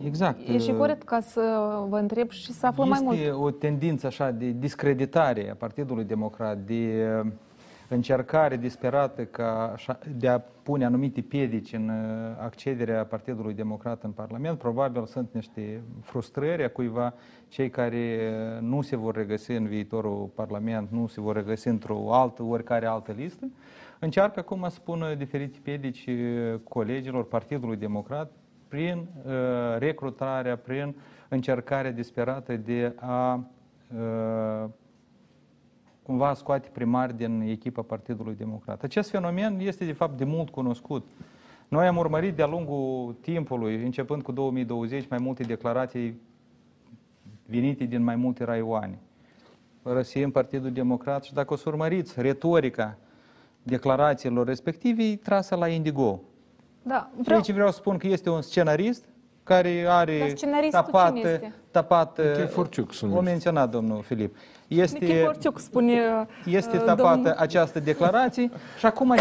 Exact. 0.04 0.48
e 0.48 0.58
și 0.58 0.70
uh, 0.70 0.76
corect 0.76 1.02
ca 1.02 1.20
să 1.20 1.40
vă 1.88 1.98
întreb 1.98 2.30
și 2.30 2.52
să 2.52 2.66
aflăm 2.66 2.88
mai 2.88 3.00
mult. 3.02 3.16
Este 3.18 3.30
o 3.30 3.50
tendință 3.50 4.06
așa 4.06 4.30
de 4.30 4.54
discreditare 4.58 5.50
a 5.50 5.54
Partidului 5.54 6.04
Democrat, 6.04 6.58
de 6.58 7.06
uh, 7.24 7.30
încercare 7.94 8.56
disperată 8.56 9.24
ca 9.24 9.70
așa, 9.72 9.98
de 10.16 10.28
a 10.28 10.38
pune 10.38 10.84
anumite 10.84 11.20
piedici 11.20 11.72
în 11.72 11.88
uh, 11.88 12.36
accederea 12.40 13.04
Partidului 13.04 13.54
Democrat 13.54 14.02
în 14.02 14.10
Parlament. 14.10 14.58
Probabil 14.58 15.06
sunt 15.06 15.28
niște 15.32 15.82
frustrări 16.00 16.64
a 16.64 16.70
cuiva, 16.70 17.14
cei 17.48 17.70
care 17.70 18.18
uh, 18.56 18.60
nu 18.60 18.82
se 18.82 18.96
vor 18.96 19.14
regăsi 19.14 19.52
în 19.52 19.66
viitorul 19.66 20.30
Parlament, 20.34 20.90
nu 20.90 21.06
se 21.06 21.20
vor 21.20 21.34
regăsi 21.34 21.68
într-o 21.68 22.12
altă, 22.12 22.42
oricare 22.42 22.86
altă 22.86 23.12
listă. 23.12 23.50
Încearcă 23.98 24.38
acum 24.38 24.66
să 24.68 24.80
pună 24.84 25.14
diferite 25.14 25.58
piedici 25.62 26.06
uh, 26.06 26.60
colegilor 26.68 27.24
Partidului 27.24 27.76
Democrat 27.76 28.30
prin 28.68 29.06
uh, 29.24 29.32
recrutarea, 29.78 30.56
prin 30.56 30.94
încercarea 31.28 31.92
disperată 31.92 32.56
de 32.56 32.92
a 32.96 33.34
uh, 33.94 34.70
cumva 36.10 36.34
scoate 36.34 36.68
primari 36.72 37.16
din 37.16 37.40
echipa 37.40 37.82
Partidului 37.82 38.34
Democrat. 38.34 38.82
Acest 38.82 39.10
fenomen 39.10 39.60
este 39.60 39.84
de 39.84 39.92
fapt 39.92 40.16
de 40.18 40.24
mult 40.24 40.50
cunoscut. 40.50 41.06
Noi 41.68 41.86
am 41.86 41.96
urmărit 41.96 42.34
de-a 42.34 42.46
lungul 42.46 43.16
timpului, 43.20 43.84
începând 43.84 44.22
cu 44.22 44.32
2020, 44.32 45.08
mai 45.08 45.18
multe 45.22 45.42
declarații 45.42 46.20
venite 47.46 47.84
din 47.84 48.02
mai 48.02 48.16
multe 48.16 48.44
raioane. 48.44 48.98
Părăsim 49.82 50.30
Partidul 50.30 50.72
Democrat 50.72 51.24
și 51.24 51.32
dacă 51.32 51.52
o 51.52 51.56
să 51.56 51.64
urmăriți 51.68 52.20
retorica 52.20 52.98
declarațiilor 53.62 54.46
respective, 54.46 55.02
e 55.02 55.16
trasă 55.16 55.54
la 55.54 55.68
indigo. 55.68 56.20
Da, 56.82 57.10
Vreau... 57.16 57.38
Aici 57.38 57.52
vreau 57.52 57.70
să 57.70 57.76
spun 57.76 57.96
că 57.96 58.06
este 58.06 58.30
un 58.30 58.42
scenarist 58.42 59.04
care 59.42 59.86
are 59.88 60.18
Dar 60.18 60.28
scenarist 60.28 60.76
cu 60.76 60.98
cine 61.06 61.20
este? 61.20 61.54
Tapat, 61.70 62.20
Nichiforciuc 62.36 62.92
sunt. 62.92 63.16
o 63.16 63.20
menționat 63.20 63.70
domnul 63.70 64.02
Filip, 64.02 64.36
este, 64.68 64.98
Nichiforciuc 65.04 65.58
spune 65.58 65.92
este 66.44 66.76
uh, 66.76 66.82
tapată 66.84 67.12
domnul- 67.14 67.34
această 67.36 67.80
declarație 67.80 68.50
și 68.78 68.86
acum 68.86 69.14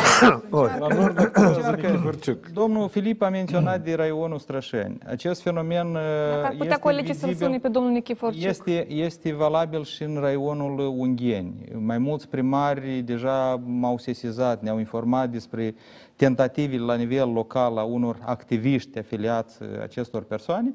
La 0.50 0.88
nord 0.96 1.20
acuză 1.20 1.78
Nichiforciuc. 1.82 2.48
Domnul 2.48 2.90
Filip 2.90 3.22
a 3.22 3.30
menționat 3.30 3.82
de 3.84 3.94
raionul 3.96 4.40
Strășeni. 4.40 4.98
Acest 5.06 5.42
fenomen 5.42 5.88
uh, 5.88 5.94
Dacă 5.94 6.46
ar 6.46 6.52
putea 6.52 6.66
este 6.68 6.80
colegii 6.80 7.14
să-l 7.14 7.28
vizibil- 7.28 7.48
sune 7.48 7.60
pe 7.60 7.68
domnul 7.68 7.92
Nichiforciuc. 7.92 8.44
Este, 8.50 8.92
este 8.92 9.34
valabil 9.34 9.84
și 9.84 10.04
în 10.04 10.18
raionul 10.20 10.94
Ungheni. 10.98 11.54
Mai 11.80 11.98
mulți 11.98 12.28
primari 12.28 13.02
deja 13.06 13.62
m-au 13.66 13.98
sesizat, 13.98 14.62
ne-au 14.62 14.78
informat 14.80 15.30
despre 15.30 15.76
tentativele 16.16 16.84
la 16.84 16.96
nivel 16.96 17.32
local 17.34 17.78
a 17.78 17.84
unor 17.84 18.18
activiști 18.26 19.00
afiliați 19.00 19.62
uh, 19.62 19.68
acestor 19.82 20.24
persoane 20.24 20.74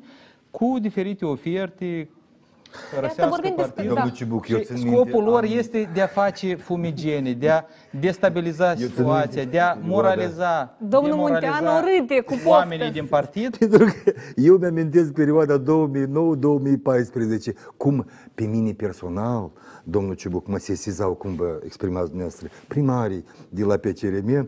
cu 0.58 0.78
diferite 0.80 1.24
oferte 1.24 2.08
părăsească 2.94 3.26
vorbim 3.30 3.52
despre- 3.56 3.72
partidul. 3.74 3.94
Da. 3.94 4.00
Domnul 4.00 4.16
Cibuc, 4.16 4.48
eu 4.48 4.58
Și 4.58 4.64
țin 4.64 4.74
minte, 4.76 4.90
scopul 4.90 5.22
lor 5.24 5.42
am- 5.42 5.48
este 5.58 5.90
de 5.94 6.00
a 6.00 6.06
face 6.06 6.54
fumigene, 6.54 7.32
de 7.32 7.48
a 7.50 7.64
destabiliza 8.00 8.74
țin 8.74 8.86
situația, 8.88 9.40
minte, 9.42 9.44
de 9.50 9.58
a 9.60 9.72
Vlada. 9.72 9.86
moraliza, 9.88 10.76
Domnul 10.78 11.10
demoraliza 11.10 11.50
Munteanu 11.52 11.86
râde 11.98 12.20
cu 12.20 12.32
poftă. 12.32 12.48
oamenii 12.48 12.90
din 12.90 13.06
partid. 13.06 13.56
Pentru 13.58 13.84
că 13.84 14.12
eu 14.36 14.56
mi-amintesc 14.56 15.12
perioada 15.12 15.62
2009-2014, 15.62 17.54
cum 17.76 18.06
pe 18.34 18.44
mine 18.44 18.72
personal, 18.72 19.50
domnul 19.84 20.14
Ciubuc, 20.14 20.46
mă 20.46 20.58
sesizau, 20.58 21.12
cum 21.14 21.34
vă 21.34 21.60
exprimați 21.64 22.06
dumneavoastră, 22.08 22.48
primarii 22.68 23.24
de 23.48 23.64
la 23.64 23.76
PCRM, 23.76 24.28
uh, 24.38 24.44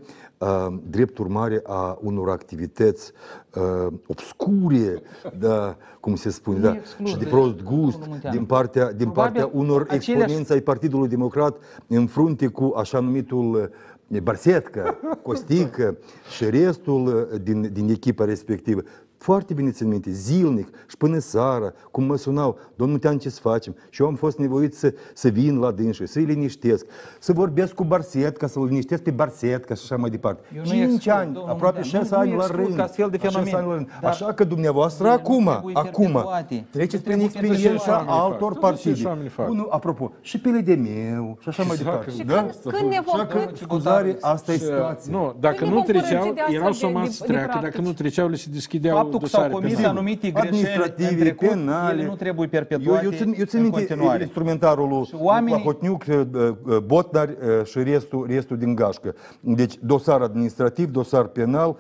drept 0.91 1.19
urmare 1.19 1.61
a 1.65 1.99
unor 2.01 2.31
activități 2.31 3.13
uh, 3.55 3.93
obscure, 4.07 5.03
da, 5.39 5.77
cum 6.01 6.15
se 6.15 6.31
spune, 6.31 6.59
da, 6.59 6.73
exclud, 6.75 7.07
și 7.09 7.17
de 7.17 7.25
prost 7.25 7.63
gust 7.63 7.91
domnul 7.93 8.09
Munteanu. 8.09 8.37
din 8.37 8.45
partea, 8.47 8.93
din 8.93 9.09
Probabil 9.11 9.41
partea 9.41 9.61
unor 9.61 9.87
aceleași- 9.89 10.11
exponenți 10.23 10.53
ai 10.53 10.61
Partidului 10.61 11.09
Democrat 11.09 11.57
în 11.87 12.07
frunte 12.07 12.47
cu 12.47 12.73
așa 12.77 13.01
numitul 13.01 13.71
eh, 14.09 14.21
Barsetca, 14.23 14.99
Costică 15.23 15.97
și 16.37 16.51
restul 16.51 17.29
eh, 17.33 17.41
din, 17.43 17.71
din 17.73 17.89
echipa 17.89 18.25
respectivă. 18.25 18.83
Foarte 19.19 19.55
bine 19.55 19.71
țin 19.71 19.89
minte, 19.89 20.11
zilnic 20.11 20.69
și 20.89 20.97
până 20.97 21.19
seara, 21.19 21.73
cum 21.91 22.05
mă 22.05 22.17
sunau, 22.17 22.59
domnul 22.75 22.99
Tean, 22.99 23.19
ce 23.19 23.29
să 23.31 23.41
facem? 23.41 23.75
Și 23.91 24.03
eu 24.03 24.09
am 24.09 24.15
fost 24.15 24.39
nevoit 24.39 24.75
să, 24.75 24.95
să 25.15 25.29
vin 25.29 25.59
la 25.59 25.71
dânșă, 25.71 26.07
să-i 26.07 26.23
liniștesc, 26.25 26.87
să 27.19 27.33
vorbesc 27.33 27.75
cu 27.75 27.85
Barsetca, 27.85 28.47
să-l 28.47 28.65
liniștesc 28.65 29.03
pe 29.03 29.11
Barsetca 29.11 29.75
și 29.75 29.81
așa 29.85 29.97
mai 29.97 30.11
departe. 30.11 30.41
Eu 30.57 30.63
nu 30.63 30.69
Cinci 30.69 30.95
exclud, 30.95 31.15
ani, 31.15 31.33
domnul 31.33 31.51
aproape 31.53 31.81
Munteanu, 31.83 32.05
șase 32.05 32.15
nu 32.15 32.21
ani 32.21 32.31
la 32.31 32.37
exclud 32.37 32.65
rând. 32.65 32.77
ca 32.77 32.83
astfel 32.83 33.09
de 33.11 33.19
șase 33.19 33.29
fenomen. 33.35 33.55
ani 33.55 33.67
la 33.67 33.75
rând. 33.75 33.89
Dar 34.01 34.11
Așa 34.11 34.33
că 34.33 34.45
dumneavoastră 34.45 35.07
ele 35.07 35.15
nu 35.15 35.21
acum, 35.21 35.45
trebuie 35.53 35.75
acum, 35.77 36.05
perpetuate. 36.13 36.67
treceți 36.71 37.03
Nu 37.09 37.13
prin 37.15 37.29
trebuie 37.29 37.51
experiența 37.51 37.85
perpetuate. 37.97 38.21
altor 38.23 38.53
Totuși 38.53 38.61
partide. 38.83 39.07
oamenii 39.09 39.29
fac. 39.29 39.49
Unul, 39.49 39.67
apropo, 39.71 40.13
și 40.21 40.39
pe 40.41 40.49
meu 40.77 41.37
și 41.41 41.49
așa 41.49 41.63
mai 41.63 41.77
Exact. 41.77 41.79
departe. 41.79 42.11
Și 42.11 42.23
Da? 42.25 42.35
când- 42.35 42.75
când 42.77 42.91
ne 42.91 43.01
vom- 43.07 43.15
Așa 43.15 43.27
că, 43.27 43.37
când- 43.39 43.57
scuzare, 43.57 44.17
asta 44.21 44.53
e 44.53 44.57
Și, 44.57 44.63
uh, 44.63 44.69
situația. 44.69 45.13
Nu, 45.13 45.35
dacă 45.41 45.57
Păi 45.59 45.65
ne 45.69 45.75
nu 45.75 45.75
vom 45.81 45.85
treceau, 45.85 46.19
părăsi 46.19 46.35
de 46.35 46.41
astfel 46.41 46.59
erau 46.61 46.71
de- 46.71 46.77
somați 46.77 47.09
de- 47.09 47.15
să 47.17 47.25
de 47.27 47.33
treacă. 47.33 47.49
Dacă 47.53 47.61
practici. 47.61 47.85
nu 47.85 47.93
treceau, 47.93 48.29
le 48.29 48.37
se 48.37 48.49
deschideau 48.53 48.99
Faptul 49.11 49.21
că 49.21 49.27
s-au 49.27 49.41
dosare 49.41 49.53
comis 49.53 49.75
penale. 49.75 49.89
anumite 49.99 50.31
greșeli 50.31 50.49
în 50.51 50.55
administrative, 50.55 51.21
trecut, 51.21 51.49
penale. 51.49 51.93
ele 51.99 52.09
nu 52.09 52.15
trebuie 52.15 52.45
Eu, 52.53 52.61
perpetuate 52.61 53.05
eu, 53.05 53.11
țin, 53.11 53.35
eu 53.39 53.45
țin 53.45 53.59
în 53.59 53.63
minte 53.65 53.79
continuare. 53.87 54.23
instrumentarul 54.23 54.89
lui 54.89 55.09
oamenii- 55.21 55.55
Plahotniuc, 55.63 56.05
Botnar 56.87 57.29
uh, 57.29 57.65
și 57.67 57.79
restul, 57.83 58.27
restul 58.31 58.57
din 58.57 58.75
gașcă. 58.75 59.15
Deci 59.41 59.75
dosar 59.81 60.21
administrativ, 60.21 60.91
dosar 60.91 61.25
penal, 61.25 61.77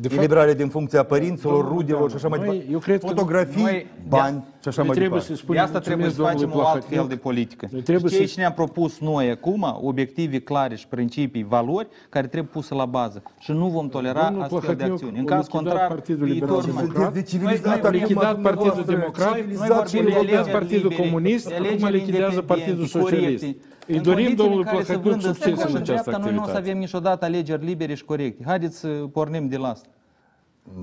de 0.00 0.08
fapt- 0.08 0.18
eliberare 0.18 0.54
din 0.54 0.68
funcția 0.68 1.02
părinților, 1.02 1.52
Domnul 1.62 1.72
rudelor 1.78 2.10
și 2.10 2.16
așa 2.16 2.28
mai 2.28 2.38
noi- 2.38 2.48
departe. 2.48 2.72
eu 2.72 2.78
cred 2.78 3.00
că 3.00 3.06
Fotografii, 3.06 3.62
noi- 3.62 3.86
bani 4.08 4.44
și 4.64 4.68
așa 4.70 4.82
Noi 4.82 4.86
mai 4.90 4.96
trebuie 4.96 5.18
departe. 5.20 5.34
să 5.34 5.42
spunem 5.42 5.60
De 5.60 5.66
asta 5.66 5.78
trebuie 5.88 6.10
să 6.10 6.14
mulțumesc 6.20 6.34
facem 6.38 6.48
o 6.48 6.52
domnului 6.52 6.74
alt 6.74 6.84
fel 6.84 6.90
de 6.90 6.94
Plahotniuc. 6.94 7.20
politică. 7.28 7.64
Noi 7.76 7.82
trebuie 7.90 8.10
și 8.10 8.16
ceea 8.16 8.28
să- 8.28 8.34
ce 8.34 8.40
ne-am 8.40 8.52
propus 8.62 8.92
noi 9.10 9.30
acum, 9.30 9.62
obiective 9.90 10.38
clare 10.50 10.74
și 10.82 10.86
principii, 10.88 11.44
valori, 11.56 11.86
care 12.14 12.26
trebuie 12.26 12.50
puse 12.56 12.74
la 12.74 12.86
bază. 12.98 13.22
Și 13.38 13.50
nu 13.52 13.66
vom 13.76 13.88
tolera 13.88 14.22
Domnul 14.24 14.42
astfel 14.42 14.60
de 14.60 14.66
Plahotniuc 14.66 14.92
acțiuni. 14.92 15.18
În 15.18 15.24
a 15.32 15.34
caz 15.34 15.44
lichidat 15.44 15.62
contrar, 15.62 15.86
Partidul 15.96 16.26
Liberal 16.26 16.54
viitor 16.60 16.74
mai- 16.74 16.82
Democrat. 16.82 17.04
Sunteți 17.12 17.30
de 17.32 17.38
Noi- 17.42 17.52
civilizat 17.52 17.80
noi 17.82 17.90
A 17.90 17.92
lichidat 18.00 18.24
acum, 18.32 18.42
Partidul 18.42 18.82
dumneavoastră. 18.84 18.94
Democrat, 18.96 19.30
Noi 19.30 19.44
Exact, 19.50 19.72
vorbim 19.72 19.86
și 19.86 19.94
de 19.96 20.02
lichidat 20.08 20.22
alegeri 20.36 20.56
Partidul 20.58 20.88
libere, 20.90 21.02
Comunist, 21.08 21.44
de 21.48 21.54
acum 21.54 21.64
alegeri 21.66 21.92
lichidează 21.98 22.34
independente, 22.34 22.52
Partidul 22.54 22.86
corecte. 22.86 22.98
Socialist. 23.16 23.44
Îi 23.86 23.96
În 23.96 24.02
dorim 24.02 24.24
condițiile 24.24 24.42
domnului 24.42 24.64
în 24.64 24.70
care 24.72 24.82
se 24.82 24.92
Plahotniuc 24.92 25.14
vândă 25.14 25.26
succes 25.32 25.42
stânga 25.44 25.62
în 25.64 25.70
și 25.70 25.76
această 25.76 26.08
dreapta, 26.10 26.24
Noi 26.24 26.32
nu 26.36 26.42
o 26.42 26.44
să 26.44 26.50
activitate. 26.50 26.68
avem 26.68 26.76
niciodată 26.84 27.22
alegeri 27.24 27.64
libere 27.70 27.94
și 28.00 28.04
corecte. 28.12 28.42
Haideți 28.50 28.76
să 28.82 28.88
pornim 29.16 29.44
de 29.54 29.56
la 29.64 29.68
asta. 29.76 29.88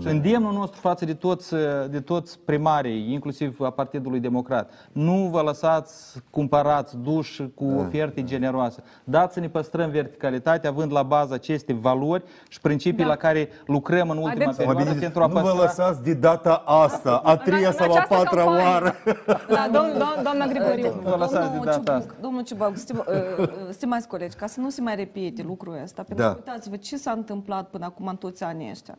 Și 0.02 0.08
îndemnul 0.08 0.54
nostru 0.54 0.80
față 0.80 1.06
de 1.06 1.14
toți, 1.14 1.54
de 1.90 2.00
toți 2.00 2.40
primarii, 2.40 3.14
inclusiv 3.14 3.60
a 3.62 3.70
Partidului 3.70 4.20
Democrat, 4.20 4.72
nu 4.92 5.28
vă 5.32 5.42
lăsați 5.42 6.22
cumpărați, 6.30 6.98
duși 6.98 7.50
cu 7.56 7.66
oferte 7.66 8.24
generoase. 8.24 8.84
Dați 9.04 9.34
să 9.34 9.40
ne 9.40 9.50
păstrăm 9.50 9.90
verticalitatea, 9.90 10.70
având 10.70 10.92
la 10.92 11.04
bază 11.04 11.34
aceste 11.34 11.74
valori 11.74 12.24
și 12.48 12.62
principii 12.62 13.04
Da. 13.04 13.10
la 13.10 13.16
care 13.16 13.50
lucrăm 13.66 14.10
în 14.10 14.18
ultima 14.18 14.30
Haideți- 14.34 14.58
perioadă 14.58 14.84
Mă 14.84 14.90
bine, 14.90 15.00
pentru 15.02 15.24
a 15.24 15.28
nu 15.28 15.34
vă 15.34 15.40
păstra 15.42 15.62
lăsați 15.62 16.04
de 16.04 16.14
data 16.14 16.54
asta, 16.66 17.22
a 17.24 17.38
treia 17.38 17.68
în 17.68 17.74
sau 17.74 17.92
a 17.92 17.96
această 17.96 18.16
patra 18.16 18.36
campanie. 18.44 18.64
oară. 18.66 18.94
Da, 19.50 19.70
domn, 19.74 19.90
domn, 19.92 20.20
doamna 20.24 20.46
Grigoriu. 20.46 21.02
Vă 21.04 21.16
lăsați 21.18 21.34
de 21.50 21.56
Domnul 21.58 21.66
data 21.66 22.00
Ciubuc, 22.00 22.16
domnul 22.22 22.44
Ciubuc, 22.44 22.72
stim, 22.76 22.98
uh, 23.08 23.38
uh, 23.40 23.50
stimați 23.70 24.08
colegi, 24.08 24.36
ca 24.36 24.48
să 24.48 24.60
nu 24.60 24.70
se 24.70 24.82
mai 24.82 24.96
repete 24.96 25.44
lucrul 25.44 25.80
ăsta, 25.84 26.04
pentru 26.04 26.26
Da. 26.26 26.32
că 26.32 26.38
uitați-vă 26.46 26.76
ce 26.76 26.98
s-a 26.98 27.12
întâmplat 27.12 27.70
până 27.70 27.86
acum 27.86 28.08
în 28.08 28.16
toți 28.16 28.44
anii 28.44 28.70
ăștia. 28.72 28.98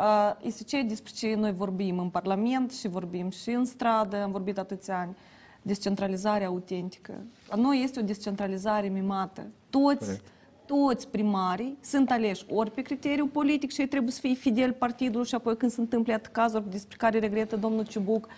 Uh, 0.00 0.32
Este 0.42 0.64
ceea 0.64 0.82
despre 0.82 1.12
ce 1.14 1.34
noi 1.34 1.52
vorbim 1.52 1.98
în 1.98 2.08
Parlament 2.08 2.72
și 2.72 2.88
vorbim 2.88 3.30
și 3.30 3.50
în 3.50 3.64
stradă, 3.64 4.22
am 4.22 4.30
vorbit 4.30 4.58
atâția 4.58 4.98
ani, 4.98 5.16
descentralizarea 5.62 6.46
autentică. 6.46 7.12
A 7.48 7.56
noi 7.56 7.80
este 7.82 8.00
o 8.00 8.02
descentralizare 8.02 8.88
mimată. 8.88 9.46
Toți, 9.70 10.20
toți 10.66 11.08
primarii 11.08 11.78
sunt 11.80 12.10
aleși 12.10 12.44
ori 12.48 12.70
pe 12.70 12.82
criteriu 12.82 13.26
politic 13.26 13.72
și 13.72 13.80
ei 13.80 13.86
trebuie 13.86 14.12
să 14.12 14.20
fie 14.20 14.34
fideli 14.34 14.72
partidului 14.72 15.26
și 15.26 15.34
apoi 15.34 15.56
când 15.56 15.70
se 15.70 15.80
întâmplă 15.80 16.12
atât 16.12 16.32
cazuri 16.32 16.70
despre 16.70 16.96
care 16.96 17.18
regretă 17.18 17.56
domnul 17.56 17.86
Ciubuc, 17.86 18.26
uh, 18.26 18.32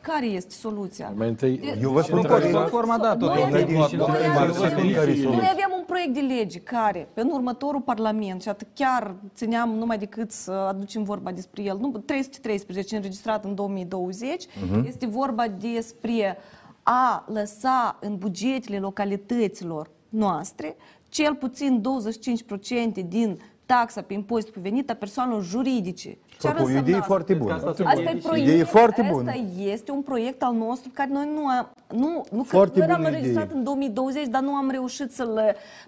care 0.00 0.26
este 0.26 0.54
soluția? 0.54 1.12
Mai 1.16 1.28
întâi, 1.28 1.60
Eu 1.82 1.90
vă 1.90 2.00
spun 2.02 2.20
Propunerea 2.20 2.38
care- 2.38 2.50
platforma 2.50 2.94
a 2.94 2.98
dat-o, 2.98 3.26
Noi 3.26 3.36
domnul 3.36 3.54
avem- 3.56 3.68
Eduard. 3.68 3.90
noi 3.92 3.98
Domnul 4.00 4.16
avem- 4.16 4.30
Eduard, 4.50 4.72
Care 4.94 5.10
e 5.10 5.14
Noi 5.14 5.16
soluția? 5.22 5.50
avem 5.50 5.70
un 5.78 5.84
proiect 5.86 6.14
de 6.14 6.20
lege 6.20 6.58
care, 6.58 7.08
în 7.14 7.28
următorul 7.32 7.80
Parlament, 7.80 8.42
și 8.42 8.48
atât 8.48 8.66
chiar 8.74 9.14
țineam 9.34 9.70
numai 9.70 9.98
decât 9.98 10.30
să 10.32 10.52
aducem 10.52 11.02
vorba 11.02 11.32
despre 11.32 11.62
el, 11.62 11.76
nu, 11.78 11.88
313 12.06 12.96
înregistrat 12.96 13.44
în 13.44 13.54
2020, 13.54 14.44
este 14.86 15.06
vorba 15.06 15.44
despre 15.48 16.38
a 16.82 17.24
lăsa 17.32 17.98
în 18.00 18.16
bugetele 18.16 18.78
localităților 18.78 19.90
noastre 20.08 20.76
cel 21.08 21.34
puțin 21.34 21.80
25% 21.80 23.02
din 23.08 23.38
taxa 23.66 24.02
pe 24.02 24.14
impozit 24.14 24.50
pe 24.50 24.60
venit 24.60 24.90
a 24.90 24.94
persoanelor 24.94 25.42
juridice. 25.44 26.18
Ce 26.40 26.46
ar 26.46 26.52
Apropo, 26.52 26.70
o 26.70 26.72
însemna 26.72 26.80
idee 26.88 26.94
asta? 26.94 27.06
foarte 27.06 27.34
bună. 27.34 27.52
Asta 27.54 28.00
e 28.10 28.18
proiect, 28.22 28.48
Idee 28.48 28.62
foarte 28.64 29.06
bună. 29.10 29.30
Asta 29.30 29.44
este 29.58 29.90
un 29.90 30.02
proiect 30.02 30.42
al 30.42 30.54
nostru 30.54 30.90
care 30.94 31.10
noi 31.12 31.30
nu 31.34 31.46
am, 31.46 31.68
nu, 31.88 32.24
nu 32.30 32.42
Foarte 32.42 32.78
noi 32.78 32.88
l-am 32.88 32.96
bună 32.96 33.08
înregistrat 33.08 33.44
idee. 33.44 33.56
în 33.56 33.64
2020, 33.64 34.26
dar 34.26 34.42
nu 34.42 34.50
am 34.54 34.70
reușit 34.70 35.12
să-l... 35.12 35.40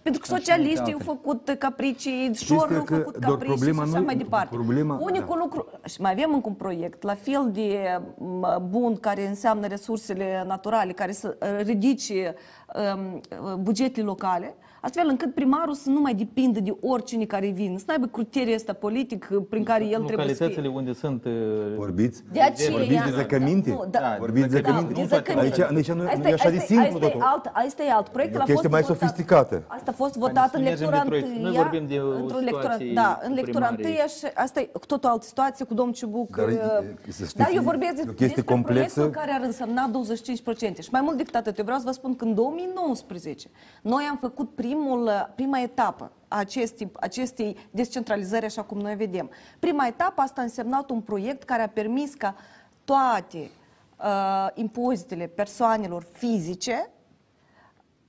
Pentru 0.03 0.21
că 0.21 0.27
socialiștii 0.35 0.93
au 0.93 0.99
făcut 1.05 1.57
capricii, 1.59 2.31
șorul 2.35 2.77
au 2.77 2.83
că 2.83 2.95
făcut 2.95 3.17
doar 3.19 3.33
capricii 3.33 3.55
și 3.57 3.63
problema 3.63 3.83
așa 3.83 3.99
nu- 3.99 4.05
mai 4.05 4.17
departe. 4.17 4.57
problema- 4.57 4.99
Unicul 5.01 5.37
da. 5.37 5.43
lucru, 5.43 5.67
și 5.85 6.01
mai 6.01 6.11
avem 6.13 6.31
încă 6.35 6.49
un 6.49 6.55
proiect, 6.55 7.03
la 7.03 7.15
fel 7.15 7.51
de 7.53 8.01
m, 8.19 8.67
bun, 8.71 8.97
care 8.97 9.29
înseamnă 9.29 9.67
resursele 9.67 10.45
naturale, 10.47 10.93
care 10.93 11.13
să 11.13 11.37
uh, 11.41 11.65
ridice 11.65 12.35
um, 12.95 13.21
uh, 13.45 13.55
bugetele 13.55 14.07
locale, 14.07 14.55
astfel 14.85 15.07
încât 15.09 15.35
primarul 15.35 15.75
să 15.75 15.89
nu 15.91 16.01
mai 16.01 16.15
depindă 16.15 16.61
de 16.61 16.77
oricine 16.81 17.25
care 17.25 17.49
vine, 17.51 17.77
să 17.79 17.85
nu 17.87 17.93
aibă 17.93 18.07
criteriul 18.07 18.55
ăsta 18.55 18.73
politic 18.73 19.29
uh, 19.33 19.43
prin 19.51 19.65
care 19.65 19.85
el 19.85 19.91
trebuie 20.03 20.17
să 20.17 20.23
Localitățile 20.23 20.61
fie. 20.69 20.77
unde 20.79 20.93
sunt... 20.93 21.25
uh, 21.25 21.33
Vorbiți? 21.77 22.23
De 22.33 22.41
aceea, 22.41 22.71
Vorbiți 22.71 23.05
de 23.05 23.11
zăcăminte? 23.11 23.71
Nu, 23.71 23.85
da, 23.91 24.17
Vorbiți 24.19 24.49
de 24.49 24.61
da, 24.61 24.69
zăcăminte? 24.71 25.01
de 25.01 25.07
zăcăminte. 25.07 25.63
Aici, 25.63 25.77
aici 25.77 25.91
nu, 25.93 26.03
Asta 26.07 26.19
nu 26.19 26.29
e 26.29 26.33
așa 26.33 26.51
de 26.51 26.57
asta 26.57 26.67
simplu 26.67 26.87
asta 26.87 27.05
e 27.07 27.09
totul. 27.09 27.21
alt, 27.33 27.45
asta 27.67 27.83
e 27.83 27.91
alt. 27.93 28.09
Proiectul 28.09 28.41
E 28.41 28.43
o 28.43 28.43
a 28.43 28.47
fost 28.47 28.61
chestie 28.61 28.69
mai 28.77 28.83
votat- 28.83 28.99
sofisticată. 28.99 29.63
Asta 29.67 29.91
a 29.91 29.95
fost 30.03 30.17
votat 30.17 30.51
să 30.51 30.57
în 30.57 30.63
mergem 30.63 30.81
lectura 30.89 31.03
de 31.03 31.09
proiect. 31.09 31.29
Noi 31.29 31.37
întâia. 31.45 31.63
vorbim 31.63 31.87
de 31.87 31.99
o 31.99 32.09
într-o 32.23 32.39
lectură, 32.39 32.61
situație 32.63 32.93
Da, 32.95 33.19
în 33.23 33.29
cu 33.29 33.35
lectura 33.35 33.67
primarii. 33.67 33.85
întâia 33.85 34.07
și 34.07 34.25
asta 34.35 34.61
e 34.61 34.65
cu 34.65 34.87
totul 34.87 35.09
altă 35.11 35.27
situație 35.27 35.65
cu 35.65 35.75
domnul 35.75 35.95
Ciubuc. 35.95 36.37
Dar, 36.37 36.49
uh, 36.49 36.55
e, 37.09 37.13
să 37.13 37.25
știți, 37.25 37.37
Dar 37.37 37.51
eu 37.55 37.63
vorbesc 37.63 37.97
e 37.99 38.01
o 38.01 38.05
de- 38.05 38.09
chestie 38.21 38.27
despre 38.27 38.55
complexă. 38.55 38.95
proiectul 38.95 39.21
care 39.21 39.33
ar 39.39 39.43
însemna 39.51 39.91
25%. 39.91 40.83
Și 40.83 40.89
mai 40.93 41.01
mult 41.07 41.17
decât 41.17 41.35
atât, 41.35 41.55
eu 41.59 41.65
vreau 41.65 41.79
să 41.79 41.87
vă 41.91 41.93
spun 42.01 42.17
că 42.17 42.25
în 42.25 42.35
2019 42.35 43.49
noi 43.83 44.05
am 44.11 44.17
făcut 44.21 44.49
primul, 44.55 44.71
prima 45.35 45.61
etapă 45.61 46.13
a 46.29 46.39
acestei, 46.39 46.91
acestei 47.01 47.57
descentralizări 47.71 48.45
așa 48.45 48.63
cum 48.63 48.79
noi 48.79 48.95
vedem. 48.95 49.31
Prima 49.59 49.87
etapă 49.87 50.21
asta 50.21 50.41
a 50.41 50.45
însemnat 50.45 50.91
un 50.91 51.01
proiect 51.01 51.43
care 51.43 51.63
a 51.63 51.69
permis 51.69 52.15
ca 52.15 52.37
toate 52.85 53.51
uh, 53.99 54.49
impozitele 54.55 55.27
persoanelor 55.27 56.07
fizice 56.13 56.91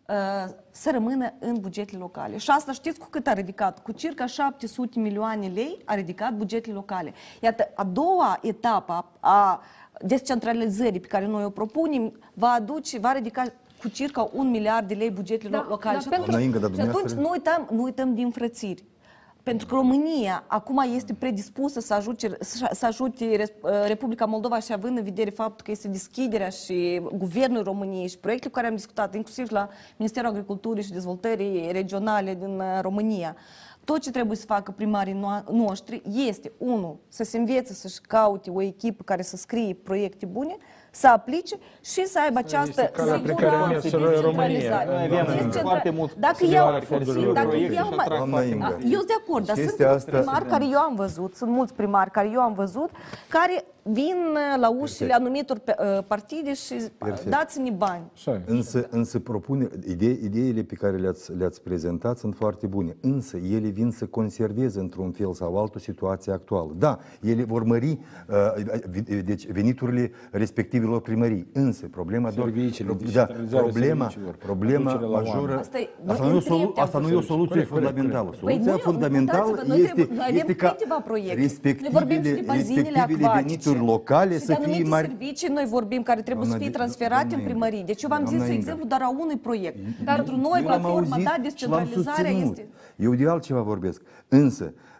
uh, 0.07 0.53
să 0.71 0.91
rămână 0.91 1.33
în 1.39 1.59
bugetele 1.59 1.97
locale. 1.97 2.37
Și 2.37 2.49
asta 2.49 2.71
știți 2.71 2.99
cu 2.99 3.07
cât 3.09 3.27
a 3.27 3.33
ridicat? 3.33 3.79
Cu 3.79 3.91
circa 3.91 4.25
700 4.25 4.99
milioane 4.99 5.47
lei 5.47 5.81
a 5.85 5.93
ridicat 5.93 6.33
bugetele 6.33 6.73
locale. 6.73 7.13
Iată, 7.41 7.71
a 7.75 7.83
doua 7.83 8.39
etapă 8.41 9.05
a 9.19 9.61
descentralizării 10.01 10.99
pe 10.99 11.07
care 11.07 11.25
noi 11.25 11.43
o 11.43 11.49
propunem 11.49 12.19
va 12.33 12.49
aduce, 12.49 12.99
va 12.99 13.11
ridica 13.11 13.43
cu 13.83 13.89
circa 13.89 14.29
un 14.33 14.49
miliard 14.49 14.87
de 14.87 14.93
lei 14.93 15.09
bugetele 15.11 15.49
Da, 15.57 15.65
locale. 15.69 15.95
da, 15.95 16.01
și, 16.01 16.07
pentru- 16.09 16.31
atunci, 16.31 16.41
Doamna 16.41 16.45
Inga, 16.45 16.59
dar 16.59 16.69
și 16.75 16.79
atunci 16.79 17.11
dumneavoastră- 17.11 17.21
nu 17.21 17.29
uităm, 17.29 17.77
nu 17.77 17.83
uităm 17.83 18.13
din 18.13 18.29
frățiri. 18.31 18.83
Pentru 19.43 19.67
că 19.67 19.75
România 19.75 20.43
acum 20.47 20.83
este 20.95 21.13
predispusă 21.13 21.79
să 21.79 21.93
ajute, 21.93 22.37
să 22.71 22.85
ajute 22.85 23.35
Res- 23.35 23.51
Republica 23.87 24.25
Moldova 24.25 24.59
și 24.59 24.73
având 24.73 24.97
în 24.97 25.03
vedere 25.03 25.29
faptul 25.29 25.65
că 25.65 25.71
este 25.71 25.87
deschiderea 25.87 26.49
și 26.49 27.01
guvernul 27.17 27.63
României 27.63 28.07
și 28.07 28.17
proiectele 28.17 28.49
cu 28.51 28.55
care 28.55 28.67
am 28.69 28.75
discutat, 28.75 29.15
inclusiv 29.15 29.51
la 29.51 29.69
Ministerul 29.97 30.29
Agriculturii 30.29 30.83
și 30.83 30.91
Dezvoltării 30.91 31.71
Regionale 31.71 32.35
din 32.35 32.59
uh, 32.59 32.65
România, 32.81 33.35
tot 33.83 33.99
ce 33.99 34.11
trebuie 34.11 34.37
să 34.37 34.45
facă 34.45 34.71
primarii 34.71 35.13
no- 35.19 35.51
noștri 35.51 36.01
este, 36.27 36.51
unul, 36.57 36.97
să 37.09 37.23
se 37.23 37.37
învețe 37.37 37.73
să-și 37.73 38.01
caute 38.01 38.49
o 38.49 38.61
echipă 38.61 39.03
care 39.03 39.21
să 39.21 39.35
scrie 39.37 39.73
proiecte 39.83 40.25
bune, 40.25 40.57
să 40.95 41.07
aplice 41.07 41.55
și 41.83 42.05
să 42.05 42.19
aibă 42.23 42.37
această 42.39 42.81
este 42.81 42.91
calea 42.95 43.21
pe 43.25 43.33
care 43.33 43.55
a 43.55 43.65
mers 43.65 43.83
siguranță, 43.83 44.19
România. 44.21 44.47
descentralizare. 44.47 45.07
Noi 45.07 45.19
avem 45.19 45.35
Descentra- 45.35 45.61
foarte 45.61 45.89
mult 45.89 46.13
Dacă 46.15 46.35
stimularea 46.35 46.71
iau, 46.71 46.81
fondurilor 46.81 47.33
dacă 47.33 47.47
proiecte 47.47 47.73
iau 47.73 47.83
și 47.85 47.89
mai- 47.95 48.03
atrag 48.05 48.17
Doamna 48.17 48.35
foarte 48.35 48.53
Inga. 48.53 48.67
mult. 48.67 48.83
eu 48.83 48.89
sunt 48.97 49.07
de 49.07 49.13
acord, 49.25 49.45
dar 49.45 49.55
sunt 49.55 49.67
Chestia 49.67 49.87
mulți 49.89 50.05
asta- 50.07 50.17
primari 50.19 50.45
care 50.45 50.65
eu 50.71 50.79
am 50.79 50.95
văzut, 50.95 51.35
sunt 51.35 51.49
mulți 51.51 51.73
primari 51.73 52.11
care 52.11 52.29
eu 52.33 52.39
am 52.39 52.53
văzut, 52.53 52.89
care 53.27 53.63
vin 53.83 54.15
uh, 54.33 54.59
la 54.59 54.69
ușile 54.69 55.13
anumitor 55.13 55.57
pe- 55.59 55.75
uh, 55.97 56.03
partide 56.07 56.53
și 56.53 56.73
Perfect. 56.97 57.29
dați-ne 57.29 57.69
bani. 57.69 58.03
Așa 58.13 58.31
e. 58.31 58.41
Însă, 58.45 58.87
însă 58.89 59.19
propune, 59.19 59.67
ide, 59.89 60.05
ideile 60.23 60.61
pe 60.63 60.75
care 60.75 60.97
le-ați, 60.97 61.31
le-ați 61.37 61.61
prezentat 61.61 62.17
sunt 62.17 62.35
foarte 62.35 62.67
bune, 62.67 62.95
însă 63.01 63.37
ele 63.37 63.67
vin 63.67 63.91
să 63.91 64.05
conserveze 64.05 64.79
într-un 64.79 65.11
fel 65.11 65.33
sau 65.33 65.57
altul 65.59 65.79
situația 65.79 66.33
actuală. 66.33 66.71
Da, 66.77 66.99
ele 67.21 67.43
vor 67.43 67.63
mări 67.63 67.99
uh, 68.29 68.35
vi- 68.89 69.21
deci 69.21 69.47
veniturile 69.47 70.11
respectivelor 70.31 71.01
primării, 71.01 71.47
însă 71.53 71.87
problema 71.91 72.29
doar- 72.31 72.49
Serviciile, 72.53 72.91
da, 72.91 72.97
digitalizarea 72.97 73.61
problema, 73.61 73.97
serviciilor, 74.09 74.35
problema 74.35 74.89
aducerea 74.91 75.07
la 75.07 75.17
majoră, 75.19 75.39
oameni. 75.39 75.59
Asta 75.59 75.79
e- 75.79 75.89
asta, 76.07 76.23
noi 76.23 76.31
nu 76.31 76.33
e 76.33 76.33
o 76.33 76.37
întreb 76.37 76.57
solu- 76.57 76.71
te-am 76.71 76.85
asta 76.85 76.99
nu 76.99 77.09
e 77.09 77.13
o 77.13 77.17
pus. 77.17 77.25
soluție 77.25 77.49
Corect, 77.53 77.69
corect, 77.69 77.87
fundamentală. 77.89 78.29
corect. 78.29 78.39
Soluția 78.63 78.71
Păi 78.71 78.81
nu, 78.85 78.91
fundamentală 78.91 79.43
uitați-vă, 79.45 79.67
noi 79.73 79.79
este, 79.81 79.93
trebuie- 79.93 80.17
noi 80.17 80.25
avem 80.29 80.37
este 80.37 80.55
ca 80.55 80.69
câteva 80.69 80.95
proiecte. 81.09 81.33
Noi 81.35 81.43
respectivele, 81.43 81.89
vorbim 81.99 82.15
și 82.15 82.21
de 82.21 82.43
bazinele 82.45 82.89
respectivele 82.89 83.27
acvatice. 83.27 83.69
Venituri 83.73 83.91
locale 83.91 84.33
și 84.33 84.39
să 84.39 84.45
de 84.45 84.53
fie 84.53 84.63
anumite 84.63 84.89
mari. 84.89 85.07
servicii 85.07 85.47
noi 85.47 85.65
vorbim 85.65 86.01
care 86.01 86.21
trebuie 86.21 86.45
Doamna 86.47 86.53
să 86.53 86.61
fie 86.63 86.69
Di- 86.71 86.77
transferate 86.77 87.27
doamna 87.27 87.35
în 87.35 87.41
Inga. 87.41 87.51
primării. 87.51 87.83
Deci 87.85 88.01
eu 88.03 88.09
v-am 88.09 88.19
zis, 88.25 88.29
Doamna 88.29 88.45
de 88.47 88.53
Inga. 88.53 88.63
exemplu, 88.65 88.87
doar 88.87 89.01
a 89.01 89.09
unui 89.09 89.37
proiect. 89.37 89.77
Dar 90.03 90.15
pentru 90.15 90.35
Eu 90.35 90.41
noi, 90.41 90.51
l-am 90.61 90.63
platforma, 90.63 90.97
auzit 90.97 91.09
da, 91.09 91.19
și 91.19 91.25
l-am 91.27 91.41
descentralizarea 91.41 92.31
susținut. 92.31 92.57
este... 92.57 92.67
Eu 92.95 93.13
de 93.13 93.27
altceva 93.29 93.61
vorbesc. 93.61 94.01
Însă, 94.27 94.63
uh, 94.63 94.71
uh, 94.71 94.79
uh, 94.79 94.92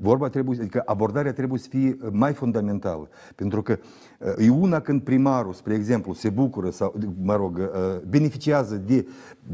vorba 0.00 0.28
trebuie, 0.28 0.58
adică 0.60 0.82
abordarea 0.86 1.32
trebuie 1.32 1.58
să 1.58 1.68
fie 1.68 1.96
mai 2.10 2.32
fundamentală. 2.32 3.08
Pentru 3.34 3.62
că 3.62 3.78
uh, 4.18 4.46
e 4.46 4.50
una 4.50 4.80
când 4.80 5.02
primarul, 5.02 5.52
spre 5.52 5.74
exemplu, 5.74 6.12
se 6.12 6.30
bucură 6.30 6.70
sau, 6.70 6.94
mă 7.22 7.36
rog, 7.36 7.56
uh, 7.58 8.00
beneficiază 8.08 8.76
de, 8.76 9.06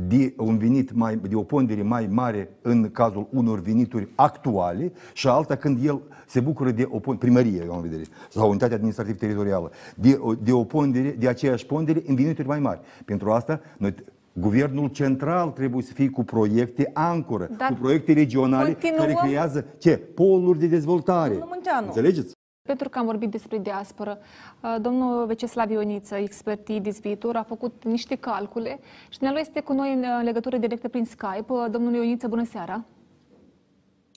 de 0.09 0.35
un 0.36 0.59
venit 0.59 0.93
mai, 0.93 1.16
de 1.16 1.35
o 1.35 1.43
pondere 1.43 1.82
mai 1.82 2.07
mare 2.11 2.51
în 2.62 2.90
cazul 2.90 3.28
unor 3.32 3.61
venituri 3.61 4.09
actuale 4.15 4.93
și 5.12 5.28
alta 5.28 5.57
când 5.57 5.85
el 5.85 6.01
se 6.27 6.40
bucură 6.40 6.70
de 6.70 6.89
o 6.90 6.99
pon- 6.99 7.19
primărie, 7.19 7.62
eu 7.65 7.70
am 7.73 7.77
în 7.77 7.82
vedere, 7.82 8.03
sau 8.31 8.49
unitate 8.49 8.74
administrativ-teritorială, 8.74 9.70
de, 9.97 10.19
o- 10.20 10.35
de 10.35 10.53
o 10.53 10.65
pondere, 10.65 11.11
de 11.19 11.28
aceeași 11.28 11.66
pondere 11.66 12.03
în 12.07 12.15
venituri 12.15 12.49
mai 12.49 12.61
mari. 12.61 12.81
Pentru 13.05 13.31
asta, 13.31 13.61
noi 13.78 13.95
Guvernul 14.40 14.89
central 14.89 15.51
trebuie 15.51 15.82
să 15.82 15.93
fie 15.93 16.10
cu 16.10 16.24
proiecte 16.24 16.90
ancoră, 16.94 17.48
Dar 17.56 17.69
cu 17.69 17.74
proiecte 17.74 18.12
regionale 18.12 18.73
continuăm- 18.73 18.97
care 18.97 19.19
creează 19.23 19.65
ce? 19.78 19.97
Poluri 19.97 20.59
de 20.59 20.66
dezvoltare. 20.66 21.28
Domnul 21.28 21.48
Munteanu. 21.52 21.86
Înțelegeți? 21.86 22.36
Pentru 22.62 22.89
că 22.89 22.98
am 22.98 23.05
vorbit 23.05 23.31
despre 23.31 23.59
diasporă, 23.59 24.19
uh, 24.62 24.77
domnul 24.81 25.27
Veceslav 25.27 25.70
Ioniță, 25.70 26.15
expert 26.15 26.69
IDIS 26.69 27.01
Viitor, 27.01 27.36
a 27.36 27.43
făcut 27.43 27.85
niște 27.85 28.15
calcule 28.15 28.81
și 29.09 29.19
ne 29.20 29.32
este 29.36 29.60
cu 29.60 29.73
noi 29.73 29.93
în 29.93 30.01
uh, 30.01 30.20
legătură 30.24 30.56
directă 30.56 30.89
prin 30.89 31.05
Skype. 31.05 31.52
Uh, 31.52 31.66
Domnul 31.70 31.94
Ioniță, 31.94 32.28
bună 32.28 32.44
seara! 32.44 32.85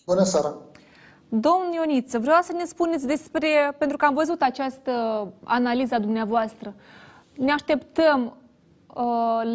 Bună 0.06 0.24
seara! 0.24 0.56
Domnul 1.30 1.74
Ioniță, 1.74 2.20
vreau 2.20 2.42
să 2.42 2.54
ne 2.58 2.64
spuneți 2.66 3.08
despre, 3.08 3.48
pentru 3.78 3.98
că 3.98 4.06
am 4.06 4.14
văzut 4.14 4.42
această 4.42 4.92
analiză 5.44 5.96
a 5.96 6.00
dumneavoastră, 6.00 6.74
ne 7.38 7.52
așteptăm 7.52 8.24
uh, 8.26 8.32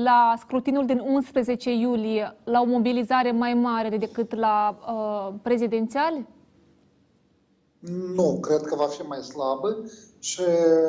la 0.05 0.35
scrutinul 0.39 0.87
din 0.87 0.99
11 0.99 1.73
iulie 1.73 2.37
la 2.45 2.61
o 2.61 2.65
mobilizare 2.65 3.33
mai 3.33 3.55
mare 3.55 3.97
decât 3.97 4.35
la 4.35 4.79
uh, 4.89 5.35
prezidențiale? 5.43 6.27
Nu, 8.15 8.39
cred 8.41 8.61
că 8.61 8.75
va 8.75 8.87
fi 8.87 9.03
mai 9.03 9.19
slabă 9.19 9.85
și 10.19 10.43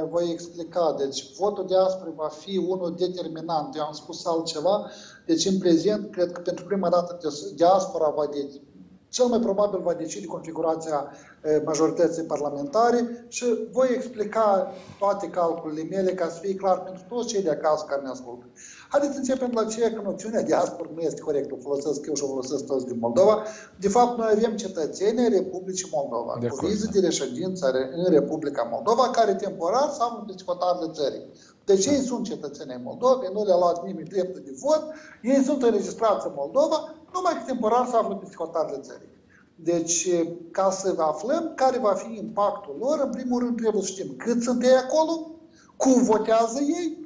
voi 0.09 0.29
explica. 0.31 0.95
Deci, 0.97 1.35
votul 1.35 1.65
diasporii 1.67 2.13
va 2.15 2.27
fi 2.27 2.57
unul 2.57 2.95
determinant. 2.97 3.75
Eu 3.75 3.83
am 3.83 3.93
spus 3.93 4.25
altceva. 4.25 4.89
Deci, 5.25 5.45
în 5.45 5.57
prezent, 5.57 6.11
cred 6.11 6.31
că 6.31 6.41
pentru 6.41 6.65
prima 6.65 6.89
dată 6.89 7.17
diaspora 7.55 8.09
va 8.09 8.25
de, 8.25 8.61
cel 9.09 9.25
mai 9.25 9.39
probabil 9.39 9.79
va 9.79 9.93
decide 9.93 10.25
configurația 10.25 11.11
eh, 11.41 11.61
majorității 11.65 12.23
parlamentare 12.23 13.25
și 13.27 13.45
voi 13.71 13.87
explica 13.93 14.73
toate 14.99 15.27
calculele 15.27 15.87
mele 15.89 16.13
ca 16.13 16.29
să 16.29 16.39
fie 16.41 16.55
clar 16.55 16.83
pentru 16.83 17.03
toți 17.09 17.27
cei 17.27 17.41
de 17.43 17.49
acasă 17.49 17.85
care 17.87 18.01
ne 18.01 18.09
ascultă. 18.09 18.45
Haideți 18.89 19.13
să 19.13 19.19
începem 19.19 19.51
la 19.53 19.65
ce 19.65 19.91
că 19.91 20.01
noțiunea 20.01 20.43
diaspora 20.43 20.89
nu 20.95 21.01
este 21.01 21.21
corectă, 21.21 21.53
o 21.53 21.61
folosesc 21.61 22.05
eu 22.05 22.15
și 22.15 22.23
o 22.23 22.27
folosesc 22.27 22.65
toți 22.65 22.85
din 22.85 22.97
Moldova. 22.99 23.43
De 23.79 23.87
fapt, 23.87 24.17
noi 24.17 24.33
avem 24.35 24.55
cetățenii 24.55 25.29
Republicii 25.29 25.89
Moldova, 25.91 26.37
De 26.39 26.47
cu 26.47 26.55
acord, 26.55 26.71
viză 26.71 26.85
da. 26.85 26.91
de 26.91 26.99
reședință 26.99 27.71
în 27.95 28.05
Republica 28.09 28.69
Moldova, 28.71 29.09
care 29.09 29.35
temporar 29.35 29.89
se 29.89 30.01
află 30.01 30.23
pe 30.27 30.43
hotărârile 30.45 30.91
țării. 30.93 31.25
Deci 31.65 31.85
ei 31.85 31.99
sunt 31.99 32.23
cetățenii 32.23 32.73
ai 32.73 32.81
Moldovei, 32.83 33.29
nu 33.33 33.43
le-a 33.43 33.57
luat 33.57 33.85
nimeni 33.85 34.07
dreptul 34.07 34.41
de 34.45 34.51
vot, 34.61 34.83
ei 35.21 35.43
sunt 35.43 35.63
înregistrați 35.63 36.27
în 36.27 36.33
Moldova, 36.35 36.95
numai 37.13 37.33
că 37.33 37.43
temporar 37.45 37.87
se 37.89 37.95
află 37.95 38.15
pe 38.15 38.27
hotărârile 38.35 38.81
țării. 38.81 39.15
Deci, 39.55 40.07
ca 40.51 40.71
să 40.71 40.95
aflăm 40.97 41.51
care 41.55 41.77
va 41.77 41.93
fi 41.93 42.17
impactul 42.17 42.75
lor, 42.79 42.99
în 43.03 43.09
primul 43.09 43.39
rând 43.39 43.57
trebuie 43.57 43.81
să 43.81 43.87
știm 43.87 44.15
cât 44.17 44.41
sunt 44.41 44.63
ei 44.63 44.75
acolo, 44.75 45.31
cum 45.77 46.03
votează 46.03 46.59
ei 46.61 47.05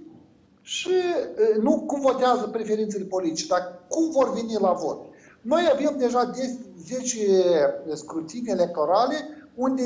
și 0.62 0.90
e, 0.90 1.60
nu 1.62 1.80
cum 1.80 2.00
votează 2.02 2.48
preferințele 2.48 3.04
politice, 3.04 3.48
dar 3.48 3.80
cum 3.88 4.10
vor 4.10 4.34
veni 4.34 4.58
la 4.60 4.72
vot. 4.72 5.00
Noi 5.42 5.70
avem 5.74 5.98
deja 5.98 6.32
10 6.88 7.94
scrutini 7.94 8.50
electorale 8.50 9.16
unde 9.56 9.84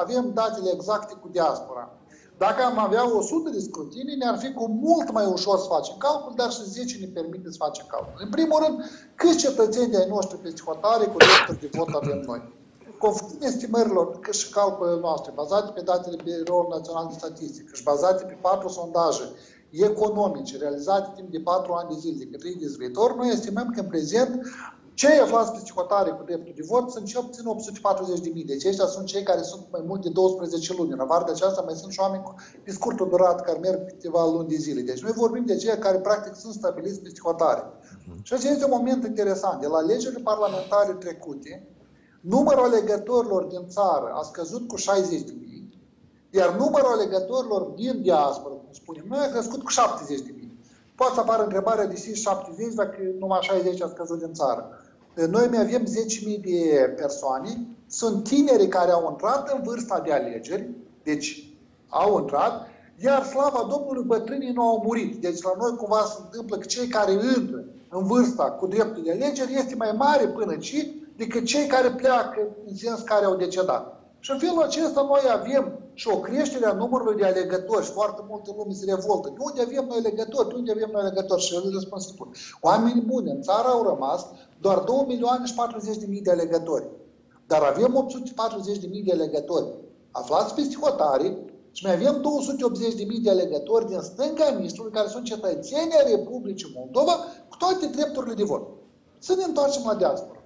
avem 0.00 0.30
datele 0.34 0.70
exacte 0.74 1.14
cu 1.20 1.28
diaspora. 1.28 1.92
Dacă 2.38 2.62
am 2.64 2.78
avea 2.78 3.16
100 3.16 3.50
de 3.50 3.60
scrutini, 3.60 4.14
ne-ar 4.14 4.38
fi 4.38 4.52
cu 4.52 4.66
mult 4.68 5.12
mai 5.12 5.26
ușor 5.26 5.58
să 5.58 5.66
facem 5.68 5.94
calcul, 5.98 6.32
dar 6.36 6.50
și 6.50 6.64
10 6.64 6.98
ne 6.98 7.06
permite 7.06 7.50
să 7.50 7.56
facem 7.58 7.86
calcul. 7.88 8.14
În 8.18 8.30
primul 8.30 8.62
rând, 8.64 8.76
câți 9.14 9.36
cetățeni 9.36 9.96
ai 9.96 10.08
noștri 10.08 10.38
pe 10.38 10.54
hotare 10.64 11.04
cu 11.04 11.16
drepturi 11.16 11.60
de 11.60 11.78
vot 11.78 11.94
avem 11.94 12.22
noi? 12.26 12.42
Conform 12.98 13.38
estimărilor 13.40 14.20
că 14.20 14.32
și 14.32 14.50
calculele 14.50 15.00
noastre, 15.00 15.32
bazate 15.34 15.72
pe 15.72 15.80
datele 15.80 16.16
Biroului 16.24 16.76
Național 16.76 17.06
de 17.06 17.14
Statistică 17.18 17.70
și 17.74 17.82
bazate 17.82 18.24
pe 18.24 18.36
patru 18.40 18.68
sondaje 18.68 19.30
economice 19.70 20.58
realizate 20.58 21.12
timp 21.14 21.30
de 21.30 21.40
patru 21.40 21.72
ani 21.72 21.88
de 21.88 21.98
zile 21.98 22.16
de 22.18 22.26
către 22.26 22.48
IDIS 22.48 22.76
Viitor, 22.76 23.16
noi 23.16 23.28
estimăm 23.28 23.70
că 23.74 23.80
în 23.80 23.86
prezent 23.86 24.46
cei 24.94 25.18
aflați 25.18 25.52
pe 25.52 25.70
hotare 25.74 26.10
cu 26.10 26.22
dreptul 26.24 26.52
de 26.56 26.62
vot 26.66 26.90
sunt 26.90 27.06
cel 27.06 27.22
puțin 27.22 27.44
840.000. 28.40 28.46
Deci 28.46 28.64
ăștia 28.64 28.86
sunt 28.86 29.06
cei 29.06 29.22
care 29.22 29.42
sunt 29.42 29.62
mai 29.70 29.82
mult 29.86 30.02
de 30.02 30.08
12 30.08 30.74
luni. 30.76 30.92
În 30.92 31.00
afară 31.00 31.24
de 31.24 31.30
aceasta 31.30 31.60
mai 31.60 31.74
sunt 31.74 31.92
și 31.92 32.00
oameni 32.00 32.22
cu 32.22 32.34
pe 32.64 32.70
scurtă 32.70 33.04
durată 33.04 33.42
care 33.42 33.58
merg 33.58 33.86
câteva 33.86 34.24
luni 34.26 34.48
de 34.48 34.56
zile. 34.56 34.80
Deci 34.80 35.02
noi 35.02 35.12
vorbim 35.12 35.44
de 35.44 35.56
cei 35.56 35.78
care 35.78 35.98
practic 35.98 36.34
sunt 36.34 36.54
stabiliți 36.54 37.00
pe 37.00 37.10
hotare. 37.22 37.62
Și 38.22 38.32
acesta 38.32 38.52
este 38.52 38.64
un 38.64 38.76
moment 38.76 39.04
interesant. 39.04 39.60
De 39.60 39.66
la 39.66 39.80
legile 39.80 40.18
parlamentare 40.18 40.92
trecute, 40.92 41.68
numărul 42.20 42.64
alegătorilor 42.64 43.44
din 43.44 43.66
țară 43.68 44.12
a 44.14 44.22
scăzut 44.22 44.68
cu 44.68 44.76
60 44.76 45.20
de 45.20 45.34
mii, 45.40 45.78
iar 46.30 46.56
numărul 46.56 46.92
alegătorilor 46.92 47.62
din 47.62 48.02
diaspora, 48.02 48.54
cum 48.54 48.72
spunem 48.72 49.04
noi, 49.08 49.18
a 49.18 49.30
crescut 49.30 49.62
cu 49.62 49.70
70 49.70 50.20
de 50.20 50.32
mii. 50.36 50.44
Poate 50.94 51.14
să 51.14 51.20
apară 51.20 51.42
întrebarea 51.42 51.86
de 51.86 52.12
70 52.14 52.74
dacă 52.74 52.96
numai 53.18 53.38
60 53.42 53.82
a 53.82 53.88
scăzut 53.88 54.18
din 54.18 54.32
țară. 54.32 54.70
Noi 55.14 55.48
mai 55.50 55.60
avem 55.60 55.84
10.000 55.84 56.40
de 56.40 56.94
persoane, 56.96 57.66
sunt 57.86 58.24
tineri 58.24 58.68
care 58.68 58.90
au 58.90 59.08
intrat 59.10 59.52
în 59.52 59.62
vârsta 59.62 60.00
de 60.00 60.12
alegeri, 60.12 60.70
deci 61.02 61.48
au 61.88 62.18
intrat, 62.18 62.66
iar 62.98 63.24
slava 63.24 63.66
Domnului 63.70 64.04
bătrânii 64.04 64.52
nu 64.52 64.62
au 64.62 64.82
murit. 64.84 65.20
Deci 65.20 65.42
la 65.42 65.52
noi 65.58 65.76
cumva 65.76 66.00
se 66.00 66.18
întâmplă 66.24 66.56
că 66.56 66.66
cei 66.66 66.86
care 66.86 67.12
intră 67.12 67.64
în 67.88 68.06
vârsta 68.06 68.44
cu 68.44 68.66
dreptul 68.66 69.02
de 69.02 69.10
alegeri 69.10 69.54
este 69.54 69.74
mai 69.74 69.92
mare 69.96 70.26
până 70.26 70.56
ci 70.56 70.86
decât 71.16 71.44
cei 71.44 71.66
care 71.66 71.90
pleacă 71.90 72.40
în 72.66 72.76
sens 72.76 73.00
care 73.00 73.24
au 73.24 73.36
decedat. 73.36 74.03
Și 74.24 74.30
în 74.30 74.38
felul 74.38 74.62
acesta 74.62 75.02
noi 75.02 75.20
avem 75.38 75.78
și 75.94 76.08
o 76.08 76.20
creștere 76.20 76.66
a 76.66 76.72
numărului 76.72 77.16
de 77.16 77.24
alegători 77.24 77.84
și 77.84 77.90
foarte 77.90 78.22
multe 78.28 78.50
lume 78.56 78.72
se 78.74 78.84
revoltă. 78.94 79.28
De 79.28 79.36
unde 79.38 79.60
avem 79.62 79.84
noi 79.88 79.98
alegători? 79.98 80.48
De 80.48 80.54
unde 80.54 80.70
avem 80.70 80.90
noi 80.92 81.02
alegători? 81.02 81.42
Și 81.42 81.54
el 81.54 81.70
răspund 81.72 82.02
simplu. 82.02 82.30
Oamenii 82.60 83.02
buni, 83.02 83.30
în 83.30 83.42
țară 83.42 83.68
au 83.68 83.82
rămas 83.82 84.26
doar 84.60 84.78
2 84.78 85.04
milioane 85.06 85.44
și 85.44 85.54
40 85.54 85.96
de 85.96 86.06
mii 86.08 86.20
de 86.20 86.30
alegători. 86.30 86.86
Dar 87.46 87.62
avem 87.62 87.96
840 87.96 88.78
de 88.78 88.86
mii 88.86 89.02
de 89.02 89.12
alegători 89.12 89.66
aflați 90.10 90.54
peste 90.54 90.76
hotare 90.80 91.36
și 91.72 91.84
mai 91.84 91.94
avem 91.94 92.24
280.000 93.16 93.22
de 93.22 93.30
alegători 93.30 93.86
din 93.86 94.00
stânga 94.00 94.48
Nistrului 94.60 94.92
care 94.92 95.08
sunt 95.08 95.24
cetățeni 95.24 95.92
ai 95.92 96.14
Republicii 96.16 96.72
Moldova 96.76 97.12
cu 97.48 97.56
toate 97.56 97.86
drepturile 97.86 98.34
de 98.34 98.44
vot. 98.44 98.62
Să 99.18 99.34
ne 99.34 99.44
întoarcem 99.44 99.82
la 99.86 99.94
diaspora. 99.94 100.42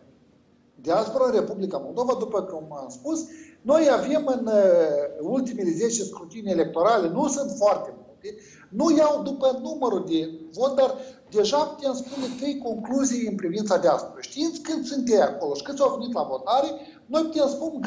Diaspora 0.81 1.25
în 1.25 1.33
Republica 1.33 1.79
Moldova, 1.79 2.15
după 2.19 2.43
cum 2.43 2.65
am 2.71 2.89
spus, 2.89 3.19
noi 3.63 3.89
avem 3.91 4.27
în 4.27 4.47
uh, 4.47 5.31
ultimele 5.31 5.71
10 5.71 6.05
scrutinii 6.05 6.53
electorale, 6.53 7.09
nu 7.09 7.29
sunt 7.29 7.51
foarte 7.57 7.95
multe, 7.97 8.35
nu 8.69 8.97
iau 8.97 9.23
după 9.23 9.59
numărul 9.63 10.05
de 10.09 10.31
vot, 10.53 10.77
dar 10.77 10.95
deja 11.31 11.59
putem 11.59 11.95
spune 11.95 12.27
trei 12.39 12.59
concluzii 12.59 13.27
în 13.27 13.35
privința 13.35 13.77
diasporei. 13.77 14.23
Știți 14.23 14.61
când 14.61 14.85
sunt 14.85 15.09
ei 15.09 15.21
acolo 15.21 15.55
și 15.55 15.63
câți 15.63 15.83
au 15.83 15.97
venit 15.99 16.15
la 16.15 16.23
votare, 16.23 16.69
noi 17.07 17.23
putem, 17.23 17.49
spun, 17.49 17.81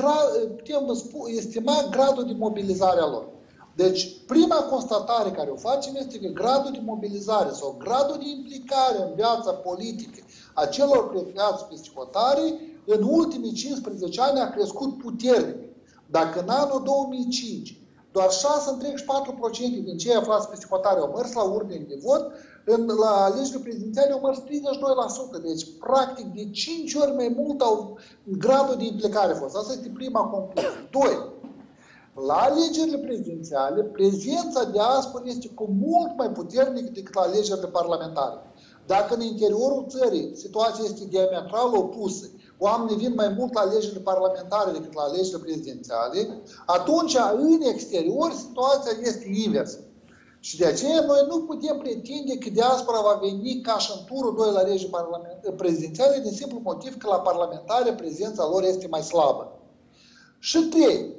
putem 0.55 0.93
spune, 0.93 1.33
estima 1.33 1.87
gradul 1.91 2.25
de 2.25 2.33
mobilizare 2.37 2.99
a 2.99 3.07
lor. 3.07 3.27
Deci, 3.75 4.25
prima 4.27 4.55
constatare 4.55 5.29
care 5.29 5.49
o 5.49 5.55
facem 5.55 5.95
este 5.95 6.19
că 6.19 6.27
gradul 6.27 6.71
de 6.71 6.81
mobilizare 6.83 7.51
sau 7.51 7.75
gradul 7.79 8.17
de 8.17 8.29
implicare 8.29 9.01
în 9.01 9.11
viața 9.15 9.51
politică 9.51 10.19
a 10.53 10.65
celor 10.65 11.09
plecați 11.09 11.65
pe 11.65 11.75
hotare 11.95 12.70
în 12.85 13.03
ultimii 13.03 13.51
15 13.51 14.21
ani 14.21 14.39
a 14.39 14.49
crescut 14.49 14.97
puternic. 14.97 15.69
Dacă 16.09 16.41
în 16.41 16.49
anul 16.49 16.81
2005 16.83 17.81
doar 18.11 18.29
6,4% 18.29 19.83
din 19.83 19.97
cei 19.97 20.15
aflați 20.15 20.49
pe 20.49 20.57
hotare 20.69 20.99
au 20.99 21.13
mers 21.15 21.33
la 21.33 21.43
urne 21.43 21.85
de 21.87 21.99
vot, 22.03 22.31
în, 22.65 22.85
la 22.85 23.23
alegerile 23.23 23.59
prezidențiale 23.59 24.11
au 24.11 24.19
mers 24.19 24.39
32%. 25.39 25.41
Deci, 25.41 25.67
practic, 25.79 26.25
de 26.25 26.49
5 26.49 26.93
ori 26.93 27.15
mai 27.15 27.35
mult 27.37 27.61
au 27.61 27.97
gradul 28.23 28.75
de 28.77 28.85
implicare 28.85 29.33
fost. 29.33 29.55
Asta 29.55 29.73
este 29.73 29.91
prima 29.93 30.21
concluzie. 30.21 30.69
Doi, 30.91 31.29
la 32.27 32.33
alegerile 32.33 32.97
prezidențiale, 32.97 33.81
prezența 33.81 34.63
diasporii 34.63 35.31
este 35.31 35.47
cu 35.47 35.69
mult 35.79 36.17
mai 36.17 36.29
puternică 36.29 36.89
decât 36.93 37.15
la 37.15 37.21
alegerile 37.21 37.67
parlamentare. 37.67 38.37
Dacă 38.85 39.13
în 39.13 39.21
interiorul 39.21 39.85
țării 39.89 40.31
situația 40.35 40.83
este 40.83 41.05
diametral 41.05 41.75
opusă, 41.75 42.29
oamenii 42.65 42.95
vin 42.95 43.13
mai 43.13 43.29
mult 43.37 43.53
la 43.53 43.61
alegerile 43.61 43.99
parlamentare 43.99 44.71
decât 44.71 44.93
la 44.93 45.01
alegerile 45.01 45.37
prezidențiale, 45.37 46.41
atunci 46.65 47.15
în 47.33 47.61
exterior 47.61 48.31
situația 48.31 48.91
este 49.01 49.27
inversă. 49.33 49.79
Și 50.39 50.57
de 50.57 50.65
aceea 50.65 51.01
noi 51.01 51.25
nu 51.27 51.41
putem 51.41 51.77
pretinde 51.77 52.37
că 52.37 52.49
diaspora 52.49 53.01
va 53.01 53.19
veni 53.21 53.61
ca 53.61 53.77
și 53.77 53.91
în 53.97 54.05
turul 54.05 54.35
2 54.35 54.51
la 54.51 54.59
alegeri 54.59 54.91
prezidențiale 55.55 56.19
din 56.23 56.31
simplu 56.31 56.59
motiv 56.63 56.97
că 56.97 57.07
la 57.07 57.19
parlamentare 57.19 57.93
prezența 57.93 58.47
lor 58.47 58.63
este 58.63 58.87
mai 58.87 59.01
slabă. 59.01 59.59
Și 60.39 60.59
trei, 60.59 61.15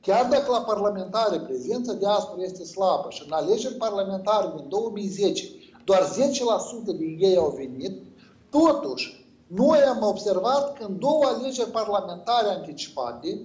chiar 0.00 0.28
dacă 0.30 0.50
la 0.50 0.60
parlamentare 0.60 1.38
prezența 1.38 1.92
diaspora 1.92 2.42
este 2.42 2.64
slabă 2.64 3.06
și 3.10 3.22
în 3.26 3.32
alegeri 3.32 3.74
parlamentare 3.74 4.52
din 4.56 4.68
2010 4.68 5.44
doar 5.84 6.02
10% 6.02 6.96
din 6.96 7.16
ei 7.20 7.36
au 7.36 7.54
venit, 7.56 8.02
totuși 8.50 9.21
noi 9.54 9.78
am 9.78 9.98
observat 10.02 10.78
că 10.78 10.84
în 10.84 10.98
două 10.98 11.24
alegeri 11.24 11.70
parlamentare 11.70 12.48
anticipate, 12.48 13.40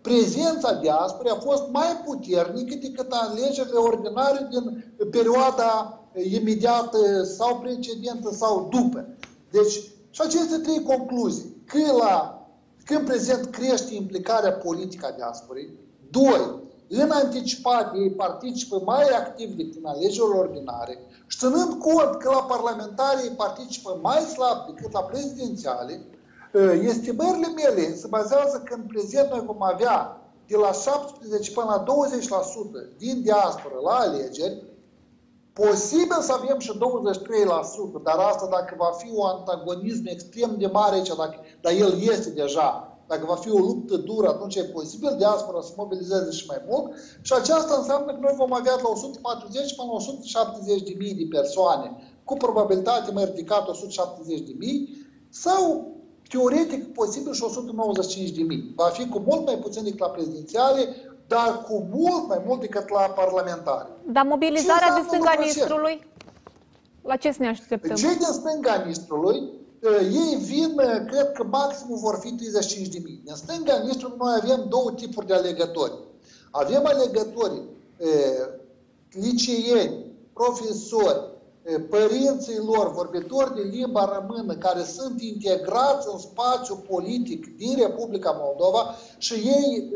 prezența 0.00 0.72
diasporei 0.72 1.32
a 1.32 1.40
fost 1.40 1.62
mai 1.70 2.02
puternică 2.04 2.74
decât 2.80 3.12
alegerile 3.12 3.78
ordinare 3.78 4.48
din 4.50 4.84
perioada 5.10 6.00
imediată 6.30 7.22
sau 7.22 7.58
precedentă 7.58 8.30
sau 8.32 8.68
după. 8.70 9.06
Deci, 9.50 9.72
și 10.10 10.20
aceste 10.20 10.56
trei 10.58 10.82
concluzii. 10.82 11.62
Că, 11.66 11.92
la, 11.98 12.46
că 12.84 12.94
în 12.94 13.04
prezent 13.04 13.46
crește 13.46 13.94
implicarea 13.94 14.52
politică 14.52 15.06
a 15.06 15.16
diasporei, 15.16 15.70
doi, 16.10 16.58
în 16.88 17.10
anticipat 17.10 17.94
ei 17.94 18.10
participă 18.10 18.82
mai 18.84 19.04
activ 19.04 19.54
decât 19.54 19.76
în 19.76 19.84
alegerile 19.84 20.38
ordinare 20.38 20.98
și 21.30 21.38
ținând 21.38 21.72
cont 21.78 22.16
că 22.18 22.28
la 22.30 22.42
parlamentare 22.42 23.22
ei 23.22 23.30
participă 23.30 23.98
mai 24.02 24.18
slab 24.18 24.66
decât 24.66 24.92
la 24.92 25.02
prezidențiale, 25.02 26.04
ă, 26.54 26.60
estimările 26.72 27.46
mele 27.46 27.94
se 27.94 28.06
bazează 28.06 28.62
că 28.64 28.74
în 28.74 28.82
prezent 28.82 29.30
noi 29.30 29.42
vom 29.46 29.62
avea 29.62 30.20
de 30.46 30.56
la 30.56 30.72
17 30.72 31.52
până 31.52 31.66
la 31.66 31.84
20% 31.84 32.96
din 32.96 33.22
diaspora 33.22 33.74
la 33.84 33.94
alegeri, 33.94 34.62
posibil 35.52 36.20
să 36.20 36.32
avem 36.32 36.58
și 36.58 36.72
23%, 36.72 38.02
dar 38.02 38.18
asta 38.18 38.46
dacă 38.46 38.74
va 38.78 38.90
fi 38.96 39.08
un 39.12 39.26
antagonism 39.26 40.06
extrem 40.06 40.54
de 40.58 40.66
mare 40.66 40.94
aici, 40.94 41.16
dacă, 41.16 41.36
dar 41.60 41.72
el 41.72 42.00
este 42.00 42.30
deja 42.30 42.89
dacă 43.12 43.24
va 43.26 43.34
fi 43.34 43.50
o 43.50 43.58
luptă 43.58 43.96
dură, 43.96 44.28
atunci 44.28 44.56
e 44.56 44.64
posibil 44.64 45.14
diaspora 45.18 45.60
să 45.60 45.72
mobilizeze 45.76 46.30
și 46.30 46.44
mai 46.46 46.60
mult 46.68 46.86
și 47.22 47.32
aceasta 47.32 47.74
înseamnă 47.76 48.12
că 48.12 48.18
noi 48.20 48.34
vom 48.36 48.52
avea 48.52 48.76
de 48.76 48.82
la 48.82 48.88
140 48.88 49.74
până 49.76 49.88
la 49.90 49.94
170 49.94 50.82
de 50.82 50.94
mii 50.98 51.14
de 51.14 51.26
persoane 51.36 51.88
cu 52.24 52.34
probabilitate 52.34 53.12
mai 53.12 53.24
ridicată 53.24 53.70
170 53.70 54.40
de 54.40 54.54
mii 54.58 55.06
sau 55.28 55.62
teoretic 56.28 56.92
posibil 56.94 57.32
și 57.32 57.42
195 57.42 58.30
de 58.30 58.42
mii. 58.42 58.72
Va 58.76 58.84
fi 58.84 59.08
cu 59.08 59.18
mult 59.26 59.46
mai 59.46 59.58
puțin 59.58 59.84
decât 59.84 59.98
la 59.98 60.08
prezidențiale, 60.08 60.80
dar 61.26 61.62
cu 61.66 61.88
mult 61.92 62.28
mai 62.28 62.42
mult 62.46 62.60
decât 62.60 62.90
la 62.90 63.00
parlamentare. 63.00 63.88
Dar 64.12 64.24
mobilizarea 64.26 64.94
de 64.94 65.02
stânga 65.06 65.34
Nistrului? 65.38 66.06
La 67.02 67.16
ce 67.16 67.30
să 67.30 67.38
ne 67.40 67.48
așteptăm? 67.48 67.96
Cei 67.96 68.16
din 68.16 68.32
stânga 68.32 68.82
Nistrului 68.86 69.59
ei 70.02 70.36
vin, 70.36 70.76
cred 71.06 71.32
că 71.32 71.44
maximum 71.44 71.98
vor 71.98 72.18
fi 72.20 72.32
35 72.32 72.88
de 72.88 73.00
mii. 73.04 73.22
În 73.26 73.36
stânga 73.36 73.82
Nistru 73.84 74.14
noi 74.18 74.38
avem 74.42 74.66
două 74.68 74.92
tipuri 74.92 75.26
de 75.26 75.34
alegători. 75.34 75.92
Avem 76.50 76.86
alegători 76.86 77.62
liceieni, 79.10 80.04
profesori, 80.32 81.28
părinții 81.90 82.58
lor, 82.58 82.92
vorbitori 82.92 83.54
de 83.54 83.60
limba 83.60 84.18
română, 84.18 84.54
care 84.54 84.82
sunt 84.82 85.22
integrați 85.22 86.08
în 86.12 86.18
spațiu 86.18 86.84
politic 86.88 87.56
din 87.56 87.76
Republica 87.76 88.36
Moldova 88.40 88.94
și 89.18 89.34
ei 89.34 89.90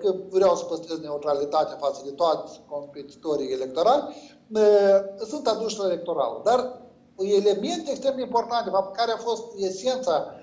că 0.00 0.14
vreau 0.28 0.56
să 0.56 0.64
păstrez 0.64 0.98
neutralitatea 0.98 1.76
față 1.80 2.00
de 2.04 2.10
toți 2.10 2.60
competitorii 2.68 3.52
electorali. 3.52 4.02
Sunt 5.28 5.46
aduși 5.46 5.78
la 5.78 5.84
electoral. 5.84 6.40
Dar 6.44 6.80
elemente 7.16 7.90
extrem 7.90 8.16
de 8.16 8.22
importante, 8.22 8.70
care 8.92 9.12
a 9.12 9.16
fost 9.16 9.44
esența 9.56 10.34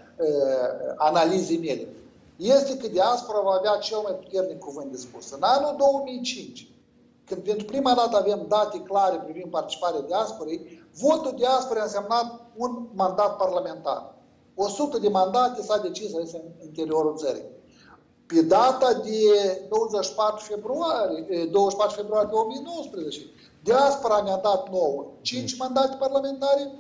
analizei 0.97 1.57
mele 1.57 1.87
este 2.35 2.77
că 2.77 2.87
diaspora 2.87 3.39
va 3.41 3.51
avea 3.51 3.75
cel 3.77 3.99
mai 4.03 4.13
puternic 4.13 4.59
cuvânt 4.59 4.91
de 4.91 4.97
spus. 4.97 5.31
În 5.31 5.41
anul 5.41 5.75
2005, 5.77 6.67
când 7.25 7.41
pentru 7.41 7.65
prima 7.65 7.93
dată 7.93 8.17
avem 8.17 8.45
date 8.47 8.79
clare 8.79 9.17
privind 9.17 9.51
participarea 9.51 10.01
diasporei, 10.01 10.85
votul 10.93 11.33
diasporei 11.35 11.81
a 11.81 11.85
însemnat 11.85 12.41
un 12.55 12.87
mandat 12.93 13.37
parlamentar. 13.37 14.13
100 14.55 14.97
de 14.97 15.09
mandate 15.09 15.61
s-a 15.61 15.77
decis 15.77 16.09
să 16.09 16.17
în 16.33 16.41
interiorul 16.63 17.17
țării. 17.17 17.43
Pe 18.25 18.41
data 18.41 18.93
de 18.93 19.61
24 19.69 20.45
februarie, 20.45 21.45
24 21.51 21.95
februarie 21.95 22.29
2019, 22.31 23.21
diaspora 23.63 24.21
mi-a 24.21 24.37
dat 24.37 24.69
nouă 24.69 25.05
5 25.21 25.57
mandate 25.57 25.95
parlamentare, 25.99 26.71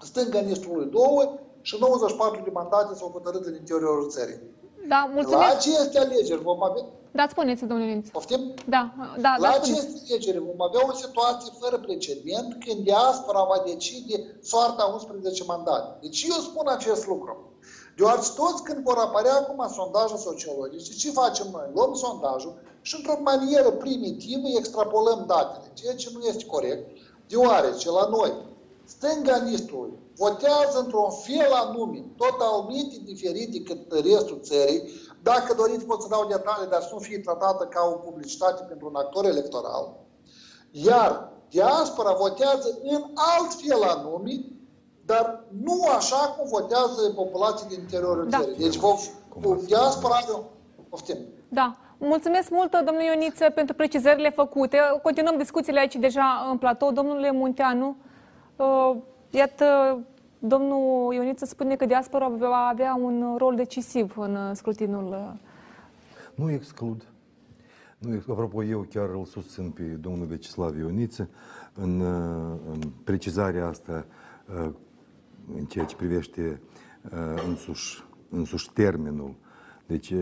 stânga 0.00 0.40
Nistului 0.40 0.90
2 0.90 1.30
și 1.60 1.76
94 1.80 2.40
de 2.44 2.50
mandate 2.50 2.94
s-au 2.94 3.10
hotărât 3.10 3.44
în 3.44 3.54
interiorul 3.54 4.10
țării. 4.10 4.40
Da, 4.88 5.10
mulțumesc. 5.14 5.50
La 5.50 5.56
aceste 5.56 5.98
alegeri 5.98 6.42
vom 6.42 6.62
avea... 6.62 6.84
Da, 7.10 7.26
spuneți, 7.30 7.64
domnule 7.64 7.90
Linț. 7.90 8.08
Poftim? 8.08 8.54
Da, 8.66 8.94
da, 9.20 9.34
La 9.38 9.48
da, 9.48 9.56
aceste 9.60 10.00
alegeri 10.08 10.38
vom 10.38 10.62
avea 10.68 10.82
o 10.88 10.92
situație 10.92 11.52
fără 11.60 11.78
precedent 11.78 12.64
când 12.64 12.78
diaspora 12.84 13.42
va 13.42 13.62
decide 13.66 14.16
soarta 14.42 14.84
11 14.92 15.44
mandate. 15.44 15.98
Deci 16.00 16.22
eu 16.22 16.36
spun 16.36 16.66
acest 16.66 17.06
lucru. 17.06 17.52
Deoarece 17.96 18.30
toți 18.36 18.62
când 18.62 18.84
vor 18.84 18.96
apărea 18.96 19.34
acum 19.34 19.68
sondaje 19.72 20.16
sociologice, 20.16 20.92
ce 20.92 21.10
facem 21.10 21.46
noi? 21.52 21.70
Luăm 21.74 21.94
sondajul 21.94 22.54
și 22.82 22.96
într-o 22.96 23.20
manieră 23.22 23.70
primitivă 23.70 24.46
extrapolăm 24.58 25.24
datele, 25.26 25.70
ceea 25.74 25.94
ce 25.94 26.08
nu 26.12 26.20
este 26.20 26.46
corect, 26.46 26.88
deoarece 27.28 27.90
la 27.90 28.08
noi 28.10 28.32
stânga 28.84 29.36
listului 29.36 29.92
votează 30.18 30.78
într-un 30.78 31.10
fel 31.10 31.52
anume, 31.52 32.04
totalmente 32.16 32.96
diferit 33.04 33.48
decât 33.52 33.92
restul 33.92 34.38
țării. 34.42 34.82
Dacă 35.22 35.54
doriți 35.54 35.84
pot 35.84 36.02
să 36.02 36.08
dau 36.08 36.26
detalii, 36.28 36.70
dar 36.70 36.80
să 36.82 36.88
nu 36.92 36.98
fie 36.98 37.18
tratată 37.18 37.64
ca 37.64 37.80
o 37.92 37.96
publicitate 38.06 38.62
pentru 38.68 38.86
un 38.86 38.96
actor 38.96 39.24
electoral. 39.24 39.96
Iar 40.70 41.28
diaspora 41.48 42.12
votează 42.12 42.78
în 42.82 43.02
alt 43.14 43.52
fel 43.66 43.82
anume, 43.82 44.32
dar 45.04 45.44
nu 45.64 45.82
așa 45.96 46.16
cum 46.16 46.48
votează 46.48 47.12
populația 47.14 47.66
din 47.68 47.78
interiorul 47.80 48.28
Da. 48.28 48.38
țării. 48.38 48.56
Deci 48.56 48.76
vo- 48.78 49.64
diaspora... 49.66 50.16
Poftim. 50.88 51.16
Da. 51.48 51.76
Mulțumesc 51.98 52.50
mult, 52.50 52.70
domnule 52.70 53.04
Ioniță, 53.04 53.50
pentru 53.50 53.74
precizările 53.74 54.30
făcute. 54.30 54.78
Continuăm 55.02 55.36
discuțiile 55.36 55.80
aici 55.80 55.94
deja 55.96 56.48
în 56.50 56.58
platou. 56.58 56.92
Domnule 56.92 57.30
Munteanu, 57.30 57.96
uh, 58.56 58.96
iată, 59.30 59.98
domnul 60.38 61.14
Ioniță 61.14 61.44
spune 61.44 61.76
că 61.76 61.86
diaspora 61.86 62.28
va 62.28 62.68
avea 62.72 62.94
un 62.94 63.34
rol 63.38 63.54
decisiv 63.56 64.16
în 64.18 64.34
uh, 64.34 64.50
scrutinul. 64.52 65.08
uh, 65.08 65.40
Nu 66.34 66.50
exclud. 66.50 67.04
Nu, 67.98 68.14
ex- 68.14 68.28
apropo, 68.28 68.64
eu 68.64 68.86
chiar 68.90 69.08
îl 69.08 69.24
susțin 69.24 69.70
pe 69.70 69.82
domnul 69.82 70.26
Vecislav 70.26 70.78
Ioniță 70.78 71.28
în, 71.74 72.00
uh, 72.00 72.58
în 72.72 72.78
precizarea 73.04 73.66
asta 73.66 74.06
uh, 74.60 74.70
în 75.56 75.64
ceea 75.64 75.84
ce 75.84 75.96
privește 75.96 76.60
uh, 77.12 77.42
însuși, 77.48 78.04
însuși 78.30 78.70
termenul. 78.72 79.34
Deci 79.86 80.12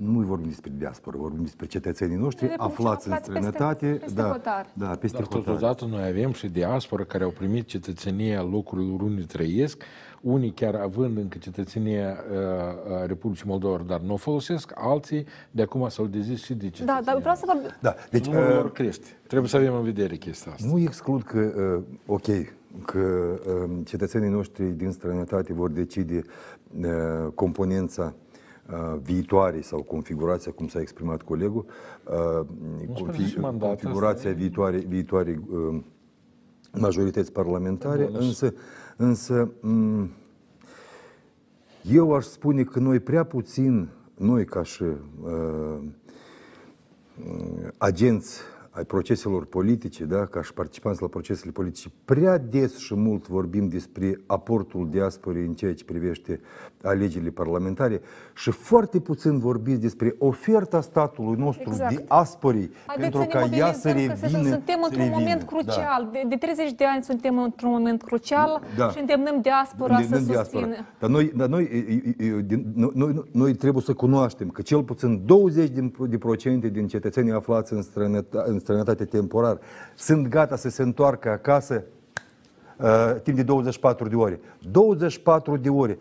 uh, 0.00 0.06
nu 0.06 0.20
vorbim 0.20 0.48
despre 0.48 0.72
diasporă, 0.78 1.16
vorbim 1.16 1.42
despre 1.42 1.66
cetățenii 1.66 2.16
noștri 2.16 2.46
Republicii 2.46 2.76
aflați 2.84 3.06
în 3.06 3.12
aflați 3.12 3.30
peste- 3.30 3.50
străinătate. 3.50 3.86
peste 4.00 4.20
da, 4.20 4.28
hotar. 4.28 4.66
da, 4.72 4.86
peste 4.86 5.16
Dar 5.16 5.26
hotar. 5.26 5.42
totodată 5.42 5.84
noi 5.84 6.06
avem 6.08 6.32
și 6.32 6.48
diaspora 6.48 7.04
care 7.04 7.24
au 7.24 7.30
primit 7.30 7.66
cetățenia 7.66 8.42
locurilor 8.42 9.00
unde 9.00 9.22
trăiesc, 9.22 9.82
unii 10.20 10.50
chiar 10.50 10.74
având 10.74 11.16
încă 11.16 11.38
cetățenia 11.38 12.16
uh, 12.88 12.94
a 13.02 13.06
Republicii 13.06 13.44
Moldova, 13.48 13.82
dar 13.86 14.00
nu 14.00 14.12
o 14.12 14.16
folosesc, 14.16 14.72
alții 14.74 15.26
de 15.50 15.62
acum 15.62 15.88
s-au 15.88 16.06
dezis 16.06 16.42
și 16.44 16.54
de 16.54 16.64
Da, 16.64 16.70
cetățenia. 16.70 17.02
dar 17.04 17.18
vreau 17.18 17.34
să 17.34 17.42
vorbim. 17.46 17.70
Da, 17.80 17.94
deci, 18.10 18.26
Numărul 18.26 18.48
uh, 18.48 18.54
lor 18.54 18.72
crește. 18.72 19.06
Trebuie 19.26 19.48
să 19.48 19.56
avem 19.56 19.74
în 19.74 19.82
vedere 19.82 20.16
chestia 20.16 20.52
asta. 20.52 20.66
Nu 20.72 20.78
exclud 20.78 21.22
că, 21.22 21.38
uh, 21.78 21.82
ok, 22.06 22.26
că 22.84 22.98
uh, 22.98 23.70
cetățenii 23.84 24.28
noștri 24.30 24.64
din 24.64 24.90
străinătate 24.90 25.52
vor 25.52 25.70
decide 25.70 26.22
uh, 26.80 26.86
componența 27.34 28.02
uh, 28.04 28.26
viitoare 29.02 29.60
sau 29.60 29.82
configurația, 29.82 30.52
cum 30.52 30.68
s-a 30.68 30.80
exprimat 30.80 31.22
colegul, 31.22 31.64
uh, 32.04 32.46
spune 32.94 33.26
și 33.26 33.38
mandat, 33.38 33.68
configurația 33.68 34.32
viitoare, 34.32 34.76
viitoare 34.76 35.40
uh, 35.50 35.80
majorități 36.72 37.32
parlamentare, 37.32 38.04
Bun, 38.04 38.14
însă, 38.20 38.54
însă 38.96 39.50
m, 39.60 40.10
eu 41.82 42.14
aș 42.14 42.24
spune 42.24 42.64
că 42.64 42.78
noi 42.78 43.00
prea 43.00 43.24
puțin, 43.24 43.88
noi 44.14 44.44
ca 44.44 44.62
și 44.62 44.82
uh, 44.82 45.78
agenți 47.78 48.40
ai 48.70 48.84
proceselor 48.84 49.44
politice, 49.44 50.04
da, 50.04 50.24
ca 50.26 50.42
și 50.42 50.52
participanți 50.54 51.02
la 51.02 51.08
procesele 51.08 51.50
politice, 51.50 51.88
prea 52.04 52.38
des 52.38 52.76
și 52.76 52.94
mult 52.94 53.28
vorbim 53.28 53.68
despre 53.68 54.20
aportul 54.26 54.88
diasporei 54.90 55.44
în 55.46 55.52
ceea 55.52 55.74
ce 55.74 55.84
privește 55.84 56.40
alegerile 56.82 57.30
parlamentare 57.30 58.00
și 58.34 58.50
foarte 58.50 59.00
puțin 59.00 59.38
vorbiți 59.38 59.80
despre 59.80 60.14
oferta 60.18 60.80
statului 60.80 61.38
nostru 61.38 61.70
Exact. 61.70 61.96
diasporii 61.96 62.70
Haideți 62.86 63.10
pentru 63.10 63.30
să 63.32 63.38
ne 63.48 63.48
ca 63.48 63.56
ea 63.56 63.72
să 63.72 63.88
mobilizăm, 63.88 64.18
că 64.20 64.26
revină. 64.26 64.48
Suntem 64.54 64.78
să 64.80 64.84
într-un 64.84 65.02
revină. 65.04 65.18
moment 65.18 65.40
Da. 65.40 65.46
crucial. 65.46 66.08
De, 66.12 66.22
de 66.28 66.36
30 66.36 66.72
de 66.72 66.84
ani 66.84 67.02
suntem 67.02 67.38
într-un 67.38 67.70
moment 67.70 68.02
crucial 68.02 68.60
Da. 68.76 68.90
și 68.90 68.98
îndemnăm 69.00 69.40
diaspora 69.40 69.94
Îndemnăm 69.94 70.20
să 70.20 70.24
diaspora. 70.32 70.64
susțină. 70.64 70.86
Dar 70.98 71.10
noi, 71.10 71.32
dar 71.36 71.48
noi, 71.48 71.62
e, 71.62 71.76
e, 72.24 72.26
e, 72.26 72.40
din- 72.40 72.72
noi, 72.74 72.90
noi, 72.94 73.24
noi 73.32 73.54
trebuie 73.54 73.82
să 73.82 73.94
cunoaștem 73.94 74.48
că 74.48 74.62
cel 74.62 74.82
puțin 74.82 75.22
20 75.24 75.68
din, 75.70 75.92
de 76.08 76.18
procente 76.18 76.68
din 76.68 76.86
cetățenii 76.86 77.32
aflați 77.32 77.72
în, 77.72 77.82
străinăta, 77.82 78.44
în 78.58 78.64
străinătate 78.64 79.04
temporar 79.04 79.58
sunt 79.94 80.26
gata 80.28 80.56
să 80.56 80.68
se 80.68 80.82
întoarcă 80.82 81.30
acasă 81.30 81.84
uh, 82.76 83.14
timp 83.22 83.36
de 83.36 83.42
24 83.42 84.08
de 84.08 84.14
ore. 84.14 84.40
24 84.70 85.56
de 85.56 85.68
ore. 85.68 85.98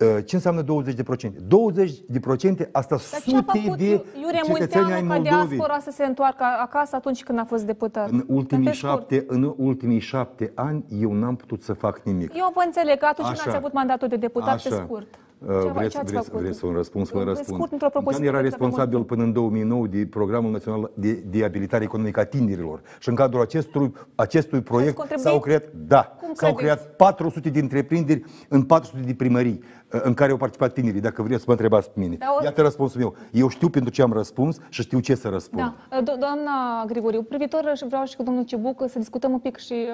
Uh, 0.00 0.24
ce 0.24 0.34
înseamnă 0.34 0.62
20 0.62 0.94
de 0.94 1.02
procente? 1.02 1.38
20 1.46 1.92
de 2.08 2.20
procente, 2.20 2.68
asta 2.72 2.96
Dar 2.96 3.20
ce 3.20 3.36
a 3.36 3.38
sute 3.38 3.58
făcut 3.58 3.78
de 3.78 4.04
Iurie 4.20 4.40
cetățeni 4.44 4.92
ai 4.92 5.02
Munteanu 5.02 5.24
ca 5.24 5.30
Moldovei. 5.30 5.56
diaspora 5.56 5.78
să 5.78 5.90
se 5.90 6.04
întoarcă 6.04 6.44
acasă 6.62 6.96
atunci 6.96 7.22
când 7.22 7.38
a 7.38 7.44
fost 7.44 7.64
deputat? 7.64 8.10
În 8.10 8.24
ultimii, 8.26 8.66
Pe 8.68 8.72
scurt. 8.72 8.92
șapte, 8.92 9.24
în 9.28 9.54
ultimii 9.56 9.98
șapte 9.98 10.52
ani 10.54 10.84
eu 11.00 11.12
n-am 11.12 11.36
putut 11.36 11.62
să 11.62 11.72
fac 11.72 12.00
nimic. 12.04 12.30
Eu 12.36 12.50
vă 12.54 12.62
înțeleg 12.66 12.98
că 12.98 13.04
atunci 13.04 13.26
când 13.26 13.38
Așa. 13.40 13.48
ați 13.48 13.56
avut 13.58 13.72
mandatul 13.72 14.08
de 14.08 14.16
deputat 14.16 14.62
pe 14.62 14.68
scurt. 14.68 15.06
Uh, 15.38 15.48
Ce- 15.62 15.70
vreți, 15.70 15.90
ce 15.90 15.98
ați 15.98 16.12
vreți, 16.12 16.28
făcut? 16.28 16.40
vreți 16.42 16.64
un 16.64 16.72
răspuns? 16.72 17.10
Vă 17.10 17.18
Pe 17.18 17.24
răspund. 17.24 17.56
scurt, 17.58 17.72
într-o 17.72 17.88
propoziție 17.88 18.24
Dan 18.24 18.34
era 18.34 18.42
pe 18.42 18.48
care 18.48 18.56
responsabil 18.64 18.96
am- 18.96 19.04
până 19.04 19.22
în 19.22 19.32
2009 19.32 19.86
de 19.86 20.06
Programul 20.10 20.50
Național 20.50 20.90
de, 20.94 21.12
de 21.12 21.44
Abilitare 21.44 21.84
Economică 21.84 22.20
a 22.20 22.24
Tinerilor. 22.24 22.80
Și 23.00 23.08
în 23.08 23.14
cadrul 23.14 23.40
acestui, 23.40 23.92
acestui 24.14 24.60
proiect 24.60 24.94
contribuit? 24.94 25.26
s-au 25.26 25.40
creat, 25.40 25.64
da, 25.74 26.16
Cum 26.20 26.34
s-au 26.34 26.54
credeți? 26.54 26.76
creat 26.78 26.96
400 26.96 27.50
de 27.50 27.58
întreprinderi 27.60 28.22
în 28.48 28.62
400 28.62 29.02
de 29.06 29.14
primării 29.14 29.60
uh, 29.62 29.85
în 30.02 30.14
care 30.14 30.30
au 30.30 30.36
participat 30.36 30.72
tinerii, 30.72 31.00
dacă 31.00 31.22
vreți 31.22 31.38
să 31.38 31.44
mă 31.46 31.52
întrebați 31.52 31.90
pe 31.90 32.00
mine. 32.00 32.16
Dar 32.16 32.28
o- 32.40 32.44
Iată 32.44 32.62
răspunsul 32.62 33.00
meu. 33.00 33.14
Eu 33.32 33.48
știu 33.48 33.68
pentru 33.68 33.90
ce 33.92 34.02
am 34.02 34.12
răspuns 34.12 34.56
și 34.68 34.82
știu 34.82 35.00
ce 35.00 35.14
să 35.14 35.28
răspund. 35.28 35.72
Da, 35.90 36.00
Do- 36.00 36.18
doamna 36.18 36.84
Grigoriu, 36.86 37.22
privitor 37.22 37.72
și 37.76 37.86
vreau 37.86 38.04
și 38.04 38.16
cu 38.16 38.22
domnul 38.22 38.44
Cibuc 38.44 38.82
să 38.88 38.98
discutăm 38.98 39.32
un 39.32 39.38
pic 39.38 39.56
și 39.56 39.86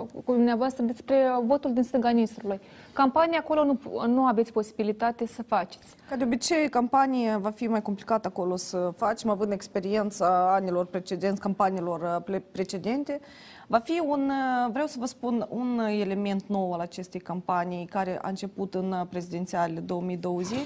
uh, 0.00 0.06
cu 0.24 0.32
dumneavoastră 0.32 0.84
despre 0.84 1.16
votul 1.44 1.72
din 1.72 1.82
stânga 1.82 2.10
Nistrului. 2.10 2.60
Campania 2.92 3.38
acolo 3.38 3.64
nu, 3.64 3.78
nu 4.06 4.24
aveți 4.24 4.52
posibilitate 4.52 5.26
să 5.26 5.42
faceți. 5.42 5.94
Ca 6.08 6.16
de 6.16 6.24
obicei, 6.24 6.68
campanie 6.68 7.38
va 7.40 7.50
fi 7.50 7.66
mai 7.66 7.82
complicat 7.82 8.26
acolo 8.26 8.56
să 8.56 8.92
facem, 8.96 9.30
având 9.30 9.52
experiența 9.52 10.52
anilor 10.54 10.84
precedenți, 10.84 11.40
campaniilor 11.40 12.00
uh, 12.00 12.22
ple- 12.24 12.42
precedente. 12.52 13.20
Va 13.66 13.78
fi 13.78 14.02
un, 14.06 14.30
uh, 14.30 14.70
vreau 14.72 14.86
să 14.86 14.96
vă 14.98 15.06
spun, 15.06 15.46
un 15.50 15.78
element 15.78 16.46
nou 16.46 16.72
al 16.72 16.80
acestei 16.80 17.20
campanii 17.20 17.86
care 17.86 18.18
a 18.22 18.28
început 18.28 18.74
în 18.74 18.92
uh, 18.92 19.06
prezidențialele 19.08 19.80
2020, 19.80 20.58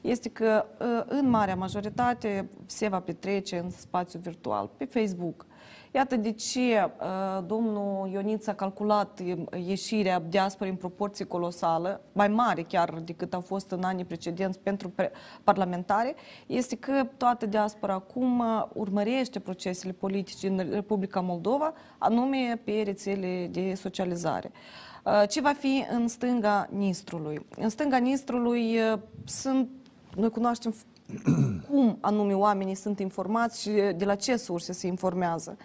este 0.00 0.28
că 0.28 0.66
uh, 0.80 1.02
în 1.06 1.28
marea 1.28 1.56
majoritate 1.56 2.50
se 2.66 2.88
va 2.88 3.00
petrece 3.00 3.58
în 3.58 3.70
spațiu 3.70 4.18
virtual, 4.18 4.70
pe 4.76 4.84
Facebook. 4.84 5.46
Iată 5.94 6.16
de 6.16 6.32
ce 6.32 6.60
uh, 6.60 7.44
domnul 7.46 8.08
Ioniț 8.12 8.46
a 8.46 8.54
calculat 8.54 9.20
uh, 9.20 9.66
ieșirea 9.66 10.22
diasporei 10.28 10.72
în 10.72 10.78
proporție 10.78 11.24
colosală, 11.24 12.00
mai 12.12 12.28
mare 12.28 12.62
chiar 12.62 12.90
decât 12.90 13.34
a 13.34 13.40
fost 13.40 13.70
în 13.70 13.82
anii 13.82 14.04
precedenți 14.04 14.58
pentru 14.58 14.88
pre- 14.88 15.12
parlamentare, 15.44 16.14
este 16.46 16.76
că 16.76 17.08
toată 17.16 17.46
diaspora 17.46 17.94
acum 17.94 18.38
uh, 18.38 18.64
urmărește 18.72 19.38
procesele 19.38 19.92
politice 19.92 20.48
în 20.48 20.70
Republica 20.70 21.20
Moldova, 21.20 21.72
anume 21.98 22.60
pe 22.64 22.82
rețele 22.84 23.48
de 23.50 23.74
socializare. 23.74 24.50
Uh, 25.04 25.22
Ce 25.28 25.40
va 25.40 25.52
fi 25.52 25.84
în 25.92 26.08
stânga 26.08 26.68
Nistrului? 26.70 27.46
În 27.56 27.68
stânga 27.68 27.96
Nistrului 27.96 28.78
uh, 28.78 28.98
sunt, 29.24 29.68
noi 30.16 30.30
cunoaștem 30.30 30.74
cum 31.68 31.98
anume 32.00 32.32
oamenii 32.32 32.74
sunt 32.74 32.98
informați 32.98 33.60
și 33.60 33.70
de 33.96 34.04
la 34.04 34.14
ce 34.14 34.36
surse 34.36 34.72
se 34.72 34.86
informează. 34.86 35.56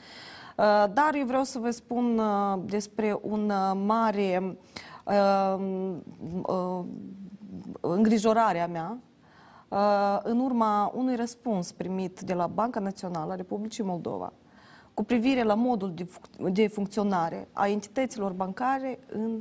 Uh, 0.58 0.64
Dar 0.94 1.16
eu 1.16 1.26
vreau 1.26 1.44
să 1.44 1.60
vă 1.60 1.70
spun 1.70 2.18
uh, 2.18 2.60
despre 2.66 3.20
un 3.22 3.50
uh, 3.50 3.82
mare 3.86 4.58
uh, 5.04 5.56
uh, 6.48 6.86
îngrijorare 7.82 8.60
a 8.60 8.68
mea 8.68 8.98
uh, 9.68 10.20
în 10.24 10.40
urma 10.40 10.92
unui 10.96 11.16
răspuns 11.16 11.72
primit 11.72 12.22
de 12.22 12.34
la 12.34 12.48
Banca 12.48 12.80
Națională 12.80 13.32
a 13.32 13.36
Republicii 13.36 13.84
Moldova, 13.84 14.34
cu 14.94 15.04
privire 15.04 15.44
la 15.44 15.54
modul 15.54 15.94
de, 15.94 16.04
func- 16.04 16.52
de 16.52 16.68
funcționare 16.68 17.48
a 17.54 17.68
entităților 17.68 18.32
bancare 18.32 19.00
în 19.12 19.32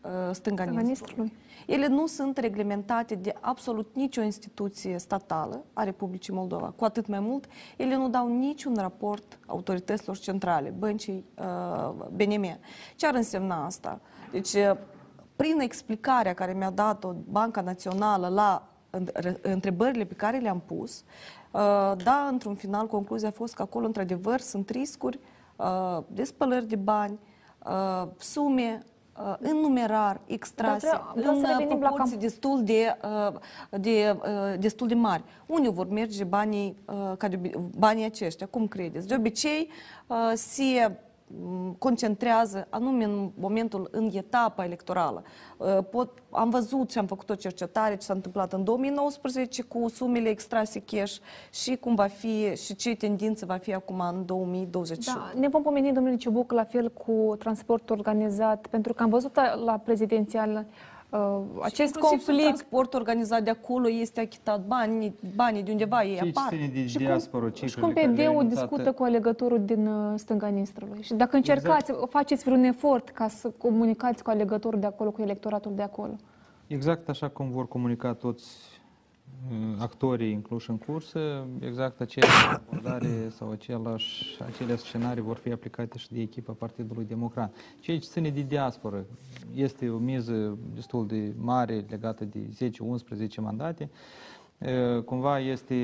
uh, 0.00 0.10
stânga 0.32 0.64
Nistrului. 0.64 1.32
Nistrului. 1.70 1.84
Ele 1.86 1.86
nu 1.86 2.06
sunt 2.06 2.38
reglementate 2.38 3.14
de 3.14 3.34
absolut 3.40 3.90
nicio 3.94 4.22
instituție 4.22 4.98
statală 4.98 5.64
a 5.72 5.82
Republicii 5.84 6.32
Moldova. 6.32 6.72
Cu 6.76 6.84
atât 6.84 7.06
mai 7.06 7.20
mult, 7.20 7.46
ele 7.76 7.96
nu 7.96 8.08
dau 8.08 8.28
niciun 8.28 8.76
raport 8.78 9.38
autorităților 9.46 10.18
centrale, 10.18 10.74
băncii 10.78 11.24
uh, 11.38 11.90
BNM. 12.12 12.58
Ce 12.96 13.06
ar 13.06 13.14
însemna 13.14 13.64
asta? 13.64 14.00
Deci, 14.30 14.52
uh, 14.52 14.76
prin 15.36 15.60
explicarea 15.60 16.34
care 16.34 16.52
mi-a 16.52 16.70
dat-o 16.70 17.12
Banca 17.30 17.60
Națională 17.60 18.28
la 18.28 18.68
în- 18.90 19.36
întrebările 19.42 20.04
pe 20.04 20.14
care 20.14 20.38
le-am 20.38 20.60
pus, 20.66 21.04
uh, 21.52 21.92
da, 22.04 22.28
într-un 22.30 22.54
final, 22.54 22.86
concluzia 22.86 23.28
a 23.28 23.30
fost 23.30 23.54
că 23.54 23.62
acolo, 23.62 23.86
într-adevăr, 23.86 24.40
sunt 24.40 24.68
riscuri 24.70 25.18
uh, 25.56 25.98
de 26.06 26.24
spălări 26.24 26.66
de 26.66 26.76
bani, 26.76 27.18
uh, 27.66 28.08
sume 28.18 28.82
uh, 28.84 28.89
în 29.40 29.56
numerar 29.56 30.20
extrase, 30.26 30.86
Dar 30.86 30.96
vreau- 31.00 31.12
vreau 31.14 31.34
în 31.34 31.40
să 31.40 31.46
uh, 31.46 31.56
revenim 31.58 31.80
la 31.82 31.86
proporții 31.88 32.16
camp- 32.16 32.20
destul 32.20 32.62
de, 32.64 32.96
uh, 33.04 33.38
de, 33.80 34.16
uh, 34.22 34.58
destul 34.58 34.86
de 34.86 34.94
mari. 34.94 35.22
Unde 35.46 35.68
vor 35.68 35.88
merge 35.88 36.24
banii, 36.24 36.76
uh, 36.84 37.12
ca 37.18 37.28
de, 37.28 37.36
obi- 37.36 37.54
banii 37.78 38.04
aceștia? 38.04 38.46
Cum 38.46 38.66
credeți? 38.68 39.06
De 39.08 39.14
obicei 39.14 39.68
uh, 40.06 40.16
se 40.34 40.86
m, 40.88 40.98
concentrează 41.78 42.66
anume 42.70 43.04
în 43.04 43.30
momentul, 43.34 43.88
în 43.90 44.10
etapa 44.12 44.64
electorală. 44.64 45.22
Uh, 45.56 45.78
Pot, 45.90 46.10
am 46.30 46.50
văzut 46.50 46.90
și 46.90 46.98
am 46.98 47.06
făcut 47.06 47.30
o 47.30 47.34
cercetare 47.34 47.96
ce 47.96 48.04
s-a 48.04 48.12
întâmplat 48.12 48.52
în 48.52 48.64
2019 48.64 49.62
cu 49.62 49.88
sumele 49.88 50.28
extrase 50.28 50.80
cash 50.80 51.16
și 51.52 51.76
cum 51.76 51.94
va 51.94 52.06
fi 52.06 52.56
și 52.56 52.74
ce 52.74 52.94
tendință 52.94 53.46
va 53.46 53.56
fi 53.56 53.74
acum 53.74 54.00
în 54.00 54.26
2021. 54.26 55.18
Da, 55.18 55.40
ne 55.40 55.48
vom 55.48 55.62
pomeni, 55.62 55.92
domnule 55.92 56.16
Ciubuc, 56.16 56.52
la 56.52 56.64
fel 56.64 56.90
cu 56.90 57.36
transportul 57.38 57.96
organizat, 57.98 58.66
pentru 58.66 58.94
că 58.94 59.02
am 59.02 59.08
văzut 59.10 59.34
la- 59.36 59.54
la 59.54 59.78
prezidențial 59.78 60.50
uh, 60.50 60.89
acest 61.60 61.94
Inclusiv 61.94 62.18
și 62.18 62.24
conflict. 62.24 62.42
transport 62.42 62.94
organizat 62.94 63.42
de 63.42 63.50
acolo 63.50 63.88
este 63.90 64.20
achitat 64.20 64.66
banii, 64.66 65.14
banii 65.34 65.62
de 65.62 65.70
undeva 65.70 66.02
ei 66.04 66.16
Ce 66.16 66.28
apar. 66.36 66.48
ține 66.48 66.70
de 66.74 66.86
Și 66.86 66.96
cum, 66.96 67.04
diasporă, 67.06 67.46
și 67.46 67.52
cifrele 67.52 67.86
cum 67.86 67.94
care 67.94 68.06
le-ai 68.06 68.26
PD-ul 68.28 68.42
notat, 68.42 68.48
discută 68.48 68.92
cu 68.92 69.02
alegătorul 69.02 69.64
din 69.64 69.86
uh, 69.86 70.12
stânga 70.16 70.46
Nistrului? 70.46 71.02
Și 71.02 71.14
dacă 71.14 71.36
încercați, 71.36 71.92
faceți 72.08 72.44
vreun 72.44 72.64
efort 72.64 73.08
ca 73.08 73.28
să 73.28 73.50
comunicați 73.58 74.22
cu 74.22 74.30
alegătorul 74.30 74.80
de 74.80 74.86
acolo, 74.86 75.10
cu 75.10 75.22
electoratul 75.22 75.72
de 75.74 75.82
acolo? 75.82 76.16
Exact 76.66 77.08
așa 77.08 77.28
cum 77.28 77.50
vor 77.50 77.68
comunica 77.68 78.12
toți 78.14 78.44
uh, 78.44 78.69
actorii 79.78 80.30
incluși 80.30 80.70
în 80.70 80.78
cursă, 80.78 81.46
exact 81.60 82.00
aceeași 82.00 82.46
abordare 82.46 83.28
sau 83.28 83.50
același, 83.50 84.38
aceleași 84.46 84.82
scenarii 84.82 85.22
vor 85.22 85.36
fi 85.36 85.52
aplicate 85.52 85.98
și 85.98 86.12
de 86.12 86.20
echipa 86.20 86.52
Partidului 86.52 87.04
Democrat. 87.04 87.56
Ceea 87.80 87.98
ce 87.98 88.06
ține 88.06 88.30
de 88.30 88.42
diasporă 88.42 89.06
este 89.54 89.88
o 89.88 89.98
miză 89.98 90.58
destul 90.74 91.06
de 91.06 91.34
mare 91.38 91.84
legată 91.88 92.24
de 92.24 92.70
10-11 93.28 93.34
mandate. 93.36 93.90
Uh, 94.66 95.02
Cumva 95.02 95.38
este 95.38 95.74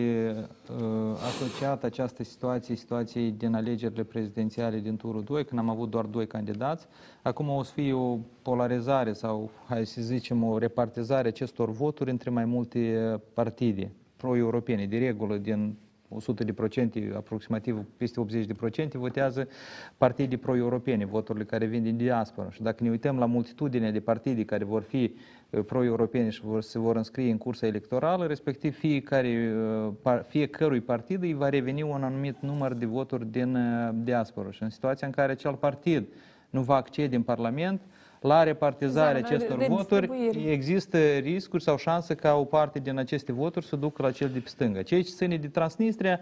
uh, 0.70 1.12
asociată 1.26 1.86
această 1.86 2.24
situație 2.24 2.76
situației 2.76 3.30
din 3.30 3.54
alegerile 3.54 4.02
prezidențiale 4.04 4.78
din 4.78 4.96
turul 4.96 5.22
2, 5.22 5.44
când 5.44 5.60
am 5.60 5.68
avut 5.68 5.90
doar 5.90 6.04
doi 6.04 6.26
candidați. 6.26 6.86
Acum 7.22 7.48
o 7.48 7.62
să 7.62 7.72
fie 7.72 7.92
o 7.92 8.18
polarizare 8.42 9.12
sau, 9.12 9.50
hai 9.68 9.86
să 9.86 10.00
zicem, 10.00 10.44
o 10.44 10.58
repartizare 10.58 11.28
acestor 11.28 11.70
voturi 11.70 12.10
între 12.10 12.30
mai 12.30 12.44
multe 12.44 13.10
uh, 13.12 13.20
partide 13.34 13.90
pro-europene. 14.16 14.86
De 14.86 14.98
regulă, 14.98 15.36
din 15.36 15.76
100 16.08 16.44
de 16.44 16.52
procente, 16.52 17.12
aproximativ 17.16 17.84
peste 17.96 18.20
80 18.20 18.46
de 18.46 18.52
procente, 18.52 18.98
votează 18.98 19.48
partide 19.96 20.36
pro-europene, 20.36 21.04
voturile 21.04 21.44
care 21.44 21.66
vin 21.66 21.82
din 21.82 21.96
diaspora. 21.96 22.50
Și 22.50 22.62
dacă 22.62 22.82
ne 22.82 22.90
uităm 22.90 23.18
la 23.18 23.26
multitudinea 23.26 23.90
de 23.90 24.00
partide 24.00 24.44
care 24.44 24.64
vor 24.64 24.82
fi 24.82 25.12
uh, 25.14 25.20
pro-europene 25.66 26.30
și 26.30 26.40
vor, 26.40 26.62
se 26.62 26.78
vor 26.78 26.96
înscrie 26.96 27.30
în 27.30 27.38
cursa 27.38 27.66
electorală, 27.66 28.26
respectiv 28.26 28.78
fiecare, 28.78 29.54
uh, 29.56 29.92
par, 30.02 30.24
fiecărui 30.28 30.80
partid 30.80 31.22
îi 31.22 31.34
va 31.34 31.48
reveni 31.48 31.82
un 31.82 32.02
anumit 32.02 32.36
număr 32.40 32.72
de 32.72 32.86
voturi 32.86 33.30
din 33.30 33.54
uh, 33.54 33.90
diaspora. 33.94 34.50
Și 34.50 34.62
în 34.62 34.70
situația 34.70 35.06
în 35.06 35.12
care 35.12 35.32
acel 35.32 35.52
partid 35.52 36.06
nu 36.50 36.60
va 36.60 36.74
accede 36.74 37.16
în 37.16 37.22
Parlament, 37.22 37.80
la 38.20 38.42
repartizarea 38.42 39.18
Exact, 39.18 39.30
la 39.30 39.36
acestor 39.36 39.58
redistribuire. 39.58 40.06
voturi 40.26 40.50
există 40.52 40.98
riscuri 40.98 41.62
sau 41.62 41.76
șanse 41.76 42.14
ca 42.14 42.34
o 42.34 42.44
parte 42.44 42.78
din 42.78 42.98
aceste 42.98 43.32
voturi 43.32 43.66
să 43.66 43.76
ducă 43.76 44.02
la 44.02 44.10
cel 44.10 44.28
de 44.28 44.38
pe 44.38 44.48
stânga. 44.48 44.82
Ceea 44.82 45.02
ce 45.02 45.10
ține 45.10 45.36
de 45.36 45.48
Transnistria, 45.48 46.20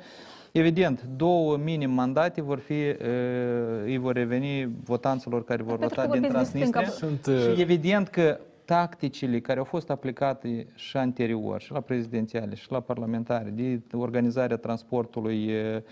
evident, 0.53 1.03
două 1.17 1.57
minim 1.57 1.91
mandate 1.91 2.43
vor 2.43 2.59
fi, 2.59 2.73
uh, 2.73 2.97
îi 3.85 3.99
vor 3.99 4.15
reveni 4.15 4.69
votanților 4.85 5.45
care 5.45 5.63
vor 5.63 5.79
Pentru 5.79 6.01
vota 6.01 6.09
că 6.09 6.19
din 6.19 6.29
vorbiți 6.29 6.53
de 6.53 6.59
stânga. 6.59 6.81
Transnistria. 6.81 7.21
Sunt, 7.23 7.49
uh, 7.49 7.55
Și 7.55 7.61
evident 7.61 8.09
că 8.09 8.39
tacticile 8.65 9.41
care 9.41 9.59
au 9.59 9.65
fost 9.65 9.91
aplicate 9.91 10.67
și 10.75 10.97
anterior, 10.97 11.61
și 11.61 11.73
la 11.73 11.81
prezidențiale, 11.81 12.55
și 12.55 12.73
la 12.73 12.81
parlamentare, 12.81 13.53
de 13.57 13.81
organizarea 13.93 14.57
transportului, 14.57 15.47
e, 15.47 15.83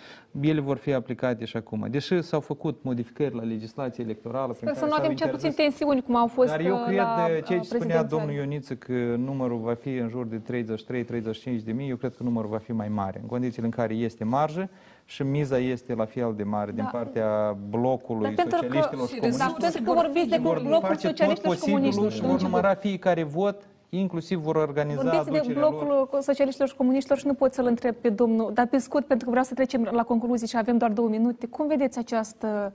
ele 0.40 0.60
vor 0.60 0.76
fi 0.76 0.92
aplicate 0.92 1.44
și 1.44 1.56
acum. 1.56 1.86
Deși 1.90 2.22
s-au 2.22 2.40
făcut 2.40 2.82
modificări 2.82 3.34
la 3.34 3.42
legislația 3.42 4.04
electorală, 4.04 4.52
prin 4.52 4.68
Sper 4.68 4.74
să 4.74 4.78
care 4.78 4.86
nu 4.86 4.96
s-au 4.96 5.04
avem 5.04 5.16
cel 5.16 5.28
puțin 5.28 5.48
interzis- 5.48 5.76
tensiuni, 5.76 6.02
cum 6.02 6.16
au 6.16 6.26
fost 6.26 6.48
dar 6.48 6.60
eu 6.60 6.74
uh, 6.74 6.82
cred, 6.84 6.96
la 6.96 7.26
uh, 7.28 7.36
uh, 7.36 7.44
ceea 7.44 7.58
ce 7.58 7.64
spunea 7.64 7.68
prezidențiale. 7.68 8.08
domnul 8.08 8.32
Ioniță, 8.34 8.74
că 8.74 8.92
numărul 9.16 9.58
va 9.58 9.74
fi 9.74 9.88
în 9.94 10.08
jur 10.08 10.26
de 10.26 10.64
33-35 11.58 11.64
de 11.64 11.72
mii, 11.72 11.88
eu 11.88 11.96
cred 11.96 12.16
că 12.16 12.22
numărul 12.22 12.50
va 12.50 12.58
fi 12.58 12.72
mai 12.72 12.88
mare, 12.88 13.18
în 13.22 13.26
condițiile 13.26 13.66
în 13.66 13.72
care 13.72 13.94
este 13.94 14.24
marjă 14.24 14.70
și 15.04 15.22
miza 15.22 15.58
este 15.58 15.94
la 15.94 16.04
fel 16.04 16.32
de 16.36 16.42
mare 16.42 16.72
din 16.72 16.82
Da. 16.84 16.90
partea 16.98 17.56
blocului 17.68 18.34
Dar 18.34 18.46
pentru 18.46 18.60
că- 18.60 18.64
socialiștilor 18.66 19.08
și 19.08 19.14
și 19.14 19.20
comuniștilor. 19.20 19.56
Da, 19.60 19.66
pentru 19.66 19.82
că 19.82 19.92
vorbiți 19.92 20.28
de 20.28 20.36
vor 20.36 20.60
blocul 20.60 20.88
face 20.88 21.06
tot 21.06 21.16
socialiștilor 21.16 21.54
și 21.54 21.60
posibilul 21.60 21.74
comuniștilor. 21.92 22.10
și 22.12 22.18
domnul 22.20 22.36
vor 22.38 22.40
Ciubuc. 22.46 22.60
număra 22.60 22.74
fiecare 22.74 23.22
vot, 23.22 23.62
inclusiv 23.88 24.38
vor 24.38 24.56
organiza 24.56 25.02
Vorbiți 25.02 25.30
de 25.30 25.38
aducerea 25.38 25.68
lor. 25.68 25.84
blocul 25.84 26.20
socialiștilor 26.20 26.68
și 26.68 26.74
comuniștilor 26.76 27.18
și 27.18 27.26
nu 27.26 27.34
pot 27.34 27.52
să-l 27.54 27.66
întreb 27.66 27.94
pe 27.94 28.08
domnul, 28.08 28.50
dar 28.54 28.66
pe 28.66 28.78
scurt, 28.78 29.06
pentru 29.06 29.24
că 29.24 29.30
vreau 29.30 29.44
să 29.46 29.54
trecem 29.54 29.88
la 29.92 30.02
concluzii 30.02 30.46
și 30.48 30.56
avem 30.56 30.76
doar 30.78 30.90
două 30.90 31.08
minute. 31.08 31.46
Cum 31.46 31.66
vedeți 31.66 31.98
această, 31.98 32.72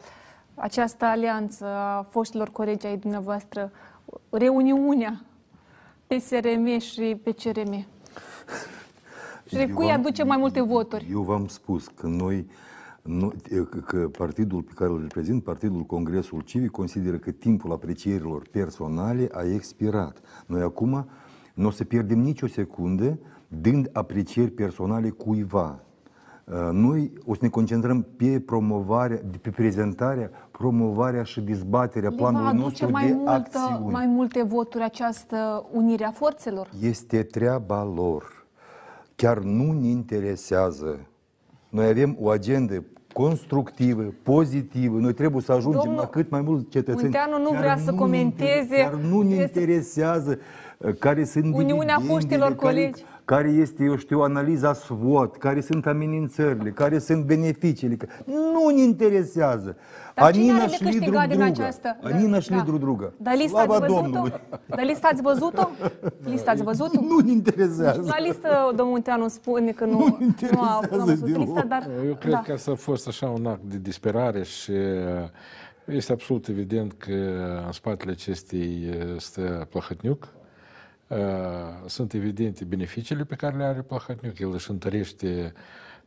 această 0.56 1.06
alianță 1.06 1.66
a 1.66 2.06
foștilor 2.10 2.50
colegi 2.50 2.86
ai 2.88 2.98
dumneavoastră, 2.98 3.72
reuniunea 4.30 5.22
PSRM 6.08 6.80
și 6.80 7.18
PCRM? 7.24 7.86
Și 9.48 9.58
Eu 9.58 9.68
cui 9.76 9.86
v-am- 9.86 10.00
aduce 10.00 10.24
mai 10.24 10.38
multe 10.38 10.62
voturi? 10.62 11.08
Eu 11.12 11.22
v-am 11.22 11.48
spus 11.48 11.88
că 11.88 12.08
noi, 12.08 12.48
nu, 13.02 13.34
că, 13.70 13.78
că 13.86 13.98
partidul 14.18 14.62
pe 14.62 14.72
care 14.76 14.90
îl 14.92 15.02
reprezint, 15.02 15.44
Partidul 15.44 15.82
Congresul 15.82 16.42
Civic, 16.42 16.72
consideră 16.72 17.18
că 17.18 17.32
timpul 17.32 17.72
aprecierilor 17.72 18.48
personale 18.52 19.30
a 19.32 19.42
expirat. 19.54 20.22
Noi 20.46 20.62
acum 20.62 21.08
nu 21.54 21.68
o 21.68 21.72
să 21.72 21.84
pierdem 21.84 22.20
nicio 22.20 22.48
secundă 22.48 23.20
dând 23.48 23.90
aprecieri 23.94 24.52
personale 24.52 25.10
cuiva. 25.10 25.80
Uh, 26.44 26.70
Noi 26.72 27.12
o 27.26 27.34
să 27.34 27.40
ne 27.42 27.48
concentrăm 27.50 28.06
pe 28.16 28.40
promovarea, 28.46 29.20
pe 29.42 29.50
prezentarea, 29.50 30.30
promovarea 30.52 31.24
și 31.24 31.42
dezbaterea 31.42 32.10
Le 32.10 32.16
va 32.16 32.22
planului 32.22 32.48
aduce 32.48 32.64
nostru 32.64 32.90
mai, 32.90 33.08
de 33.08 33.14
multă, 33.14 33.32
acțiuni. 33.32 33.92
mai 33.92 34.06
multe 34.06 34.44
voturi 34.44 34.84
această 34.84 35.66
unire 35.74 36.06
a 36.06 36.12
forțelor? 36.12 36.70
Este 36.82 37.24
treaba 37.24 37.84
lor. 37.84 38.37
Chiar 39.18 39.38
nu 39.40 39.72
ne 39.72 39.88
interesează. 39.88 41.00
Noi 41.70 41.88
avem 41.88 42.18
o 42.20 42.30
agendă 42.30 42.84
constructivă, 43.14 44.14
pozitivă. 44.24 44.98
Noi 45.00 45.14
trebuie 45.14 45.42
să 45.42 45.52
ajungem 45.52 45.82
Domnul 45.84 46.00
la 46.02 46.08
cât 46.08 46.30
mai 46.30 46.42
mulți 46.42 46.70
cetățeni. 46.70 47.02
Munteanu 47.02 47.38
nu 47.44 47.50
Chiar 47.50 47.60
vrea 47.60 47.78
să 47.78 47.92
ne 47.92 47.98
comenteze. 47.98 48.76
inter- 48.76 48.82
Chiar 48.82 48.94
nu 48.94 49.22
ne 49.22 49.36
Este- 49.36 49.60
interesează 49.60 50.40
uh, 50.78 50.94
care 51.00 51.24
sunt 51.24 51.44
Uniunea 51.46 51.68
dividendele, 51.96 52.08
foștilor 52.14 52.56
care, 52.56 52.74
colegi. 52.74 53.04
Care 53.28 53.50
este, 53.50 53.84
eu 53.84 53.96
știu, 53.96 54.20
analiza 54.22 54.74
SWOT, 54.74 55.38
care 55.38 55.62
sunt 55.62 55.86
amenințările, 55.86 56.70
care 56.72 57.00
sunt 57.00 57.26
beneficiile. 57.26 57.96
că- 57.96 58.08
Nu 58.26 58.70
ne 58.76 58.82
interesează. 58.82 59.76
Dar 60.16 60.32
cine 60.32 60.44
Anina 60.44 60.58
are 60.64 60.68
de 60.70 60.76
și 60.76 60.84
Lidru 60.84 60.98
câștigat 61.00 61.28
din 61.28 61.38
Druga. 61.38 61.52
această... 61.52 61.98
Anina 62.02 62.40
și 62.40 62.50
Da. 62.50 62.56
Lidru 62.56 62.78
Druga. 62.78 63.12
Dar 63.18 63.36
lista 63.36 63.58
ați 63.60 63.66
Slava 63.68 63.86
văzut-o? 63.86 64.02
Domnului. 64.02 64.34
Dar 64.68 64.86
lista 64.86 65.08
ați 65.12 65.22
văzut-o? 65.22 65.70
Lista 66.24 66.52
ați 66.52 66.64
văzut-o? 66.64 67.02
Nu 67.02 67.20
ne 67.20 67.32
interesează. 67.32 68.02
La 68.06 68.20
listă, 68.28 68.50
domnul 68.68 68.86
Munteanu 68.94 69.28
spune 69.28 69.72
că 69.72 69.86
nu, 69.86 69.92
nu, 69.92 70.18
nu 70.52 70.62
a, 70.62 70.80
nu 70.92 71.02
a 71.02 71.06
văzut 71.06 71.26
deloc. 71.26 71.40
lista, 71.46 71.64
dar... 71.68 71.90
Eu 72.06 72.14
cred 72.16 72.32
da. 72.32 72.42
că 72.46 72.52
asta 72.52 72.72
a 72.72 72.76
fost 72.76 73.08
așa 73.08 73.30
un 73.30 73.46
act 73.46 73.62
de 73.64 73.78
disperare 73.82 74.44
și 74.44 74.72
uh, 74.72 75.96
este 75.96 76.12
absolut 76.12 76.48
evident 76.48 76.94
că 76.98 77.12
în 77.66 77.72
spatele 77.72 78.12
acestei 78.12 78.90
uh, 78.90 79.20
stă 79.20 79.68
Plahătniuc. 79.70 80.28
Uh, 81.08 81.18
Sunt 81.86 82.14
evidente 82.14 82.66
beneficiile 82.66 83.24
pe 83.24 83.36
care 83.36 83.58
le 83.58 83.64
are 83.64 83.82
Plahătniuc. 83.82 84.40
El 84.40 84.54
își 84.54 84.72
întărește 84.72 85.54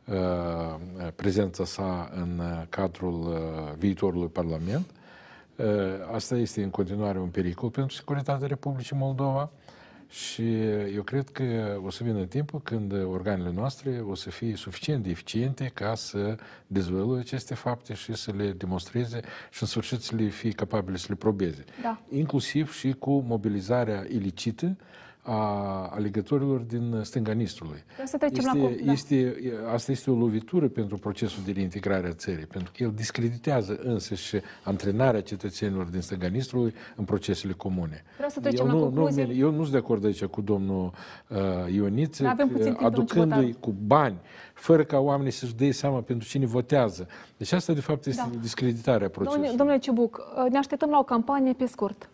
uh, 0.05 1.07
prezența 1.15 1.65
sa 1.65 2.09
în 2.15 2.39
uh, 2.39 2.61
cadrul 2.69 3.13
uh, 3.13 3.73
viitorului 3.77 4.27
Parlament. 4.27 4.85
Uh, 5.55 5.65
Asta 6.13 6.35
este 6.35 6.63
în 6.63 6.69
continuare 6.69 7.19
un 7.19 7.29
pericol 7.29 7.69
pentru 7.69 7.95
securitatea 7.95 8.47
Republicii 8.47 8.97
Moldova 8.97 9.49
Și 10.11 10.61
eu 10.93 11.03
cred 11.03 11.29
că 11.29 11.79
o 11.85 11.89
să 11.89 12.03
vină 12.03 12.25
timpul 12.25 12.61
când 12.61 12.93
organele 12.93 13.51
noastre 13.51 13.99
o 13.99 14.15
să 14.15 14.29
fie 14.29 14.55
suficient 14.55 15.03
de 15.03 15.09
eficiente 15.09 15.71
ca 15.73 15.95
să 15.95 16.37
dezvăluie 16.67 17.19
aceste 17.19 17.53
fapte 17.55 17.93
și 17.93 18.13
să 18.13 18.31
le 18.31 18.51
demonstreze 18.51 19.21
și 19.51 19.61
în 19.61 19.67
sfârșit 19.67 20.01
să 20.01 20.15
le 20.15 20.27
fie 20.27 20.51
capabile 20.51 20.97
să 20.97 21.05
le 21.09 21.15
probeze. 21.15 21.63
Da. 21.81 22.01
Inclusiv 22.09 22.73
și 22.73 22.91
cu 22.99 23.19
mobilizarea 23.19 24.05
ilicită 24.09 24.77
a 25.23 25.87
alegătorilor 25.93 26.59
din 26.59 26.99
stânga 27.03 27.31
Nistului. 27.31 27.83
Să 28.05 28.17
trecem 28.17 28.45
este, 28.45 28.57
la 28.57 28.67
co- 28.69 28.85
da. 28.85 28.91
este, 28.91 29.35
asta 29.73 29.91
este 29.91 30.11
o 30.11 30.15
lovitură 30.15 30.67
pentru 30.67 30.97
procesul 30.97 31.43
de 31.45 31.51
reintegrare 31.51 32.07
a 32.07 32.13
țării, 32.13 32.45
pentru 32.45 32.71
că 32.77 32.83
el 32.83 32.91
discreditează 32.95 33.79
însă 33.83 34.15
și 34.15 34.41
antrenarea 34.63 35.21
cetățenilor 35.21 35.85
din 35.85 36.01
stânga 36.01 36.27
Nistrului 36.27 36.73
în 36.95 37.05
procesele 37.05 37.53
comune. 37.53 38.03
Vreau 38.15 38.29
să 38.29 38.39
trecem 38.39 38.65
eu 38.65 38.71
la 38.71 38.77
nu, 38.77 38.83
concluzie. 38.83 39.25
Nu, 39.25 39.31
eu 39.33 39.51
nu 39.51 39.59
sunt 39.59 39.71
de 39.71 39.77
acord 39.77 40.05
aici 40.05 40.23
cu 40.25 40.41
domnul 40.41 40.91
uh, 41.27 41.37
Ioniță, 41.73 42.27
Avem 42.27 42.47
că 42.47 42.53
puțin 42.53 42.65
timp 42.65 42.77
pentru 42.79 43.01
aducându-i 43.01 43.35
votare. 43.35 43.55
cu 43.59 43.75
bani, 43.85 44.19
fără 44.53 44.83
ca 44.83 44.99
oamenii 44.99 45.31
să-și 45.31 45.55
dea 45.55 45.71
seama 45.71 45.99
pentru 46.01 46.27
cine 46.27 46.45
votează. 46.45 47.07
Deci 47.37 47.51
asta, 47.51 47.73
de 47.73 47.81
fapt, 47.81 48.05
este 48.05 48.23
Da. 48.31 48.37
discreditarea 48.41 49.09
procesului. 49.09 49.47
Domnule, 49.47 49.57
domnule 49.57 49.79
Ciubuc, 49.79 50.21
ne 50.49 50.57
așteptăm 50.57 50.89
la 50.89 50.97
o 50.97 51.03
campanie 51.03 51.53
pe 51.53 51.65
scurt. 51.65 52.09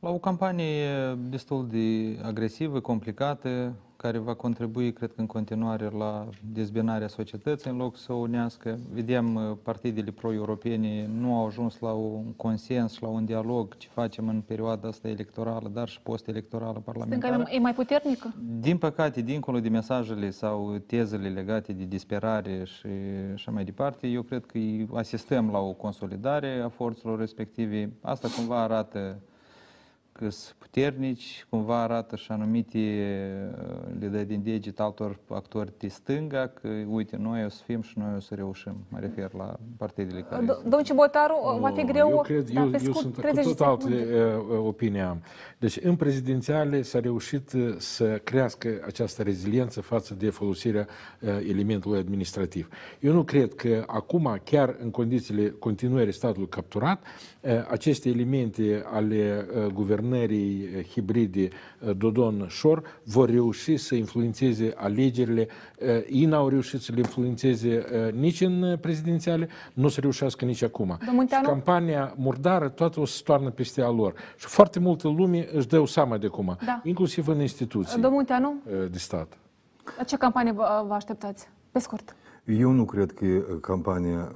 La 0.00 0.10
o 0.10 0.18
campanie 0.18 0.88
destul 1.28 1.68
de 1.68 2.18
agresivă, 2.22 2.80
complicată, 2.80 3.72
care 3.96 4.18
va 4.18 4.34
contribui, 4.34 4.92
cred 4.92 5.12
că 5.12 5.20
în 5.20 5.26
continuare, 5.26 5.90
la 5.98 6.28
dezbinarea 6.52 7.08
societății 7.08 7.70
în 7.70 7.76
loc 7.76 7.96
să 7.96 8.12
o 8.12 8.16
unească. 8.16 8.78
Vedem, 8.92 9.34
uh, 9.34 9.56
partidele 9.62 10.10
pro-europene 10.10 11.10
nu 11.18 11.34
au 11.34 11.46
ajuns 11.46 11.78
la 11.78 11.92
un 11.92 12.32
consens, 12.36 12.98
la 12.98 13.08
un 13.08 13.24
dialog 13.24 13.76
ce 13.76 13.88
facem 13.92 14.28
în 14.28 14.40
perioada 14.40 14.88
asta 14.88 15.08
electorală, 15.08 15.70
dar 15.72 15.88
și 15.88 16.00
post-electorală 16.00 16.82
parlamentară. 16.84 17.32
Stânga 17.32 17.50
e 17.50 17.58
mai 17.58 17.74
puternică? 17.74 18.34
Din 18.60 18.78
păcate, 18.78 19.20
dincolo 19.20 19.60
de 19.60 19.68
mesajele 19.68 20.30
sau 20.30 20.82
tezele 20.86 21.28
legate 21.28 21.72
de 21.72 21.84
disperare 21.84 22.62
și 22.64 22.86
așa 23.34 23.50
mai 23.50 23.64
departe, 23.64 24.06
eu 24.06 24.22
cred 24.22 24.46
că 24.46 24.58
asistăm 24.92 25.50
la 25.50 25.58
o 25.58 25.72
consolidare 25.72 26.60
a 26.64 26.68
forțelor 26.68 27.18
respective. 27.18 27.92
Asta 28.00 28.28
cumva 28.36 28.62
arată 28.62 29.20
că 30.18 30.30
sunt 30.30 30.54
puternici, 30.58 31.46
cumva 31.48 31.82
arată 31.82 32.16
și 32.16 32.32
anumite, 32.32 32.78
uh, 32.78 34.00
le 34.00 34.06
dă 34.06 34.24
din 34.24 34.42
deget 34.42 34.80
altor 34.80 35.18
actori 35.28 35.72
de 35.78 35.88
stânga, 35.88 36.46
că 36.46 36.68
uite, 36.88 37.16
noi 37.16 37.44
o 37.44 37.48
să 37.48 37.62
fim 37.64 37.82
și 37.82 37.98
noi 37.98 38.08
o 38.16 38.20
să 38.20 38.34
reușim. 38.34 38.74
Mă 38.88 38.98
refer 39.00 39.34
la 39.34 39.56
partidele 39.76 40.20
care... 40.20 40.44
Do- 40.44 40.62
Domnul 40.62 40.82
Cibotaru, 40.82 41.58
va 41.60 41.70
fi 41.70 41.84
greu? 41.84 42.08
Eu 42.08 42.20
cred, 42.20 42.50
dar 42.50 42.64
eu, 42.64 42.70
pe 42.70 42.76
eu 42.84 42.92
scurt, 42.92 42.98
sunt 42.98 43.14
cu 43.14 43.20
30 43.20 43.44
de 43.44 43.50
tot 43.54 43.66
alte 43.66 43.82
secunde. 43.82 44.34
uh, 44.50 44.58
opinii 44.66 45.00
am. 45.00 45.22
Deci, 45.58 45.78
în 45.82 45.96
prezidențiale 45.96 46.82
s-a 46.82 47.00
reușit 47.00 47.52
uh, 47.52 47.74
să 47.76 48.20
crească 48.24 48.68
această 48.86 49.22
reziliență 49.22 49.80
față 49.80 50.14
de 50.14 50.30
folosirea 50.30 50.86
uh, 51.20 51.28
elementului 51.48 51.98
administrativ. 51.98 52.68
Eu 53.00 53.12
nu 53.12 53.22
cred 53.22 53.54
că 53.54 53.84
acum, 53.86 54.40
chiar 54.44 54.76
în 54.82 54.90
condițiile 54.90 55.48
continuării 55.48 56.12
statului 56.12 56.48
capturat, 56.48 57.02
uh, 57.40 57.50
aceste 57.70 58.08
elemente 58.08 58.84
ale 58.92 59.46
uh, 59.56 59.66
guvernării 59.72 60.06
uh, 60.16 60.84
hibride 60.90 61.48
uh, 61.80 61.96
Dodon-Șor 61.96 62.82
vor 63.04 63.30
reuși 63.30 63.76
să 63.76 63.94
influențeze 63.94 64.72
alegerile. 64.76 65.48
Uh, 65.80 65.86
Ei 66.10 66.24
n-au 66.24 66.48
reușit 66.48 66.80
să 66.80 66.92
le 66.92 66.98
influențeze 66.98 67.84
uh, 68.06 68.12
nici 68.12 68.40
în 68.40 68.62
uh, 68.62 68.78
prezidențiale, 68.78 69.48
nu 69.74 69.84
o 69.84 69.88
să 69.88 70.00
reușească 70.00 70.44
nici 70.44 70.62
acum. 70.62 70.86
Domnul 70.98 71.14
Munteanu? 71.14 71.44
Și 71.44 71.50
campania 71.50 72.14
murdară, 72.16 72.68
toată 72.68 73.00
o 73.00 73.04
să 73.04 73.16
stoarnă 73.16 73.50
peste 73.50 73.82
a 73.82 73.90
lor. 73.90 74.14
Și 74.36 74.46
foarte 74.46 74.78
multă 74.78 75.08
lume 75.08 75.48
își 75.52 75.66
dă 75.66 75.84
seama 75.86 76.18
de 76.18 76.26
acum, 76.26 76.56
Da. 76.64 76.80
inclusiv 76.84 77.28
în 77.28 77.40
instituții 77.40 77.92
Domnul 77.92 78.10
Munteanu, 78.10 78.54
uh, 78.66 78.90
de 78.90 78.98
stat. 78.98 79.38
la 79.96 80.02
ce 80.02 80.16
campanie 80.16 80.52
vă, 80.52 80.84
vă 80.86 80.94
așteptați? 80.94 81.48
Pe 81.72 81.78
scurt. 81.78 82.16
Eu 82.48 82.70
nu 82.70 82.84
cred 82.84 83.12
că 83.12 83.24
uh, 83.26 83.60
campania, 83.60 84.32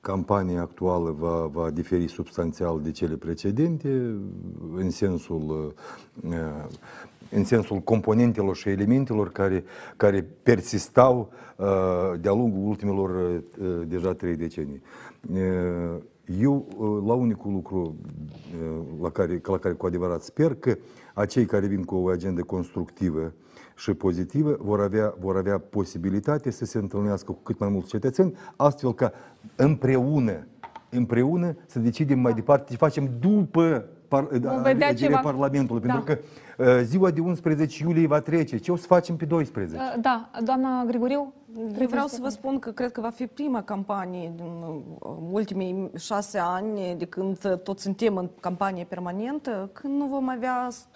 campania 0.00 0.60
actuală 0.60 1.10
va, 1.18 1.46
va 1.46 1.70
diferi 1.70 2.06
substanțial 2.06 2.80
de 2.82 2.90
cele 2.90 3.16
precedente 3.16 3.88
în 4.74 4.90
sensul, 4.90 5.74
uh, 6.22 6.64
în 7.30 7.44
sensul 7.44 7.78
componentelor 7.78 8.56
și 8.56 8.68
elementelor 8.68 9.32
care, 9.32 9.64
care 9.96 10.26
persistau 10.42 11.32
uh, 11.56 12.20
de-a 12.20 12.32
lungul 12.32 12.68
ultimelor 12.68 13.10
uh, 13.10 13.82
deja 13.86 14.12
trei 14.12 14.36
decenii. 14.36 14.82
Uh, 15.32 16.00
Eu, 16.40 16.66
uh, 16.76 17.02
la 17.06 17.14
unicul 17.14 17.52
lucru 17.52 17.96
uh, 18.60 19.00
la 19.02 19.10
care, 19.10 19.40
la 19.42 19.58
care 19.58 19.74
cu 19.74 19.86
adevărat 19.86 20.22
sper 20.22 20.54
că 20.54 20.76
acei 21.14 21.44
care 21.44 21.66
vin 21.66 21.84
cu 21.84 21.94
o 21.94 22.08
agendă 22.08 22.42
constructivă 22.42 23.32
și 23.76 23.94
pozitivă 23.94 24.56
vor 24.60 24.80
avea, 24.80 25.14
vor 25.20 25.36
avea 25.36 25.58
posibilitate 25.58 26.50
să 26.50 26.64
se 26.64 26.78
întâlnească 26.78 27.32
cu 27.32 27.38
cât 27.42 27.58
mai 27.58 27.68
mulți 27.68 27.88
cetățeni, 27.88 28.34
astfel 28.56 28.94
ca 28.94 29.12
împreună, 29.56 30.46
împreună 30.90 31.54
să 31.66 31.78
decidem 31.78 32.18
mai 32.18 32.32
departe 32.32 32.70
ce 32.70 32.76
facem 32.76 33.10
după 33.20 33.84
par, 34.08 34.24
vedea 34.26 34.50
alegerile 34.50 34.94
ceva. 34.94 35.18
Parlamentului. 35.20 35.86
Da. 35.86 35.92
Pentru 35.92 36.14
că 36.14 36.20
uh, 36.62 36.80
ziua 36.82 37.10
de 37.10 37.20
11 37.20 37.82
iulie 37.84 38.06
va 38.06 38.20
trece. 38.20 38.56
Ce 38.56 38.72
o 38.72 38.76
să 38.76 38.86
facem 38.86 39.16
pe 39.16 39.24
12? 39.24 39.76
Uh, 39.76 39.94
Da, 40.00 40.30
doamna 40.44 40.84
Grigoriu? 40.86 41.32
Eu 41.80 41.86
vreau 41.88 42.06
să 42.06 42.18
vă 42.22 42.28
spun 42.28 42.58
că 42.58 42.70
cred 42.70 42.92
că 42.92 43.00
va 43.00 43.10
fi 43.10 43.26
prima 43.26 43.62
campanie 43.62 44.32
din 44.36 44.52
uh, 45.00 45.10
ultimii 45.30 45.90
șase 45.98 46.38
ani, 46.42 46.94
de 46.98 47.04
când 47.04 47.38
uh, 47.44 47.58
toți 47.58 47.82
suntem 47.82 48.16
în 48.16 48.28
campanie 48.40 48.84
permanentă, 48.84 49.70
când 49.72 49.98
nu 49.98 50.06
vom 50.06 50.28
avea 50.28 50.68
s- 50.70 50.86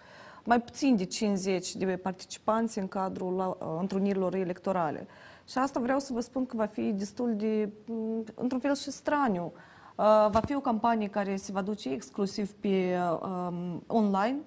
mai 0.50 0.60
puțin 0.60 0.96
de 0.96 1.04
50 1.04 1.74
de 1.74 1.84
participanți 1.84 2.78
în 2.78 2.88
cadrul 2.88 3.34
la, 3.34 3.46
uh, 3.46 3.78
întrunirilor 3.80 4.34
electorale. 4.34 5.06
Și 5.48 5.58
asta 5.58 5.80
vreau 5.80 5.98
să 5.98 6.12
vă 6.12 6.20
spun 6.20 6.46
că 6.46 6.56
va 6.56 6.66
fi 6.66 6.92
destul 6.92 7.36
de, 7.36 7.68
m, 7.86 8.24
într-un 8.34 8.60
fel 8.60 8.74
și 8.74 8.90
straniu. 8.90 9.52
Uh, 9.96 10.04
Va 10.30 10.40
fi 10.44 10.54
o 10.54 10.60
campanie 10.60 11.08
care 11.08 11.36
se 11.36 11.52
va 11.52 11.62
duce 11.62 11.90
exclusiv 11.90 12.52
pe 12.52 12.96
um, 13.22 13.82
online, 13.86 14.38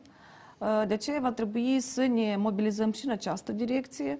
Uh, 0.63 0.83
De 0.87 0.93
aceea 0.93 1.19
va 1.19 1.31
trebui 1.31 1.79
să 1.79 2.05
ne 2.05 2.35
mobilizăm 2.37 2.91
și 2.91 3.05
în 3.05 3.11
această 3.11 3.51
direcție. 3.51 4.19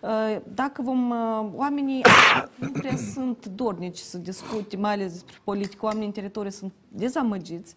Uh, 0.00 0.36
Dacă 0.54 0.82
vom, 0.82 1.10
uh, 1.10 1.46
oamenii 1.54 2.02
nu 2.60 2.70
prea 2.70 2.96
sunt 2.96 3.46
dornici 3.46 3.96
să 3.96 4.18
discute, 4.18 4.76
mai 4.76 4.92
ales 4.92 5.12
despre 5.12 5.34
politică, 5.44 5.84
oamenii 5.84 6.06
în 6.06 6.12
teritoriu 6.12 6.50
sunt 6.50 6.72
dezamăgiți, 6.88 7.74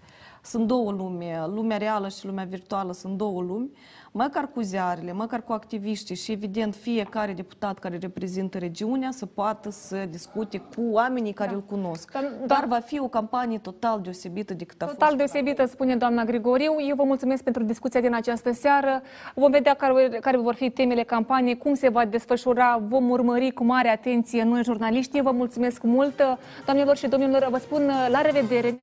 sunt 0.49 0.67
două 0.67 0.91
lume, 0.91 1.43
lumea 1.53 1.77
reală 1.77 2.07
și 2.07 2.25
lumea 2.25 2.43
virtuală 2.43 2.93
sunt 2.93 3.17
două 3.17 3.41
lumi, 3.41 3.69
măcar 4.11 4.49
cu 4.53 4.61
ziarele, 4.61 5.11
măcar 5.13 5.41
cu 5.43 5.51
activiștii 5.51 6.15
și 6.15 6.31
evident 6.31 6.75
fiecare 6.75 7.33
deputat 7.33 7.79
care 7.79 7.97
reprezintă 8.01 8.57
regiunea 8.57 9.09
să 9.11 9.25
poată 9.25 9.69
să 9.69 10.05
discute 10.09 10.57
cu 10.57 10.81
oamenii 10.91 11.33
care 11.33 11.53
îl 11.53 11.61
cunosc. 11.63 12.11
Dar- 12.11 12.31
Dar 12.45 12.65
va 12.67 12.79
fi 12.79 12.99
o 12.99 13.07
campanie 13.07 13.57
total 13.57 14.01
deosebită 14.01 14.53
decât 14.53 14.81
a 14.81 14.85
fost 14.85 14.97
Total 14.97 15.15
deosebită, 15.15 15.65
spune 15.65 15.95
doamna 15.95 16.23
Grigoriu. 16.23 16.75
Eu 16.87 16.95
vă 16.95 17.03
mulțumesc 17.03 17.43
pentru 17.43 17.63
discuția 17.63 18.01
din 18.01 18.13
această 18.13 18.51
seară. 18.53 19.01
Vom 19.35 19.51
vedea 19.51 19.73
care, 19.73 20.17
care 20.21 20.37
vor 20.37 20.53
fi 20.53 20.69
temele 20.69 21.03
campaniei, 21.03 21.57
cum 21.57 21.73
se 21.73 21.89
va 21.89 22.05
desfășura. 22.05 22.81
Vom 22.87 23.09
urmări 23.09 23.51
cu 23.51 23.63
mare 23.63 23.89
atenție 23.89 24.43
noi, 24.43 24.63
jurnaliștii. 24.63 25.21
Vă 25.21 25.31
mulțumesc 25.31 25.81
mult. 25.81 26.21
Doamnelor 26.65 26.95
și 26.95 27.07
domnilor, 27.07 27.47
vă 27.51 27.57
spun 27.57 27.91
la 28.09 28.21
revedere. 28.21 28.79